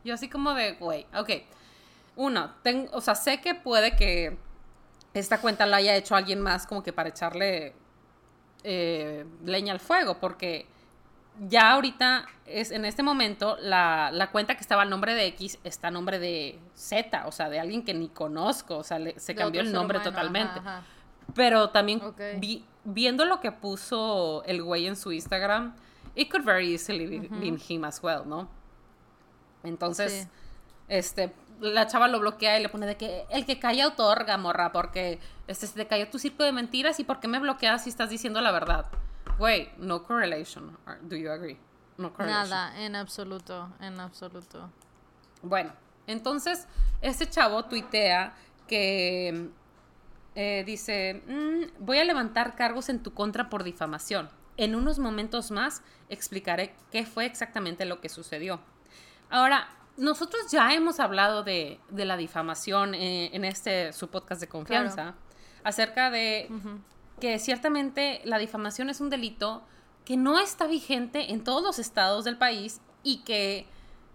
Yo 0.05 0.15
así 0.15 0.29
como 0.31 0.55
de, 0.55 0.73
güey, 0.75 1.05
ok. 1.15 1.31
Uno, 2.17 2.53
ten- 2.63 2.89
o 2.93 3.01
sea, 3.01 3.15
sé 3.15 3.41
que 3.41 3.55
puede 3.55 3.95
que 3.97 4.39
esta 5.15 5.41
cuenta 5.41 5.67
la 5.67 5.79
haya 5.79 5.97
hecho 5.97 6.15
alguien 6.17 6.41
más 6.41 6.67
como 6.67 6.83
que 6.83 6.93
para 6.93 7.09
echarle 7.11 7.75
eh, 8.65 9.25
leña 9.45 9.73
al 9.73 9.81
fuego, 9.81 10.19
porque 10.19 10.67
ya 11.49 11.73
ahorita, 11.73 12.27
es, 12.47 12.71
en 12.73 12.85
este 12.85 13.03
momento, 13.03 13.57
la, 13.61 14.11
la 14.13 14.31
cuenta 14.31 14.55
que 14.57 14.61
estaba 14.61 14.83
al 14.83 14.91
nombre 14.91 15.15
de 15.15 15.27
X 15.27 15.59
está 15.63 15.89
a 15.89 15.91
nombre 15.91 16.19
de 16.19 16.59
Z, 16.75 17.27
o 17.27 17.33
sea, 17.33 17.49
de 17.49 17.61
alguien 17.61 17.85
que 17.85 17.95
ni 17.95 18.09
conozco, 18.09 18.79
o 18.79 18.83
sea, 18.85 18.99
le- 18.99 19.19
se 19.21 19.35
De 19.35 19.39
cambió 19.39 19.61
el 19.61 19.73
nombre 19.73 19.99
humano, 19.99 20.11
totalmente. 20.11 20.59
ajá, 20.61 20.79
ajá. 20.79 20.87
Pero 21.35 21.71
también 21.71 22.01
vi- 22.39 22.65
viendo 22.91 23.25
lo 23.27 23.41
que 23.41 23.53
puso 23.53 24.43
el 24.47 24.63
güey 24.63 24.87
en 24.87 24.97
su 24.97 25.13
Instagram, 25.13 25.75
it 26.15 26.31
could 26.31 26.45
very 26.45 26.73
easily 26.73 27.07
be, 27.07 27.29
been 27.29 27.61
him 27.69 27.85
as 27.85 28.03
well, 28.03 28.23
¿no? 28.27 28.49
Entonces, 29.63 30.13
Sí. 30.23 30.29
este, 30.89 31.33
la 31.61 31.87
chava 31.87 32.09
lo 32.09 32.19
bloquea 32.21 32.59
y 32.59 32.63
le 32.63 32.69
pone 32.69 32.87
de 32.87 32.97
que 32.97 33.27
el 33.31 33.45
que 33.45 33.59
calla 33.59 33.89
otorga, 33.89 34.37
morra, 34.39 34.73
porque 34.73 35.19
este, 35.47 35.67
se 35.67 35.75
te 35.75 35.87
cayó 35.87 36.09
tu 36.09 36.19
circo 36.19 36.45
de 36.45 36.53
mentiras 36.53 36.99
y 37.01 37.05
por 37.05 37.21
qué 37.21 37.29
me 37.29 37.39
bloqueas 37.39 37.85
si 37.85 37.91
estás 37.91 38.11
diciendo 38.11 38.41
la 38.41 38.53
verdad. 38.53 38.87
Güey, 39.39 39.71
no 39.79 40.03
correlation. 40.03 40.77
Do 41.03 41.17
you 41.17 41.31
agree? 41.31 41.59
No 41.99 42.13
correlation. 42.13 42.51
Nada, 42.51 42.81
en 42.81 42.97
absoluto, 42.97 43.69
en 43.81 44.01
absoluto. 44.01 44.71
Bueno, 45.43 45.73
entonces 46.07 46.67
este 47.03 47.29
chavo 47.29 47.65
tuitea 47.65 48.35
que 48.67 49.51
eh, 50.41 50.63
dice, 50.65 51.21
"Mm, 51.27 51.85
voy 51.85 51.99
a 51.99 52.05
levantar 52.05 52.55
cargos 52.55 52.89
en 52.89 53.03
tu 53.03 53.13
contra 53.13 53.51
por 53.51 53.65
difamación. 53.65 54.31
En 54.57 54.77
unos 54.77 55.01
momentos 55.01 55.51
más 55.51 55.83
explicaré 56.09 56.77
qué 56.93 57.05
fue 57.05 57.27
exactamente 57.27 57.85
lo 57.85 58.01
que 58.01 58.09
sucedió. 58.09 58.61
Ahora, 59.31 59.69
nosotros 59.97 60.43
ya 60.53 60.73
hemos 60.75 61.01
hablado 61.01 61.43
de, 61.43 61.81
de 61.89 62.05
la 62.05 62.17
difamación 62.17 62.95
eh, 62.95 63.31
en 63.33 63.45
este 63.45 63.93
su 63.93 64.11
podcast 64.11 64.41
de 64.41 64.47
confianza, 64.49 65.17
acerca 65.65 66.09
de 66.09 66.49
que 67.19 67.41
ciertamente 67.41 68.21
la 68.25 68.39
difamación 68.39 68.91
es 68.91 69.01
un 69.01 69.11
delito 69.11 69.65
que 70.05 70.17
no 70.17 70.39
está 70.39 70.69
vigente 70.69 71.33
en 71.33 71.43
todos 71.43 71.65
los 71.65 71.81
estados 71.81 72.25
del 72.25 72.39
país 72.39 72.81
y 73.03 73.25
que 73.25 73.67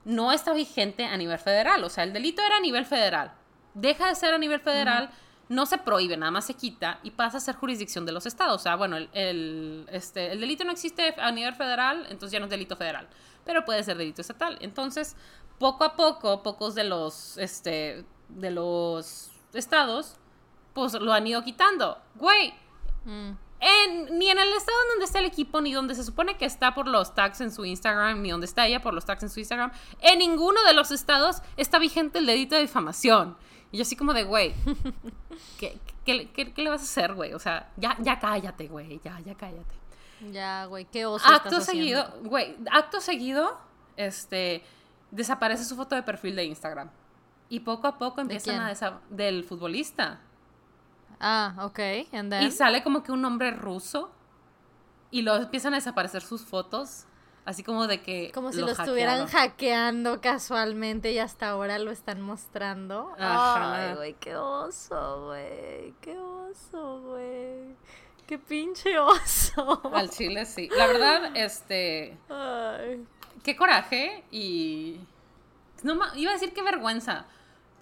no 0.06 0.32
está 0.32 0.54
vigente 0.54 1.04
a 1.04 1.18
nivel 1.18 1.38
federal. 1.38 1.84
O 1.84 1.90
sea, 1.90 2.06
el 2.06 2.14
delito 2.14 2.42
era 2.42 2.56
a 2.58 2.62
nivel 2.62 2.86
federal. 2.86 3.34
Deja 3.74 4.08
de 4.08 4.16
ser 4.16 4.34
a 4.34 4.38
nivel 4.38 4.62
federal, 4.62 5.10
no 5.50 5.66
se 5.66 5.78
prohíbe, 5.78 6.16
nada 6.18 6.32
más 6.32 6.46
se 6.46 6.54
quita 6.54 7.00
y 7.04 7.12
pasa 7.12 7.38
a 7.38 7.42
ser 7.42 7.56
jurisdicción 7.56 8.06
de 8.06 8.12
los 8.12 8.26
estados. 8.26 8.56
O 8.62 8.64
sea, 8.64 8.76
bueno, 8.76 8.98
el, 8.98 9.10
el, 9.14 9.86
este, 9.92 10.32
el 10.32 10.40
delito 10.40 10.64
no 10.64 10.72
existe 10.72 11.14
a 11.18 11.32
nivel 11.32 11.54
federal, 11.54 12.06
entonces 12.10 12.32
ya 12.32 12.40
no 12.40 12.46
es 12.46 12.52
delito 12.52 12.76
federal, 12.76 13.08
pero 13.46 13.66
puede 13.66 13.84
ser 13.84 13.98
delito 13.98 14.22
estatal. 14.22 14.58
Entonces, 14.62 15.16
poco 15.60 15.84
a 15.84 15.96
poco, 15.96 16.42
pocos 16.44 16.76
de 16.76 16.86
los, 16.86 17.38
este, 17.38 18.06
de 18.30 18.52
los 18.52 19.32
estados, 19.54 20.16
pues 20.74 20.94
lo 20.94 21.14
han 21.14 21.28
ido 21.28 21.44
quitando. 21.44 22.00
Güey, 22.16 22.54
Mm. 23.06 23.32
en- 23.60 24.18
ni 24.18 24.30
en 24.30 24.40
el 24.40 24.48
estado 24.54 24.78
donde 24.92 25.06
está 25.06 25.20
el 25.20 25.26
equipo, 25.26 25.60
ni 25.62 25.74
donde 25.74 25.94
se 25.94 26.04
supone 26.06 26.38
que 26.38 26.46
está 26.46 26.74
por 26.74 26.88
los 26.88 27.14
tags 27.16 27.42
en 27.42 27.52
su 27.52 27.66
Instagram, 27.66 28.22
ni 28.22 28.32
donde 28.32 28.46
está 28.46 28.66
ella 28.66 28.82
por 28.82 28.94
los 28.94 29.06
tags 29.06 29.24
en 29.24 29.30
su 29.30 29.40
Instagram, 29.40 29.72
en 30.00 30.20
ninguno 30.20 30.64
de 30.64 30.74
los 30.74 30.90
estados 30.92 31.42
está 31.58 31.80
vigente 31.80 32.20
el 32.20 32.26
delito 32.26 32.56
de 32.56 32.62
difamación. 32.62 33.38
Y 33.74 33.78
yo 33.78 33.82
así 33.82 33.96
como 33.98 34.14
de, 34.14 34.24
güey, 34.24 34.54
¿qué, 35.60 35.78
qué- 36.06 36.30
qué- 36.32 36.54
qué 36.54 36.62
le 36.64 36.70
vas 36.70 36.80
a 36.82 36.84
hacer, 36.86 37.14
güey? 37.16 37.34
O 37.34 37.40
sea, 37.40 37.70
ya, 37.76 37.98
ya 38.00 38.18
cállate, 38.20 38.68
güey, 38.68 39.02
ya, 39.04 39.20
ya 39.20 39.36
cállate. 39.36 39.76
Ya, 40.32 40.66
güey, 40.68 40.86
qué 40.86 41.06
oso 41.06 41.28
Acto 41.28 41.50
estás 41.50 41.66
seguido, 41.66 42.06
güey, 42.24 42.56
acto 42.72 43.02
seguido, 43.02 43.58
este, 43.98 44.64
desaparece 45.12 45.66
su 45.66 45.76
foto 45.76 45.96
de 45.96 46.04
perfil 46.04 46.36
de 46.38 46.46
Instagram. 46.46 46.90
Y 47.50 47.60
poco 47.60 47.88
a 47.88 47.98
poco 47.98 48.22
empiezan 48.22 48.62
a 48.62 48.72
desa- 48.72 49.00
del 49.10 49.44
futbolista. 49.44 50.22
Ah, 51.20 51.56
ok, 51.60 51.80
and 52.14 52.30
then... 52.32 52.44
Y 52.44 52.52
sale 52.52 52.84
como 52.84 53.04
que 53.04 53.12
un 53.12 53.24
hombre 53.26 53.52
ruso 53.52 54.12
y 55.12 55.24
luego 55.24 55.44
empiezan 55.44 55.74
a 55.74 55.78
desaparecer 55.78 56.22
sus 56.22 56.44
fotos, 56.44 57.06
así 57.46 57.64
como 57.64 57.88
de 57.88 58.02
que... 58.02 58.32
Como 58.34 58.52
si 58.52 58.60
lo, 58.60 58.70
estuvieran 58.70 59.28
hackeando 59.28 60.22
casualmente 60.22 61.12
y 61.12 61.20
hasta 61.20 61.50
ahora 61.50 61.80
lo 61.80 61.92
están 61.92 62.22
mostrando. 62.22 63.12
Ajá. 63.18 63.90
Ay, 63.90 63.96
güey, 63.96 64.14
qué 64.16 64.36
oso, 64.36 65.26
güey. 65.28 65.94
Qué 66.02 66.18
oso, 66.18 67.02
güey. 67.02 67.76
Qué 68.28 68.38
pinche 68.38 68.98
oso. 68.98 69.82
Al 69.94 70.10
chile, 70.10 70.46
sí. 70.46 70.70
La 70.76 70.88
verdad, 70.88 71.36
este... 71.36 72.18
Ay. 72.30 73.06
Qué 73.44 73.56
coraje 73.56 74.24
y... 74.32 75.00
No, 75.84 76.00
iba 76.16 76.32
a 76.32 76.34
decir 76.34 76.54
qué 76.54 76.62
vergüenza, 76.62 77.26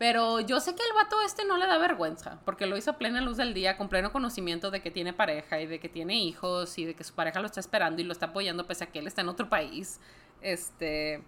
pero 0.02 0.40
yo 0.40 0.60
sé 0.60 0.74
que 0.74 0.82
el 0.82 0.94
vato 0.96 1.22
este 1.22 1.46
no 1.46 1.58
le 1.58 1.68
da 1.68 1.78
vergüenza, 1.78 2.40
porque 2.44 2.66
lo 2.66 2.76
hizo 2.76 2.90
a 2.90 2.98
plena 2.98 3.22
luz 3.22 3.38
del 3.38 3.54
día, 3.54 3.78
con 3.78 3.88
pleno 3.88 4.12
conocimiento 4.12 4.72
de 4.72 4.82
que 4.82 4.90
tiene 4.90 5.14
pareja 5.14 5.62
y 5.62 5.68
de 5.68 5.80
que 5.80 5.90
tiene 5.90 6.16
hijos 6.16 6.80
y 6.80 6.86
de 6.86 6.96
que 6.96 7.04
su 7.04 7.14
pareja 7.14 7.40
lo 7.40 7.46
está 7.46 7.60
esperando 7.60 8.02
y 8.02 8.04
lo 8.06 8.12
está 8.12 8.26
apoyando 8.28 8.66
pese 8.66 8.86
a 8.86 8.88
que 8.88 8.98
él 8.98 9.06
está 9.06 9.22
en 9.22 9.30
otro 9.30 9.48
país. 9.48 10.00
Este... 10.42 11.24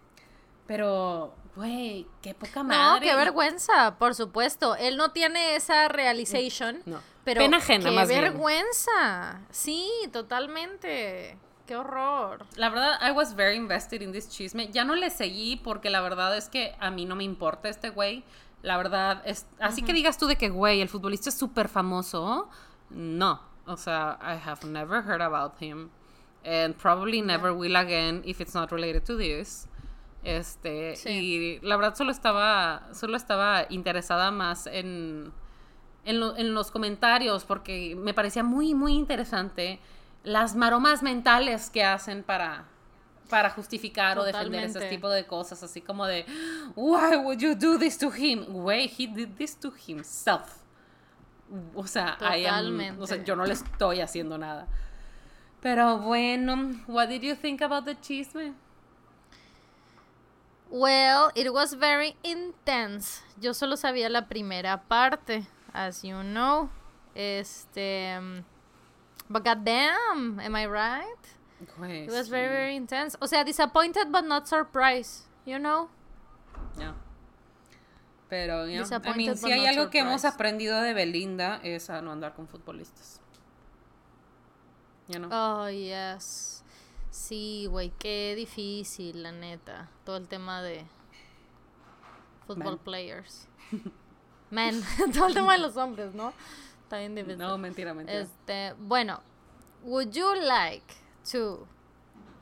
Pero, 0.65 1.35
güey, 1.55 2.07
qué 2.21 2.33
poca 2.33 2.63
No, 2.63 2.69
madre. 2.69 3.05
qué 3.05 3.13
y- 3.13 3.15
vergüenza, 3.15 3.97
por 3.99 4.15
supuesto. 4.15 4.75
Él 4.77 4.97
no 4.97 5.11
tiene 5.11 5.55
esa 5.55 5.87
realization. 5.89 6.81
No. 6.85 6.99
Pero 7.25 7.41
Pena 7.41 7.57
ajena, 7.57 7.89
qué 7.89 7.95
más 7.95 8.07
bien. 8.09 8.21
vergüenza. 8.21 9.41
Sí, 9.51 9.87
totalmente. 10.11 11.37
Qué 11.67 11.75
horror. 11.77 12.45
La 12.55 12.69
verdad, 12.69 12.97
I 13.07 13.11
was 13.11 13.35
very 13.35 13.55
invested 13.55 14.01
in 14.01 14.11
this 14.11 14.29
chisme. 14.29 14.69
Ya 14.71 14.83
no 14.83 14.95
le 14.95 15.09
seguí 15.09 15.57
porque 15.57 15.89
la 15.89 16.01
verdad 16.01 16.35
es 16.35 16.49
que 16.49 16.75
a 16.79 16.89
mí 16.91 17.05
no 17.05 17.15
me 17.15 17.23
importa 17.23 17.69
este 17.69 17.89
güey. 17.89 18.23
La 18.63 18.77
verdad, 18.77 19.21
es, 19.25 19.45
así 19.59 19.83
que 19.83 19.93
digas 19.93 20.17
tú 20.17 20.25
de 20.25 20.35
que, 20.37 20.49
güey, 20.49 20.81
el 20.81 20.89
futbolista 20.89 21.29
es 21.29 21.35
súper 21.37 21.67
famoso. 21.69 22.49
No. 22.89 23.39
O 23.67 23.77
sea, 23.77 24.17
I 24.21 24.35
have 24.49 24.65
never 24.67 25.03
heard 25.03 25.21
about 25.21 25.53
him. 25.61 25.89
and 26.45 26.75
probably 26.75 27.21
never 27.21 27.53
will 27.53 27.77
again 27.77 28.21
if 28.25 28.41
it's 28.41 28.53
not 28.53 28.69
related 28.71 29.01
to 29.05 29.15
this. 29.17 29.65
Este, 30.25 30.95
Sí. 30.97 31.09
y 31.09 31.59
la 31.61 31.77
verdad 31.77 31.95
solo 31.95 32.11
estaba, 32.11 32.87
solo 32.93 33.15
estaba 33.15 33.65
interesada 33.69 34.29
más 34.31 34.67
en, 34.67 35.31
en, 36.03 36.19
lo- 36.19 36.35
en 36.35 36.53
los 36.53 36.69
comentarios 36.69 37.45
porque 37.45 37.95
me 37.97 38.13
parecía 38.13 38.43
muy, 38.43 38.73
muy 38.73 38.93
interesante 38.93 39.79
las 40.25 40.53
maromas 40.55 41.01
mentales 41.01 41.69
que 41.69 41.85
hacen 41.85 42.23
para, 42.23 42.65
para 43.33 43.49
justificar 43.49 44.19
o 44.19 44.23
defender 44.23 44.63
ese 44.63 44.73
Totalmente. 44.73 44.95
tipo 44.95 45.09
de 45.09 45.25
cosas, 45.25 45.63
así 45.63 45.81
como 45.81 46.05
de, 46.05 46.23
why 46.75 47.15
would 47.17 47.39
you 47.39 47.55
do 47.55 47.79
this 47.79 47.97
to 47.97 48.11
him? 48.11 48.45
Wait, 48.49 48.91
he 48.99 49.07
did 49.07 49.29
this 49.37 49.55
to 49.59 49.71
himself. 49.87 50.59
O 51.73 51.87
sea, 51.87 52.09
am- 52.19 52.99
o 52.99 53.07
sea, 53.07 53.17
Totalmente. 53.17 53.23
yo 53.25 53.35
no 53.35 53.43
le 53.45 53.53
estoy 53.53 54.01
haciendo 54.01 54.37
nada. 54.37 54.67
Pero 55.61 55.97
bueno, 55.97 56.79
what 56.87 57.07
did 57.09 57.23
you 57.23 57.35
think 57.35 57.61
about 57.63 57.85
the 57.85 57.95
chisme? 57.95 58.53
Well, 60.69 61.31
it 61.35 61.51
was 61.51 61.73
very 61.73 62.15
intense. 62.23 63.21
Yo 63.41 63.53
solo 63.53 63.75
sabía 63.77 64.09
la 64.09 64.27
primera 64.27 64.83
parte, 64.87 65.45
as 65.73 66.03
you 66.03 66.21
know. 66.21 66.69
Este. 67.15 68.15
um, 68.17 68.43
But 69.29 69.43
goddamn, 69.43 70.39
am 70.39 70.55
I 70.55 70.65
right? 70.67 71.17
Pues, 71.77 72.07
It 72.07 72.11
was 72.11 72.29
very, 72.29 72.49
very 72.49 72.75
intense. 72.75 73.17
O 73.19 73.27
sea, 73.27 73.43
disappointed 73.43 74.11
but 74.11 74.23
not 74.25 74.47
surprised, 74.47 75.25
you 75.45 75.59
know? 75.59 75.89
ya. 76.77 76.93
Pero, 78.29 78.65
ya. 78.67 78.83
I 78.83 79.13
mean, 79.15 79.37
si 79.37 79.51
hay 79.51 79.67
algo 79.67 79.89
que 79.89 79.99
hemos 79.99 80.25
aprendido 80.25 80.81
de 80.81 80.93
Belinda 80.93 81.59
es 81.63 81.89
a 81.89 82.01
no 82.01 82.11
andar 82.11 82.33
con 82.33 82.47
futbolistas. 82.47 83.21
Ya 85.07 85.19
no. 85.19 85.29
Oh, 85.31 85.69
yes. 85.69 86.63
Sí, 87.11 87.67
güey, 87.69 87.91
qué 87.99 88.33
difícil, 88.35 89.21
la 89.21 89.31
neta. 89.31 89.89
Todo 90.03 90.17
el 90.17 90.27
tema 90.27 90.63
de 90.63 90.83
football 92.47 92.75
Men. 92.75 92.79
players. 92.79 93.47
Men, 94.49 94.81
todo 95.13 95.27
el 95.27 95.33
tema 95.35 95.53
de 95.53 95.59
los 95.59 95.77
hombres, 95.77 96.15
¿no? 96.15 96.33
Está 96.83 96.97
bien 96.97 97.13
difícil. 97.15 97.37
no, 97.37 97.57
mentira, 97.57 97.93
mentira. 97.93 98.19
Este, 98.19 98.73
bueno, 98.79 99.21
would 99.83 100.11
you 100.11 100.33
like 100.35 100.95
to 101.31 101.67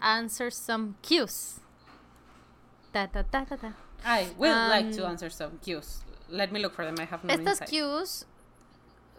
answer 0.01 0.51
some 0.51 0.95
cues? 1.01 1.59
Ta 2.91 3.07
ta 3.07 3.23
ta 3.23 3.45
ta 3.45 3.55
ta. 3.55 3.73
I 4.03 4.27
would 4.37 4.49
like 4.49 4.91
to 4.95 5.05
um, 5.05 5.11
answer 5.11 5.29
some 5.29 5.59
cues. 5.63 6.03
Let 6.29 6.51
me 6.51 6.59
look 6.59 6.73
for 6.73 6.85
them. 6.85 6.95
I 6.99 7.05
have 7.05 7.23
no 7.23 7.33
Estas 7.33 7.61
insight. 7.61 7.69
cues, 7.69 8.25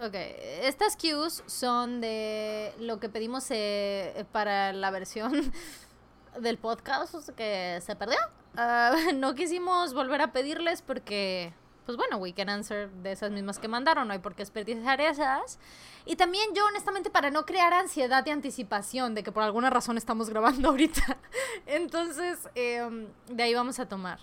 ok, 0.00 0.14
estas 0.62 0.96
cues 0.96 1.42
son 1.46 2.00
de 2.00 2.72
lo 2.78 2.98
que 2.98 3.08
pedimos 3.08 3.46
eh, 3.50 4.24
para 4.32 4.72
la 4.72 4.90
versión 4.90 5.52
del 6.40 6.58
podcast 6.58 7.28
que 7.36 7.80
se 7.80 7.94
perdió. 7.96 8.18
Ah, 8.56 8.94
no 9.14 9.34
quisimos 9.34 9.94
volver 9.94 10.20
a 10.22 10.32
pedirles 10.32 10.82
porque, 10.82 11.52
pues 11.84 11.96
bueno, 11.96 12.16
we 12.18 12.32
can 12.32 12.48
answer 12.48 12.90
de 12.90 13.12
esas 13.12 13.30
mismas 13.30 13.58
que 13.58 13.68
mandaron, 13.68 14.06
no 14.06 14.12
hay 14.12 14.20
por 14.20 14.34
qué 14.34 14.42
desperdiciar 14.42 15.00
esas. 15.00 15.58
Y 16.04 16.16
también 16.16 16.54
yo, 16.54 16.64
honestamente, 16.66 17.10
para 17.10 17.30
no 17.30 17.44
crear 17.44 17.72
ansiedad 17.72 18.24
y 18.26 18.30
anticipación 18.30 19.14
de 19.14 19.22
que 19.22 19.32
por 19.32 19.42
alguna 19.42 19.70
razón 19.70 19.96
estamos 19.98 20.30
grabando 20.30 20.68
ahorita. 20.70 21.18
Entonces, 21.66 22.48
em, 22.54 23.08
de 23.28 23.42
ahí 23.42 23.54
vamos 23.54 23.78
a 23.78 23.86
tomar. 23.88 24.18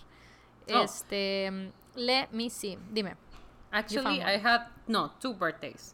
Oh. 0.71 0.81
Este, 0.83 1.71
let 1.95 2.29
me 2.31 2.49
see, 2.49 2.77
dime. 2.91 3.15
Actually, 3.71 4.21
I 4.21 4.37
had 4.37 4.67
no 4.87 5.11
two 5.19 5.33
birthdays. 5.33 5.93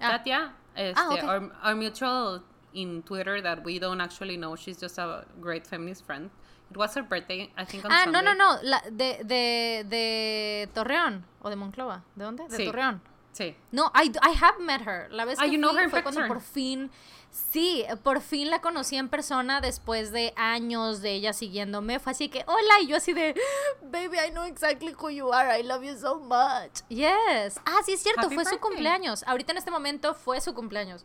Ah. 0.00 0.12
Katia, 0.12 0.52
este, 0.74 1.00
Ah, 1.00 1.08
okay. 1.12 1.26
our, 1.26 1.52
our 1.62 1.74
mutual 1.74 2.42
in 2.74 3.02
Twitter 3.02 3.42
that 3.42 3.62
we 3.64 3.78
don't 3.78 4.00
actually 4.00 4.36
know. 4.36 4.56
She's 4.56 4.78
just 4.78 4.98
a 4.98 5.26
great 5.40 5.66
feminist 5.66 6.04
friend. 6.06 6.30
It 6.72 6.78
was 6.78 6.94
her 6.96 7.02
birthday, 7.02 7.50
I 7.56 7.66
think 7.66 7.84
on 7.84 7.92
Ah, 7.92 8.06
no, 8.06 8.20
Sunday. 8.20 8.34
no, 8.34 8.34
no, 8.54 8.62
la, 8.62 8.80
de, 8.90 9.20
de, 9.24 9.84
de 9.86 10.68
Torreón 10.72 11.22
o 11.42 11.50
de 11.50 11.56
Monclova. 11.56 12.02
¿De 12.14 12.24
dónde? 12.24 12.48
De 12.48 12.56
Sí. 12.56 12.64
Torreón. 12.64 13.02
Sí. 13.32 13.54
No, 13.72 13.92
I, 13.94 14.08
I 14.22 14.34
have 14.40 14.58
met 14.58 14.80
her. 14.86 15.08
La 15.10 15.26
vez 15.26 15.38
Ah, 15.38 15.44
que 15.44 15.50
you 15.52 15.58
know 15.58 15.70
fui 15.72 15.82
her 15.82 15.90
fue 15.90 16.02
cuando 16.02 16.26
por 16.26 16.40
fin, 16.40 16.90
sí, 17.30 17.84
por 18.02 18.20
fin 18.22 18.48
la 18.50 18.60
conocí 18.62 18.96
en 18.96 19.08
persona 19.08 19.60
después 19.60 20.12
de 20.12 20.32
años 20.36 21.00
de 21.02 21.12
ella 21.12 21.32
siguiéndome. 21.34 21.98
Fue 21.98 22.12
así 22.12 22.28
que, 22.30 22.44
hola, 22.46 22.80
y 22.80 22.86
yo 22.86 22.96
así 22.96 23.12
de, 23.12 23.34
baby, 23.82 24.16
I 24.18 24.30
know 24.30 24.44
exactly 24.44 24.94
who 24.98 25.10
you 25.10 25.30
are. 25.32 25.58
I 25.58 25.62
love 25.62 25.82
you 25.82 25.96
so 25.98 26.18
much. 26.20 26.80
Yes. 26.88 27.58
Ah, 27.66 27.80
sí, 27.84 27.92
es 27.92 28.02
cierto, 28.02 28.26
Happy 28.26 28.34
fue 28.34 28.44
su 28.46 28.58
cumpleaños. 28.60 29.22
Ahorita 29.26 29.52
en 29.52 29.58
este 29.58 29.70
momento 29.70 30.14
fue 30.14 30.40
su 30.40 30.54
cumpleaños. 30.54 31.04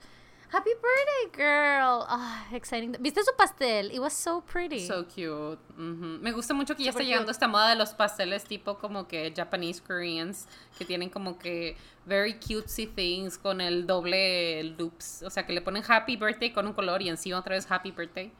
Happy 0.49 0.69
birthday, 0.75 1.37
girl. 1.43 2.05
Ah, 2.07 2.45
exciting. 2.53 2.95
¿Viste 3.01 3.21
su 3.23 3.35
pastel? 3.35 3.91
It 3.91 3.99
was 3.99 4.13
so 4.13 4.41
pretty. 4.41 4.87
So 4.87 5.05
cute. 5.05 5.59
Me 5.77 6.31
gusta 6.31 6.53
mucho 6.53 6.73
que 6.75 6.83
ya 6.85 6.91
Super 6.91 7.03
está 7.03 7.09
llegando 7.09 7.31
esta 7.31 7.47
moda 7.49 7.69
de 7.69 7.75
los 7.75 7.93
pasteles 7.93 8.45
tipo 8.45 8.77
como 8.77 9.07
que 9.07 9.33
Japanese 9.35 9.81
Koreans 9.81 10.47
que 10.77 10.85
tienen 10.85 11.09
como 11.09 11.37
que 11.37 11.75
very 12.05 12.35
cutesy 12.35 12.87
things 12.87 13.37
con 13.37 13.59
el 13.59 13.85
doble 13.85 14.63
loops, 14.77 15.21
o 15.23 15.29
sea 15.29 15.45
que 15.45 15.51
le 15.51 15.61
ponen 15.61 15.83
happy 15.85 16.15
birthday 16.15 16.53
con 16.53 16.65
un 16.65 16.73
color 16.73 17.01
y 17.01 17.09
encima 17.09 17.39
otra 17.39 17.55
vez 17.55 17.69
happy 17.69 17.91
birthday. 17.91 18.31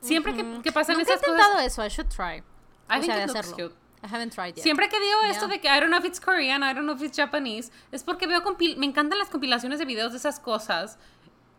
Siempre 0.00 0.34
que, 0.34 0.60
que 0.62 0.72
pasan 0.72 0.98
Nunca 0.98 1.10
he 1.10 1.14
esas 1.14 1.26
intentado 1.26 1.54
cosas, 1.54 1.66
eso. 1.72 1.82
I 1.82 1.88
should 1.88 2.10
try. 2.10 2.42
I 2.90 2.98
o 2.98 3.00
think 3.00 3.04
sea, 3.06 3.22
it 3.22 3.28
looks 3.28 3.40
hacerlo. 3.40 3.56
cute. 3.70 3.83
I 4.04 4.06
haven't 4.06 4.34
tried 4.34 4.54
yet. 4.56 4.62
Siempre 4.62 4.88
que 4.90 5.00
digo 5.00 5.22
esto 5.30 5.48
de 5.48 5.60
que 5.60 5.68
I 5.68 5.80
don't 5.80 5.88
know 5.88 5.98
if 5.98 6.04
it's 6.04 6.20
Korean, 6.20 6.62
I 6.62 6.74
don't 6.74 6.84
know 6.84 6.94
if 6.94 7.02
it's 7.02 7.16
Japanese, 7.16 7.70
es 7.90 8.02
porque 8.04 8.26
veo 8.26 8.42
me 8.76 8.84
encantan 8.86 9.18
las 9.18 9.30
compilaciones 9.30 9.78
de 9.78 9.86
videos 9.86 10.12
de 10.12 10.18
esas 10.18 10.38
cosas. 10.38 10.98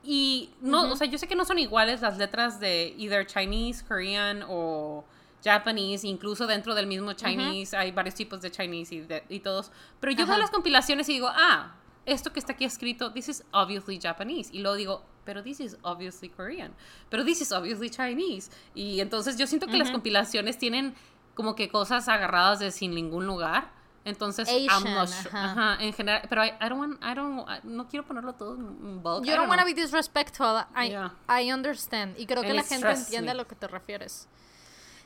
Y 0.04 0.52
no, 0.62 0.92
o 0.92 0.96
sea, 0.96 1.08
yo 1.08 1.18
sé 1.18 1.28
que 1.28 1.36
no 1.36 1.46
son 1.46 1.58
iguales 1.58 2.02
las 2.02 2.18
letras 2.20 2.60
de 2.60 2.94
either 2.98 3.26
Chinese, 3.26 3.84
Korean 3.84 4.44
o 4.48 5.04
Japanese, 5.44 6.06
incluso 6.06 6.46
dentro 6.46 6.76
del 6.76 6.86
mismo 6.86 7.14
Chinese 7.14 7.76
hay 7.76 7.92
varios 7.92 8.14
tipos 8.14 8.40
de 8.42 8.52
Chinese 8.52 8.94
y, 8.96 9.02
de- 9.02 9.24
y 9.30 9.40
todos. 9.40 9.72
Pero 10.00 10.12
yo 10.14 10.26
veo 10.28 10.34
Ajá. 10.36 10.42
las 10.42 10.52
compilaciones 10.52 11.10
y 11.10 11.14
digo, 11.14 11.28
ah, 11.32 11.74
esto 12.06 12.32
que 12.32 12.40
está 12.40 12.54
aquí 12.54 12.66
escrito, 12.66 13.12
this 13.14 13.30
is 13.30 13.44
obviously 13.52 14.00
Japanese. 14.00 14.52
Y 14.54 14.60
luego 14.60 14.76
digo, 14.76 15.06
pero 15.24 15.42
this 15.42 15.60
is 15.60 15.76
obviously 15.82 16.30
Korean. 16.30 16.72
Pero 17.10 17.26
this 17.26 17.42
is 17.42 17.52
obviously 17.52 17.90
Chinese. 17.90 18.52
Y 18.76 19.00
entonces 19.00 19.38
yo 19.38 19.48
siento 19.48 19.66
que 19.66 19.78
las 19.78 19.90
compilaciones 19.90 20.60
tienen 20.60 20.94
como 21.36 21.56
que 21.56 21.70
cosas 21.70 22.08
agarradas 22.10 22.60
de 22.60 22.72
sin 22.72 22.96
ningún 22.96 23.28
lugar. 23.28 23.70
Entonces, 24.06 24.48
I'm 24.48 24.84
not 24.84 25.08
Asian, 25.10 25.24
sure. 25.24 25.30
ajá. 25.36 25.52
Ajá, 25.74 25.84
en 25.84 25.92
general, 25.94 26.22
pero 26.30 26.46
I, 26.46 26.50
I 26.62 26.70
don't 26.70 26.80
want, 26.80 27.04
I 27.04 27.16
don't, 27.16 27.40
I- 27.50 27.62
no 27.68 27.88
quiero 27.88 28.06
ponerlo 28.06 28.34
todo 28.34 28.54
en 28.54 29.02
bulk. 29.02 29.26
I 29.26 29.30
You 29.30 29.36
don't 29.36 29.50
want 29.50 29.60
to 29.62 29.66
be 29.66 29.74
disrespectful. 29.74 30.64
I, 30.76 30.90
Yeah. 30.90 31.12
I 31.28 31.52
understand. 31.52 32.16
Y 32.20 32.26
creo 32.28 32.42
que 32.44 32.50
And 32.50 32.56
la 32.58 32.62
it 32.62 32.68
gente 32.68 32.92
entiende 32.92 33.26
me. 33.28 33.32
a 33.32 33.34
lo 33.34 33.48
que 33.48 33.56
te 33.56 33.68
refieres. 33.68 34.28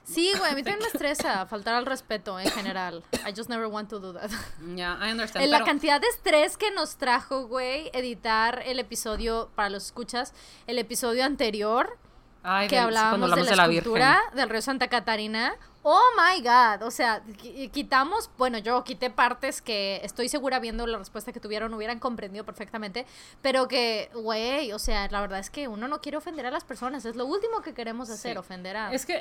Sí, 0.03 0.33
güey, 0.37 0.51
a 0.51 0.55
mí 0.55 0.63
también 0.63 0.79
me 0.79 0.87
estresa 0.87 1.45
faltar 1.49 1.75
al 1.75 1.85
respeto 1.85 2.39
en 2.39 2.49
general. 2.51 3.03
I 3.25 3.31
just 3.33 3.47
never 3.49 3.67
want 3.67 3.89
to 3.89 3.99
do 3.99 4.11
that. 4.13 4.31
Yeah, 4.75 4.97
I 5.01 5.11
understand. 5.11 5.47
La 5.49 5.59
pero- 5.59 5.65
cantidad 5.67 6.01
de 6.01 6.07
estrés 6.07 6.57
que 6.57 6.69
nos 6.71 6.97
trajo, 6.97 7.47
güey, 7.47 7.89
editar 7.93 8.63
el 8.65 8.79
episodio, 8.79 9.49
para 9.55 9.69
los 9.69 9.85
escuchas, 9.85 10.33
el 10.67 10.77
episodio 10.79 11.23
anterior, 11.23 11.97
Ay, 12.43 12.67
que 12.67 12.75
cuando 12.77 12.87
hablábamos 12.99 13.19
de 13.19 13.33
hablamos 13.33 13.57
la, 13.57 13.67
Virgen. 13.67 13.77
escultura 13.79 14.19
del 14.33 14.49
río 14.49 14.61
Santa 14.61 14.87
Catarina. 14.87 15.53
Oh 15.83 16.01
my 16.17 16.41
god, 16.41 16.85
o 16.85 16.91
sea, 16.91 17.23
qui- 17.25 17.69
quitamos, 17.71 18.29
bueno, 18.37 18.57
yo 18.57 18.83
quité 18.83 19.09
partes 19.09 19.61
que 19.61 20.01
estoy 20.03 20.27
segura 20.29 20.59
viendo 20.59 20.85
la 20.87 20.97
respuesta 20.97 21.31
que 21.31 21.39
tuvieron 21.39 21.73
hubieran 21.73 21.99
comprendido 21.99 22.45
perfectamente, 22.45 23.05
pero 23.41 23.67
que, 23.67 24.09
güey, 24.13 24.71
o 24.73 24.79
sea, 24.79 25.07
la 25.09 25.21
verdad 25.21 25.39
es 25.39 25.49
que 25.49 25.67
uno 25.67 25.87
no 25.87 26.01
quiere 26.01 26.17
ofender 26.17 26.45
a 26.45 26.51
las 26.51 26.63
personas, 26.65 27.05
es 27.05 27.15
lo 27.15 27.25
último 27.25 27.61
que 27.61 27.73
queremos 27.73 28.09
hacer, 28.09 28.33
Sí. 28.33 28.37
ofender 28.37 28.75
a 28.77 28.93
Es 28.93 29.05
que 29.05 29.19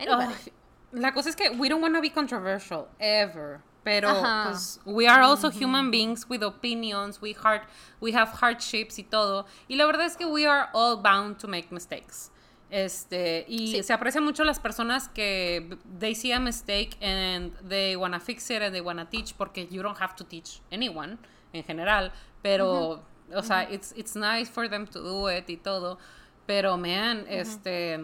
la 0.93 1.13
cosa 1.13 1.29
es 1.29 1.37
que 1.37 1.51
we 1.51 1.69
don't 1.69 1.83
want 1.83 1.95
to 1.95 2.01
be 2.01 2.13
controversial 2.13 2.87
ever. 2.99 3.61
Pero 3.85 4.11
pues, 4.45 4.81
we 4.85 5.09
are 5.09 5.23
also 5.23 5.51
human 5.51 5.91
beings 5.91 6.27
with 6.29 6.43
opinions, 6.43 7.23
we 7.23 7.33
heart, 7.35 7.63
we 8.01 8.13
have 8.15 8.31
hardships 8.39 8.99
y 8.99 9.05
todo. 9.05 9.47
Y 9.67 9.77
la 9.77 9.87
verdad 9.87 10.05
es 10.07 10.17
que 10.17 10.27
we 10.27 10.47
are 10.47 10.69
all 10.75 10.97
bound 11.01 11.39
to 11.39 11.49
make 11.49 11.69
mistakes. 11.71 12.31
Este, 12.71 13.47
y 13.49 13.69
Sí. 13.77 13.83
se 13.83 13.93
aprecian 13.95 14.25
mucho 14.25 14.45
las 14.45 14.61
personas 14.61 15.09
que 15.09 15.79
they 15.99 16.15
see 16.15 16.33
a 16.33 16.39
mistake 16.39 16.97
and 17.03 17.53
they 17.67 17.97
wanna 17.97 18.21
fix 18.21 18.51
it 18.51 18.61
and 18.63 18.73
they 18.73 18.83
wanna 18.83 19.09
teach 19.09 19.33
porque 19.35 19.67
you 19.71 19.83
don't 19.83 19.99
have 20.01 20.15
to 20.17 20.25
teach 20.25 20.61
anyone 20.71 21.17
en 21.55 21.65
general, 21.65 22.13
pero 22.43 23.03
o 23.35 23.43
sea, 23.43 23.63
it's 23.71 23.95
it's 23.97 24.15
nice 24.17 24.51
for 24.51 24.69
them 24.69 24.87
to 24.87 25.01
do 25.01 25.31
it 25.31 25.49
y 25.49 25.57
todo, 25.57 25.99
pero 26.47 26.77
man, 26.77 27.25
este 27.29 27.99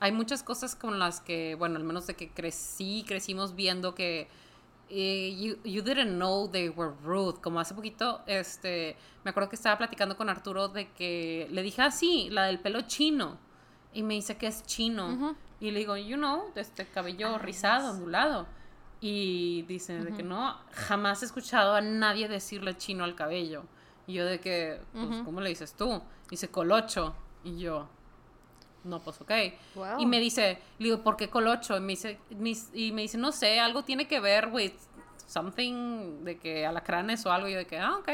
hay 0.00 0.12
muchas 0.12 0.42
cosas 0.42 0.76
con 0.76 0.98
las 0.98 1.20
que, 1.20 1.54
bueno, 1.56 1.76
al 1.76 1.84
menos 1.84 2.06
de 2.06 2.14
que 2.14 2.30
crecí, 2.30 3.04
crecimos 3.08 3.54
viendo 3.56 3.94
que 3.94 4.28
eh, 4.90 5.34
you, 5.38 5.56
you 5.64 5.82
didn't 5.82 6.14
know 6.16 6.48
they 6.48 6.68
were 6.68 6.92
rude. 7.02 7.40
Como 7.42 7.58
hace 7.58 7.74
poquito, 7.74 8.22
este, 8.26 8.96
me 9.24 9.30
acuerdo 9.30 9.48
que 9.48 9.56
estaba 9.56 9.76
platicando 9.76 10.16
con 10.16 10.28
Arturo 10.30 10.68
de 10.68 10.90
que 10.92 11.48
le 11.50 11.62
dije 11.62 11.82
así, 11.82 12.28
la 12.30 12.44
del 12.44 12.58
pelo 12.60 12.82
chino. 12.82 13.38
Y 13.98 14.04
me 14.04 14.14
dice 14.14 14.36
que 14.36 14.46
es 14.46 14.62
chino. 14.62 15.34
Y 15.58 15.72
le 15.72 15.80
digo, 15.80 15.96
you 15.96 16.16
know, 16.16 16.52
este 16.54 16.86
cabello 16.86 17.36
rizado, 17.36 17.90
ondulado. 17.90 18.46
Y 19.00 19.62
dice 19.62 20.04
de 20.04 20.12
que 20.16 20.22
no, 20.22 20.56
jamás 20.72 21.22
he 21.22 21.26
escuchado 21.26 21.74
a 21.74 21.80
nadie 21.80 22.28
decirle 22.28 22.76
chino 22.76 23.02
al 23.02 23.16
cabello. 23.16 23.64
Y 24.06 24.12
yo 24.12 24.24
de 24.24 24.38
que, 24.38 24.80
pues, 24.92 25.22
¿cómo 25.24 25.40
le 25.40 25.48
dices 25.48 25.74
tú? 25.74 26.00
Dice 26.30 26.48
colocho. 26.48 27.16
Y 27.42 27.58
yo, 27.58 27.88
No, 28.84 29.00
pues 29.00 29.20
ok. 29.20 29.32
Wow. 29.74 29.98
Y 29.98 30.06
me 30.06 30.20
dice, 30.20 30.60
le 30.78 30.84
digo, 30.84 31.02
¿por 31.02 31.16
qué 31.16 31.28
colocho? 31.28 31.76
Y 31.76 31.80
me 31.80 31.94
dice, 31.94 32.20
y 32.72 32.92
me 32.92 33.02
dice, 33.02 33.18
no 33.18 33.32
sé, 33.32 33.58
algo 33.58 33.82
tiene 33.82 34.06
que 34.06 34.20
ver 34.20 34.50
with 34.52 34.74
something 35.26 36.22
de 36.22 36.38
que 36.38 36.64
alacranes 36.66 37.26
o 37.26 37.32
algo. 37.32 37.48
Y 37.48 37.52
yo 37.52 37.58
de 37.58 37.66
que, 37.66 37.80
ah, 37.80 37.96
ok. 37.96 38.08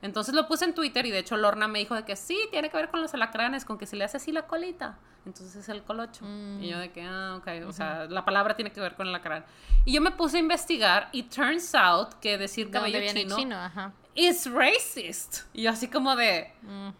Entonces 0.00 0.32
lo 0.32 0.46
puse 0.46 0.64
en 0.64 0.74
Twitter 0.74 1.04
y 1.06 1.10
de 1.10 1.18
hecho 1.18 1.36
Lorna 1.36 1.66
me 1.66 1.80
dijo 1.80 1.96
de 1.96 2.04
que 2.04 2.14
sí, 2.14 2.38
tiene 2.52 2.70
que 2.70 2.76
ver 2.76 2.88
con 2.88 3.02
los 3.02 3.12
alacranes, 3.14 3.64
con 3.64 3.78
que 3.78 3.86
se 3.86 3.96
le 3.96 4.04
hace 4.04 4.18
así 4.18 4.30
la 4.30 4.46
colita. 4.46 4.96
Entonces 5.26 5.56
es 5.56 5.68
el 5.70 5.82
colocho. 5.82 6.24
Y 6.60 6.68
yo 6.68 6.78
de 6.78 6.92
que, 6.92 7.02
ah, 7.02 7.36
ok. 7.38 7.66
O 7.66 7.72
sea, 7.72 8.04
la 8.04 8.24
palabra 8.24 8.54
tiene 8.56 8.70
que 8.72 8.80
ver 8.80 8.94
con 8.94 9.06
el 9.08 9.14
alacrán. 9.14 9.44
Y 9.86 9.92
yo 9.92 10.00
me 10.00 10.10
puse 10.10 10.36
a 10.36 10.40
investigar 10.40 11.08
y 11.12 11.22
turns 11.24 11.74
out 11.74 12.14
que 12.20 12.36
decir 12.36 12.68
¿De 12.70 12.78
dónde 12.78 12.92
cabello 12.92 13.12
chino, 13.12 13.36
chino? 13.36 13.56
Ajá. 13.56 13.92
is 14.14 14.46
racist. 14.50 15.44
Y 15.52 15.62
yo 15.62 15.70
así 15.70 15.88
como 15.88 16.14
de, 16.14 16.52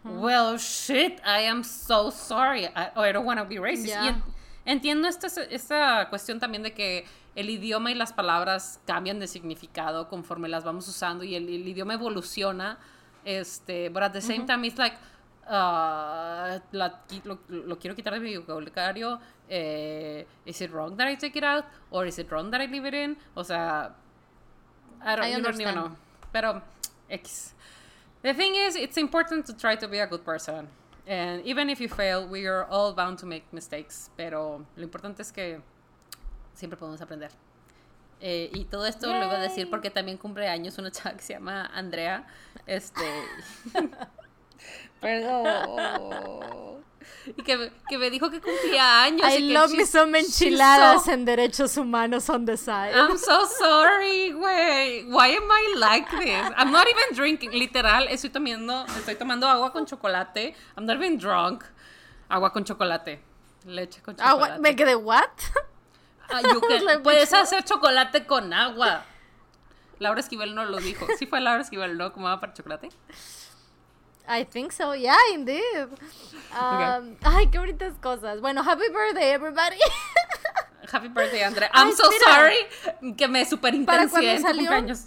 well, 0.05 0.57
shit, 0.59 1.19
I 1.21 1.47
am 1.47 1.63
so 1.65 2.11
sorry. 2.11 2.65
I, 2.65 2.91
I 2.97 3.13
don't 3.13 3.27
want 3.27 3.39
to 3.41 3.47
be 3.47 3.59
racist. 3.61 3.89
Ya. 3.89 4.05
Y 4.05 4.09
en- 4.09 4.23
entiendo 4.65 5.07
esta, 5.07 5.27
esta 5.51 6.09
cuestión 6.09 6.41
también 6.41 6.63
de 6.63 6.73
que 6.73 7.07
el 7.35 7.51
idioma 7.51 7.91
y 7.91 7.95
las 7.95 8.13
palabras 8.13 8.81
cambian 8.87 9.19
de 9.21 9.27
significado 9.27 10.09
conforme 10.09 10.49
las 10.49 10.65
vamos 10.65 10.89
usando 10.89 11.25
y 11.25 11.35
el, 11.35 11.49
el 11.49 11.69
idioma 11.69 11.95
evoluciona. 11.95 12.79
Este, 13.25 13.89
but 13.89 14.03
at 14.03 14.13
the 14.13 14.21
same 14.21 14.45
time, 14.47 14.67
it's 14.67 14.79
like, 14.79 14.97
uh, 15.47 16.59
la- 16.73 17.01
lo, 17.25 17.39
lo 17.49 17.77
quiero 17.79 17.95
quitar 17.95 18.15
de 18.15 18.21
mi 18.21 18.37
vocabulario. 18.37 19.21
Eh, 19.49 20.25
is 20.47 20.61
it 20.61 20.71
wrong 20.73 20.97
that 20.97 21.07
I 21.07 21.17
take 21.17 21.37
it 21.37 21.45
out? 21.45 21.65
Or 21.91 22.07
is 22.07 22.19
it 22.19 22.31
wrong 22.31 22.51
that 22.51 22.61
I 22.61 22.67
leave 22.67 22.85
it 22.87 22.95
in? 22.95 23.17
O 23.37 23.43
sea, 23.43 23.93
I 25.03 25.17
don't, 25.17 25.25
I 25.25 25.41
don't 25.41 25.61
even 25.61 25.75
know. 25.75 25.97
Pero, 26.33 26.63
X. 27.11 27.55
The 28.23 28.33
thing 28.33 28.55
is, 28.55 28.75
it's 28.77 28.97
important 28.97 29.45
to 29.47 29.53
try 29.53 29.77
to 29.77 29.87
be 29.87 29.99
a 29.99 30.07
good 30.07 30.25
person. 30.25 30.69
And 31.07 31.45
even 31.45 31.69
if 31.69 31.81
you 31.81 31.89
fail, 31.89 32.27
we 32.27 32.47
are 32.47 32.65
all 32.71 32.95
bound 32.95 33.19
to 33.19 33.27
make 33.27 33.45
mistakes. 33.53 34.11
Pero 34.17 34.65
lo 34.77 34.83
importante 34.83 35.21
es 35.21 35.31
que 35.31 35.61
siempre 36.55 36.79
podemos 36.79 37.03
aprender. 37.03 37.31
Eh, 38.21 38.49
y 38.55 38.65
todo 38.65 38.87
esto 38.87 39.07
lo 39.09 39.27
voy 39.27 39.37
a 39.37 39.41
decir 39.41 39.65
Yay. 39.65 39.71
porque 39.71 39.91
también 39.91 40.17
cumple 40.17 40.49
años 40.49 40.79
una 40.79 40.91
chava 40.91 41.15
que 41.15 41.23
se 41.23 41.35
llama 41.35 41.67
Andrea. 41.75 42.27
Este. 42.67 43.05
Perdón. 45.05 46.85
Y 47.27 47.43
que, 47.43 47.57
me- 47.57 47.73
que 47.89 47.97
me 47.99 48.11
dijo 48.11 48.31
que 48.31 48.41
cumplía 48.41 49.03
años. 49.03 49.27
I 49.31 49.35
y 49.37 49.49
que 49.49 49.55
love 49.55 49.71
me 49.73 49.87
some 49.87 50.19
enchiladas 50.19 51.05
so- 51.05 51.11
en 51.13 51.25
derechos 51.25 51.77
humanos 51.77 52.29
on 52.31 52.45
the 52.47 52.57
side. 52.57 52.93
I'm 52.95 53.17
so 53.19 53.47
sorry, 53.47 54.33
güey. 54.33 55.05
Why 55.11 55.37
am 55.37 55.45
I 55.51 55.75
like 55.79 56.11
this? 56.19 56.53
I'm 56.57 56.71
not 56.71 56.87
even 56.87 57.15
drinking. 57.17 57.53
Literal, 57.53 58.09
estoy 58.09 58.31
tomando, 58.31 58.85
estoy 58.99 59.17
tomando 59.17 59.47
agua 59.49 59.73
con 59.73 59.87
chocolate. 59.87 60.55
I'm 60.77 60.85
not 60.87 60.97
even 60.97 61.19
drunk. 61.19 61.65
Agua 62.29 62.51
con 62.53 62.65
chocolate. 62.65 63.21
Leche 63.67 64.01
con 64.03 64.17
chocolate. 64.17 64.61
me 64.61 64.75
quedé, 64.77 64.95
what? 64.97 65.29
Ah, 66.31 66.41
you 66.43 66.61
can- 66.69 66.85
Like, 66.85 67.01
puedes 67.03 67.33
hacer 67.33 67.63
chocolate 67.65 68.27
con 68.27 68.53
agua. 68.53 69.03
Laura 69.99 70.21
Esquivel 70.21 70.55
no 70.55 70.65
lo 70.65 70.79
dijo. 70.79 71.07
Sí 71.19 71.27
fue 71.27 71.41
Laura 71.41 71.63
Esquivel, 71.63 71.97
¿no? 71.97 72.13
¿Cómo 72.13 72.27
va 72.27 72.41
para 72.41 72.53
chocolate? 72.53 72.89
I 74.27 74.45
think 74.45 74.73
so, 74.73 74.95
yeah, 74.95 75.17
indeed. 75.35 75.89
Um, 76.59 77.17
Ay, 77.23 77.49
qué 77.51 77.59
bonitas 77.59 77.95
cosas. 78.01 78.41
Bueno, 78.41 78.63
happy 78.63 78.89
birthday, 78.91 79.33
everybody. 79.33 79.77
Happy 80.93 81.09
birthday, 81.09 81.43
Andrea. 81.43 81.71
I'm 81.75 81.89
Ay, 81.89 81.93
so 81.95 82.05
sorry 82.25 83.15
que 83.17 83.27
me 83.27 83.45
superintensié 83.45 84.35
en 84.37 84.43
tu 84.43 84.49
cumpleaños. 84.55 85.07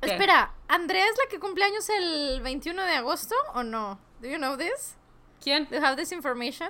¿Qué? 0.00 0.12
Espera, 0.12 0.52
¿Andrea 0.68 1.04
es 1.06 1.16
la 1.18 1.28
que 1.28 1.38
cumple 1.40 1.64
años 1.64 1.88
el 1.90 2.40
21 2.42 2.82
de 2.84 2.92
agosto 2.92 3.34
o 3.54 3.62
no? 3.62 3.98
Do 4.20 4.28
you 4.28 4.36
know 4.38 4.56
this? 4.56 4.94
¿Quién? 5.42 5.66
Do 5.70 5.76
you 5.78 5.84
have 5.84 5.96
this 5.96 6.12
information? 6.12 6.68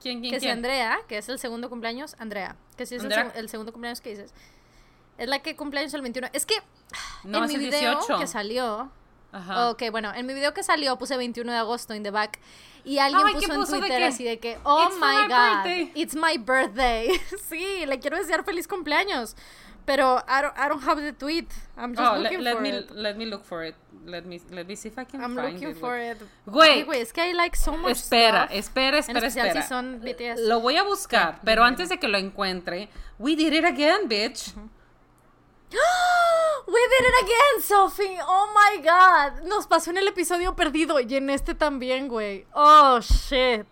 ¿Quién, 0.00 0.20
quién, 0.20 0.32
Que 0.32 0.40
si 0.40 0.46
quién? 0.46 0.58
Andrea, 0.58 0.98
que 1.06 1.18
es 1.18 1.28
el 1.28 1.38
segundo 1.38 1.68
cumpleaños, 1.70 2.16
Andrea, 2.18 2.56
que 2.76 2.86
si 2.86 2.96
es 2.96 3.04
el, 3.04 3.10
seg- 3.12 3.32
el 3.34 3.48
segundo 3.48 3.72
cumpleaños 3.72 4.00
que 4.00 4.10
dices, 4.10 4.34
es 5.18 5.28
la 5.28 5.38
que 5.40 5.54
cumple 5.56 5.80
años 5.80 5.94
el 5.94 6.02
21. 6.02 6.28
Es 6.32 6.44
que 6.44 6.56
No, 7.24 7.38
en 7.38 7.44
es 7.44 7.48
mi 7.50 7.54
el 7.56 7.60
video 7.70 7.92
18. 7.94 8.18
que 8.18 8.26
salió, 8.26 8.90
Ajá. 9.32 9.70
ok, 9.70 9.82
bueno, 9.90 10.12
en 10.14 10.24
mi 10.26 10.32
video 10.34 10.54
que 10.54 10.62
salió 10.62 10.96
puse 10.98 11.16
21 11.16 11.50
de 11.52 11.58
agosto 11.58 11.94
in 11.94 12.02
the 12.02 12.10
back 12.10 12.38
y 12.84 12.98
alguien 12.98 13.22
Ay, 13.26 13.34
¿qué 13.34 13.40
puso 13.48 13.52
en 13.52 13.60
puso 13.60 13.78
Twitter 13.78 14.02
así 14.04 14.24
de 14.24 14.38
que, 14.38 14.58
oh 14.64 14.84
It's 14.86 14.96
my 14.96 15.28
god, 15.28 15.64
birthday. 15.64 15.92
it's 15.94 16.14
my 16.14 16.38
birthday. 16.38 17.20
sí, 17.48 17.84
le 17.86 17.98
quiero 17.98 18.16
desear 18.16 18.44
feliz 18.44 18.66
cumpleaños. 18.68 19.36
Pero 19.84 20.18
I 20.26 20.42
don't, 20.42 20.54
I 20.58 20.68
don't 20.68 20.82
have 20.88 21.00
the 21.00 21.12
tweet. 21.12 21.48
I'm 21.76 21.94
just 21.94 22.00
Oh, 22.12 22.18
looking 22.18 22.40
let 22.42 22.54
for 22.54 22.60
me 22.60 22.70
it. 22.70 22.90
let 22.90 23.16
me 23.16 23.24
look 23.26 23.44
for 23.44 23.64
it. 23.64 23.76
Let 24.04 24.24
me 24.24 24.40
let 24.50 24.66
me 24.66 24.74
see 24.74 24.88
if 24.88 24.98
I 24.98 25.04
can 25.04 25.20
I'm 25.22 25.36
find 25.36 25.52
looking 25.54 25.70
it. 25.70 25.78
for 25.78 25.96
it. 25.96 26.18
Güey. 26.46 26.82
Güey, 26.84 27.00
es 27.02 27.12
que 27.12 27.22
I 27.24 27.32
like 27.34 27.56
so 27.56 27.76
much 27.76 27.92
Espera, 27.92 28.46
stuff. 28.46 28.56
espera, 28.58 28.98
espera, 28.98 29.26
espera. 29.28 29.62
si 29.62 29.68
son 29.68 30.00
BTS. 30.00 30.40
Lo 30.48 30.60
voy 30.60 30.76
a 30.76 30.82
buscar, 30.82 31.40
pero 31.44 31.62
antes 31.62 31.88
de 31.88 31.98
que 32.00 32.08
lo 32.08 32.18
encuentre, 32.18 32.88
we 33.20 33.36
did 33.36 33.52
it 33.52 33.64
again, 33.64 34.08
bitch. 34.08 34.54
We 35.70 36.80
did 36.90 37.06
it 37.06 37.24
again, 37.24 37.62
Sophie. 37.62 38.18
Oh 38.20 38.52
my 38.54 38.82
god. 38.82 39.46
Nos 39.46 39.66
pasó 39.66 39.90
en 39.90 39.98
el 39.98 40.08
episodio 40.08 40.54
perdido 40.54 40.98
y 41.00 41.14
en 41.14 41.30
este 41.30 41.54
también, 41.54 42.08
güey. 42.08 42.46
Oh 42.54 43.00
shit. 43.00 43.66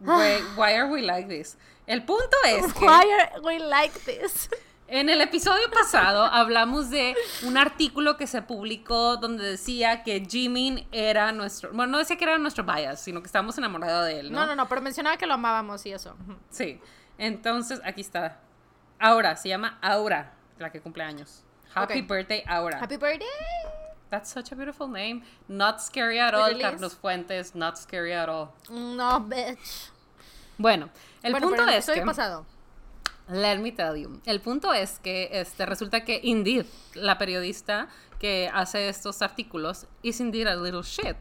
Güey, 0.00 0.42
why 0.56 0.74
are 0.74 0.90
we 0.90 1.02
like 1.02 1.28
this? 1.28 1.56
El 1.86 2.04
punto 2.04 2.36
es 2.46 2.72
que 2.72 2.84
Why 2.84 3.10
are 3.10 3.40
we 3.42 3.58
like 3.58 3.98
this? 4.00 4.48
en 4.88 5.10
el 5.10 5.20
episodio 5.20 5.70
pasado 5.72 6.24
hablamos 6.24 6.90
de 6.90 7.14
un 7.42 7.56
artículo 7.56 8.16
que 8.16 8.26
se 8.26 8.42
publicó 8.42 9.18
donde 9.18 9.44
decía 9.44 10.02
que 10.02 10.24
Jimin 10.26 10.86
era 10.92 11.30
nuestro, 11.32 11.70
bueno, 11.72 11.92
no 11.92 11.98
decía 11.98 12.16
que 12.16 12.24
era 12.24 12.38
nuestro 12.38 12.64
bias, 12.64 13.00
sino 13.00 13.20
que 13.20 13.26
estábamos 13.26 13.56
enamorados 13.58 14.06
de 14.06 14.20
él, 14.20 14.32
¿no? 14.32 14.40
No, 14.40 14.46
no, 14.46 14.56
no, 14.56 14.68
pero 14.68 14.80
mencionaba 14.80 15.16
que 15.18 15.26
lo 15.26 15.34
amábamos 15.34 15.84
y 15.86 15.92
eso. 15.92 16.16
Sí. 16.50 16.80
Entonces, 17.18 17.80
aquí 17.84 18.00
está. 18.00 18.40
Aura, 19.00 19.36
se 19.36 19.48
llama 19.48 19.78
Aura, 19.80 20.32
la 20.58 20.70
que 20.70 20.80
cumple 20.80 21.04
años. 21.04 21.42
Happy 21.74 22.00
birthday, 22.00 22.42
Aura. 22.46 22.78
Happy 22.78 22.96
birthday. 22.96 23.26
That's 24.10 24.30
such 24.30 24.52
a 24.52 24.56
beautiful 24.56 24.88
name. 24.88 25.22
Not 25.48 25.80
scary 25.80 26.18
at 26.18 26.34
all. 26.34 26.58
Carlos 26.58 26.94
Fuentes. 26.94 27.54
Not 27.54 27.76
scary 27.76 28.12
at 28.12 28.28
all. 28.28 28.54
No, 28.70 29.20
bitch. 29.20 29.90
Bueno, 30.56 30.88
el 31.22 31.32
bueno, 31.32 31.48
punto 31.48 31.68
es 31.68 31.86
que... 31.86 32.02
pasado. 32.02 32.46
Let 33.28 33.58
me 33.58 33.70
tell 33.70 33.94
you. 33.96 34.20
El 34.24 34.40
punto 34.40 34.72
es 34.72 34.98
que 34.98 35.28
este, 35.32 35.66
resulta 35.66 36.04
que 36.04 36.20
Indeed, 36.22 36.64
la 36.94 37.18
periodista 37.18 37.88
que 38.18 38.50
hace 38.52 38.88
estos 38.88 39.20
artículos, 39.20 39.86
is 40.02 40.18
indeed 40.20 40.46
a 40.46 40.56
little 40.56 40.82
shit. 40.82 41.16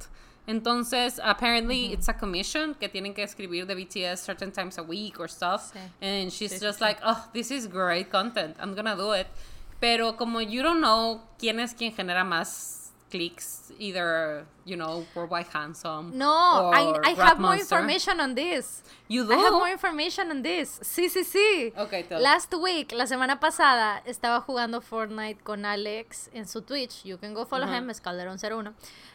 Entonces, 0.47 1.19
apparently, 1.21 1.91
it's 1.91 2.07
a 2.07 2.13
commission 2.13 2.73
que 2.75 2.87
tienen 2.87 3.13
que 3.13 3.23
escribir 3.23 3.67
de 3.67 3.75
BTS 3.75 4.19
certain 4.19 4.51
times 4.51 4.77
a 4.77 4.83
week 4.83 5.19
or 5.19 5.27
stuff. 5.27 5.73
Sí. 5.73 5.79
And 6.01 6.31
she's 6.31 6.53
sí, 6.53 6.61
just 6.61 6.79
sí. 6.79 6.81
like, 6.81 6.99
oh, 7.03 7.27
this 7.33 7.51
is 7.51 7.67
great 7.67 8.09
content. 8.09 8.55
I'm 8.59 8.73
gonna 8.73 8.95
do 8.95 9.11
it. 9.11 9.27
Pero 9.81 10.13
como 10.13 10.39
you 10.39 10.63
don't 10.63 10.79
know 10.79 11.21
quién 11.37 11.59
es 11.59 11.73
quien 11.73 11.93
genera 11.93 12.23
más 12.23 12.86
clics, 13.09 13.71
either, 13.79 14.45
you 14.65 14.75
know, 14.75 15.05
Worldwide 15.15 15.47
Handsome. 15.53 16.17
No, 16.17 16.71
I, 16.73 16.99
I 17.03 17.09
have 17.11 17.39
more 17.39 17.55
information 17.55 18.19
on 18.19 18.35
this. 18.35 18.83
You 19.07 19.25
do? 19.25 19.33
I 19.33 19.37
have 19.37 19.53
more 19.53 19.69
information 19.69 20.29
on 20.31 20.41
this. 20.41 20.79
Sí, 20.81 21.09
sí, 21.09 21.23
sí. 21.23 21.73
Okay, 21.77 22.03
tell. 22.03 22.21
Last 22.21 22.53
week, 22.53 22.91
la 22.91 23.05
semana 23.05 23.39
pasada, 23.39 24.01
estaba 24.05 24.41
jugando 24.41 24.81
Fortnite 24.81 25.41
con 25.43 25.65
Alex 25.65 26.29
en 26.33 26.47
su 26.47 26.61
Twitch. 26.61 27.03
You 27.03 27.17
can 27.17 27.33
go 27.33 27.45
follow 27.45 27.67
him, 27.67 27.89
es 27.89 28.01
Calderón01. 28.01 28.73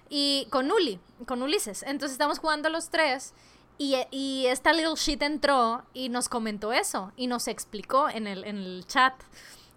Y 0.08 0.46
con 0.50 0.70
Uli, 0.70 0.98
con 1.26 1.42
Ulises. 1.42 1.82
Entonces 1.82 2.12
estamos 2.12 2.38
jugando 2.38 2.68
los 2.68 2.90
tres. 2.90 3.34
Y, 3.78 3.96
y 4.10 4.46
esta 4.46 4.72
little 4.72 4.94
shit 4.96 5.22
entró 5.22 5.82
y 5.92 6.08
nos 6.08 6.28
comentó 6.28 6.72
eso. 6.72 7.12
Y 7.16 7.26
nos 7.26 7.48
explicó 7.48 8.08
en 8.08 8.26
el, 8.26 8.44
en 8.44 8.58
el 8.58 8.86
chat. 8.86 9.14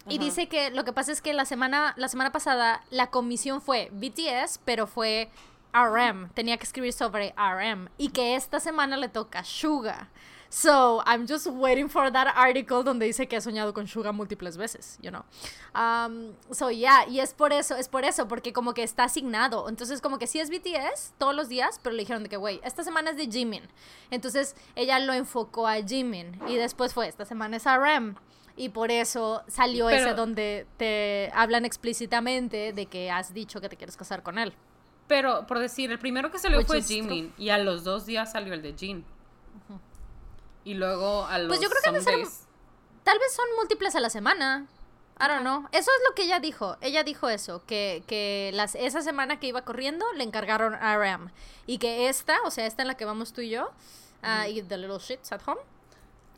Y 0.07 0.15
Ajá. 0.15 0.25
dice 0.25 0.47
que 0.47 0.69
lo 0.71 0.83
que 0.83 0.93
pasa 0.93 1.11
es 1.11 1.21
que 1.21 1.33
la 1.33 1.45
semana, 1.45 1.93
la 1.97 2.07
semana 2.07 2.31
pasada 2.31 2.83
la 2.89 3.09
comisión 3.09 3.61
fue 3.61 3.89
BTS, 3.91 4.59
pero 4.63 4.87
fue 4.87 5.29
RM. 5.73 6.29
Tenía 6.33 6.57
que 6.57 6.63
escribir 6.63 6.93
sobre 6.93 7.33
RM. 7.37 7.89
Y 7.97 8.09
que 8.09 8.35
esta 8.35 8.59
semana 8.59 8.97
le 8.97 9.09
toca 9.09 9.43
Suga. 9.43 10.09
So, 10.47 11.03
I'm 11.05 11.27
just 11.27 11.47
waiting 11.47 11.89
for 11.89 12.09
that 12.11 12.27
article 12.33 12.83
donde 12.83 13.05
dice 13.05 13.27
que 13.27 13.35
ha 13.35 13.41
soñado 13.41 13.73
con 13.73 13.87
Suga 13.87 14.13
múltiples 14.13 14.55
veces, 14.55 14.97
you 15.01 15.09
know. 15.09 15.23
Um, 15.73 16.33
so, 16.51 16.69
yeah, 16.71 17.05
y 17.09 17.19
es 17.19 17.33
por 17.33 17.51
eso, 17.51 17.75
es 17.75 17.89
por 17.89 18.05
eso, 18.05 18.27
porque 18.29 18.53
como 18.53 18.73
que 18.73 18.83
está 18.83 19.03
asignado. 19.03 19.67
Entonces, 19.67 19.99
como 19.99 20.17
que 20.17 20.27
sí 20.27 20.39
es 20.39 20.49
BTS 20.49 21.13
todos 21.17 21.35
los 21.35 21.49
días, 21.49 21.79
pero 21.83 21.93
le 21.93 22.03
dijeron 22.03 22.23
de 22.23 22.29
que, 22.29 22.37
güey, 22.37 22.61
esta 22.63 22.85
semana 22.85 23.09
es 23.09 23.17
de 23.17 23.27
Jimin. 23.27 23.63
Entonces, 24.11 24.55
ella 24.75 24.99
lo 24.99 25.11
enfocó 25.13 25.67
a 25.67 25.75
Jimin. 25.83 26.39
Y 26.47 26.55
después 26.55 26.93
fue, 26.93 27.07
esta 27.09 27.25
semana 27.25 27.57
es 27.57 27.65
RM. 27.65 28.15
Y 28.57 28.69
por 28.69 28.89
eso 28.91 29.43
salió 29.47 29.87
Pero- 29.87 30.05
ese 30.07 30.13
donde 30.15 30.65
te 30.77 31.29
hablan 31.35 31.65
explícitamente 31.65 32.71
de 32.73 32.85
que 32.85 33.11
has 33.11 33.33
dicho 33.33 33.59
que 33.59 33.67
te 33.69 33.75
quieres 33.77 33.97
casar 33.97 34.23
con 34.23 34.37
él. 34.37 34.53
Pero, 35.07 35.45
por 35.45 35.59
decir, 35.59 35.91
el 35.91 35.99
primero 35.99 36.31
que 36.31 36.39
salió 36.39 36.57
Which 36.59 36.67
fue. 36.67 36.81
Jimin 36.81 37.33
y 37.37 37.49
a 37.49 37.57
los 37.57 37.83
dos 37.83 38.05
días 38.05 38.31
salió 38.31 38.53
el 38.53 38.61
de 38.61 38.73
Jin. 38.73 39.05
Y 40.63 40.73
luego 40.73 41.25
a 41.25 41.37
los 41.37 41.47
Pues 41.47 41.59
yo 41.61 41.69
creo 41.69 41.93
que 41.93 42.01
ser- 42.01 42.25
Tal 43.03 43.19
vez 43.19 43.33
son 43.35 43.45
múltiples 43.57 43.95
a 43.95 43.99
la 43.99 44.09
semana. 44.09 44.65
I 45.19 45.27
don't 45.27 45.41
know. 45.41 45.67
Eso 45.71 45.91
es 45.91 46.01
lo 46.09 46.15
que 46.15 46.23
ella 46.23 46.39
dijo. 46.39 46.75
Ella 46.81 47.03
dijo 47.03 47.29
eso, 47.29 47.63
que, 47.67 48.03
que 48.07 48.49
las, 48.53 48.73
esa 48.75 49.01
semana 49.01 49.39
que 49.39 49.47
iba 49.47 49.61
corriendo 49.63 50.05
le 50.13 50.23
encargaron 50.23 50.73
a 50.73 50.97
RM. 50.97 51.29
Y 51.67 51.77
que 51.77 52.09
esta, 52.09 52.37
o 52.45 52.51
sea, 52.51 52.65
esta 52.65 52.81
en 52.81 52.87
la 52.87 52.97
que 52.97 53.05
vamos 53.05 53.31
tú 53.31 53.41
y 53.41 53.49
yo, 53.49 53.69
ah, 54.23 54.47
y 54.47 54.61
The 54.63 54.77
Little 54.77 54.97
Shits 54.97 55.31
at 55.31 55.41
Home, 55.45 55.61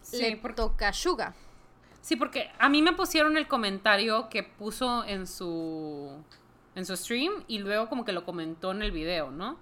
Sí, 0.02 0.18
le 0.22 0.38
porque- 0.38 0.56
toca 0.58 0.92
Suga. 0.94 1.34
Sí, 2.02 2.16
porque 2.16 2.50
a 2.60 2.70
mí 2.70 2.82
me 2.82 2.94
pusieron 2.94 3.38
el 3.38 3.48
comentario 3.48 4.30
que 4.30 4.44
puso 4.44 5.04
en 5.04 5.28
su 5.28 6.12
en 6.76 6.86
su 6.86 6.96
stream 6.96 7.44
y 7.48 7.58
luego 7.60 7.90
como 7.90 8.06
que 8.06 8.12
lo 8.12 8.24
comentó 8.24 8.72
en 8.72 8.82
el 8.84 8.92
video, 8.92 9.32
¿no? 9.32 9.58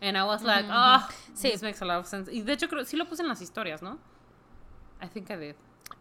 And 0.00 0.16
I 0.16 0.22
was 0.22 0.42
like, 0.42 0.68
ah, 0.70 1.08
Sí. 1.34 1.50
this 1.50 1.62
makes 1.62 1.78
a 1.82 1.84
lot 1.84 1.98
of 2.00 2.06
sense. 2.06 2.32
Y 2.32 2.42
de 2.42 2.52
hecho 2.52 2.68
creo 2.68 2.84
sí 2.84 2.96
lo 2.96 3.08
puse 3.08 3.22
en 3.22 3.28
las 3.28 3.40
historias, 3.42 3.82
¿no? 3.82 3.98
I 5.02 5.08
think 5.08 5.28
I 5.30 5.36
did. 5.36 5.54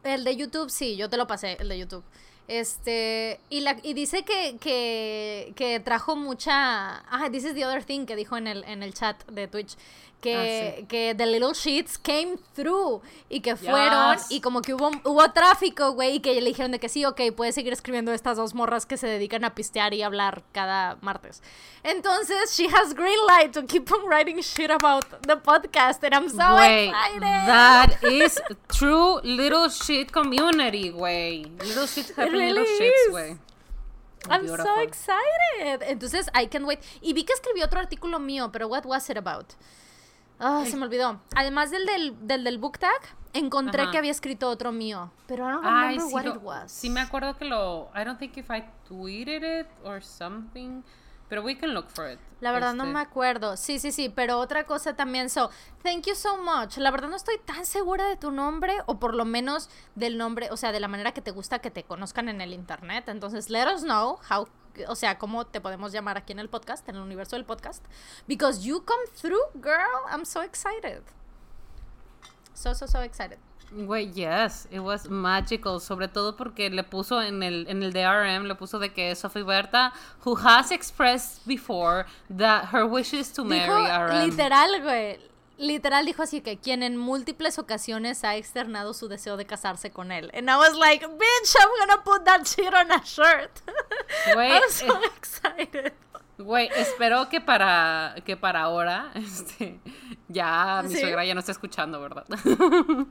El 0.04 0.24
de 0.24 0.36
YouTube, 0.36 0.70
sí, 0.70 0.96
yo 0.96 1.10
te 1.10 1.18
lo 1.18 1.28
pasé, 1.28 1.58
el 1.60 1.68
de 1.70 1.78
YouTube. 1.80 2.04
Este, 2.48 3.40
y, 3.50 3.62
la, 3.62 3.78
y 3.82 3.94
dice 3.94 4.24
que, 4.26 4.58
que, 4.60 5.54
que 5.56 5.80
trajo 5.80 6.16
mucha... 6.16 6.98
Ah, 7.10 7.30
this 7.32 7.46
is 7.46 7.54
the 7.54 7.66
other 7.66 7.84
thing 7.84 8.06
que 8.06 8.16
dijo 8.16 8.36
en 8.38 8.48
el, 8.48 8.64
en 8.66 8.84
el 8.84 8.94
chat 8.94 9.24
de 9.30 9.48
Twitch. 9.48 9.78
Que, 10.22 10.36
Ah, 10.36 10.78
sí. 10.78 10.86
que 10.86 11.16
The 11.16 11.26
Little 11.26 11.54
Sheets 11.56 11.98
came 11.98 12.38
through 12.56 13.02
y 13.28 13.40
que 13.42 13.56
fueron 13.56 14.18
Yes. 14.18 14.28
y 14.30 14.40
como 14.40 14.62
que 14.62 14.76
hubo, 14.76 14.92
hubo 15.04 15.32
tráfico, 15.32 15.94
güey, 15.94 16.18
y 16.18 16.20
que 16.20 16.40
le 16.40 16.48
dijeron 16.48 16.72
de 16.72 16.80
que 16.80 16.90
sí, 16.90 17.04
ok, 17.06 17.20
puedes 17.36 17.56
seguir 17.56 17.74
escribiendo 17.74 18.14
estas 18.14 18.38
dos 18.38 18.54
morras 18.54 18.86
que 18.86 18.98
se 18.98 19.08
dedican 19.08 19.44
a 19.46 19.56
pistear 19.56 19.96
y 19.96 20.04
hablar 20.04 20.44
cada 20.52 20.98
martes. 21.02 21.42
Entonces, 21.84 22.56
she 22.56 22.68
has 22.68 22.94
green 22.94 23.18
light 23.28 23.52
to 23.54 23.66
keep 23.66 23.92
on 23.92 24.08
writing 24.08 24.40
shit 24.44 24.70
about 24.70 25.04
the 25.26 25.38
podcast 25.38 26.04
and 26.04 26.14
I'm 26.14 26.30
so 26.30 26.38
Güey, 26.38 26.90
excited. 26.90 27.22
that 27.48 27.90
is 28.04 28.40
true 28.68 29.20
little 29.24 29.70
shit 29.70 30.12
community, 30.12 30.92
güey. 30.92 31.46
Little 31.66 31.88
shit 31.88 32.16
really 32.16 32.54
little 32.54 32.66
shits, 32.78 33.10
güey. 33.10 33.38
I'm 34.30 34.48
so 34.48 34.56
Beautiful. 34.56 34.84
excited. 34.84 35.82
Entonces, 35.90 36.28
I 36.36 36.46
can 36.46 36.66
wait. 36.66 36.80
Y 37.02 37.14
vi 37.14 37.24
que 37.24 37.34
escribió 37.34 37.66
otro 37.66 37.80
artículo 37.80 38.20
mío, 38.20 38.52
pero 38.52 38.68
what 38.68 38.86
was 38.86 39.10
it 39.10 39.18
about? 39.18 39.48
Ah, 40.42 40.64
se 40.66 40.76
me 40.76 40.86
olvidó. 40.86 41.22
Además 41.36 41.72
del 41.72 41.86
del, 41.86 42.28
del, 42.28 42.44
del 42.44 42.58
book 42.58 42.80
tag, 42.80 43.00
encontré 43.34 43.84
Ajá. 43.84 43.92
que 43.92 43.98
había 44.00 44.12
escrito 44.12 44.50
otro 44.50 44.72
mío, 44.72 45.12
pero 45.28 45.48
I 45.48 45.52
don't 45.54 45.66
Ay, 45.66 45.98
remember 45.98 46.08
sí, 46.08 46.14
what 46.14 46.26
lo- 46.26 46.36
it 46.36 46.42
was. 46.44 46.72
sí 46.72 46.90
me 46.90 47.00
acuerdo 47.00 47.38
que 47.38 47.46
lo... 47.46 47.90
I 47.96 48.04
don't 48.04 48.18
think 48.20 48.36
if 48.38 48.50
I 48.50 48.64
tweeted 48.88 49.44
it 49.62 49.68
or 49.86 50.02
something, 50.04 50.82
pero 51.30 51.44
we 51.44 51.56
can 51.58 51.74
look 51.74 51.90
for 51.90 52.12
it. 52.12 52.20
La 52.42 52.52
verdad 52.52 52.74
no 52.74 52.84
Este, 52.84 52.94
me 52.96 53.00
acuerdo. 53.00 53.56
Sí, 53.56 53.80
sí, 53.80 53.92
sí, 53.94 54.10
pero 54.10 54.38
otra 54.40 54.66
cosa 54.66 54.96
también. 54.96 55.30
So, 55.30 55.50
thank 55.84 56.06
you 56.08 56.16
so 56.16 56.38
much. 56.38 56.76
La 56.78 56.92
verdad 56.92 57.08
no 57.08 57.16
estoy 57.16 57.38
tan 57.46 57.66
segura 57.66 58.06
de 58.08 58.18
tu 58.18 58.32
nombre 58.32 58.76
o 58.88 59.00
por 59.00 59.14
lo 59.14 59.24
menos 59.24 59.70
del 59.96 60.18
nombre, 60.18 60.50
o 60.52 60.58
sea, 60.58 60.72
de 60.74 60.80
la 60.82 60.88
manera 60.90 61.14
que 61.14 61.22
te 61.22 61.32
gusta 61.32 61.60
que 61.60 61.72
te 61.72 61.84
conozcan 61.84 62.28
en 62.28 62.42
el 62.42 62.52
internet. 62.54 63.08
Entonces, 63.08 63.50
let 63.50 63.72
us 63.74 63.84
know 63.84 64.18
how, 64.30 64.48
o 64.88 64.96
sea, 64.96 65.18
cómo 65.18 65.46
te 65.46 65.62
podemos 65.62 65.92
llamar 65.92 66.18
aquí 66.18 66.34
en 66.34 66.40
el 66.40 66.50
podcast, 66.50 66.88
en 66.90 66.96
el 66.96 67.02
universo 67.02 67.36
del 67.36 67.46
podcast. 67.46 67.84
Because 68.28 68.64
you 68.66 68.82
come 68.84 69.04
through, 69.16 69.44
girl. 69.62 70.06
I'm 70.12 70.26
so 70.26 70.42
excited. 70.42 71.02
So, 72.54 72.74
so, 72.74 72.86
so 72.88 73.02
excited. 73.02 73.38
Güey, 73.74 74.12
yes, 74.14 74.68
it 74.70 74.80
was 74.82 75.10
magical, 75.10 75.80
sobre 75.80 76.10
todo 76.10 76.36
porque 76.36 76.70
le 76.70 76.84
puso 76.84 77.22
en 77.22 77.42
el, 77.42 77.66
en 77.70 77.82
el 77.82 77.94
DRM, 77.94 78.46
le 78.46 78.56
puso 78.56 78.80
de 78.80 78.92
que 78.92 79.16
Sophie 79.16 79.44
Berta, 79.44 79.94
who 80.26 80.36
has 80.36 80.72
expressed 80.72 81.48
before 81.48 82.06
that 82.30 82.66
her 82.74 82.86
wish 82.86 83.14
is 83.14 83.32
to 83.32 83.46
marry 83.46 83.70
Dijo 83.70 84.10
RM. 84.10 84.30
literal, 84.30 84.82
güey. 84.82 85.20
Literal 85.62 86.06
dijo 86.08 86.24
así 86.24 86.42
que 86.42 86.58
quien 86.58 86.82
en 86.82 86.98
múltiples 86.98 87.60
ocasiones 87.60 88.24
ha 88.24 88.36
externado 88.36 88.96
su 88.96 89.08
deseo 89.08 89.38
de 89.38 89.46
casarse 89.46 89.92
con 89.92 90.12
él. 90.12 90.32
And 90.34 90.50
I 90.50 90.56
was 90.56 90.76
like, 90.76 91.06
bitch, 91.06 91.56
I'm 91.60 91.70
gonna 91.80 92.04
put 92.04 92.24
that 92.26 92.44
shit 92.46 92.74
on 92.74 92.92
a 92.92 93.00
shirt. 93.04 93.52
Güey, 94.34 94.52
I'm 94.52 94.70
so 94.70 94.88
eh, 94.88 95.08
excited. 95.16 95.94
Güey, 96.40 96.68
espero 96.76 97.30
que 97.30 97.40
para, 97.42 98.16
que 98.26 98.36
para 98.36 98.62
ahora, 98.62 99.12
este, 99.16 99.80
ya 100.28 100.82
mi 100.84 100.96
¿Sí? 100.96 101.00
suegra 101.00 101.24
ya 101.26 101.36
no 101.36 101.42
está 101.42 101.52
escuchando, 101.52 102.02
¿verdad? 102.02 102.26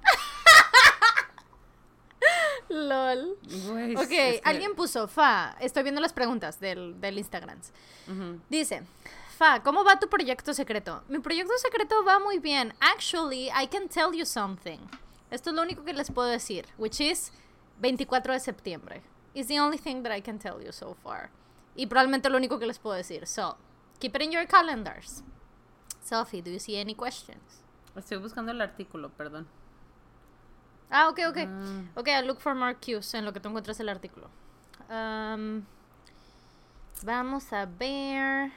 Lol. 2.68 3.38
Güey, 3.68 3.94
Ok, 3.96 4.02
es 4.02 4.08
que- 4.08 4.40
alguien 4.44 4.74
puso, 4.74 5.06
Fa, 5.08 5.56
estoy 5.60 5.82
viendo 5.84 6.00
las 6.00 6.12
preguntas 6.12 6.58
del, 6.60 7.00
del 7.00 7.18
Instagram. 7.18 7.60
Dice, 8.48 8.82
¿cómo 9.64 9.84
va 9.84 9.98
tu 9.98 10.08
proyecto 10.08 10.52
secreto? 10.52 11.02
Mi 11.08 11.18
proyecto 11.18 11.56
secreto 11.56 12.04
va 12.04 12.18
muy 12.18 12.38
bien. 12.38 12.74
Actually, 12.80 13.48
I 13.48 13.66
can 13.66 13.88
tell 13.88 14.12
you 14.12 14.26
something. 14.26 14.78
Esto 15.30 15.50
es 15.50 15.56
lo 15.56 15.62
único 15.62 15.82
que 15.82 15.94
les 15.94 16.10
puedo 16.10 16.28
decir, 16.28 16.66
which 16.76 17.00
is 17.00 17.32
24 17.80 18.34
de 18.34 18.40
septiembre. 18.40 19.02
It's 19.32 19.48
the 19.48 19.58
only 19.58 19.78
thing 19.78 20.02
that 20.02 20.12
I 20.14 20.20
can 20.20 20.38
tell 20.38 20.62
you 20.62 20.72
so 20.72 20.94
far. 21.02 21.30
Y 21.74 21.86
probablemente 21.86 22.28
lo 22.28 22.36
único 22.36 22.58
que 22.58 22.66
les 22.66 22.78
puedo 22.78 22.96
decir. 22.96 23.26
So, 23.26 23.56
keep 23.98 24.14
it 24.14 24.22
in 24.22 24.32
your 24.32 24.46
calendars. 24.46 25.22
Sophie, 26.02 26.42
do 26.42 26.50
you 26.50 26.58
see 26.58 26.78
any 26.78 26.94
questions? 26.94 27.62
Estoy 27.96 28.18
buscando 28.18 28.52
el 28.52 28.60
artículo, 28.60 29.10
perdón. 29.10 29.46
Ah, 30.90 31.08
ok, 31.08 31.20
ok. 31.28 31.38
Ah. 31.38 31.82
Ok, 31.94 32.08
I 32.08 32.26
look 32.26 32.40
for 32.40 32.54
more 32.54 32.74
cues 32.74 33.14
en 33.14 33.24
lo 33.24 33.32
que 33.32 33.40
tú 33.40 33.48
encuentras 33.48 33.80
el 33.80 33.88
artículo. 33.88 34.28
Um, 34.90 35.64
vamos 37.04 37.50
a 37.52 37.64
ver. 37.64 38.52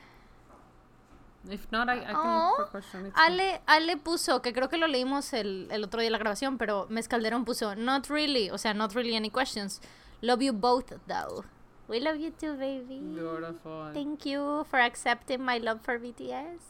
If 1.50 1.70
not, 1.72 1.90
I, 1.90 2.00
I 2.00 2.06
can 2.06 2.16
Oh, 2.16 2.56
look 2.58 2.72
for 2.72 2.82
question. 2.82 3.12
Ale, 3.16 3.62
Ale 3.68 3.98
puso, 3.98 4.42
que 4.42 4.54
creo 4.54 4.70
que 4.70 4.78
lo 4.78 4.88
leímos 4.88 5.34
el, 5.34 5.68
el 5.72 5.84
otro 5.84 6.00
día 6.00 6.08
en 6.08 6.14
la 6.14 6.18
grabación, 6.18 6.58
pero 6.58 6.88
Mezcalderón 6.90 7.44
puso, 7.44 7.76
not 7.76 8.08
really, 8.08 8.50
o 8.50 8.58
sea, 8.58 8.74
not 8.74 8.94
really 8.94 9.14
any 9.16 9.30
questions. 9.30 9.82
Love 10.22 10.42
you 10.42 10.54
both, 10.54 10.94
though. 11.06 11.44
We 11.90 12.00
love 12.00 12.18
you 12.18 12.32
too, 12.32 12.56
baby. 12.56 13.02
Beautiful. 13.02 13.92
Thank 13.94 14.26
you 14.26 14.64
for 14.70 14.80
accepting 14.80 15.44
my 15.44 15.58
love 15.60 15.82
for 15.82 16.00
BTS. 16.00 16.62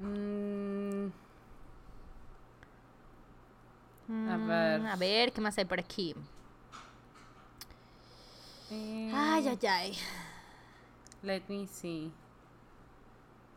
Mm, 0.00 1.10
A 4.08 4.36
Mm, 4.38 4.46
ver. 4.46 4.86
A 4.86 4.96
ver, 4.96 5.32
¿qué 5.32 5.40
más 5.40 5.58
hay 5.58 5.64
por 5.66 5.80
aquí? 5.80 6.14
eh, 8.70 9.10
Ay, 9.14 9.48
ay, 9.48 9.58
ay. 9.68 9.98
Let 11.22 11.42
me 11.48 11.66
see. 11.66 12.10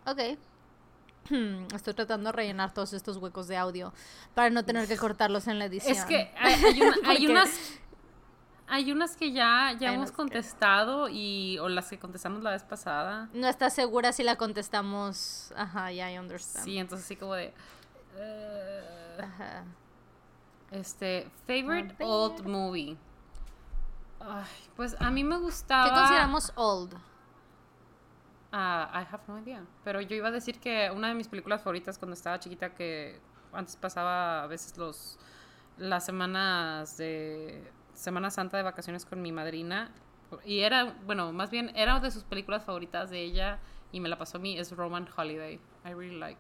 Ok. 0.06 0.38
Estoy 1.76 1.94
tratando 1.94 2.30
de 2.30 2.32
rellenar 2.32 2.74
todos 2.74 2.94
estos 2.94 3.18
huecos 3.18 3.48
de 3.48 3.58
audio 3.58 3.94
para 4.34 4.50
no 4.50 4.64
tener 4.66 4.88
que 4.88 4.98
cortarlos 4.98 5.48
en 5.48 5.60
la 5.60 5.66
edición. 5.66 5.96
Es 5.96 6.06
que 6.06 6.34
hay, 6.40 6.82
una- 6.82 6.98
hay 7.10 7.28
unas 7.28 7.50
hay 8.72 8.92
unas 8.92 9.16
que 9.18 9.32
ya, 9.32 9.76
ya 9.80 9.90
Hay 9.90 9.96
hemos 9.96 10.12
que- 10.12 10.18
contestado 10.18 11.10
y 11.10 11.58
o 11.60 11.70
las 11.70 11.88
que 11.90 11.98
contestamos 11.98 12.44
la 12.44 12.52
vez 12.52 12.64
pasada. 12.64 13.28
No 13.34 13.48
estás 13.48 13.74
segura 13.74 14.12
si 14.14 14.22
la 14.24 14.36
contestamos. 14.36 15.52
Ajá, 15.56 15.92
ya, 15.92 16.12
I 16.12 16.20
understand. 16.20 16.66
Sí, 16.66 16.78
entonces 16.78 17.06
así 17.06 17.16
como 17.16 17.34
de 17.34 17.52
eh, 18.18 19.18
Ajá. 19.20 19.64
este 20.72 21.30
favorite 21.48 21.96
old 22.04 22.46
movie. 22.46 22.96
Ay, 24.20 24.46
pues 24.76 24.96
a 25.00 25.10
mí 25.10 25.24
me 25.24 25.38
gustaba 25.38 25.86
¿Qué 25.86 25.90
consideramos 25.92 26.52
old? 26.56 26.94
Ah, 28.52 28.90
I 28.94 29.06
have 29.14 29.24
no 29.28 29.38
idea. 29.40 29.64
Pero 29.84 30.02
yo 30.02 30.16
iba 30.16 30.30
a 30.30 30.32
decir 30.32 30.60
que 30.60 30.92
una 30.92 31.10
de 31.10 31.14
mis 31.16 31.28
películas 31.28 31.62
favoritas 31.62 31.98
cuando 31.98 32.14
estaba 32.14 32.40
chiquita, 32.40 32.74
que 32.74 33.20
antes 33.54 33.76
pasaba 33.76 34.44
a 34.44 34.48
veces 34.48 34.78
los 34.78 35.18
las 35.78 36.06
semanas 36.06 36.98
de 36.98 37.64
Semana 37.94 38.30
Santa 38.30 38.58
de 38.58 38.64
vacaciones 38.64 39.06
con 39.06 39.22
mi 39.22 39.32
madrina. 39.32 39.92
Y 40.46 40.60
era, 40.60 40.96
bueno, 41.06 41.32
más 41.32 41.50
bien 41.50 41.72
era 41.76 42.00
de 42.00 42.12
sus 42.12 42.24
películas 42.24 42.64
favoritas 42.64 43.10
de 43.10 43.22
ella 43.22 43.60
y 43.92 44.00
me 44.00 44.10
la 44.10 44.18
pasó 44.18 44.38
a 44.38 44.42
mí, 44.42 44.58
es 44.58 44.72
Roman 44.76 45.08
Holiday. 45.16 45.60
I 45.86 45.94
really 45.94 46.18
like 46.18 46.40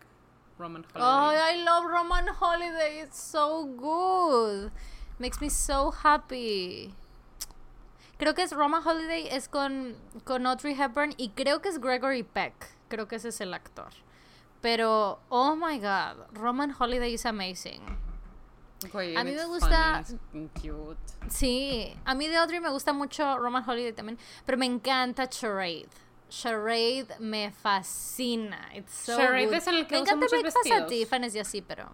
Roman 0.57 0.85
Oh, 0.95 0.99
Holiday. 0.99 1.61
I 1.61 1.63
love 1.63 1.85
Roman 1.85 2.27
Holiday. 2.39 3.01
It's 3.01 3.19
so 3.19 3.65
good. 3.65 4.71
Makes 5.17 5.41
me 5.41 5.49
so 5.49 5.91
happy. 5.91 6.93
Creo 8.19 8.35
que 8.35 8.43
es 8.43 8.51
Roman 8.51 8.85
Holiday, 8.85 9.27
es 9.29 9.47
con, 9.49 9.95
con 10.25 10.45
Audrey 10.45 10.79
Hepburn 10.79 11.13
y 11.17 11.29
creo 11.29 11.61
que 11.61 11.69
es 11.69 11.79
Gregory 11.79 12.23
Peck. 12.23 12.53
Creo 12.89 13.07
que 13.07 13.15
ese 13.15 13.29
es 13.29 13.39
el 13.41 13.53
actor. 13.53 13.89
Pero, 14.61 15.19
oh 15.29 15.55
my 15.55 15.79
god, 15.79 16.27
Roman 16.33 16.75
Holiday 16.77 17.13
is 17.13 17.25
amazing. 17.25 17.81
A 18.93 19.23
mí 19.23 19.31
me 19.33 19.45
gusta- 19.45 20.03
funny, 20.05 20.43
it's 20.45 20.61
cute. 20.61 20.97
Sí, 21.29 21.97
a 22.05 22.13
mí 22.13 22.27
de 22.27 22.35
Audrey 22.37 22.59
me 22.59 22.69
gusta 22.69 22.91
mucho 22.93 23.37
Roman 23.37 23.63
Holiday 23.67 23.93
también, 23.93 24.17
pero 24.45 24.57
me 24.57 24.65
encanta 24.65 25.27
Charade. 25.29 25.87
Charade 26.29 27.07
me 27.19 27.51
fascina. 27.51 28.69
It's 28.75 28.93
so 28.93 29.17
Charade 29.17 29.45
good. 29.47 29.53
es 29.55 29.67
el 29.67 29.87
que 29.87 29.95
me 29.95 30.01
usa 30.01 30.13
encanta 30.13 30.15
muchos 30.25 30.31
Breakfast 30.31 30.57
at 30.57 30.63
vestidos. 30.63 30.89
Tiffany's 30.89 31.35
y 31.35 31.39
así, 31.39 31.61
pero 31.61 31.89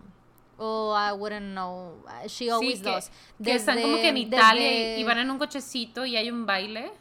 oh, 0.57 0.91
I 0.93 1.11
wouldn't 1.13 1.53
know. 1.53 1.95
She 2.27 2.49
always 2.49 2.81
que, 2.81 2.89
does. 2.91 3.11
que 3.43 3.55
están 3.55 3.81
como 3.81 3.97
que 3.97 4.09
en 4.09 4.15
Desde- 4.15 4.27
Italia 4.37 4.69
desde- 4.69 4.99
y 4.99 5.03
van 5.03 5.17
en 5.19 5.31
un 5.31 5.37
cochecito 5.37 6.05
y 6.05 6.15
hay 6.17 6.29
un 6.29 6.45
baile, 6.45 6.91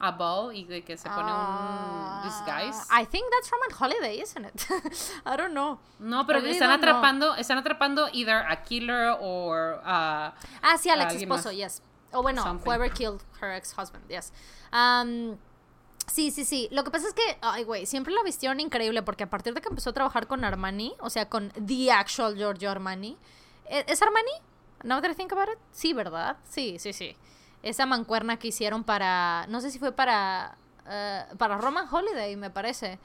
a 0.00 0.12
ball, 0.12 0.54
y 0.54 0.64
que 0.64 0.96
se 0.96 1.08
pone 1.08 1.28
Ah, 1.28 2.20
un 2.22 2.28
disguise. 2.28 2.86
I 2.90 3.04
think 3.04 3.24
that's 3.32 3.50
Roman 3.50 3.70
Holiday, 3.76 4.20
isn't 4.22 4.44
it? 4.46 4.66
I 5.26 5.36
don't 5.36 5.52
know. 5.54 5.80
No, 5.98 6.24
pero 6.26 6.38
really 6.40 6.52
están 6.56 6.68
know. 6.68 6.76
atrapando, 6.78 7.34
están 7.36 7.58
atrapando 7.58 8.08
either 8.12 8.44
a 8.48 8.62
killer 8.62 9.16
or 9.20 9.80
uh, 9.84 10.30
Ah, 10.62 10.76
sí, 10.78 10.88
al 10.88 11.00
a 11.00 11.04
ex 11.04 11.14
esposo, 11.14 11.48
más. 11.48 11.56
yes. 11.56 11.82
O 12.12 12.22
bueno, 12.22 12.42
Something. 12.42 12.64
whoever 12.64 12.88
killed 12.90 13.22
her 13.40 13.50
ex 13.52 13.72
husband, 13.76 14.04
yes. 14.08 14.32
Um, 14.72 15.36
Sí, 16.10 16.30
sí, 16.30 16.44
sí. 16.44 16.68
Lo 16.70 16.84
que 16.84 16.90
pasa 16.90 17.06
es 17.06 17.14
que, 17.14 17.38
ay, 17.42 17.64
güey, 17.64 17.86
siempre 17.86 18.12
la 18.14 18.22
vistieron 18.22 18.60
increíble 18.60 19.02
porque 19.02 19.24
a 19.24 19.30
partir 19.30 19.54
de 19.54 19.60
que 19.60 19.68
empezó 19.68 19.90
a 19.90 19.92
trabajar 19.92 20.26
con 20.26 20.44
Armani, 20.44 20.94
o 21.00 21.10
sea, 21.10 21.28
con 21.28 21.50
The 21.50 21.92
Actual 21.92 22.34
Giorgio 22.36 22.70
Armani. 22.70 23.16
¿e- 23.66 23.84
¿Es 23.86 24.00
Armani? 24.02 24.30
That 24.84 25.10
I 25.10 25.14
think 25.14 25.32
about 25.32 25.48
it. 25.50 25.58
Sí, 25.72 25.92
¿verdad? 25.92 26.36
Sí, 26.48 26.78
sí, 26.78 26.92
sí. 26.92 27.16
Esa 27.62 27.84
mancuerna 27.86 28.38
que 28.38 28.48
hicieron 28.48 28.84
para, 28.84 29.46
no 29.48 29.60
sé 29.60 29.70
si 29.70 29.78
fue 29.78 29.92
para, 29.92 30.56
eh, 30.88 31.24
para 31.36 31.58
Roman 31.58 31.86
Holiday, 31.92 32.36
me 32.36 32.50
parece. 32.50 32.98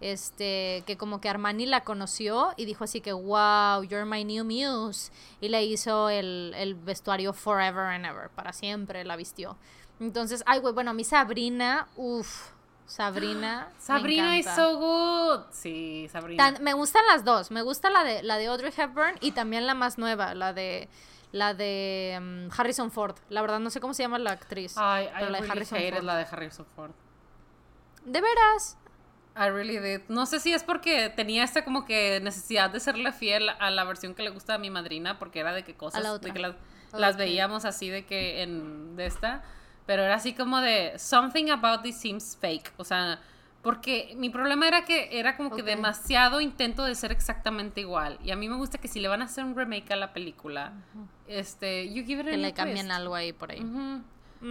Este, 0.00 0.82
que 0.86 0.96
como 0.96 1.20
que 1.20 1.28
Armani 1.28 1.66
la 1.66 1.84
conoció 1.84 2.52
y 2.56 2.64
dijo 2.64 2.84
así 2.84 3.00
que, 3.00 3.12
wow, 3.12 3.82
you're 3.82 4.04
my 4.06 4.24
new 4.24 4.44
muse. 4.44 5.12
Y 5.40 5.48
le 5.48 5.62
hizo 5.64 6.08
el, 6.08 6.52
el 6.56 6.74
vestuario 6.74 7.32
forever 7.32 7.84
and 7.86 8.06
ever, 8.06 8.28
para 8.30 8.52
siempre 8.52 9.04
la 9.04 9.16
vistió. 9.16 9.56
Entonces, 10.00 10.42
ay, 10.46 10.58
güey, 10.60 10.72
bueno, 10.74 10.90
a 10.90 10.94
mí 10.94 11.04
Sabrina, 11.04 11.86
uff, 11.96 12.48
Sabrina. 12.86 13.68
Sabrina 13.78 14.36
is 14.38 14.46
encanta. 14.46 14.62
so 14.62 14.78
good. 14.78 15.40
Sí, 15.50 16.08
Sabrina. 16.10 16.52
Tan- 16.54 16.62
me 16.64 16.72
gustan 16.72 17.06
las 17.06 17.24
dos. 17.24 17.50
Me 17.50 17.62
gusta 17.62 17.90
la 17.90 18.02
de 18.02 18.22
la 18.22 18.38
de 18.38 18.46
Audrey 18.46 18.72
Hepburn 18.76 19.16
y 19.20 19.32
también 19.32 19.66
la 19.66 19.74
más 19.74 19.98
nueva, 19.98 20.34
la 20.34 20.52
de 20.52 20.88
la 21.32 21.54
de 21.54 22.18
mm, 22.20 22.48
Harrison 22.58 22.90
Ford. 22.90 23.14
La 23.28 23.40
verdad 23.42 23.60
no 23.60 23.70
sé 23.70 23.80
cómo 23.80 23.94
se 23.94 24.02
llama 24.02 24.18
la 24.18 24.32
actriz. 24.32 24.74
Ay, 24.76 25.04
I 25.04 25.10
pero 25.20 25.30
la 25.30 25.40
de 25.40 25.46
really 25.46 25.50
Harrison 25.52 25.78
Ford. 25.92 26.02
la 26.04 26.16
de 26.16 26.26
Harrison 26.30 26.66
Ford. 26.74 26.90
De 28.04 28.20
veras. 28.20 28.76
I 29.36 29.48
really 29.50 29.78
did. 29.78 30.00
No 30.08 30.26
sé 30.26 30.40
si 30.40 30.52
es 30.52 30.64
porque 30.64 31.08
tenía 31.10 31.44
esta 31.44 31.64
como 31.64 31.84
que 31.84 32.18
necesidad 32.20 32.70
de 32.70 32.80
serle 32.80 33.12
fiel 33.12 33.48
a 33.48 33.70
la 33.70 33.84
versión 33.84 34.14
que 34.14 34.22
le 34.24 34.30
gusta 34.30 34.54
a 34.54 34.58
mi 34.58 34.70
madrina, 34.70 35.18
porque 35.18 35.38
era 35.40 35.52
de 35.52 35.62
que 35.62 35.76
cosas, 35.76 36.02
la 36.02 36.12
otra. 36.12 36.28
de 36.28 36.34
que 36.34 36.40
las, 36.40 36.56
las 36.92 37.16
veíamos 37.16 37.64
así 37.64 37.88
de 37.88 38.04
que 38.06 38.42
en 38.42 38.96
de 38.96 39.06
esta, 39.06 39.44
pero 39.86 40.02
era 40.02 40.14
así 40.14 40.32
como 40.34 40.60
de 40.60 40.98
something 40.98 41.50
about 41.50 41.82
this 41.82 41.96
seems 41.96 42.36
fake, 42.40 42.72
o 42.76 42.84
sea, 42.84 43.20
porque 43.62 44.14
mi 44.16 44.30
problema 44.30 44.66
era 44.68 44.84
que 44.84 45.18
era 45.18 45.36
como 45.36 45.50
que 45.50 45.62
demasiado 45.62 46.40
intento 46.40 46.84
de 46.84 46.94
ser 46.94 47.12
exactamente 47.12 47.80
igual, 47.82 48.18
y 48.24 48.30
a 48.30 48.36
mí 48.36 48.48
me 48.48 48.56
gusta 48.56 48.78
que 48.78 48.88
si 48.88 49.00
le 49.00 49.08
van 49.08 49.20
a 49.22 49.26
hacer 49.26 49.44
un 49.44 49.54
remake 49.54 49.90
a 49.92 49.96
la 49.96 50.12
película, 50.12 50.72
este, 51.26 51.92
you 51.92 52.04
give 52.04 52.22
it 52.22 52.28
a 52.28 52.30
Que 52.30 52.36
new 52.36 52.46
le 52.46 52.54
cambien 52.54 52.90
algo 52.90 53.14
ahí 53.14 53.32
por 53.32 53.50
ahí. 53.50 53.60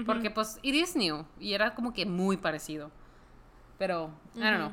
Porque 0.06 0.30
pues 0.30 0.60
it 0.62 0.76
is 0.76 0.96
new. 0.96 1.26
Y 1.40 1.54
era 1.54 1.74
como 1.74 1.94
que 1.94 2.06
muy 2.06 2.38
parecido. 2.38 2.92
Pero, 3.80 4.12
I 4.36 4.40
don't 4.42 4.58
know. 4.58 4.72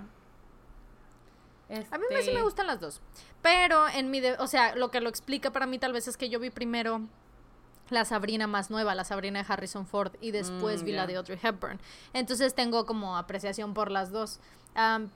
A 1.91 1.99
mí 1.99 2.05
me- 2.11 2.17
sí 2.17 2.29
Este, 2.29 2.35
me 2.35 2.43
gustan 2.43 2.67
las 2.67 2.81
dos. 2.81 3.01
Pero 3.43 3.89
en 3.89 4.11
mi, 4.11 4.21
de- 4.21 4.35
o 4.35 4.47
sea, 4.47 4.77
lo 4.77 4.91
que 4.91 5.01
lo 5.01 5.09
explica 5.09 5.51
para 5.53 5.65
mí 5.67 5.79
tal 5.79 5.93
vez 5.95 6.07
es 6.07 6.17
que 6.19 6.29
yo 6.29 6.39
vi 6.39 6.51
primero 6.51 7.01
la 7.91 8.05
Sabrina 8.05 8.47
más 8.47 8.71
nueva, 8.71 8.95
la 8.95 9.05
Sabrina 9.05 9.43
de 9.43 9.53
Harrison 9.53 9.87
Ford, 9.87 10.13
y 10.21 10.31
después 10.31 10.83
Mm, 10.83 10.85
vi 10.87 10.93
la 10.93 11.07
de 11.07 11.17
Audrey 11.17 11.39
Hepburn. 11.41 11.79
Entonces 12.13 12.55
tengo 12.55 12.87
como 12.87 13.17
apreciación 13.17 13.75
por 13.75 13.91
las 13.91 14.11
dos. 14.11 14.41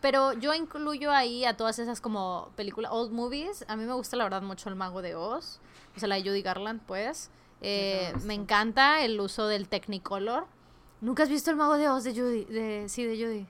Pero 0.00 0.32
yo 0.34 0.54
incluyo 0.54 1.12
ahí 1.12 1.44
a 1.44 1.56
todas 1.56 1.78
esas 1.78 2.00
como 2.00 2.50
películas, 2.56 2.90
old 2.92 3.12
movies. 3.12 3.64
A 3.68 3.76
mí 3.76 3.84
me 3.84 3.92
gusta 3.92 4.16
la 4.16 4.24
verdad 4.24 4.40
mucho 4.42 4.68
El 4.70 4.74
Mago 4.74 5.02
de 5.02 5.14
Oz, 5.14 5.60
o 5.96 6.00
sea, 6.00 6.08
la 6.08 6.14
de 6.14 6.22
Judy 6.22 6.42
Garland, 6.42 6.80
pues. 6.86 7.30
Eh, 7.60 8.14
me 8.24 8.32
encanta 8.32 9.02
el 9.04 9.20
uso 9.20 9.46
del 9.46 9.68
Technicolor. 9.68 10.46
¿Nunca 11.02 11.24
has 11.24 11.28
visto 11.28 11.50
El 11.50 11.56
Mago 11.56 11.76
de 11.76 11.88
Oz 11.88 12.04
de 12.04 12.12
Judy? 12.14 12.44
De, 12.46 12.88
sí, 12.88 13.04
de 13.04 13.22
Judy. 13.22 13.46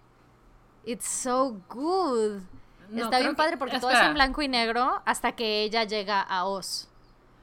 It's 0.84 1.06
so 1.06 1.60
good. 1.68 2.40
no, 2.88 3.04
Está 3.04 3.20
bien 3.20 3.36
padre 3.36 3.56
porque 3.56 3.78
todo 3.78 3.92
es 3.92 4.00
en 4.00 4.14
blanco 4.14 4.42
y 4.42 4.48
negro 4.48 5.02
hasta 5.04 5.32
que 5.32 5.62
ella 5.62 5.84
llega 5.84 6.20
a 6.20 6.44
Oz. 6.46 6.88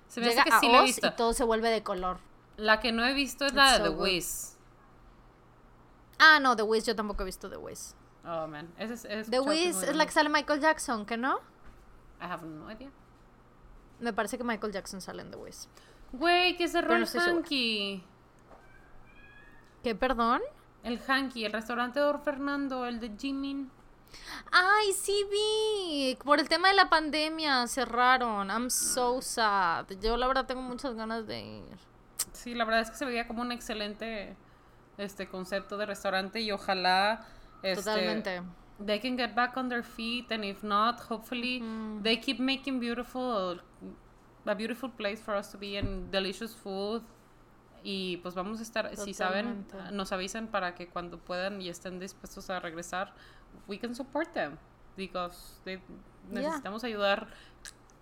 Se 0.07 0.21
me 0.21 0.27
hace 0.27 0.35
Llega 0.35 0.43
que 0.45 0.53
a 0.53 0.59
sí 0.59 0.67
he 0.67 0.81
visto. 0.83 1.07
y 1.07 1.11
todo 1.15 1.33
se 1.33 1.43
vuelve 1.43 1.69
de 1.69 1.83
color. 1.83 2.19
La 2.55 2.79
que 2.79 2.91
no 2.91 3.05
he 3.05 3.13
visto 3.13 3.45
es 3.45 3.51
It's 3.51 3.57
la 3.57 3.71
de 3.73 3.77
so 3.77 3.83
The. 3.95 4.01
Wiz. 4.01 4.57
Ah, 6.19 6.39
no, 6.39 6.55
The 6.55 6.63
Wiz 6.63 6.85
yo 6.85 6.95
tampoco 6.95 7.23
he 7.23 7.25
visto 7.25 7.49
The 7.49 7.57
Wiz. 7.57 7.93
Oh, 8.25 8.47
man. 8.47 8.73
Ese 8.77 8.93
es, 8.93 9.05
he 9.05 9.23
The 9.29 9.39
Wiz 9.39 9.83
es 9.83 9.95
la 9.95 10.05
que 10.05 10.11
sale 10.11 10.29
Michael 10.29 10.59
Jackson, 10.59 11.05
¿que 11.05 11.17
no? 11.17 11.37
I 12.19 12.25
have 12.25 12.45
no 12.45 12.71
idea. 12.71 12.89
Me 13.99 14.13
parece 14.13 14.37
que 14.37 14.43
Michael 14.43 14.73
Jackson 14.73 15.01
sale 15.01 15.21
en 15.21 15.31
The 15.31 15.37
Wiz. 15.37 15.67
Güey, 16.13 16.55
que 16.57 16.67
cerró 16.67 16.89
Pero 16.89 17.05
el. 17.05 17.19
Hanky. 17.19 18.03
¿Qué, 19.83 19.95
perdón? 19.95 20.41
El 20.83 20.99
Hanky, 21.05 21.45
el 21.45 21.53
restaurante 21.53 21.99
de 21.99 22.05
Or 22.05 22.19
Fernando, 22.19 22.85
el 22.85 22.99
de 22.99 23.11
Jimin. 23.17 23.69
Ay, 24.51 24.93
sí 24.93 25.25
vi. 25.31 26.17
Por 26.23 26.39
el 26.39 26.47
tema 26.47 26.69
de 26.69 26.75
la 26.75 26.89
pandemia 26.89 27.67
cerraron. 27.67 28.49
I'm 28.49 28.69
so 28.69 29.21
sad. 29.21 29.87
Yo 30.01 30.17
la 30.17 30.27
verdad 30.27 30.45
tengo 30.45 30.61
muchas 30.61 30.95
ganas 30.95 31.27
de 31.27 31.41
ir. 31.41 31.77
Sí, 32.33 32.53
la 32.53 32.65
verdad 32.65 32.81
es 32.81 32.91
que 32.91 32.97
se 32.97 33.05
veía 33.05 33.27
como 33.27 33.41
un 33.41 33.51
excelente 33.51 34.35
este 34.97 35.27
concepto 35.27 35.77
de 35.77 35.85
restaurante 35.85 36.41
y 36.41 36.51
ojalá 36.51 37.25
este, 37.61 37.83
Totalmente. 37.83 38.41
they 38.83 38.99
can 38.99 39.17
get 39.17 39.35
back 39.35 39.55
on 39.57 39.69
their 39.69 39.83
feet 39.83 40.31
and 40.31 40.43
if 40.43 40.63
not 40.63 40.99
hopefully 41.01 41.63
they 42.01 42.19
keep 42.19 42.39
making 42.39 42.79
beautiful 42.79 43.59
a 44.45 44.55
beautiful 44.55 44.89
place 44.89 45.21
for 45.21 45.35
us 45.35 45.51
to 45.51 45.57
be 45.57 45.77
and 45.77 46.11
delicious 46.11 46.55
food 46.55 47.03
y 47.83 48.17
pues 48.17 48.33
vamos 48.33 48.59
a 48.59 48.63
estar 48.63 48.95
si 48.95 49.13
saben 49.13 49.67
nos 49.91 50.11
avisen 50.11 50.47
para 50.47 50.73
que 50.73 50.87
cuando 50.87 51.19
puedan 51.19 51.61
y 51.61 51.69
estén 51.69 51.99
dispuestos 51.99 52.49
a 52.49 52.59
regresar 52.59 53.13
we 53.67 53.77
can 53.77 53.93
support 53.95 54.33
them 54.33 54.57
because 54.95 55.59
they- 55.65 55.79
Yeah. 56.29 56.41
necesitamos 56.41 56.83
ayudar 56.83 57.27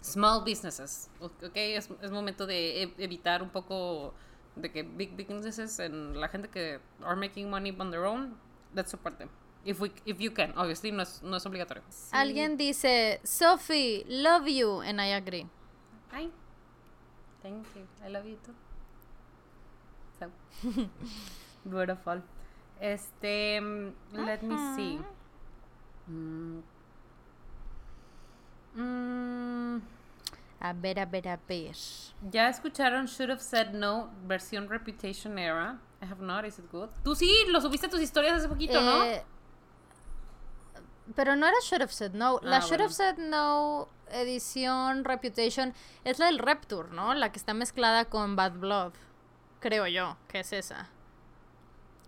small 0.01 0.43
businesses 0.43 1.09
ok 1.21 1.55
es, 1.55 1.89
es 2.01 2.11
momento 2.11 2.45
de 2.47 2.83
e- 2.83 2.93
evitar 2.97 3.41
un 3.43 3.49
poco 3.49 4.13
de 4.55 4.71
que 4.71 4.83
big 4.83 5.15
businesses 5.15 5.79
en 5.79 6.19
la 6.19 6.27
gente 6.29 6.47
que 6.49 6.79
are 7.03 7.15
making 7.15 7.49
money 7.49 7.75
on 7.77 7.91
their 7.91 8.03
own 8.05 8.35
let's 8.73 8.89
support 8.91 9.17
them 9.17 9.29
if 9.63 9.79
we 9.79 9.91
if 10.05 10.19
you 10.19 10.31
can 10.33 10.53
obviously 10.57 10.91
no 10.91 11.01
es, 11.03 11.21
no 11.23 11.35
es 11.37 11.45
obligatorio 11.45 11.83
Alguien 12.11 12.55
dice, 12.57 13.19
Sophie, 13.23 14.05
love 14.07 14.47
you, 14.47 14.81
and 14.81 15.01
I 15.01 15.13
agree. 15.13 15.47
Ay, 16.11 16.31
thank 17.41 17.65
you. 17.75 17.85
I 18.05 18.09
love 18.09 18.25
you 18.27 18.37
too. 18.45 18.53
So, 20.19 20.31
beautiful. 21.65 22.21
Este, 22.79 23.59
mm, 23.61 23.93
let 24.25 24.41
me 24.43 24.55
see. 24.75 24.99
Mm. 26.07 26.59
Mm, 28.75 29.81
A 30.59 30.73
ver, 30.73 30.99
a 30.99 31.05
ver, 31.05 31.27
a 31.29 31.39
ver. 31.47 31.75
ya 32.29 32.49
escucharon 32.49 33.05
Should 33.05 33.29
Have 33.31 33.41
Said 33.41 33.69
No, 33.73 34.09
versión 34.27 34.67
Reputation 34.69 35.37
Era. 35.39 35.79
I 36.01 36.05
have 36.05 36.21
not, 36.21 36.45
is 36.45 36.59
it 36.59 36.69
good? 36.71 36.89
Tú 37.03 37.15
sí, 37.15 37.31
lo 37.47 37.61
subiste 37.61 37.87
a 37.87 37.89
tus 37.89 38.01
historias 38.01 38.37
hace 38.37 38.49
poquito, 38.49 38.81
¿no? 38.81 39.03
Eh, 39.05 39.23
Pero 41.15 41.35
no 41.35 41.45
era 41.47 41.55
Should 41.61 41.81
Have 41.83 41.91
Said 41.93 42.11
No. 42.13 42.39
La 42.41 42.57
Ah, 42.57 42.59
Should 42.59 42.69
bueno. 42.79 42.83
Have 42.85 42.93
Said 42.93 43.17
No 43.17 43.87
edición 44.11 45.03
Reputation 45.05 45.73
es 46.03 46.19
la 46.19 46.27
del 46.27 46.39
Repture, 46.39 46.89
¿no? 46.91 47.13
La 47.13 47.31
que 47.31 47.37
está 47.39 47.53
mezclada 47.53 48.05
con 48.05 48.35
Bad 48.35 48.53
Blood. 48.53 48.93
Creo 49.61 49.87
yo 49.87 50.17
que 50.27 50.41
es 50.41 50.51
esa. 50.53 50.89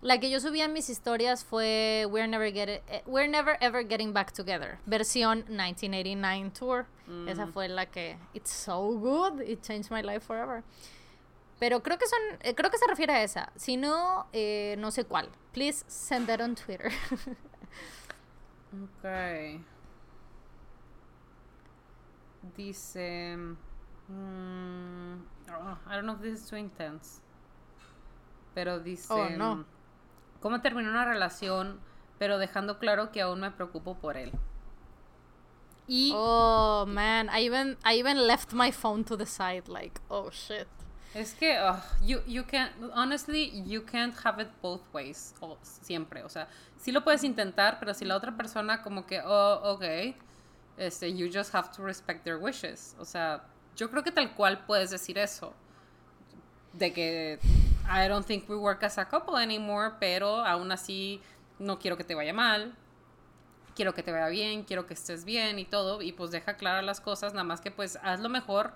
La 0.07 0.21
que 0.21 0.29
yo 0.29 0.39
subí 0.39 0.61
en 0.61 0.71
mis 0.71 0.89
historias 0.89 1.43
fue 1.43 2.07
We're 2.09 2.29
Never, 2.29 2.49
Get 2.53 2.69
eh, 2.87 3.03
We're 3.05 3.27
Never 3.27 3.57
Ever 3.59 3.85
Getting 3.85 4.13
Back 4.13 4.31
Together, 4.31 4.77
versión 4.85 5.39
1989 5.49 6.51
Tour. 6.53 6.85
Esa 7.27 7.45
Mm. 7.45 7.51
fue 7.51 7.67
la 7.67 7.87
que 7.87 8.17
It's 8.33 8.49
so 8.49 8.79
good, 8.97 9.41
it 9.41 9.61
changed 9.61 9.91
my 9.91 10.01
life 10.01 10.25
forever. 10.25 10.63
Pero 11.59 11.81
creo 11.83 11.97
que 11.97 12.07
son, 12.07 12.19
eh, 12.41 12.53
creo 12.55 12.69
que 12.71 12.77
se 12.77 12.87
refiere 12.87 13.11
a 13.15 13.21
esa. 13.23 13.51
Si 13.57 13.75
no, 13.75 14.27
eh, 14.31 14.75
no 14.79 14.91
sé 14.91 15.03
cuál. 15.03 15.27
Please 15.51 15.83
send 15.89 16.27
that 16.27 16.39
on 16.39 16.55
Twitter. 16.55 16.89
Ok. 18.71 19.59
Dice. 22.55 23.35
mm, 24.07 25.15
oh, 25.51 25.77
I 25.85 25.95
don't 25.95 26.05
know 26.05 26.13
if 26.15 26.21
this 26.21 26.39
is 26.43 26.49
too 26.49 26.55
intense. 26.55 27.19
Pero 28.55 28.79
dice. 28.79 29.07
Oh, 29.11 29.27
no. 29.29 29.65
¿Cómo 30.39 30.61
terminó 30.61 30.89
una 30.89 31.05
relación, 31.05 31.79
pero 32.19 32.37
dejando 32.37 32.79
claro 32.79 33.11
que 33.11 33.21
aún 33.21 33.41
me 33.41 33.51
preocupo 33.51 33.95
por 33.95 34.17
él? 34.17 34.31
Y. 35.87 36.11
oh 36.13 36.85
man, 36.85 37.29
I 37.29 37.45
even 37.45 37.77
I 37.85 37.97
even 37.97 38.27
left 38.27 38.53
my 38.53 38.71
phone 38.71 39.05
to 39.05 39.15
the 39.15 39.25
side 39.25 39.69
like, 39.69 40.01
oh 40.09 40.29
shit. 40.31 40.67
Es 41.13 41.33
que 41.33 41.57
ugh, 41.57 41.81
you, 42.03 42.19
you 42.27 42.43
can't, 42.43 42.71
honestly, 42.93 43.49
you 43.65 43.81
can't 43.81 44.13
have 44.23 44.39
it 44.39 44.49
both 44.61 44.81
ways, 44.93 45.33
siempre, 45.81 46.21
o 46.23 46.29
sea, 46.29 46.47
sí 46.77 46.91
lo 46.91 47.03
puedes 47.03 47.23
intentar, 47.23 47.79
pero 47.79 47.93
si 47.93 48.05
la 48.05 48.15
otra 48.15 48.35
persona 48.35 48.83
como 48.83 49.05
que, 49.07 49.21
oh, 49.25 49.73
ok, 49.73 50.15
este, 50.77 51.15
you 51.15 51.27
just 51.33 51.55
have 51.55 51.71
to 51.71 51.81
respect 51.81 52.23
their 52.23 52.37
wishes, 52.37 52.95
o 52.99 53.05
sea, 53.05 53.41
yo 53.75 53.89
creo 53.89 54.03
que 54.03 54.11
tal 54.11 54.35
cual 54.35 54.65
puedes 54.65 54.91
decir 54.91 55.17
eso, 55.17 55.53
de 56.73 56.93
que 56.93 57.39
I 57.89 58.07
don't 58.07 58.25
think 58.25 58.49
we 58.49 58.55
work 58.55 58.83
as 58.83 58.97
a 58.97 59.05
couple 59.05 59.37
anymore, 59.37 59.95
pero 59.99 60.45
aún 60.45 60.71
así 60.71 61.21
no 61.59 61.79
quiero 61.79 61.97
que 61.97 62.03
te 62.03 62.15
vaya 62.15 62.33
mal, 62.33 62.73
quiero 63.75 63.93
que 63.93 64.03
te 64.03 64.11
vaya 64.11 64.27
bien, 64.27 64.63
quiero 64.63 64.85
que 64.85 64.93
estés 64.93 65.23
bien 65.23 65.59
y 65.59 65.65
todo, 65.65 66.01
y 66.01 66.11
pues 66.11 66.31
deja 66.31 66.55
claras 66.55 66.83
las 66.83 66.99
cosas, 66.99 67.33
nada 67.33 67.43
más 67.43 67.61
que 67.61 67.71
pues 67.71 67.97
haz 68.03 68.19
lo 68.19 68.29
mejor 68.29 68.73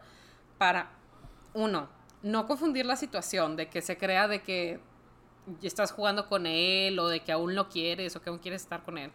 para, 0.57 0.91
uno, 1.53 1.89
no 2.23 2.45
confundir 2.47 2.85
la 2.85 2.95
situación 2.95 3.55
de 3.55 3.67
que 3.67 3.81
se 3.81 3.97
crea 3.97 4.27
de 4.27 4.41
que 4.41 4.79
estás 5.61 5.91
jugando 5.91 6.27
con 6.27 6.45
él 6.45 6.97
o 6.99 7.07
de 7.07 7.21
que 7.21 7.31
aún 7.31 7.55
lo 7.55 7.67
quieres 7.67 8.15
o 8.15 8.21
que 8.21 8.29
aún 8.29 8.39
quieres 8.39 8.61
estar 8.61 8.83
con 8.83 8.97
él. 8.97 9.11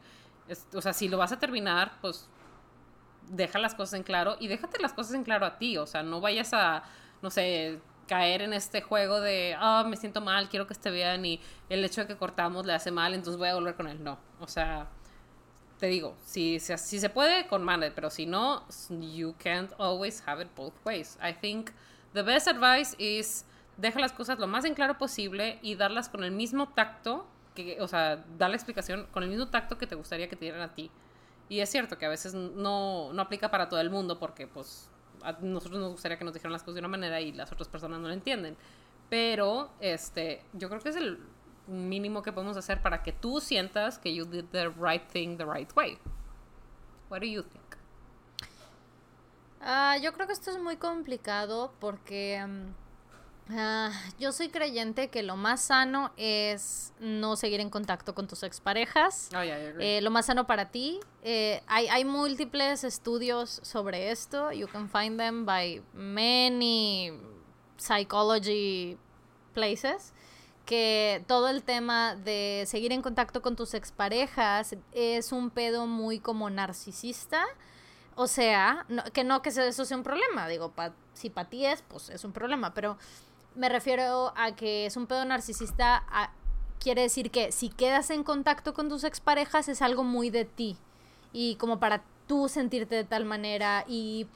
o 0.75 0.83
sea, 0.83 0.93
si 0.93 1.09
lo 1.09 1.19
vas 1.19 1.33
a 1.33 1.39
terminar, 1.39 1.99
pues 2.01 2.29
deja 3.29 3.59
las 3.59 3.75
cosas 3.75 3.95
en 3.95 4.03
claro 4.03 4.37
y 4.39 4.49
déjate 4.49 4.81
las 4.81 4.93
cosas 4.93 5.15
en 5.15 5.25
claro 5.25 5.47
a 5.47 5.59
ti. 5.59 5.79
O 5.79 5.87
sea, 5.87 6.03
no 6.03 6.21
vayas 6.21 6.53
a, 6.53 6.83
no 7.23 7.31
sé, 7.31 7.81
caer 8.07 8.43
en 8.43 8.53
este 8.53 8.83
juego 8.83 9.21
de, 9.21 9.57
ah, 9.59 9.85
me 9.89 9.97
siento 9.97 10.21
mal, 10.21 10.49
quiero 10.49 10.67
que 10.67 10.73
esté 10.73 10.91
bien 10.91 11.25
y 11.25 11.41
el 11.69 11.85
hecho 11.85 12.03
de 12.03 12.07
que 12.07 12.17
cortamos 12.17 12.67
le 12.67 12.73
hace 12.73 12.91
mal, 12.91 13.15
entonces 13.15 13.39
voy 13.39 13.49
a 13.49 13.55
volver 13.55 13.75
con 13.75 13.89
él. 13.89 14.03
No, 14.03 14.19
o 14.41 14.47
sea, 14.47 14.89
te 15.79 15.87
digo, 15.87 16.17
si, 16.25 16.59
si, 16.61 16.99
se 16.99 17.11
puede, 17.11 17.47
con 17.49 17.63
madre, 17.63 17.91
pero 17.91 18.11
si 18.11 18.27
no, 18.27 18.65
you 18.89 19.35
can't 19.39 19.73
always 19.79 20.23
have 20.27 20.43
it 20.43 20.49
both 20.57 20.75
ways. 20.85 21.19
I 21.21 21.33
think 21.33 21.71
the 22.15 22.23
best 22.23 22.49
advice 22.49 22.95
is 22.99 23.45
deja 23.77 24.01
las 24.01 24.13
cosas 24.13 24.39
lo 24.39 24.47
más 24.47 24.65
en 24.65 24.75
claro 24.75 24.97
posible 24.97 25.59
y 25.63 25.75
darlas 25.75 26.09
con 26.09 26.25
el 26.25 26.31
mismo 26.31 26.69
tacto, 26.69 27.27
que, 27.55 27.79
o 27.81 27.89
sea, 27.89 28.25
dar 28.39 28.51
la 28.51 28.57
explicación 28.57 29.07
con 29.13 29.23
el 29.23 29.29
mismo 29.29 29.49
tacto 29.49 29.79
que 29.79 29.87
te 29.87 29.95
gustaría 29.95 30.29
que 30.29 30.37
te 30.37 30.47
dieran 30.47 30.63
a 30.63 30.75
ti. 30.75 30.91
Y 31.49 31.61
es 31.61 31.71
cierto 31.71 31.97
que 31.99 32.07
a 32.07 32.09
veces 32.09 32.35
no, 32.35 33.13
no 33.13 33.23
aplica 33.23 33.51
para 33.51 33.69
todo 33.69 33.81
el 33.81 33.91
mundo 33.91 34.19
porque 34.19 34.47
pues 34.47 34.91
a 35.27 35.33
nosotros 35.41 35.81
nos 35.81 35.93
gustaría 35.93 36.19
que 36.19 36.25
nos 36.25 36.35
dijeran 36.35 36.53
las 36.53 36.63
cosas 36.63 36.75
de 36.75 36.81
una 36.81 36.89
manera 36.89 37.21
y 37.21 37.33
las 37.33 37.51
otras 37.53 37.69
personas 37.69 38.01
no 38.01 38.09
lo 38.09 38.15
entienden. 38.15 38.57
Pero 39.11 39.71
este, 39.81 40.43
yo 40.53 40.69
creo 40.69 40.81
que 40.81 40.89
es 40.89 40.97
el 40.97 41.19
mínimo 41.67 42.23
que 42.23 42.33
podemos 42.33 42.57
hacer 42.57 42.81
para 42.81 43.03
que 43.03 43.13
tú 43.13 43.41
sientas 43.41 43.99
que 43.99 44.15
you 44.15 44.25
did 44.25 44.45
the 44.53 44.69
right 44.69 45.07
thing 45.09 45.37
the 45.37 45.45
right 45.45 45.71
way. 45.77 45.99
What 47.11 47.21
do 47.21 47.27
you 47.27 47.43
think? 47.43 47.65
Uh, 49.61 50.01
yo 50.01 50.13
creo 50.13 50.27
que 50.27 50.33
esto 50.33 50.51
es 50.51 50.59
muy 50.59 50.77
complicado 50.77 51.73
porque 51.81 52.45
uh, 53.51 53.91
yo 54.19 54.33
soy 54.33 54.49
creyente 54.49 55.09
que 55.09 55.23
lo 55.23 55.37
más 55.37 55.63
sano 55.63 56.13
es 56.17 56.93
no 57.01 57.37
seguir 57.37 57.61
en 57.61 57.71
contacto 57.71 58.15
con 58.15 58.27
tus 58.27 58.43
exparejas. 58.43 59.29
Oh, 59.37 59.43
yeah, 59.43 59.59
eh, 59.79 60.01
lo 60.03 60.11
más 60.11 60.27
sano 60.27 60.47
para 60.47 60.71
ti. 60.71 61.01
Eh, 61.23 61.63
hay, 61.67 61.89
hay 61.89 62.05
múltiples 62.05 62.85
estudios 62.85 63.61
sobre 63.63 64.11
esto. 64.11 64.53
You 64.53 64.69
can 64.69 64.89
find 64.89 65.19
them 65.19 65.45
by 65.47 65.83
many 65.93 67.13
psychology 67.77 68.99
places 69.55 70.13
que 70.67 71.25
todo 71.29 71.49
el 71.49 71.63
tema 71.63 72.17
de 72.17 72.65
seguir 72.67 72.93
en 72.93 73.01
contacto 73.01 73.41
con 73.41 73.57
tus 73.57 73.73
exparejas 73.73 74.77
es 74.93 75.33
un 75.33 75.51
pedo 75.51 75.87
muy 75.87 76.19
como 76.19 76.51
narcisista. 76.51 77.45
O 78.17 78.27
sea, 78.27 78.87
que 79.13 79.25
no 79.25 79.43
que 79.43 79.51
eso 79.51 79.85
sea 79.85 79.97
un 79.97 80.03
problema, 80.03 80.49
digo, 80.49 80.73
si 81.13 81.29
para 81.29 81.51
ti 81.51 81.67
es, 81.67 81.83
pues 81.83 82.09
es 82.09 82.25
un 82.25 82.33
problema, 82.33 82.73
pero 82.73 82.97
me 83.57 83.69
refiero 83.69 84.33
a 84.37 84.55
que 84.55 84.87
es 84.87 84.97
un 84.97 85.07
pedo 85.07 85.25
narcisista, 85.25 86.05
quiere 86.79 87.03
decir 87.03 87.31
que 87.31 87.53
si 87.53 87.69
quedas 87.69 88.11
en 88.11 88.23
contacto 88.23 88.75
con 88.75 88.89
tus 88.89 89.05
exparejas 89.05 89.69
es 89.69 89.83
algo 89.83 90.05
muy 90.05 90.31
de 90.31 90.45
ti 90.45 90.77
y 91.33 91.57
como 91.57 91.81
para 91.81 92.03
tú 92.27 92.49
sentirte 92.49 92.95
de 92.95 93.05
tal 93.05 93.25
manera 93.25 93.85
y 93.89 94.27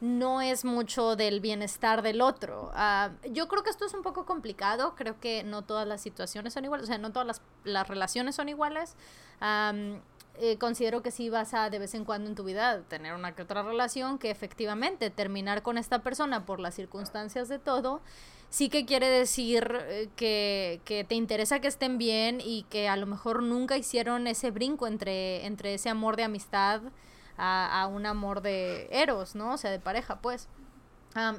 no 0.00 0.42
es 0.42 0.64
mucho 0.64 1.16
del 1.16 1.40
bienestar 1.40 2.02
del 2.02 2.20
otro. 2.20 2.70
Ah, 2.74 3.10
yo 3.30 3.48
creo 3.48 3.62
que 3.62 3.70
esto 3.70 3.86
es 3.86 3.94
un 3.94 4.02
poco 4.02 4.26
complicado, 4.26 4.94
creo 4.96 5.18
que 5.18 5.44
no 5.44 5.62
todas 5.62 5.86
las 5.86 6.00
situaciones 6.00 6.52
son 6.52 6.64
iguales, 6.64 6.84
o 6.84 6.86
sea, 6.86 6.98
no 6.98 7.12
todas 7.12 7.40
las, 7.64 7.88
relaciones 7.88 8.34
son 8.34 8.48
iguales. 8.48 8.96
Eh, 10.40 10.58
considero 10.58 11.00
que 11.00 11.12
sí 11.12 11.30
vas 11.30 11.54
a 11.54 11.70
de 11.70 11.78
vez 11.78 11.94
en 11.94 12.04
cuando 12.04 12.28
en 12.28 12.34
tu 12.34 12.42
vida 12.42 12.82
tener 12.82 13.14
una 13.14 13.36
que 13.36 13.42
otra 13.42 13.62
relación 13.62 14.18
que 14.18 14.32
efectivamente 14.32 15.08
terminar 15.08 15.62
con 15.62 15.78
esta 15.78 16.00
persona 16.00 16.44
por 16.44 16.58
las 16.58 16.74
circunstancias 16.74 17.48
de 17.48 17.60
todo, 17.60 18.00
sí 18.50 18.68
que 18.68 18.86
quiere 18.86 19.08
decir 19.08 19.76
eh, 19.88 20.08
que, 20.16 20.80
que, 20.84 21.04
te 21.04 21.14
interesa 21.14 21.60
que 21.60 21.68
estén 21.68 21.98
bien 21.98 22.40
y 22.40 22.64
que 22.70 22.88
a 22.88 22.96
lo 22.96 23.06
mejor 23.06 23.42
nunca 23.42 23.76
hicieron 23.76 24.26
ese 24.26 24.50
brinco 24.50 24.86
entre, 24.86 25.44
entre 25.46 25.74
ese 25.74 25.88
amor 25.88 26.16
de 26.16 26.24
amistad 26.24 26.82
a, 27.36 27.88
un 27.90 28.06
amor 28.06 28.42
de 28.42 28.88
eros, 28.90 29.34
¿no? 29.34 29.54
O 29.54 29.56
sea, 29.56 29.70
de 29.70 29.80
pareja, 29.80 30.20
pues. 30.20 30.48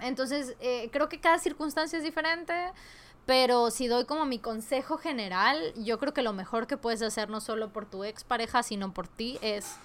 entonces, 0.01 0.55
eh, 0.59 0.89
creo 0.91 1.09
que 1.09 1.19
cada 1.19 1.39
circunstancia 1.39 1.97
es 1.97 2.03
diferente, 2.03 2.53
pero 3.25 3.71
si 3.71 3.87
doy 3.87 4.05
como 4.05 4.25
mi 4.25 4.39
consejo 4.39 4.97
general, 4.97 5.73
yo 5.77 5.99
creo 5.99 6.13
que 6.13 6.21
lo 6.21 6.33
mejor 6.33 6.67
que 6.67 6.77
puedes 6.77 7.01
hacer 7.01 7.29
no 7.29 7.41
solo 7.41 7.69
por 7.69 7.85
tu 7.85 8.03
expareja, 8.03 8.61
sino 8.63 8.93
por 8.93 9.07
ti, 9.07 9.39
es 9.41 9.77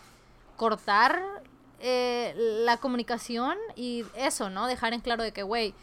cortar 0.57 1.23
eh, 1.81 2.35
la 2.37 2.77
comunicación 2.77 3.57
y 3.77 4.05
eso, 4.15 4.51
¿no? 4.51 4.67
Dejar 4.67 4.93
en 4.93 5.01
claro 5.01 5.23
de 5.23 5.33
que, 5.33 5.43
güey, 5.43 5.75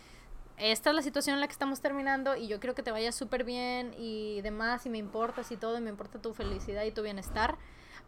esta 0.58 0.90
es 0.90 0.96
la 0.96 1.02
situación 1.02 1.36
en 1.36 1.42
la 1.42 1.48
que 1.48 1.54
estamos 1.54 1.82
terminando 1.82 2.36
y 2.36 2.48
yo 2.48 2.60
quiero 2.60 2.74
que 2.74 2.84
te 2.84 2.92
vaya 2.92 3.12
súper 3.12 3.44
bien 3.44 3.94
y 3.98 4.42
demás 4.42 4.86
y 4.86 4.90
me 4.90 4.98
importas 4.98 5.52
y 5.52 5.58
todo 5.58 5.78
y 5.78 5.82
me 5.82 5.90
importa 5.90 6.20
tu 6.20 6.34
felicidad 6.34 6.84
y 6.84 6.92
tu 6.92 7.04
bienestar. 7.04 7.58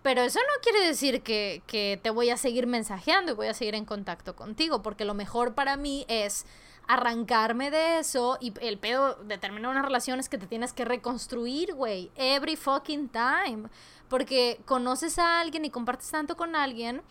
Pero 0.02 0.22
eso 0.22 0.40
no 0.40 0.62
quiere 0.64 0.86
decir 0.86 1.22
que, 1.22 1.62
que 1.68 2.00
te 2.02 2.10
voy 2.10 2.30
a 2.30 2.38
seguir 2.38 2.68
mensajeando 2.68 3.34
y 3.34 3.36
voy 3.36 3.48
a 3.48 3.54
seguir 3.54 3.76
en 3.76 3.86
contacto 3.86 4.36
contigo, 4.36 4.82
porque 4.82 5.06
lo 5.06 5.14
mejor 5.14 5.56
para 5.56 5.76
mí 5.76 6.06
es 6.08 6.46
arrancarme 6.88 7.70
de 7.70 8.00
eso 8.00 8.40
y 8.42 8.52
el 8.62 8.80
pedo 8.80 9.16
de 9.16 9.38
terminar 9.38 9.70
una 9.70 9.84
relación 9.84 10.20
es 10.20 10.28
que 10.28 10.40
te 10.40 10.48
tienes 10.48 10.74
que 10.74 10.86
reconstruir, 10.86 11.76
güey, 11.76 12.10
every 12.16 12.56
fucking 12.56 13.10
time, 13.10 13.70
porque 14.08 14.60
conoces 14.66 15.20
a 15.20 15.40
alguien 15.40 15.66
y 15.66 15.70
compartes 15.70 16.10
tanto 16.10 16.36
con 16.36 16.56
alguien 16.56 17.04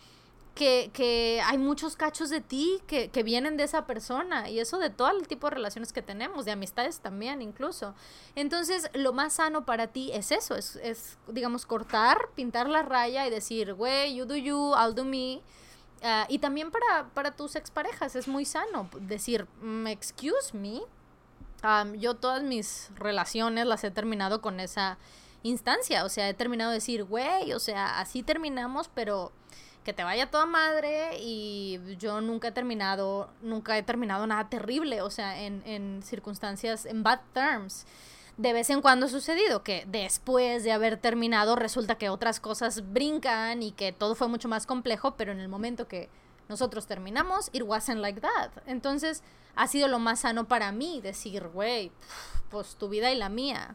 que, 0.59 1.41
hay 1.45 1.57
muchos 1.57 1.95
cachos 1.95 2.29
de 2.29 2.41
ti 2.41 2.81
que, 2.85 3.23
vienen 3.23 3.55
de 3.57 3.63
esa 3.63 3.85
persona 3.85 4.49
y 4.49 4.59
eso 4.59 4.77
de 4.77 4.89
todo 4.89 5.09
el 5.09 5.27
tipo 5.27 5.47
de 5.47 5.55
relaciones 5.55 5.93
que 5.93 6.01
tenemos, 6.01 6.45
de 6.45 6.51
amistades 6.51 6.99
también 6.99 7.41
incluso. 7.41 7.95
Entonces, 8.35 8.89
lo 8.93 9.13
más 9.13 9.33
sano 9.33 9.65
para 9.65 9.87
ti 9.87 10.11
es 10.13 10.31
eso, 10.31 10.55
es, 10.55 11.17
digamos, 11.27 11.65
cortar, 11.65 12.29
pintar 12.35 12.67
la 12.67 12.81
raya 12.81 13.25
y 13.25 13.29
decir, 13.29 13.73
güey, 13.73 14.15
you 14.15 14.25
do 14.25 14.35
you, 14.35 14.73
I'll 14.75 14.93
do 14.93 15.05
me. 15.05 15.41
Ah, 16.01 16.25
y 16.29 16.39
también 16.39 16.71
para, 16.71 17.09
para 17.13 17.35
tus 17.35 17.55
exparejas 17.55 18.15
es 18.15 18.27
muy 18.27 18.45
sano 18.45 18.89
decir, 19.01 19.47
mm, 19.61 19.87
excuse 19.87 20.53
me. 20.53 20.81
yo 21.97 22.15
todas 22.15 22.43
mis 22.43 22.89
relaciones 22.95 23.65
las 23.65 23.83
he 23.83 23.91
terminado 23.91 24.41
con 24.41 24.59
esa 24.59 24.97
instancia, 25.43 26.03
o 26.03 26.09
sea, 26.09 26.27
he 26.27 26.33
terminado 26.33 26.71
de 26.71 26.77
decir, 26.77 27.05
güey, 27.05 27.53
o 27.53 27.59
sea, 27.59 27.99
así 27.99 28.23
terminamos, 28.23 28.89
pero 28.93 29.31
que 29.89 29.93
te 29.95 30.03
vaya 30.03 30.29
toda 30.29 30.45
madre 30.45 31.17
y 31.19 31.79
yo 31.97 32.21
nunca 32.21 32.49
he 32.49 32.51
terminado, 32.51 33.27
nunca 33.41 33.75
he 33.75 33.81
terminado 33.81 34.27
nada 34.27 34.47
terrible, 34.47 35.01
o 35.01 35.09
sea, 35.09 35.41
en, 35.41 35.63
en 35.65 36.03
circunstancias, 36.03 36.85
en 36.85 37.01
bad 37.01 37.21
terms. 37.33 37.87
De 38.37 38.53
vez 38.53 38.69
en 38.69 38.83
cuando 38.83 39.07
ha 39.07 39.09
sucedido 39.09 39.63
que 39.63 39.85
después 39.87 40.63
de 40.63 40.73
haber 40.73 40.97
terminado 40.97 41.55
resulta 41.55 41.95
que 41.95 42.09
otras 42.09 42.39
cosas 42.39 42.93
brincan 42.93 43.63
y 43.63 43.71
que 43.71 43.91
todo 43.91 44.13
fue 44.13 44.27
mucho 44.27 44.47
más 44.47 44.67
complejo, 44.67 45.15
pero 45.17 45.31
en 45.31 45.39
el 45.39 45.49
momento 45.49 45.87
que 45.87 46.07
nosotros 46.49 46.85
terminamos, 46.85 47.49
it 47.51 47.63
wasn't 47.63 47.97
like 47.99 48.21
that. 48.21 48.51
Entonces, 48.67 49.23
ha 49.55 49.67
sido 49.67 49.87
lo 49.87 49.97
más 49.97 50.19
sano 50.19 50.47
para 50.47 50.71
mí 50.71 51.01
decir, 51.01 51.47
güey, 51.47 51.91
pues 52.51 52.75
tu 52.75 52.89
vida 52.89 53.11
y 53.11 53.15
la 53.15 53.29
mía. 53.29 53.73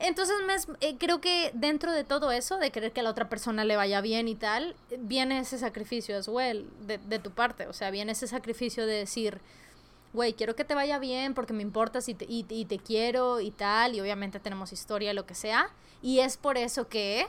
Entonces 0.00 0.36
eh, 0.80 0.96
creo 0.98 1.20
que 1.20 1.50
dentro 1.54 1.92
de 1.92 2.04
todo 2.04 2.32
eso, 2.32 2.56
de 2.56 2.70
querer 2.70 2.92
que 2.92 3.00
a 3.00 3.02
la 3.02 3.10
otra 3.10 3.28
persona 3.28 3.64
le 3.64 3.76
vaya 3.76 4.00
bien 4.00 4.28
y 4.28 4.34
tal, 4.34 4.74
viene 4.98 5.38
ese 5.38 5.58
sacrificio 5.58 6.16
as 6.16 6.26
well 6.26 6.68
de, 6.86 6.98
de 6.98 7.18
tu 7.18 7.30
parte. 7.30 7.66
O 7.66 7.74
sea, 7.74 7.90
viene 7.90 8.12
ese 8.12 8.26
sacrificio 8.26 8.86
de 8.86 8.94
decir, 8.94 9.40
güey, 10.14 10.32
quiero 10.32 10.56
que 10.56 10.64
te 10.64 10.74
vaya 10.74 10.98
bien 10.98 11.34
porque 11.34 11.52
me 11.52 11.62
importas 11.62 12.08
y 12.08 12.14
te, 12.14 12.24
y, 12.24 12.46
y 12.48 12.64
te 12.64 12.78
quiero 12.78 13.40
y 13.40 13.50
tal. 13.50 13.94
Y 13.94 14.00
obviamente 14.00 14.40
tenemos 14.40 14.72
historia, 14.72 15.12
lo 15.12 15.26
que 15.26 15.34
sea. 15.34 15.70
Y 16.00 16.20
es 16.20 16.38
por 16.38 16.56
eso 16.56 16.88
que 16.88 17.26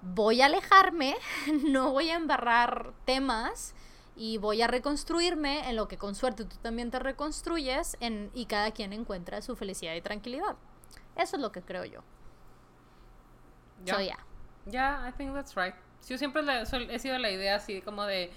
voy 0.00 0.40
a 0.40 0.46
alejarme, 0.46 1.14
no 1.64 1.92
voy 1.92 2.10
a 2.10 2.16
embarrar 2.16 2.92
temas 3.04 3.74
y 4.16 4.38
voy 4.38 4.62
a 4.62 4.66
reconstruirme 4.66 5.68
en 5.68 5.76
lo 5.76 5.88
que 5.88 5.96
con 5.96 6.14
suerte 6.14 6.44
tú 6.44 6.56
también 6.60 6.90
te 6.90 6.98
reconstruyes 6.98 7.96
en, 8.00 8.30
y 8.34 8.46
cada 8.46 8.70
quien 8.72 8.92
encuentra 8.92 9.42
su 9.42 9.56
felicidad 9.56 9.94
y 9.94 10.00
tranquilidad. 10.00 10.56
Eso 11.16 11.36
es 11.36 11.42
lo 11.42 11.52
que 11.52 11.62
creo 11.62 11.84
yo. 11.84 12.02
Ya. 13.84 14.00
Yeah. 14.00 14.18
yeah. 14.70 15.08
I 15.08 15.12
think 15.12 15.34
that's 15.34 15.54
right. 15.54 15.74
Yo 16.08 16.18
siempre 16.18 16.42
he 16.90 16.98
sido 16.98 17.18
la 17.18 17.30
idea 17.30 17.56
así 17.56 17.80
como 17.80 18.04
de, 18.04 18.32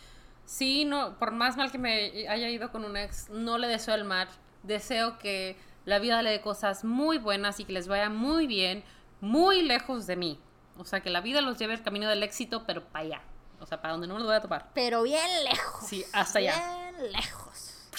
sí, 0.46 0.86
no, 0.86 1.18
por 1.18 1.32
más 1.32 1.58
mal 1.58 1.72
que 1.72 1.78
me 1.78 2.28
haya 2.28 2.50
ido 2.50 2.72
con 2.72 2.86
un 2.86 2.96
ex, 2.96 3.30
no 3.30 3.58
le 3.58 3.68
deseo 3.68 3.96
el 3.96 4.04
mal. 4.04 4.28
Deseo 4.64 5.18
que 5.18 5.58
la 5.86 6.00
vida 6.00 6.22
le 6.22 6.32
dé 6.32 6.42
cosas 6.42 6.84
muy 6.84 7.18
buenas 7.18 7.60
y 7.60 7.66
que 7.66 7.74
les 7.74 7.88
vaya 7.88 8.10
muy 8.10 8.48
bien, 8.48 8.84
muy 9.22 9.62
lejos 9.62 10.08
de 10.08 10.16
mí. 10.16 10.40
O 10.78 10.86
sea, 10.86 11.02
que 11.02 11.10
la 11.10 11.22
vida 11.22 11.42
los 11.42 11.58
lleve 11.58 11.74
el 11.74 11.82
camino 11.82 12.10
del 12.10 12.22
éxito, 12.24 12.66
pero 12.66 12.84
para 12.84 13.06
allá. 13.06 13.22
O 13.60 13.66
sea, 13.66 13.82
para 13.82 13.94
donde 13.94 14.08
no 14.08 14.16
me 14.16 14.20
lo 14.20 14.26
voy 14.26 14.36
a 14.36 14.42
topar. 14.42 14.70
Pero 14.74 15.04
bien 15.04 15.44
lejos. 15.44 15.88
Sí, 15.88 16.04
hasta 16.12 16.40
allá. 16.40 16.56
Bien 16.92 17.12
lejos. 17.14 17.90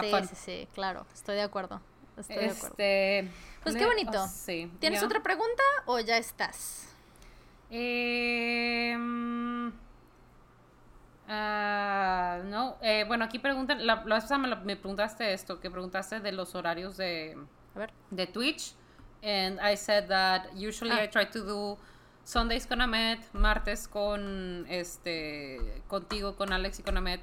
Sí, 0.00 0.10
sí, 0.28 0.34
sí, 0.34 0.68
claro. 0.72 1.06
Estoy 1.12 1.36
de 1.36 1.42
acuerdo. 1.42 1.80
Estoy 2.16 2.36
de 2.36 2.50
acuerdo. 2.50 2.76
Pues 3.62 3.76
qué 3.76 3.86
bonito. 3.86 4.26
¿Tienes 4.78 5.02
otra 5.02 5.22
pregunta 5.22 5.62
o 5.86 6.00
ya 6.00 6.18
estás? 6.18 6.88
Eh, 7.70 8.94
no, 12.44 12.76
eh, 12.82 13.04
bueno, 13.06 13.24
aquí 13.24 13.38
preguntan, 13.38 13.86
la, 13.86 14.04
me, 14.64 14.76
preguntaste 14.76 15.32
esto, 15.32 15.60
que 15.60 15.70
preguntaste 15.70 16.20
de 16.20 16.32
los 16.32 16.54
horarios 16.54 16.96
de, 16.96 17.38
de 18.10 18.26
Twitch. 18.26 18.74
and 19.22 19.60
I 19.60 19.76
said 19.76 20.08
that 20.08 20.50
usually 20.54 20.90
Ah. 20.92 21.04
I 21.04 21.06
try 21.06 21.24
to 21.26 21.44
do 21.44 21.78
Sundays 22.24 22.66
con 22.66 22.80
Ahmed, 22.80 23.18
martes 23.32 23.86
con 23.88 24.66
este 24.68 25.82
contigo, 25.88 26.36
con 26.36 26.52
Alex 26.52 26.80
y 26.80 26.82
con 26.82 26.96
Ahmed. 26.96 27.20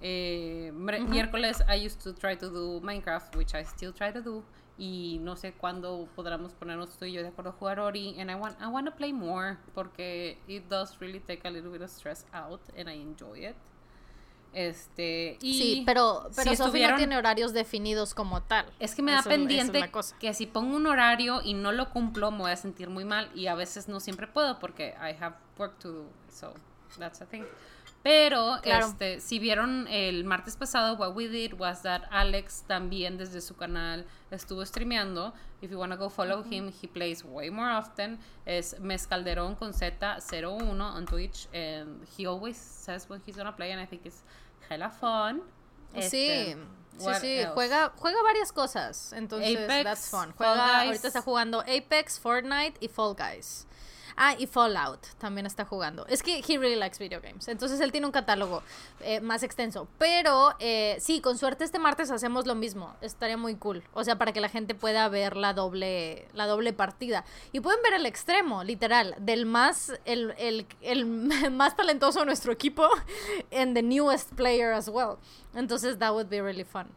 Eh, 0.00 0.72
Miércoles 0.72 1.62
I 1.68 1.84
used 1.84 2.00
to 2.02 2.12
try 2.14 2.36
to 2.36 2.48
do 2.48 2.80
Minecraft, 2.80 3.36
which 3.36 3.54
I 3.54 3.64
still 3.64 3.92
try 3.92 4.12
to 4.12 4.20
do. 4.20 4.44
Y 4.78 5.18
no 5.20 5.36
sé 5.36 5.52
cuándo 5.52 6.08
podremos 6.16 6.54
ponernos 6.54 6.96
tú 6.96 7.04
y 7.04 7.12
yo 7.12 7.22
de 7.22 7.28
acuerdo 7.28 7.50
a 7.50 7.52
jugar 7.54 7.78
Ori. 7.78 8.18
And 8.18 8.30
I 8.30 8.34
want, 8.34 8.60
I 8.60 8.66
want 8.66 8.88
to 8.88 8.94
play 8.94 9.12
more 9.12 9.58
porque 9.74 10.38
it 10.48 10.68
does 10.68 10.98
really 10.98 11.20
take 11.20 11.46
a 11.46 11.50
little 11.50 11.70
bit 11.70 11.82
of 11.82 11.90
stress 11.90 12.24
out 12.32 12.60
and 12.76 12.88
I 12.88 12.94
enjoy 12.94 13.46
it. 13.46 13.56
Este, 14.54 15.38
y 15.40 15.54
Sí, 15.54 15.82
pero, 15.86 16.28
pero 16.36 16.50
si 16.50 16.56
Sophie 16.56 16.86
no 16.86 16.96
tiene 16.96 17.16
horarios 17.16 17.54
definidos 17.54 18.12
como 18.12 18.42
tal. 18.42 18.66
es 18.78 18.94
que 18.94 19.00
me 19.02 19.12
da 19.12 19.20
Eso 19.20 19.30
es 19.30 19.36
pendiente 19.36 19.90
cosa. 19.90 20.16
que 20.18 20.34
si 20.34 20.46
pongo 20.46 20.76
un 20.76 20.86
horario 20.86 21.40
y 21.42 21.54
no 21.54 21.72
lo 21.72 21.88
cumplo, 21.90 22.30
me 22.30 22.38
voy 22.38 22.50
a 22.50 22.56
sentir 22.56 22.90
muy 22.90 23.04
mal. 23.04 23.30
Y 23.34 23.46
a 23.46 23.54
veces 23.54 23.88
no 23.88 23.98
siempre 24.00 24.26
puedo 24.26 24.58
porque 24.58 24.94
I 25.00 25.16
have 25.18 25.36
work 25.58 25.78
to 25.78 25.90
do. 25.90 26.04
So, 26.30 26.52
that's 26.98 27.18
the 27.18 27.26
thing. 27.26 27.44
Pero, 28.02 28.58
Claro. 28.62 28.86
este, 28.88 29.20
si 29.20 29.38
vieron 29.38 29.86
el 29.88 30.24
martes 30.24 30.56
pasado, 30.56 30.96
what 30.96 31.14
we 31.14 31.28
did 31.28 31.54
was 31.54 31.82
that 31.82 32.02
Alex 32.10 32.64
también 32.66 33.16
desde 33.16 33.40
su 33.40 33.54
canal 33.54 34.04
estuvo 34.32 34.64
streameando. 34.66 35.32
If 35.60 35.70
you 35.70 35.78
wanna 35.78 35.94
go 35.96 36.10
follow 36.10 36.42
him, 36.42 36.72
he 36.82 36.88
plays 36.88 37.24
way 37.24 37.48
more 37.50 37.70
often. 37.72 38.18
Es 38.44 38.76
Mezcalderón 38.80 39.54
con 39.54 39.72
Z01 39.72 40.80
on 40.96 41.06
Twitch. 41.06 41.46
And 41.54 42.04
he 42.18 42.26
always 42.26 42.56
says 42.56 43.08
when 43.08 43.22
he's 43.24 43.36
gonna 43.36 43.54
play, 43.54 43.70
and 43.70 43.80
I 43.80 43.86
think 43.86 44.04
it's 44.04 44.24
hella 44.68 44.90
fun. 44.90 45.42
Sí, 45.94 46.00
Este, 46.00 46.56
sí, 46.98 47.14
sí, 47.20 47.38
else? 47.38 47.52
juega, 47.54 47.92
juega 47.96 48.22
varias 48.22 48.50
cosas, 48.50 49.12
entonces 49.12 49.56
Apex, 49.56 49.84
that's 49.84 50.08
fun. 50.10 50.32
Juega, 50.36 50.80
ahorita 50.82 51.06
está 51.06 51.20
jugando 51.22 51.60
Apex, 51.60 52.18
Fortnite 52.18 52.78
y 52.80 52.88
Fall 52.88 53.14
Guys. 53.14 53.66
Ah, 54.16 54.34
y 54.38 54.46
Fallout 54.46 55.06
también 55.18 55.46
está 55.46 55.64
jugando. 55.64 56.06
Es 56.06 56.22
que 56.22 56.38
he 56.46 56.58
really 56.58 56.76
likes 56.76 56.98
video 56.98 57.20
games. 57.20 57.48
Entonces 57.48 57.80
él 57.80 57.92
tiene 57.92 58.06
un 58.06 58.12
catálogo 58.12 58.62
eh, 59.00 59.20
más 59.20 59.42
extenso. 59.42 59.88
Pero 59.98 60.54
eh, 60.58 60.96
sí, 61.00 61.20
con 61.20 61.38
suerte 61.38 61.64
este 61.64 61.78
martes 61.78 62.10
hacemos 62.10 62.46
lo 62.46 62.54
mismo. 62.54 62.94
Estaría 63.00 63.36
muy 63.36 63.56
cool. 63.56 63.82
O 63.94 64.04
sea, 64.04 64.16
para 64.16 64.32
que 64.32 64.40
la 64.40 64.48
gente 64.48 64.74
pueda 64.74 65.08
ver 65.08 65.36
la 65.36 65.54
doble, 65.54 66.28
la 66.34 66.46
doble 66.46 66.72
partida. 66.72 67.24
Y 67.52 67.60
pueden 67.60 67.82
ver 67.82 67.94
el 67.94 68.06
extremo, 68.06 68.64
literal, 68.64 69.14
del 69.18 69.46
más, 69.46 69.92
el, 70.04 70.34
el, 70.38 70.66
el 70.80 71.06
más 71.50 71.76
talentoso 71.76 72.20
de 72.20 72.26
nuestro 72.26 72.52
equipo 72.52 72.88
and 73.52 73.74
the 73.74 73.82
newest 73.82 74.34
player 74.34 74.72
as 74.72 74.88
well. 74.88 75.18
Entonces 75.54 75.98
that 75.98 76.12
would 76.12 76.28
be 76.28 76.40
really 76.40 76.64
fun. 76.64 76.88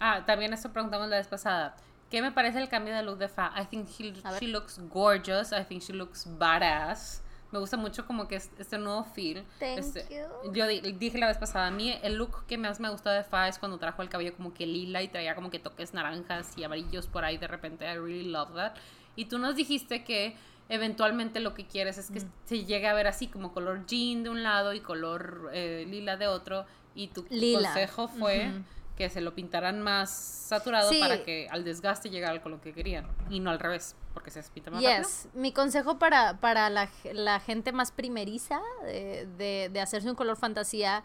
Ah, 0.00 0.24
también 0.26 0.52
esto 0.52 0.70
preguntamos 0.72 1.08
la 1.08 1.16
vez 1.16 1.28
pasada. 1.28 1.76
¿Qué 2.14 2.22
me 2.22 2.30
parece 2.30 2.60
el 2.60 2.68
cambio 2.68 2.94
de 2.94 3.02
look 3.02 3.18
de 3.18 3.26
Fa? 3.28 3.52
I 3.60 3.64
think 3.66 3.88
he- 3.98 4.14
she 4.38 4.46
looks 4.46 4.78
gorgeous. 4.88 5.50
I 5.50 5.64
think 5.64 5.82
she 5.82 5.92
looks 5.92 6.28
badass. 6.38 7.22
Me 7.50 7.58
gusta 7.58 7.76
mucho 7.76 8.06
como 8.06 8.28
que 8.28 8.36
es- 8.36 8.50
este 8.56 8.78
nuevo 8.78 9.02
feel. 9.02 9.44
Thank 9.58 9.78
Este, 9.80 10.06
you. 10.08 10.52
Yo 10.52 10.68
di- 10.68 10.80
dije 10.92 11.18
la 11.18 11.26
vez 11.26 11.38
pasada, 11.38 11.66
a 11.66 11.70
mí 11.72 11.92
el 12.04 12.14
look 12.14 12.46
que 12.46 12.56
más 12.56 12.78
me 12.78 12.88
gustó 12.88 13.10
de 13.10 13.24
Fa 13.24 13.48
es 13.48 13.58
cuando 13.58 13.78
trajo 13.78 14.00
el 14.00 14.08
cabello 14.08 14.32
como 14.36 14.54
que 14.54 14.64
lila 14.64 15.02
y 15.02 15.08
traía 15.08 15.34
como 15.34 15.50
que 15.50 15.58
toques 15.58 15.92
naranjas 15.92 16.56
y 16.56 16.62
amarillos 16.62 17.08
por 17.08 17.24
ahí 17.24 17.36
de 17.36 17.48
repente. 17.48 17.84
I 17.84 17.96
really 17.96 18.30
love 18.30 18.54
that. 18.54 18.74
Y 19.16 19.24
tú 19.24 19.38
nos 19.40 19.56
dijiste 19.56 20.04
que 20.04 20.36
eventualmente 20.68 21.40
lo 21.40 21.52
que 21.52 21.66
quieres 21.66 21.98
es 21.98 22.12
que 22.12 22.20
Mm. 22.20 22.30
se 22.44 22.64
llegue 22.64 22.86
a 22.86 22.94
ver 22.94 23.08
así 23.08 23.26
como 23.26 23.52
color 23.52 23.86
jean 23.86 24.22
de 24.22 24.30
un 24.30 24.44
lado 24.44 24.72
y 24.72 24.78
color 24.78 25.50
eh, 25.52 25.84
lila 25.88 26.16
de 26.16 26.28
otro. 26.28 26.64
Y 26.94 27.08
tu 27.08 27.26
Lila. 27.28 27.70
consejo 27.70 28.06
fue 28.06 28.50
Ujú. 28.50 28.64
Que 28.96 29.10
se 29.10 29.20
lo 29.20 29.34
pintaran 29.34 29.80
más 29.82 30.10
saturado 30.10 30.88
Sí. 30.90 31.00
para 31.00 31.24
que 31.24 31.48
al 31.50 31.64
desgaste 31.64 32.10
llegara 32.10 32.32
al 32.32 32.40
color 32.42 32.60
que 32.60 32.72
querían 32.72 33.08
y 33.28 33.40
no 33.40 33.50
al 33.50 33.58
revés, 33.58 33.96
porque 34.12 34.30
se 34.30 34.40
pinta 34.44 34.70
más 34.70 34.82
rápido. 34.82 35.02
Yes, 35.02 35.28
mi 35.34 35.52
consejo 35.52 35.98
para, 35.98 36.38
para 36.40 36.70
la, 36.70 36.88
la 37.12 37.40
gente 37.40 37.72
más 37.72 37.90
primeriza 37.90 38.60
de, 38.84 39.26
de, 39.36 39.68
de 39.72 39.80
hacerse 39.80 40.08
un 40.08 40.14
color 40.14 40.36
fantasía 40.36 41.02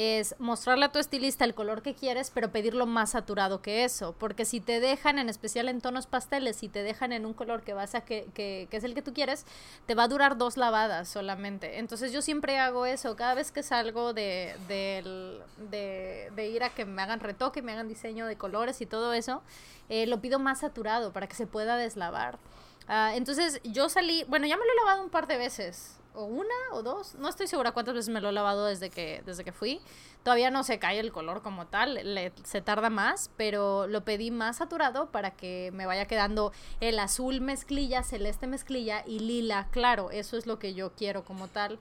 es 0.00 0.36
mostrarle 0.38 0.84
a 0.84 0.92
tu 0.92 1.00
estilista 1.00 1.44
el 1.44 1.54
color 1.54 1.82
que 1.82 1.92
quieres, 1.92 2.30
pero 2.30 2.52
pedirlo 2.52 2.86
más 2.86 3.10
saturado 3.10 3.62
que 3.62 3.82
eso. 3.82 4.14
Porque 4.16 4.44
si 4.44 4.60
te 4.60 4.78
dejan, 4.78 5.18
en 5.18 5.28
especial 5.28 5.68
en 5.68 5.80
tonos 5.80 6.06
pasteles, 6.06 6.54
si 6.54 6.68
te 6.68 6.84
dejan 6.84 7.12
en 7.12 7.26
un 7.26 7.34
color 7.34 7.62
que 7.62 7.74
vas 7.74 7.96
a 7.96 8.02
que, 8.02 8.28
que, 8.32 8.68
que 8.70 8.76
es 8.76 8.84
el 8.84 8.94
que 8.94 9.02
tú 9.02 9.12
quieres, 9.12 9.44
te 9.86 9.96
va 9.96 10.04
a 10.04 10.08
durar 10.08 10.38
dos 10.38 10.56
lavadas 10.56 11.08
solamente. 11.08 11.80
Entonces 11.80 12.12
yo 12.12 12.22
siempre 12.22 12.58
hago 12.58 12.86
eso. 12.86 13.16
Cada 13.16 13.34
vez 13.34 13.50
que 13.50 13.64
salgo 13.64 14.12
de, 14.12 14.54
de, 14.68 16.30
de 16.32 16.48
ir 16.48 16.62
a 16.62 16.70
que 16.70 16.84
me 16.84 17.02
hagan 17.02 17.18
retoque, 17.18 17.60
me 17.60 17.72
hagan 17.72 17.88
diseño 17.88 18.26
de 18.26 18.36
colores 18.36 18.80
y 18.80 18.86
todo 18.86 19.12
eso, 19.14 19.42
eh, 19.88 20.06
lo 20.06 20.20
pido 20.20 20.38
más 20.38 20.60
saturado 20.60 21.12
para 21.12 21.26
que 21.26 21.34
se 21.34 21.48
pueda 21.48 21.76
deslavar. 21.76 22.38
Ah, 22.86 23.12
entonces 23.14 23.60
yo 23.64 23.88
salí, 23.88 24.24
bueno, 24.28 24.46
ya 24.46 24.56
me 24.56 24.64
lo 24.64 24.72
he 24.72 24.76
lavado 24.76 25.02
un 25.02 25.10
par 25.10 25.26
de 25.26 25.36
veces, 25.36 25.98
o 26.18 26.24
una 26.24 26.54
o 26.72 26.82
dos, 26.82 27.14
no 27.14 27.28
estoy 27.28 27.46
segura 27.46 27.70
cuántas 27.70 27.94
veces 27.94 28.12
me 28.12 28.20
lo 28.20 28.30
he 28.30 28.32
lavado 28.32 28.64
desde 28.64 28.90
que, 28.90 29.22
desde 29.24 29.44
que 29.44 29.52
fui. 29.52 29.80
Todavía 30.24 30.50
no 30.50 30.64
se 30.64 30.80
cae 30.80 30.98
el 30.98 31.12
color 31.12 31.42
como 31.42 31.68
tal, 31.68 32.00
se 32.42 32.60
tarda 32.60 32.90
más, 32.90 33.30
pero 33.36 33.86
lo 33.86 34.04
pedí 34.04 34.32
más 34.32 34.56
saturado 34.56 35.10
para 35.10 35.30
que 35.30 35.70
me 35.74 35.86
vaya 35.86 36.06
quedando 36.06 36.52
el 36.80 36.98
azul 36.98 37.40
mezclilla, 37.40 38.02
celeste 38.02 38.48
mezclilla 38.48 39.04
y 39.06 39.20
lila 39.20 39.68
claro. 39.70 40.10
Eso 40.10 40.36
es 40.36 40.46
lo 40.46 40.58
que 40.58 40.74
yo 40.74 40.92
quiero 40.92 41.24
como 41.24 41.46
tal. 41.46 41.78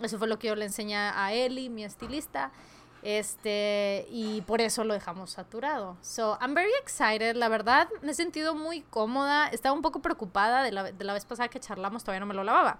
Eso 0.00 0.18
fue 0.18 0.28
lo 0.28 0.38
que 0.38 0.46
yo 0.46 0.54
le 0.54 0.66
enseñé 0.66 0.96
a 0.96 1.32
Eli, 1.32 1.68
mi 1.68 1.82
estilista. 1.82 2.52
Este, 3.02 4.06
y 4.10 4.42
por 4.42 4.60
eso 4.60 4.84
lo 4.84 4.94
dejamos 4.94 5.30
saturado. 5.30 5.96
So, 6.02 6.38
I'm 6.40 6.54
very 6.54 6.72
excited. 6.80 7.34
La 7.34 7.48
verdad, 7.48 7.88
me 8.02 8.12
he 8.12 8.14
sentido 8.14 8.54
muy 8.54 8.82
cómoda. 8.82 9.48
Estaba 9.48 9.74
un 9.74 9.82
poco 9.82 10.00
preocupada 10.00 10.62
de 10.62 10.70
la, 10.70 10.84
de 10.84 11.04
la 11.04 11.12
vez 11.12 11.24
pasada 11.24 11.48
que 11.48 11.58
charlamos, 11.60 12.04
todavía 12.04 12.20
no 12.20 12.26
me 12.26 12.34
lo 12.34 12.44
lavaba. 12.44 12.78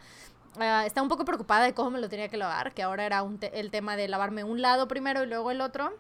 Ah, 0.59 0.85
estaba 0.85 1.03
un 1.05 1.09
poco 1.09 1.25
preocupada 1.25 1.65
de 1.65 1.75
cómo 1.75 1.91
me 1.91 2.01
lo 2.01 2.09
tenía 2.09 2.29
que 2.29 2.37
lavar, 2.37 2.75
que 2.75 2.83
ahora 2.83 3.07
era 3.07 3.23
un 3.23 3.39
te- 3.39 3.59
el 3.61 3.71
tema 3.71 3.97
de 3.97 4.09
lavarme 4.09 4.43
un 4.45 4.61
lado 4.61 4.89
primero 4.89 5.23
y 5.23 5.27
luego 5.27 5.51
el 5.51 5.61
otro. 5.61 5.93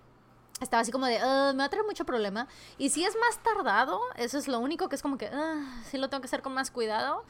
Estaba 0.60 0.82
así 0.82 0.92
como 0.92 1.06
de, 1.06 1.18
"Ah, 1.18 1.52
me 1.54 1.58
va 1.58 1.64
a 1.64 1.68
traer 1.70 1.86
mucho 1.86 2.04
problema. 2.04 2.46
Y 2.76 2.90
si 2.90 3.04
es 3.04 3.16
más 3.16 3.38
tardado, 3.42 4.00
eso 4.16 4.36
es 4.38 4.48
lo 4.48 4.58
único 4.58 4.88
que 4.88 4.96
es 4.96 5.02
como 5.02 5.16
que, 5.16 5.28
"Ah, 5.32 5.82
sí 5.88 5.96
lo 5.98 6.08
tengo 6.10 6.20
que 6.20 6.26
hacer 6.26 6.42
con 6.42 6.52
más 6.52 6.70
cuidado. 6.70 7.24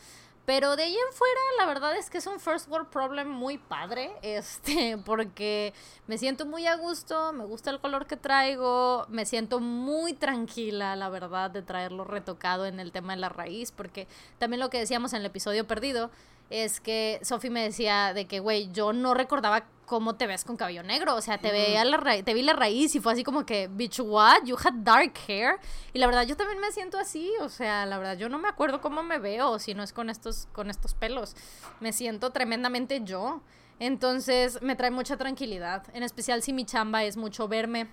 Pero 0.46 0.74
de 0.74 0.82
ahí 0.84 0.96
en 0.96 1.12
fuera, 1.14 1.40
la 1.58 1.66
verdad 1.66 1.94
es 1.96 2.10
que 2.10 2.18
es 2.18 2.26
un 2.26 2.40
first 2.40 2.68
world 2.68 2.88
problem 2.88 3.28
muy 3.28 3.58
padre, 3.58 4.10
este, 4.22 4.98
porque 5.04 5.74
me 6.08 6.16
siento 6.18 6.46
muy 6.46 6.66
a 6.66 6.74
gusto, 6.76 7.32
me 7.34 7.44
gusta 7.44 7.70
el 7.70 7.78
color 7.78 8.06
que 8.06 8.16
traigo, 8.16 9.04
me 9.10 9.26
siento 9.26 9.60
muy 9.60 10.14
tranquila, 10.14 10.96
la 10.96 11.08
verdad, 11.10 11.50
de 11.50 11.62
traerlo 11.62 12.04
retocado 12.04 12.66
en 12.66 12.80
el 12.80 12.90
tema 12.90 13.12
de 13.12 13.20
la 13.20 13.28
raíz, 13.28 13.70
porque 13.70 14.08
también 14.38 14.58
lo 14.60 14.70
que 14.70 14.78
decíamos 14.78 15.12
en 15.12 15.20
el 15.20 15.26
episodio 15.26 15.66
perdido 15.68 16.10
es 16.50 16.80
que 16.80 17.18
Sophie 17.22 17.50
me 17.50 17.62
decía 17.62 18.12
de 18.12 18.26
que, 18.26 18.40
güey, 18.40 18.70
yo 18.72 18.92
no 18.92 19.14
recordaba 19.14 19.64
cómo 19.86 20.14
te 20.14 20.28
ves 20.28 20.44
con 20.44 20.56
cabello 20.56 20.82
negro, 20.84 21.16
o 21.16 21.20
sea, 21.20 21.38
te 21.38 21.50
veía 21.50 21.84
la 21.84 21.96
ra- 21.96 22.22
te 22.22 22.32
vi 22.34 22.42
la 22.42 22.52
raíz 22.52 22.94
y 22.94 23.00
fue 23.00 23.12
así 23.12 23.24
como 23.24 23.44
que, 23.44 23.66
bitch, 23.68 24.00
what? 24.00 24.44
You 24.44 24.56
had 24.56 24.74
dark 24.74 25.14
hair. 25.26 25.58
Y 25.92 25.98
la 25.98 26.06
verdad 26.06 26.26
yo 26.26 26.36
también 26.36 26.60
me 26.60 26.70
siento 26.70 26.98
así, 26.98 27.32
o 27.40 27.48
sea, 27.48 27.86
la 27.86 27.98
verdad 27.98 28.16
yo 28.16 28.28
no 28.28 28.38
me 28.38 28.48
acuerdo 28.48 28.80
cómo 28.80 29.02
me 29.02 29.18
veo 29.18 29.58
si 29.58 29.74
no 29.74 29.82
es 29.82 29.92
con 29.92 30.08
estos 30.10 30.46
con 30.52 30.70
estos 30.70 30.94
pelos. 30.94 31.34
Me 31.80 31.92
siento 31.92 32.30
tremendamente 32.30 33.00
yo. 33.04 33.42
Entonces, 33.80 34.60
me 34.60 34.76
trae 34.76 34.90
mucha 34.90 35.16
tranquilidad, 35.16 35.84
en 35.94 36.02
especial 36.02 36.42
si 36.42 36.52
mi 36.52 36.66
chamba 36.66 37.02
es 37.02 37.16
mucho 37.16 37.48
verme 37.48 37.88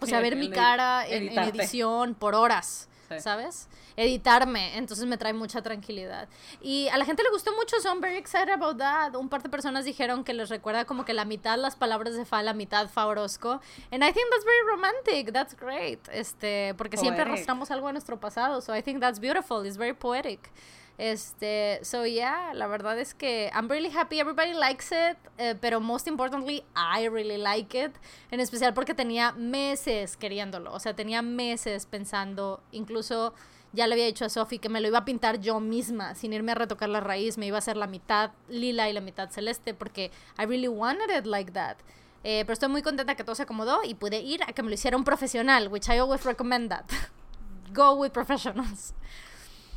o 0.00 0.06
sea, 0.06 0.20
ver 0.20 0.36
mi 0.36 0.50
cara 0.50 1.06
en, 1.06 1.28
edición 1.38 2.14
por 2.14 2.34
horas, 2.34 2.88
Sí. 3.08 3.20
¿sabes? 3.20 3.68
Editarme, 3.96 4.76
entonces 4.76 5.06
me 5.06 5.16
trae 5.16 5.32
mucha 5.32 5.62
tranquilidad. 5.62 6.28
Y 6.60 6.88
a 6.88 6.98
la 6.98 7.04
gente 7.04 7.22
le 7.22 7.30
gustó 7.30 7.54
mucho, 7.54 7.80
so 7.80 7.88
I'm 7.88 8.00
very 8.00 8.16
excited 8.16 8.50
about 8.50 8.78
that. 8.78 9.14
Un 9.14 9.28
par 9.28 9.42
de 9.42 9.48
personas 9.48 9.84
dijeron 9.84 10.24
que 10.24 10.34
les 10.34 10.48
recuerda 10.48 10.84
como 10.84 11.04
que 11.04 11.14
la 11.14 11.24
mitad 11.24 11.56
las 11.58 11.76
palabras 11.76 12.14
de 12.16 12.24
Fa, 12.24 12.42
la 12.42 12.52
mitad 12.52 12.88
Fa 12.88 13.06
Orozco. 13.06 13.60
And 13.90 14.02
I 14.02 14.12
think 14.12 14.26
that's 14.30 14.44
very 14.44 14.66
romantic, 14.68 15.32
that's 15.32 15.54
great. 15.56 16.00
Este, 16.12 16.74
porque 16.76 16.96
siempre 16.96 17.24
Poetic. 17.24 17.32
arrastramos 17.34 17.70
algo 17.70 17.86
de 17.86 17.92
nuestro 17.94 18.18
pasado, 18.18 18.60
so 18.60 18.76
I 18.76 18.82
think 18.82 19.00
that's 19.00 19.20
beautiful, 19.20 19.64
it's 19.64 19.76
very 19.76 19.94
poetic. 19.94 20.50
Este, 20.98 21.78
so 21.82 22.06
yeah, 22.06 22.54
la 22.54 22.66
verdad 22.66 22.98
es 22.98 23.12
que 23.14 23.50
I'm 23.54 23.68
really 23.68 23.90
happy, 23.94 24.18
everybody 24.18 24.54
likes 24.54 24.86
it, 24.92 25.18
eh, 25.36 25.54
pero 25.60 25.78
most 25.78 26.06
importantly, 26.06 26.64
I 26.74 27.08
really 27.08 27.36
like 27.36 27.78
it, 27.78 27.92
en 28.30 28.40
especial 28.40 28.72
porque 28.72 28.94
tenía 28.94 29.32
meses 29.32 30.16
queriéndolo, 30.16 30.72
o 30.72 30.80
sea, 30.80 30.96
tenía 30.96 31.20
meses 31.20 31.84
pensando, 31.84 32.62
incluso 32.72 33.34
ya 33.72 33.86
le 33.86 33.92
había 33.92 34.06
dicho 34.06 34.24
a 34.24 34.30
Sophie 34.30 34.58
que 34.58 34.70
me 34.70 34.80
lo 34.80 34.88
iba 34.88 34.98
a 34.98 35.04
pintar 35.04 35.38
yo 35.38 35.60
misma, 35.60 36.14
sin 36.14 36.32
irme 36.32 36.52
a 36.52 36.54
retocar 36.54 36.88
la 36.88 37.00
raíz, 37.00 37.36
me 37.36 37.46
iba 37.46 37.56
a 37.56 37.58
hacer 37.58 37.76
la 37.76 37.86
mitad 37.86 38.30
lila 38.48 38.88
y 38.88 38.94
la 38.94 39.02
mitad 39.02 39.28
celeste, 39.30 39.74
porque 39.74 40.10
I 40.38 40.46
really 40.46 40.68
wanted 40.68 41.14
it 41.14 41.26
like 41.26 41.52
that. 41.52 41.76
Eh, 42.24 42.44
pero 42.44 42.54
estoy 42.54 42.70
muy 42.70 42.82
contenta 42.82 43.14
que 43.14 43.22
todo 43.22 43.34
se 43.34 43.42
acomodó 43.42 43.84
y 43.84 43.94
pude 43.94 44.20
ir 44.20 44.42
a 44.44 44.52
que 44.52 44.62
me 44.62 44.70
lo 44.70 44.74
hiciera 44.74 44.96
un 44.96 45.04
profesional, 45.04 45.68
which 45.68 45.88
I 45.88 45.98
always 45.98 46.24
recommend 46.24 46.70
that. 46.70 46.86
Go 47.74 47.94
with 47.94 48.12
professionals. 48.12 48.94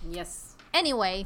Yes. 0.09 0.48
Anyway, 0.73 1.25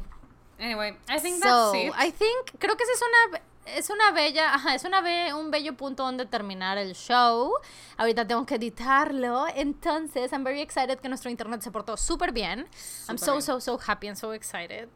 Anyway, 0.58 0.96
I 1.08 1.18
think 1.18 1.42
so 1.42 1.72
that's 1.72 1.84
it. 1.84 1.92
I 1.96 2.10
think 2.10 2.58
creo 2.58 2.76
que 2.76 2.84
esa 2.84 2.92
es 2.92 3.02
una 3.02 3.40
es 3.66 3.90
una 3.90 4.12
bella, 4.12 4.54
ajá, 4.54 4.74
es 4.74 4.84
una 4.84 5.00
be 5.00 5.32
un 5.32 5.50
bello 5.50 5.74
punto 5.74 6.04
donde 6.04 6.26
terminar 6.26 6.78
el 6.78 6.94
show. 6.94 7.54
Ahorita 7.96 8.26
tengo 8.26 8.44
que 8.46 8.56
editarlo. 8.56 9.46
Entonces, 9.54 10.32
I'm 10.32 10.44
very 10.44 10.60
excited 10.60 11.00
que 11.00 11.08
nuestro 11.08 11.30
internet 11.30 11.62
se 11.62 11.70
portó 11.70 11.96
súper 11.96 12.32
bien. 12.32 12.66
I'm 13.08 13.18
so, 13.18 13.40
so, 13.40 13.60
so 13.60 13.78
happy 13.78 14.08
and 14.08 14.16
so 14.16 14.32
excited. 14.32 14.88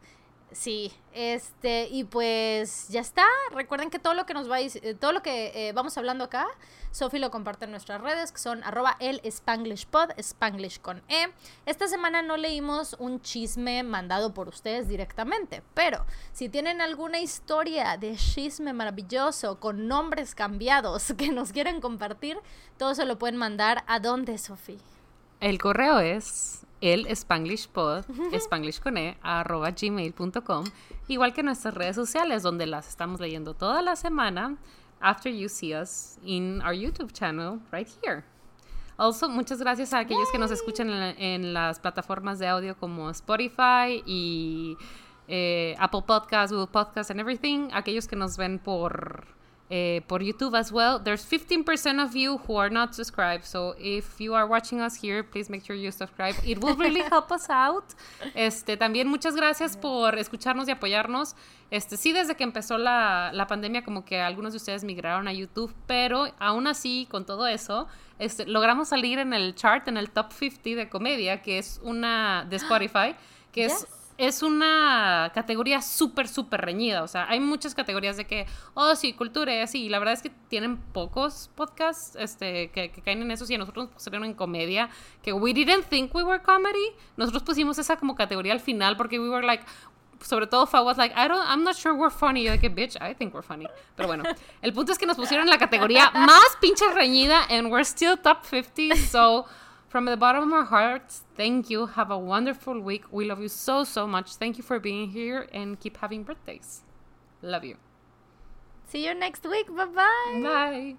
Sí, 0.51 0.91
este, 1.13 1.87
y 1.91 2.05
pues 2.05 2.87
ya 2.89 3.01
está. 3.01 3.25
Recuerden 3.51 3.91
que 3.91 3.99
todo 3.99 4.15
lo 4.15 4.25
que 4.25 4.33
nos 4.33 4.47
vais, 4.47 4.77
eh, 4.77 4.95
todo 4.95 5.11
lo 5.11 5.21
que 5.21 5.51
eh, 5.53 5.73
vamos 5.73 5.95
hablando 5.97 6.23
acá, 6.23 6.47
Sophie 6.91 7.19
lo 7.19 7.29
comparte 7.29 7.65
en 7.65 7.71
nuestras 7.71 8.01
redes, 8.01 8.31
que 8.31 8.39
son 8.39 8.63
arroba 8.63 8.97
el 8.99 9.21
Spanglish 9.23 9.85
Pod, 9.85 10.09
con 10.81 11.03
E. 11.07 11.27
Esta 11.67 11.87
semana 11.87 12.23
no 12.23 12.35
leímos 12.35 12.95
un 12.97 13.21
chisme 13.21 13.83
mandado 13.83 14.33
por 14.33 14.47
ustedes 14.47 14.87
directamente, 14.87 15.61
pero 15.75 16.03
si 16.33 16.49
tienen 16.49 16.81
alguna 16.81 17.19
historia 17.19 17.97
de 17.97 18.15
chisme 18.15 18.73
maravilloso 18.73 19.59
con 19.59 19.87
nombres 19.87 20.33
cambiados 20.33 21.13
que 21.17 21.31
nos 21.31 21.51
quieren 21.51 21.79
compartir, 21.79 22.39
todo 22.77 22.95
se 22.95 23.05
lo 23.05 23.19
pueden 23.19 23.37
mandar 23.37 23.83
a 23.85 23.99
dónde, 23.99 24.39
Sophie. 24.39 24.79
El 25.41 25.59
correo 25.59 25.99
es 25.99 26.65
el 26.81 27.05
Spanglish 27.07 27.67
Pod, 27.69 28.05
Spanglish 28.33 28.79
con 28.79 28.97
E, 28.97 29.17
arroba 29.21 29.71
gmail.com, 29.71 30.65
igual 31.07 31.33
que 31.33 31.43
nuestras 31.43 31.73
redes 31.73 31.95
sociales, 31.95 32.43
donde 32.43 32.65
las 32.65 32.87
estamos 32.87 33.19
leyendo 33.19 33.53
toda 33.53 33.81
la 33.81 33.95
semana, 33.95 34.57
after 35.01 35.31
you 35.31 35.49
see 35.49 35.73
us 35.73 36.17
in 36.23 36.61
our 36.61 36.73
YouTube 36.73 37.11
channel 37.13 37.59
right 37.71 37.87
here. 38.03 38.23
Also, 38.97 39.29
muchas 39.29 39.59
gracias 39.59 39.93
a 39.93 39.99
aquellos 39.99 40.29
que 40.29 40.37
nos 40.37 40.51
escuchan 40.51 40.89
en, 40.89 41.53
las 41.53 41.79
plataformas 41.79 42.37
de 42.37 42.47
audio 42.47 42.75
como 42.75 43.09
Spotify 43.11 44.03
y 44.05 44.75
eh, 45.29 45.73
Apple 45.79 46.01
Podcasts, 46.05 46.51
Google 46.51 46.67
Podcasts 46.67 47.09
and 47.09 47.21
everything. 47.21 47.69
Aquellos 47.71 48.09
que 48.09 48.17
nos 48.17 48.35
ven 48.35 48.59
por 48.59 49.25
uh, 49.69 50.01
por 50.07 50.21
YouTube 50.21 50.57
as 50.57 50.71
well. 50.71 50.99
There's 50.99 51.23
15% 51.23 52.03
of 52.03 52.15
you 52.15 52.37
who 52.39 52.55
are 52.55 52.69
not 52.69 52.95
subscribed. 52.95 53.45
So 53.45 53.75
if 53.77 54.19
you 54.19 54.33
are 54.33 54.47
watching 54.47 54.81
us 54.81 54.95
here, 54.95 55.23
please 55.23 55.49
make 55.49 55.63
sure 55.63 55.75
you 55.75 55.91
subscribe. 55.91 56.35
It 56.45 56.61
will 56.61 56.75
really 56.75 57.01
help 57.01 57.31
us 57.31 57.49
out. 57.49 57.85
Este, 58.35 58.77
también 58.77 59.07
muchas 59.07 59.35
gracias 59.35 59.77
por 59.77 60.17
escucharnos 60.17 60.67
y 60.67 60.71
apoyarnos. 60.71 61.35
Este, 61.71 61.97
sí, 61.97 62.13
desde 62.13 62.35
que 62.35 62.43
empezó 62.43 62.77
la, 62.77 63.31
la 63.33 63.45
pandemia, 63.45 63.83
como 63.83 64.03
que 64.03 64.19
algunos 64.19 64.53
de 64.53 64.57
ustedes 64.57 64.83
migraron 64.83 65.27
a 65.27 65.33
YouTube, 65.33 65.73
pero 65.85 66.25
aún 66.39 66.65
así, 66.65 67.07
con 67.11 67.25
todo 67.25 67.45
eso, 67.45 67.87
este, 68.17 68.47
logramos 68.47 68.89
salir 68.89 69.19
en 69.19 69.33
el 69.33 69.53
chart, 69.53 69.87
en 69.87 69.97
el 69.97 70.09
top 70.09 70.31
50 70.31 70.81
de 70.81 70.89
comedia, 70.89 71.41
que 71.43 71.59
es 71.59 71.79
una 71.83 72.45
de 72.49 72.55
Spotify, 72.55 73.15
que 73.51 73.65
es 73.65 73.85
es 74.19 74.43
una 74.43 75.31
categoría 75.33 75.81
súper, 75.81 76.27
súper 76.27 76.59
reñida. 76.59 77.03
O 77.03 77.07
sea, 77.07 77.25
hay 77.29 77.39
muchas 77.39 77.73
categorías 77.73 78.17
de 78.17 78.25
que, 78.25 78.45
oh, 78.73 78.93
sí, 78.95 79.13
cultura 79.13 79.55
y 79.55 79.59
así. 79.59 79.85
Y 79.85 79.89
la 79.89 79.97
verdad 79.97 80.13
es 80.13 80.21
que 80.21 80.29
tienen 80.49 80.75
pocos 80.77 81.49
podcasts 81.55 82.17
este, 82.19 82.69
que, 82.71 82.91
caen 82.91 83.21
en 83.21 83.31
eso. 83.31 83.45
Y 83.47 83.55
a 83.55 83.57
nosotros 83.57 83.85
nos 83.85 83.93
pusieron 83.93 84.25
en 84.25 84.33
comedia, 84.33 84.89
que 85.23 85.31
we 85.31 85.53
didn't 85.53 85.85
think 85.85 86.13
we 86.13 86.21
were 86.21 86.41
comedy. 86.43 86.91
Nosotros 87.15 87.43
pusimos 87.43 87.79
esa 87.79 87.95
como 87.95 88.13
categoría 88.15 88.51
al 88.51 88.59
final 88.59 88.97
porque 88.97 89.17
we 89.19 89.29
were 89.29 89.47
like, 89.47 89.63
sobre 90.21 90.47
todo 90.47 90.67
Fa 90.67 90.81
was 90.81 90.97
like, 90.97 91.15
I 91.15 91.29
don't, 91.29 91.47
I'm 91.47 91.63
not 91.63 91.77
sure 91.77 91.93
we're 91.93 92.13
funny. 92.13 92.43
Yo 92.43 92.51
de 92.51 92.59
que, 92.59 92.67
bitch, 92.67 92.97
I 92.97 93.15
think 93.15 93.33
we're 93.33 93.41
funny. 93.41 93.67
Pero 93.95 94.09
bueno, 94.09 94.25
el 94.61 94.73
punto 94.73 94.91
es 94.91 94.97
que 94.97 95.05
nos 95.05 95.15
pusieron 95.15 95.47
en 95.47 95.49
la 95.49 95.57
categoría 95.57 96.11
más 96.13 96.57
pinche 96.59 96.85
reñida 96.93 97.45
and 97.49 97.71
we're 97.71 97.85
still 97.85 98.17
top 98.17 98.43
50. 98.43 98.97
So... 98.97 99.45
From 99.89 100.05
the 100.05 100.15
bottom 100.15 100.43
of 100.43 100.53
our 100.53 100.65
hearts, 100.65 101.23
thank 101.35 101.71
you. 101.71 101.87
Have 101.87 102.11
a 102.11 102.17
wonderful 102.17 102.79
week. 102.79 103.11
We 103.11 103.25
love 103.25 103.41
you 103.41 103.47
so, 103.47 103.83
so 103.83 104.05
much. 104.05 104.35
Thank 104.35 104.57
you 104.59 104.63
for 104.63 104.79
being 104.79 105.09
here 105.09 105.47
and 105.51 105.79
keep 105.79 105.97
having 105.97 106.21
birthdays. 106.21 106.83
Love 107.41 107.63
you. 107.63 107.75
See 108.87 109.05
you 109.05 109.15
next 109.15 109.43
week. 109.49 109.67
Bye-bye. 109.75 110.41
Bye. 110.43 110.95